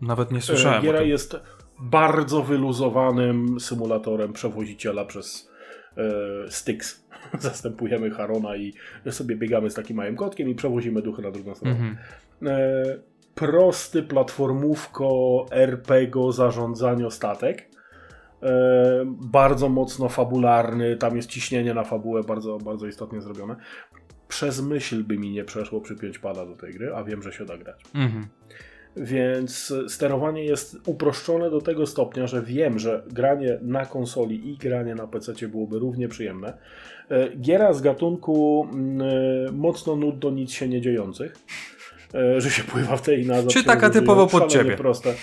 nawet 0.00 0.32
nie 0.32 0.40
słyszałem. 0.42 0.78
o 0.78 0.82
Giera 0.82 1.02
jest 1.02 1.36
bardzo 1.80 2.42
wyluzowanym 2.42 3.60
symulatorem 3.60 4.32
przewoziciela 4.32 5.04
przez 5.04 5.50
e, 5.96 6.02
Styx. 6.50 7.04
Zastępujemy 7.38 8.10
Harona 8.10 8.56
i 8.56 8.72
sobie 9.10 9.36
biegamy 9.36 9.70
z 9.70 9.74
takim 9.74 9.96
małym 9.96 10.16
kotkiem 10.16 10.48
i 10.48 10.54
przewozimy 10.54 11.02
duchy 11.02 11.22
na 11.22 11.30
drugą 11.30 11.54
stronę. 11.54 11.74
Mhm. 11.76 11.92
E, 11.92 12.27
prosty 13.34 14.02
platformówko 14.02 15.46
RPG 15.50 16.32
zarządzania 16.32 17.10
statek. 17.10 17.68
E, 18.42 19.04
bardzo 19.06 19.68
mocno 19.68 20.08
fabularny, 20.08 20.96
tam 20.96 21.16
jest 21.16 21.28
ciśnienie 21.28 21.74
na 21.74 21.84
fabułę 21.84 22.22
bardzo, 22.22 22.58
bardzo 22.58 22.86
istotnie 22.86 23.20
zrobione. 23.20 23.56
Przez 24.28 24.62
myśl 24.62 25.04
by 25.04 25.18
mi 25.18 25.30
nie 25.30 25.44
przeszło 25.44 25.80
przypiąć 25.80 26.18
pada 26.18 26.46
do 26.46 26.56
tej 26.56 26.72
gry, 26.72 26.94
a 26.94 27.04
wiem, 27.04 27.22
że 27.22 27.32
się 27.32 27.44
da 27.44 27.58
grać. 27.58 27.82
Mhm. 27.94 28.26
Więc 28.96 29.74
sterowanie 29.88 30.44
jest 30.44 30.76
uproszczone 30.86 31.50
do 31.50 31.60
tego 31.60 31.86
stopnia, 31.86 32.26
że 32.26 32.42
wiem, 32.42 32.78
że 32.78 33.02
granie 33.10 33.58
na 33.62 33.86
konsoli 33.86 34.50
i 34.50 34.56
granie 34.56 34.94
na 34.94 35.06
PC 35.06 35.48
byłoby 35.48 35.78
równie 35.78 36.08
przyjemne. 36.08 36.58
E, 37.10 37.36
Giera 37.36 37.72
z 37.72 37.80
gatunku 37.80 38.68
mm, 38.72 39.02
e, 39.48 39.52
mocno 39.52 39.96
nud 39.96 40.18
do 40.18 40.30
nic 40.30 40.50
się 40.50 40.68
nie 40.68 40.80
dziejących, 40.80 41.32
e, 41.32 41.77
że 42.38 42.50
się 42.50 42.62
pływa 42.64 42.96
w 42.96 43.02
tej 43.02 43.26
na 43.26 43.42
Czy 43.42 43.64
taka 43.64 43.90
typowo 43.90 44.26
pod 44.26 44.52
ciebie? 44.52 44.76
Proste. 44.76 45.14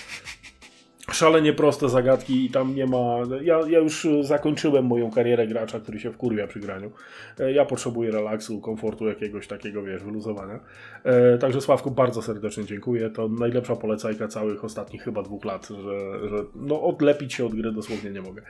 Szalenie 1.11 1.53
proste 1.53 1.89
zagadki 1.89 2.45
i 2.45 2.49
tam 2.49 2.75
nie 2.75 2.85
ma. 2.85 3.17
Ja, 3.43 3.59
ja 3.69 3.79
już 3.79 4.07
zakończyłem 4.21 4.85
moją 4.85 5.11
karierę 5.11 5.47
gracza, 5.47 5.79
który 5.79 5.99
się 5.99 6.11
wkurwia 6.11 6.47
przy 6.47 6.59
graniu. 6.59 6.91
E, 7.39 7.51
Ja 7.51 7.65
potrzebuję 7.65 8.11
relaksu, 8.11 8.61
komfortu, 8.61 9.07
jakiegoś 9.07 9.47
takiego, 9.47 9.83
wiesz, 9.83 10.03
wyluzowania. 10.03 10.59
E, 11.03 11.37
Także 11.37 11.61
Sławku, 11.61 11.91
bardzo 11.91 12.21
serdecznie 12.21 12.65
dziękuję. 12.65 13.09
To 13.09 13.27
najlepsza 13.29 13.75
polecajka 13.75 14.27
całych 14.27 14.63
ostatnich 14.65 15.01
chyba 15.03 15.23
dwóch 15.23 15.45
lat, 15.45 15.67
że, 15.67 16.29
że 16.29 16.43
no, 16.55 16.81
odlepić 16.83 17.33
się 17.33 17.45
od 17.45 17.55
gry 17.55 17.71
dosłownie 17.71 18.11
nie 18.11 18.21
mogę. 18.21 18.41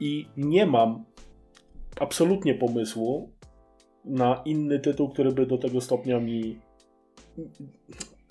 I 0.00 0.26
nie 0.36 0.66
mam 0.66 1.04
absolutnie 2.00 2.54
pomysłu 2.54 3.30
na 4.04 4.42
inny 4.44 4.80
tytuł, 4.80 5.08
który 5.08 5.32
by 5.32 5.46
do 5.46 5.58
tego 5.58 5.80
stopnia 5.80 6.20
mi. 6.20 6.60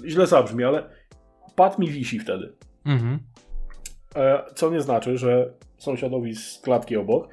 Źle 0.05 0.27
zabrzmi, 0.27 0.63
ale 0.63 0.89
pad 1.55 1.79
mi 1.79 1.89
wisi 1.89 2.19
wtedy. 2.19 2.53
Mhm. 2.85 3.19
E, 4.15 4.43
Co 4.55 4.69
nie 4.69 4.81
znaczy, 4.81 5.17
że 5.17 5.53
sąsiadowi 5.77 6.35
z 6.35 6.59
klatki 6.63 6.97
obok 6.97 7.29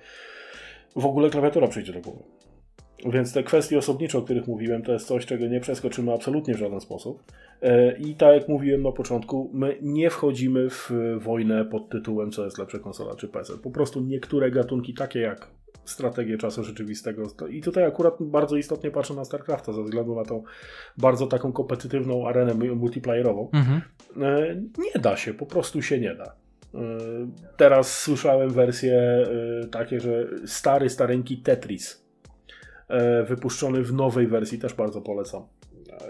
w 0.96 1.06
ogóle 1.06 1.30
klawiatura 1.30 1.68
przyjdzie 1.68 1.92
do 1.92 2.00
głowy. 2.00 2.22
Więc 3.06 3.32
te 3.32 3.42
kwestie 3.42 3.78
osobnicze, 3.78 4.18
o 4.18 4.22
których 4.22 4.46
mówiłem, 4.46 4.82
to 4.82 4.92
jest 4.92 5.06
coś, 5.06 5.26
czego 5.26 5.46
nie 5.46 5.60
przeskoczymy 5.60 6.12
absolutnie 6.12 6.54
w 6.54 6.58
żaden 6.58 6.80
sposób. 6.80 7.22
E, 7.62 7.96
I 7.98 8.14
tak 8.14 8.34
jak 8.34 8.48
mówiłem 8.48 8.82
na 8.82 8.92
początku, 8.92 9.50
my 9.54 9.78
nie 9.82 10.10
wchodzimy 10.10 10.70
w 10.70 10.90
wojnę 11.18 11.64
pod 11.64 11.88
tytułem, 11.88 12.30
co 12.30 12.44
jest 12.44 12.58
lepsze 12.58 12.78
konsola 12.78 13.14
czy 13.16 13.28
PC. 13.28 13.58
Po 13.58 13.70
prostu 13.70 14.00
niektóre 14.00 14.50
gatunki, 14.50 14.94
takie 14.94 15.20
jak 15.20 15.50
strategie 15.86 16.38
czasu 16.38 16.64
rzeczywistego. 16.64 17.22
I 17.50 17.60
tutaj 17.62 17.84
akurat 17.84 18.14
bardzo 18.20 18.56
istotnie 18.56 18.90
patrzę 18.90 19.14
na 19.14 19.24
StarCrafta 19.24 19.72
ze 19.72 19.82
względu 19.82 20.14
na 20.14 20.24
tą 20.24 20.42
bardzo 20.98 21.26
taką 21.26 21.52
kompetytywną 21.52 22.28
arenę 22.28 22.54
mu- 22.54 22.76
multiplayerową. 22.76 23.50
Mhm. 23.52 23.80
E, 24.22 24.54
Nie 24.94 25.00
da 25.00 25.16
się, 25.16 25.34
po 25.34 25.46
prostu 25.46 25.82
się 25.82 26.00
nie 26.00 26.14
da. 26.14 26.24
E, 26.24 26.78
Teraz 27.56 27.98
słyszałem 28.02 28.50
wersje 28.50 28.94
e, 29.62 29.66
takie, 29.66 30.00
że 30.00 30.26
stary, 30.46 30.88
stareńki 30.90 31.38
Tetris 31.38 32.06
wypuszczony 33.28 33.82
w 33.82 33.92
nowej 33.92 34.26
wersji, 34.26 34.58
też 34.58 34.74
bardzo 34.74 35.00
polecam. 35.00 35.42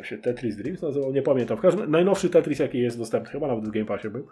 Się 0.03 0.19
Tetris 0.19 0.57
Dreams 0.57 0.83
nazywał, 0.83 1.13
nie 1.13 1.23
pamiętam. 1.23 1.57
W 1.59 1.61
każdym 1.61 1.91
najnowszy 1.91 2.31
Tetris, 2.31 2.59
jaki 2.59 2.79
jest 2.79 2.99
dostępny, 2.99 3.31
chyba 3.33 3.47
nawet 3.47 3.65
w 3.65 3.71
Game 3.71 3.87
Passie 3.87 4.11
był. 4.11 4.27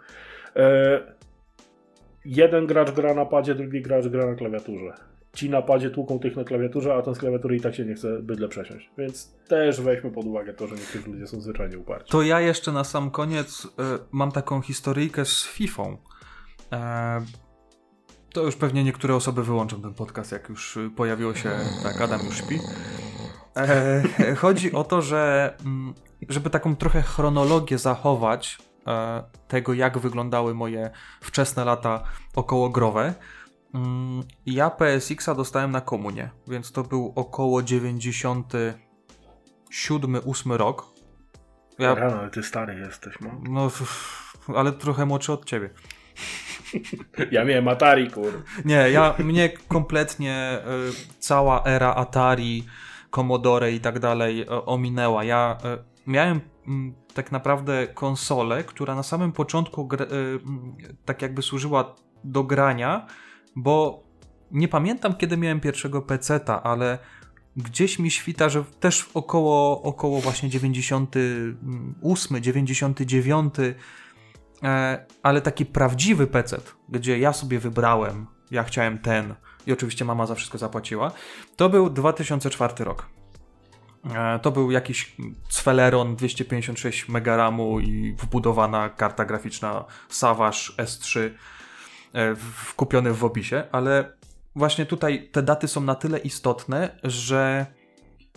Jeden 2.25 2.67
gracz 2.67 2.91
gra 2.91 3.13
na 3.13 3.25
padzie, 3.25 3.55
drugi 3.55 3.81
gracz 3.81 4.07
gra 4.07 4.25
na 4.25 4.35
klawiaturze. 4.35 4.93
Ci 5.35 5.49
na 5.49 5.61
padzie 5.61 5.89
tłuką 5.89 6.19
tych 6.19 6.35
na 6.35 6.43
klawiaturze, 6.43 6.95
a 6.95 7.01
ten 7.01 7.15
z 7.15 7.17
klawiatury 7.17 7.55
i 7.55 7.61
tak 7.61 7.75
się 7.75 7.85
nie 7.85 7.93
chce 7.93 8.19
bydle 8.19 8.47
przesiąść. 8.47 8.89
Więc 8.97 9.35
też 9.47 9.81
weźmy 9.81 10.11
pod 10.11 10.25
uwagę 10.25 10.53
to, 10.53 10.67
że 10.67 10.75
niektórzy 10.75 11.11
ludzie 11.11 11.27
są 11.27 11.41
zwyczajnie 11.41 11.77
uparci. 11.77 12.11
To 12.11 12.21
ja 12.21 12.41
jeszcze 12.41 12.71
na 12.71 12.83
sam 12.83 13.11
koniec 13.11 13.65
y, 13.65 13.69
mam 14.11 14.31
taką 14.31 14.61
historyjkę 14.61 15.25
z 15.25 15.43
Fifą. 15.43 15.97
E, 16.71 17.21
to 18.33 18.43
już 18.43 18.55
pewnie 18.55 18.83
niektóre 18.83 19.15
osoby 19.15 19.43
wyłączą 19.43 19.81
ten 19.81 19.93
podcast, 19.93 20.31
jak 20.31 20.49
już 20.49 20.79
pojawiło 20.95 21.33
się, 21.33 21.51
tak, 21.83 22.01
Adam 22.01 22.25
już 22.25 22.37
śpi. 22.37 22.59
E, 23.57 24.03
chodzi 24.41 24.71
o 24.71 24.83
to, 24.83 25.01
że 25.01 25.53
mm, 25.65 25.93
żeby 26.29 26.49
taką 26.49 26.75
trochę 26.75 27.01
chronologię 27.01 27.77
zachować 27.77 28.57
e, 28.87 29.23
tego, 29.47 29.73
jak 29.73 29.97
wyglądały 29.97 30.53
moje 30.53 30.91
wczesne 31.21 31.65
lata 31.65 32.03
okołogrowe, 32.35 33.13
ja 34.45 34.69
PSX-a 34.69 35.35
dostałem 35.35 35.71
na 35.71 35.81
komunie, 35.81 36.29
więc 36.47 36.71
to 36.71 36.83
był 36.83 37.13
około 37.15 37.61
97-8 37.61 40.51
rok. 40.51 40.95
Ja, 41.79 41.95
Rano, 41.95 42.19
ale 42.19 42.29
ty 42.29 42.43
stary 42.43 42.79
jesteś, 42.79 43.15
no. 43.21 43.41
No, 43.49 43.71
ale 44.57 44.71
trochę 44.71 45.05
młodszy 45.05 45.33
od 45.33 45.45
ciebie. 45.45 45.69
Ja 47.31 47.45
miałem 47.45 47.67
Atari, 47.67 48.11
kur. 48.11 48.43
Nie, 48.65 48.91
ja, 48.91 49.15
mnie 49.19 49.49
kompletnie 49.67 50.59
y, 50.89 51.15
cała 51.19 51.63
era 51.63 51.95
Atari, 51.95 52.65
Commodore 53.11 53.71
i 53.71 53.79
tak 53.79 53.99
dalej 53.99 54.41
y, 54.41 54.49
ominęła. 54.49 55.23
Ja 55.23 55.57
y, 55.65 55.83
miałem 56.07 56.41
mm, 56.67 56.95
tak 57.13 57.31
naprawdę 57.31 57.87
konsolę, 57.87 58.63
która 58.63 58.95
na 58.95 59.03
samym 59.03 59.31
początku 59.31 59.89
tak 61.05 61.21
jakby 61.21 61.41
służyła 61.41 61.95
do 62.23 62.43
grania, 62.43 63.07
bo 63.55 64.03
nie 64.51 64.67
pamiętam 64.67 65.15
kiedy 65.15 65.37
miałem 65.37 65.59
pierwszego 65.59 66.01
peceta, 66.01 66.63
ale 66.63 66.99
gdzieś 67.57 67.99
mi 67.99 68.11
świta, 68.11 68.49
że 68.49 68.63
też 68.79 69.09
około, 69.13 69.81
około 69.81 70.21
właśnie 70.21 70.49
98, 70.49 72.41
99 72.41 73.55
E, 74.63 75.05
ale 75.23 75.41
taki 75.41 75.65
prawdziwy 75.65 76.27
PC, 76.27 76.57
gdzie 76.89 77.19
ja 77.19 77.33
sobie 77.33 77.59
wybrałem, 77.59 78.25
ja 78.51 78.63
chciałem 78.63 78.99
ten 78.99 79.35
i 79.67 79.73
oczywiście 79.73 80.05
mama 80.05 80.25
za 80.25 80.35
wszystko 80.35 80.57
zapłaciła, 80.57 81.11
to 81.55 81.69
był 81.69 81.89
2004 81.89 82.85
rok. 82.85 83.09
E, 84.15 84.39
to 84.39 84.51
był 84.51 84.71
jakiś 84.71 85.15
Celeron 85.49 86.15
256 86.15 87.09
MB 87.09 87.27
i 87.81 88.15
wbudowana 88.19 88.89
karta 88.89 89.25
graficzna 89.25 89.85
Savage 90.09 90.57
S3 90.77 91.29
e, 92.15 92.35
kupiony 92.75 93.13
w 93.13 93.23
opisie, 93.23 93.63
ale 93.71 94.13
właśnie 94.55 94.85
tutaj 94.85 95.29
te 95.31 95.43
daty 95.43 95.67
są 95.67 95.81
na 95.81 95.95
tyle 95.95 96.19
istotne, 96.19 96.99
że 97.03 97.65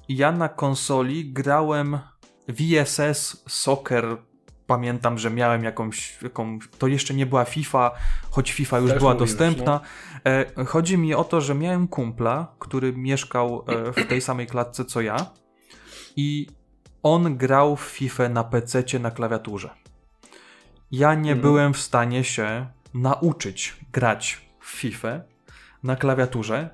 ja 0.09 0.33
na 0.33 0.49
konsoli 0.49 1.33
grałem 1.33 1.99
VSS 2.49 3.45
Soccer 3.49 4.17
pamiętam, 4.67 5.19
że 5.19 5.31
miałem 5.31 5.65
jakąś, 5.65 6.23
jakąś, 6.23 6.69
to 6.79 6.87
jeszcze 6.87 7.15
nie 7.15 7.27
była 7.27 7.45
FIFA, 7.45 7.91
choć 8.31 8.53
FIFA 8.53 8.79
już 8.79 8.91
Też 8.91 8.99
była 8.99 9.15
mówisz, 9.15 9.31
dostępna. 9.31 9.81
No. 10.25 10.31
E, 10.33 10.65
chodzi 10.65 10.99
mi 10.99 11.15
o 11.15 11.25
to, 11.25 11.41
że 11.41 11.55
miałem 11.55 11.89
kumpla, 11.89 12.55
który 12.59 12.93
mieszkał 12.93 13.65
e, 13.67 13.93
w 13.93 14.07
tej 14.07 14.21
samej 14.21 14.47
klatce 14.47 14.85
co 14.85 15.01
ja 15.01 15.17
i 16.17 16.47
on 17.03 17.37
grał 17.37 17.77
w 17.77 17.83
FIFA 17.83 18.29
na 18.29 18.45
PC 18.45 18.83
na 19.01 19.11
klawiaturze. 19.11 19.71
Ja 20.91 21.15
nie 21.15 21.33
mhm. 21.33 21.41
byłem 21.41 21.75
w 21.75 21.79
stanie 21.79 22.25
się 22.25 22.67
nauczyć 23.03 23.77
grać 23.93 24.49
w 24.61 24.67
FIFA 24.71 25.21
na 25.83 25.97
klawiaturze. 25.97 26.71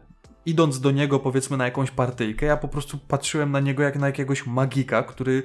Idąc 0.46 0.80
do 0.80 0.90
niego, 0.90 1.18
powiedzmy, 1.18 1.56
na 1.56 1.64
jakąś 1.64 1.90
partyjkę, 1.90 2.46
ja 2.46 2.56
po 2.56 2.68
prostu 2.68 2.98
patrzyłem 2.98 3.52
na 3.52 3.60
niego 3.60 3.82
jak 3.82 3.96
na 3.96 4.06
jakiegoś 4.06 4.46
magika, 4.46 5.02
który 5.02 5.42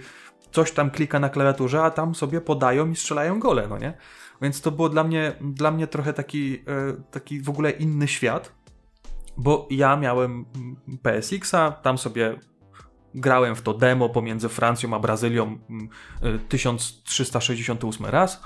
coś 0.52 0.72
tam 0.72 0.92
klika 0.92 1.20
na 1.20 1.30
klawiaturze, 1.30 1.84
a 1.84 1.92
tam 1.92 2.16
sobie 2.16 2.42
podają 2.42 2.92
i 2.92 2.96
strzelają 2.96 3.40
gole, 3.40 3.68
no 3.68 3.78
nie? 3.78 3.94
Więc 4.42 4.62
to 4.62 4.72
było 4.72 4.90
dla 4.90 5.04
mnie, 5.04 5.34
dla 5.42 5.72
mnie 5.72 5.88
trochę 5.88 6.14
taki, 6.14 6.54
e, 6.56 6.64
taki 7.12 7.42
w 7.42 7.50
ogóle 7.50 7.72
inny 7.72 8.08
świat, 8.08 8.52
bo 9.38 9.68
ja 9.72 9.98
miałem 9.98 10.46
PSX-a, 11.02 11.72
tam 11.72 11.98
sobie 11.98 12.40
grałem 13.16 13.56
w 13.56 13.62
to 13.62 13.74
demo 13.74 14.10
pomiędzy 14.10 14.50
Francją 14.50 14.94
a 14.94 15.00
Brazylią 15.00 15.60
1368 16.50 18.06
e, 18.06 18.12
raz. 18.12 18.42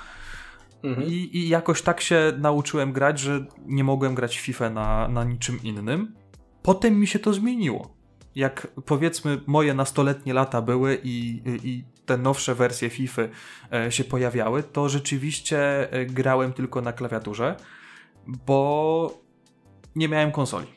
Mhm. 0.84 1.08
I, 1.08 1.38
I, 1.38 1.50
jakoś 1.50 1.82
tak 1.82 2.02
się 2.02 2.34
nauczyłem 2.38 2.92
grać, 2.92 3.20
że 3.20 3.46
nie 3.66 3.84
mogłem 3.84 4.16
grać 4.16 4.38
w 4.38 4.42
FIFA 4.42 4.70
na, 4.70 5.08
na 5.08 5.24
niczym 5.24 5.60
innym. 5.64 6.16
Potem 6.64 7.00
mi 7.00 7.08
się 7.08 7.20
to 7.20 7.34
zmieniło. 7.34 7.96
Jak 8.36 8.68
powiedzmy 8.86 9.42
moje 9.48 9.74
nastoletnie 9.74 10.34
lata 10.34 10.62
były 10.62 11.00
i, 11.04 11.42
i 11.64 11.84
te 12.06 12.18
nowsze 12.18 12.56
wersje 12.56 12.90
FIFA 12.90 13.22
e, 13.74 13.92
się 13.92 14.04
pojawiały, 14.04 14.64
to 14.64 14.90
rzeczywiście 14.90 15.92
e, 15.92 16.06
grałem 16.06 16.54
tylko 16.54 16.82
na 16.82 16.94
klawiaturze, 16.94 17.56
bo 18.28 19.24
nie 19.96 20.10
miałem 20.10 20.32
konsoli. 20.32 20.68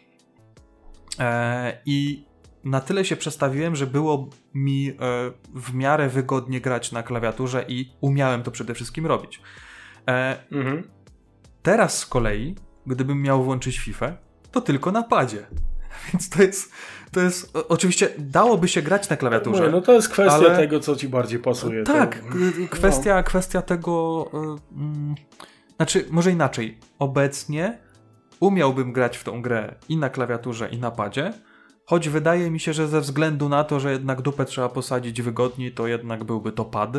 E, 1.18 1.78
I 1.86 2.24
na 2.64 2.80
tyle 2.80 3.04
się 3.04 3.16
przestawiłem, 3.16 3.76
że 3.76 3.86
było 3.86 4.28
mi 4.54 4.92
w 5.54 5.74
miarę 5.74 6.08
wygodnie 6.08 6.60
grać 6.60 6.92
na 6.92 7.02
klawiaturze 7.02 7.64
i 7.68 7.92
umiałem 8.00 8.42
to 8.42 8.50
przede 8.50 8.74
wszystkim 8.74 9.06
robić. 9.06 9.40
Mhm. 10.52 10.82
Teraz 11.62 11.98
z 11.98 12.06
kolei, 12.06 12.54
gdybym 12.86 13.22
miał 13.22 13.44
włączyć 13.44 13.78
FIFA, 13.78 14.16
to 14.52 14.60
tylko 14.60 14.92
na 14.92 15.02
padzie. 15.02 15.46
Więc 16.12 16.28
to 16.28 16.42
jest, 16.42 16.72
to 17.12 17.20
jest. 17.20 17.58
Oczywiście 17.68 18.08
dałoby 18.18 18.68
się 18.68 18.82
grać 18.82 19.08
na 19.08 19.16
klawiaturze. 19.16 19.62
No, 19.62 19.70
no 19.70 19.80
to 19.80 19.92
jest 19.92 20.08
kwestia 20.08 20.34
ale... 20.34 20.56
tego, 20.56 20.80
co 20.80 20.96
ci 20.96 21.08
bardziej 21.08 21.38
pasuje. 21.38 21.84
Tak, 21.84 22.18
to... 22.18 22.26
kwestia, 22.70 23.16
no. 23.16 23.22
kwestia 23.22 23.62
tego. 23.62 24.26
Mm, 24.72 25.14
znaczy, 25.76 26.04
może 26.10 26.32
inaczej. 26.32 26.78
Obecnie 26.98 27.78
umiałbym 28.40 28.92
grać 28.92 29.16
w 29.16 29.24
tą 29.24 29.42
grę 29.42 29.74
i 29.88 29.96
na 29.96 30.10
klawiaturze, 30.10 30.68
i 30.68 30.78
na 30.78 30.90
padzie. 30.90 31.32
Choć 31.84 32.08
wydaje 32.08 32.50
mi 32.50 32.60
się, 32.60 32.72
że 32.72 32.88
ze 32.88 33.00
względu 33.00 33.48
na 33.48 33.64
to, 33.64 33.80
że 33.80 33.92
jednak 33.92 34.22
dupę 34.22 34.44
trzeba 34.44 34.68
posadzić 34.68 35.22
wygodniej, 35.22 35.72
to 35.72 35.86
jednak 35.86 36.24
byłby 36.24 36.52
to 36.52 36.64
pad. 36.64 36.96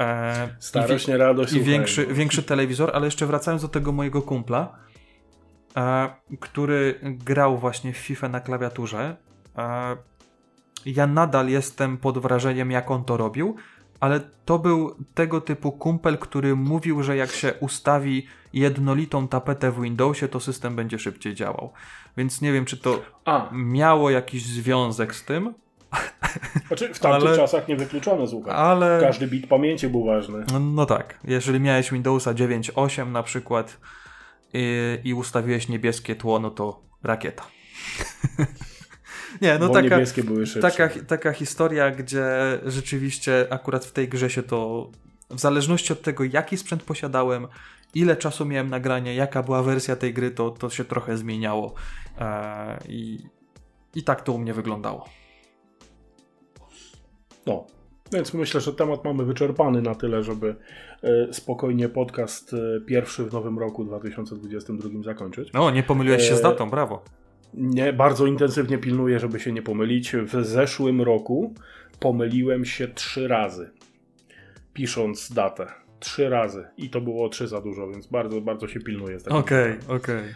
E, 0.00 0.48
Starość, 0.58 1.08
nie 1.08 1.16
radość. 1.16 1.52
I 1.52 1.60
większy, 1.60 2.06
większy 2.06 2.42
telewizor, 2.42 2.90
ale 2.94 3.06
jeszcze 3.06 3.26
wracając 3.26 3.62
do 3.62 3.68
tego 3.68 3.92
mojego 3.92 4.22
kumpla, 4.22 4.78
który 6.40 7.00
grał 7.02 7.58
właśnie 7.58 7.92
w 7.92 7.96
FIFA 7.96 8.28
na 8.28 8.40
klawiaturze. 8.40 9.16
Ja 10.86 11.06
nadal 11.06 11.48
jestem 11.48 11.96
pod 11.96 12.18
wrażeniem, 12.18 12.70
jak 12.70 12.90
on 12.90 13.04
to 13.04 13.16
robił, 13.16 13.56
ale 14.00 14.20
to 14.44 14.58
był 14.58 14.96
tego 15.14 15.40
typu 15.40 15.72
kumpel, 15.72 16.18
który 16.18 16.56
mówił, 16.56 17.02
że 17.02 17.16
jak 17.16 17.30
się 17.30 17.54
ustawi 17.60 18.26
jednolitą 18.52 19.28
tapetę 19.28 19.70
w 19.70 19.80
Windowsie, 19.80 20.28
to 20.28 20.40
system 20.40 20.76
będzie 20.76 20.98
szybciej 20.98 21.34
działał. 21.34 21.72
Więc 22.16 22.40
nie 22.40 22.52
wiem, 22.52 22.64
czy 22.64 22.76
to 22.76 23.02
A. 23.24 23.48
miało 23.52 24.10
jakiś 24.10 24.46
związek 24.46 25.14
z 25.14 25.24
tym. 25.24 25.54
Znaczy, 26.68 26.94
w 26.94 26.98
tamtych 26.98 27.28
ale, 27.28 27.36
czasach 27.36 27.68
nie 27.68 27.76
wykluczono 27.76 28.26
z 28.26 28.34
ale 28.48 28.98
Każdy 29.00 29.26
bit 29.26 29.46
pamięci 29.46 29.88
był 29.88 30.04
ważny. 30.04 30.44
No, 30.52 30.60
no 30.60 30.86
tak. 30.86 31.18
Jeżeli 31.24 31.60
miałeś 31.60 31.90
Windowsa 31.90 32.34
9.8 32.34 33.10
na 33.10 33.22
przykład, 33.22 33.78
i, 34.54 34.98
i 35.04 35.14
ustawiłeś 35.14 35.68
niebieskie 35.68 36.16
tło, 36.16 36.38
no 36.38 36.50
to 36.50 36.80
rakieta. 37.02 37.44
Nie, 39.42 39.58
no 39.58 39.68
Bo 39.68 39.74
taka, 39.74 39.98
taka, 40.60 40.88
taka 41.06 41.32
historia, 41.32 41.90
gdzie 41.90 42.24
rzeczywiście 42.66 43.46
akurat 43.50 43.84
w 43.84 43.92
tej 43.92 44.08
grze 44.08 44.30
się 44.30 44.42
to, 44.42 44.90
w 45.30 45.40
zależności 45.40 45.92
od 45.92 46.02
tego, 46.02 46.24
jaki 46.24 46.56
sprzęt 46.56 46.82
posiadałem, 46.82 47.46
ile 47.94 48.16
czasu 48.16 48.44
miałem 48.44 48.70
nagranie, 48.70 49.14
jaka 49.14 49.42
była 49.42 49.62
wersja 49.62 49.96
tej 49.96 50.14
gry, 50.14 50.30
to, 50.30 50.50
to 50.50 50.70
się 50.70 50.84
trochę 50.84 51.16
zmieniało. 51.16 51.74
Eee, 52.18 52.78
i, 52.88 53.18
I 53.94 54.02
tak 54.02 54.22
to 54.22 54.32
u 54.32 54.38
mnie 54.38 54.54
wyglądało. 54.54 55.08
No, 57.46 57.66
więc 58.12 58.34
myślę, 58.34 58.60
że 58.60 58.72
temat 58.72 59.04
mamy 59.04 59.24
wyczerpany 59.24 59.82
na 59.82 59.94
tyle, 59.94 60.22
żeby 60.22 60.56
e, 61.02 61.32
spokojnie 61.32 61.88
podcast 61.88 62.54
e, 62.54 62.80
pierwszy 62.80 63.24
w 63.24 63.32
nowym 63.32 63.58
roku 63.58 63.84
2022 63.84 65.02
zakończyć. 65.02 65.52
No, 65.52 65.70
nie 65.70 65.82
pomyliłeś 65.82 66.28
się 66.28 66.36
z 66.36 66.40
e, 66.40 66.42
datą, 66.42 66.70
brawo. 66.70 67.04
Nie, 67.54 67.92
bardzo 67.92 68.26
intensywnie 68.26 68.78
pilnuję, 68.78 69.18
żeby 69.18 69.40
się 69.40 69.52
nie 69.52 69.62
pomylić. 69.62 70.12
W 70.12 70.44
zeszłym 70.44 71.02
roku 71.02 71.54
pomyliłem 72.00 72.64
się 72.64 72.88
trzy 72.88 73.28
razy, 73.28 73.70
pisząc 74.72 75.32
datę. 75.32 75.66
Trzy 76.00 76.28
razy. 76.28 76.64
I 76.76 76.90
to 76.90 77.00
było 77.00 77.28
trzy 77.28 77.48
za 77.48 77.60
dużo, 77.60 77.88
więc 77.88 78.06
bardzo, 78.06 78.40
bardzo 78.40 78.68
się 78.68 78.80
pilnuję. 78.80 79.18
Okej, 79.30 79.78
okej. 79.88 80.18
Okay, 80.18 80.34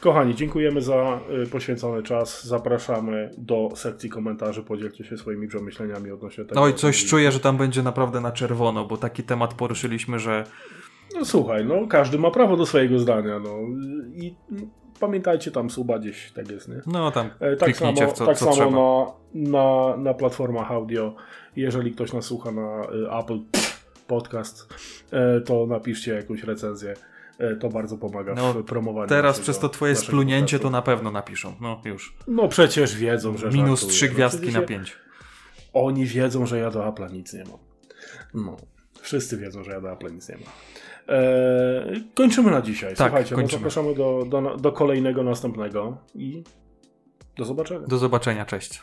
kochani, 0.00 0.34
dziękujemy 0.34 0.82
za 0.82 0.94
e, 0.94 1.46
poświęcony 1.46 2.02
czas. 2.02 2.44
Zapraszamy 2.44 3.30
do 3.38 3.68
sekcji 3.74 4.10
komentarzy. 4.10 4.62
Podzielcie 4.62 5.04
się 5.04 5.18
swoimi 5.18 5.48
przemyśleniami 5.48 6.10
odnośnie 6.10 6.44
tego. 6.44 6.60
No 6.60 6.68
i 6.68 6.74
coś 6.74 7.06
czuję, 7.06 7.32
że 7.32 7.40
tam 7.40 7.56
będzie 7.56 7.82
naprawdę 7.82 8.20
na 8.20 8.32
czerwono, 8.32 8.84
bo 8.84 8.96
taki 8.96 9.22
temat 9.22 9.54
poruszyliśmy, 9.54 10.18
że. 10.18 10.44
No 11.14 11.24
słuchaj, 11.24 11.64
no 11.64 11.86
każdy 11.86 12.18
ma 12.18 12.30
prawo 12.30 12.56
do 12.56 12.66
swojego 12.66 12.98
zdania. 12.98 13.38
No 13.38 13.56
i 14.14 14.34
pamiętajcie 15.00 15.50
tam 15.50 15.70
suba 15.70 15.98
gdzieś, 15.98 16.32
tak 16.32 16.50
jest, 16.50 16.68
nie? 16.68 16.80
No 16.86 17.10
tam 17.10 17.30
e, 17.40 17.56
tak 17.56 17.76
samo, 17.76 17.92
w 17.92 18.12
co, 18.12 18.26
tak 18.26 18.36
co 18.36 18.52
samo 18.52 19.18
na, 19.34 19.50
na, 19.50 19.96
na 19.96 20.14
platformach 20.14 20.72
audio. 20.72 21.14
Jeżeli 21.56 21.92
ktoś 21.92 22.12
nas 22.12 22.24
słucha 22.24 22.52
na 22.52 22.86
Apple 23.20 23.38
Podcast, 24.06 24.74
to 25.46 25.66
napiszcie 25.66 26.14
jakąś 26.14 26.42
recenzję 26.42 26.94
E, 26.94 27.17
To 27.60 27.68
bardzo 27.68 27.98
pomaga 27.98 28.34
No, 28.34 28.52
w 28.52 28.64
promowaniu. 28.64 29.08
Teraz 29.08 29.30
naszego- 29.36 29.42
przez 29.42 29.58
to 29.58 29.68
twoje 29.68 29.96
splunięcie 29.96 30.58
to 30.58 30.70
na 30.70 30.82
pewno 30.82 31.10
napiszą. 31.10 31.54
No 31.60 31.80
już. 31.84 32.16
No 32.28 32.48
przecież 32.48 32.96
wiedzą, 32.96 33.36
że 33.36 33.48
Minus 33.50 33.86
trzy 33.86 34.06
No, 34.08 34.14
gwiazdki 34.14 34.38
oczywiście 34.38 34.60
na 34.60 34.66
pięć. 34.66 34.96
Oni 35.72 36.06
wiedzą, 36.06 36.46
że 36.46 36.58
ja 36.58 36.70
do 36.70 36.80
Apple'a 36.80 37.12
nic 37.12 37.32
nie 37.32 37.44
mam. 37.44 37.58
No, 38.34 38.56
wszyscy 39.00 39.36
wiedzą, 39.36 39.64
że 39.64 39.70
ja 39.72 39.80
do 39.80 39.88
Apple'a 39.88 40.12
nic 40.12 40.28
nie 40.28 40.34
mam. 40.34 40.44
Eee, 41.08 42.04
kończymy 42.14 42.50
na 42.50 42.62
dzisiaj. 42.62 42.90
Tak, 42.90 43.08
Słuchajcie, 43.08 43.30
no 43.30 43.36
kończymy. 43.36 43.58
zapraszamy 43.58 43.94
do, 43.94 44.24
do, 44.28 44.56
do 44.56 44.72
kolejnego, 44.72 45.22
następnego 45.22 45.96
i 46.14 46.44
do 47.36 47.44
zobaczenia. 47.44 47.86
Do 47.86 47.98
zobaczenia, 47.98 48.44
cześć. 48.46 48.82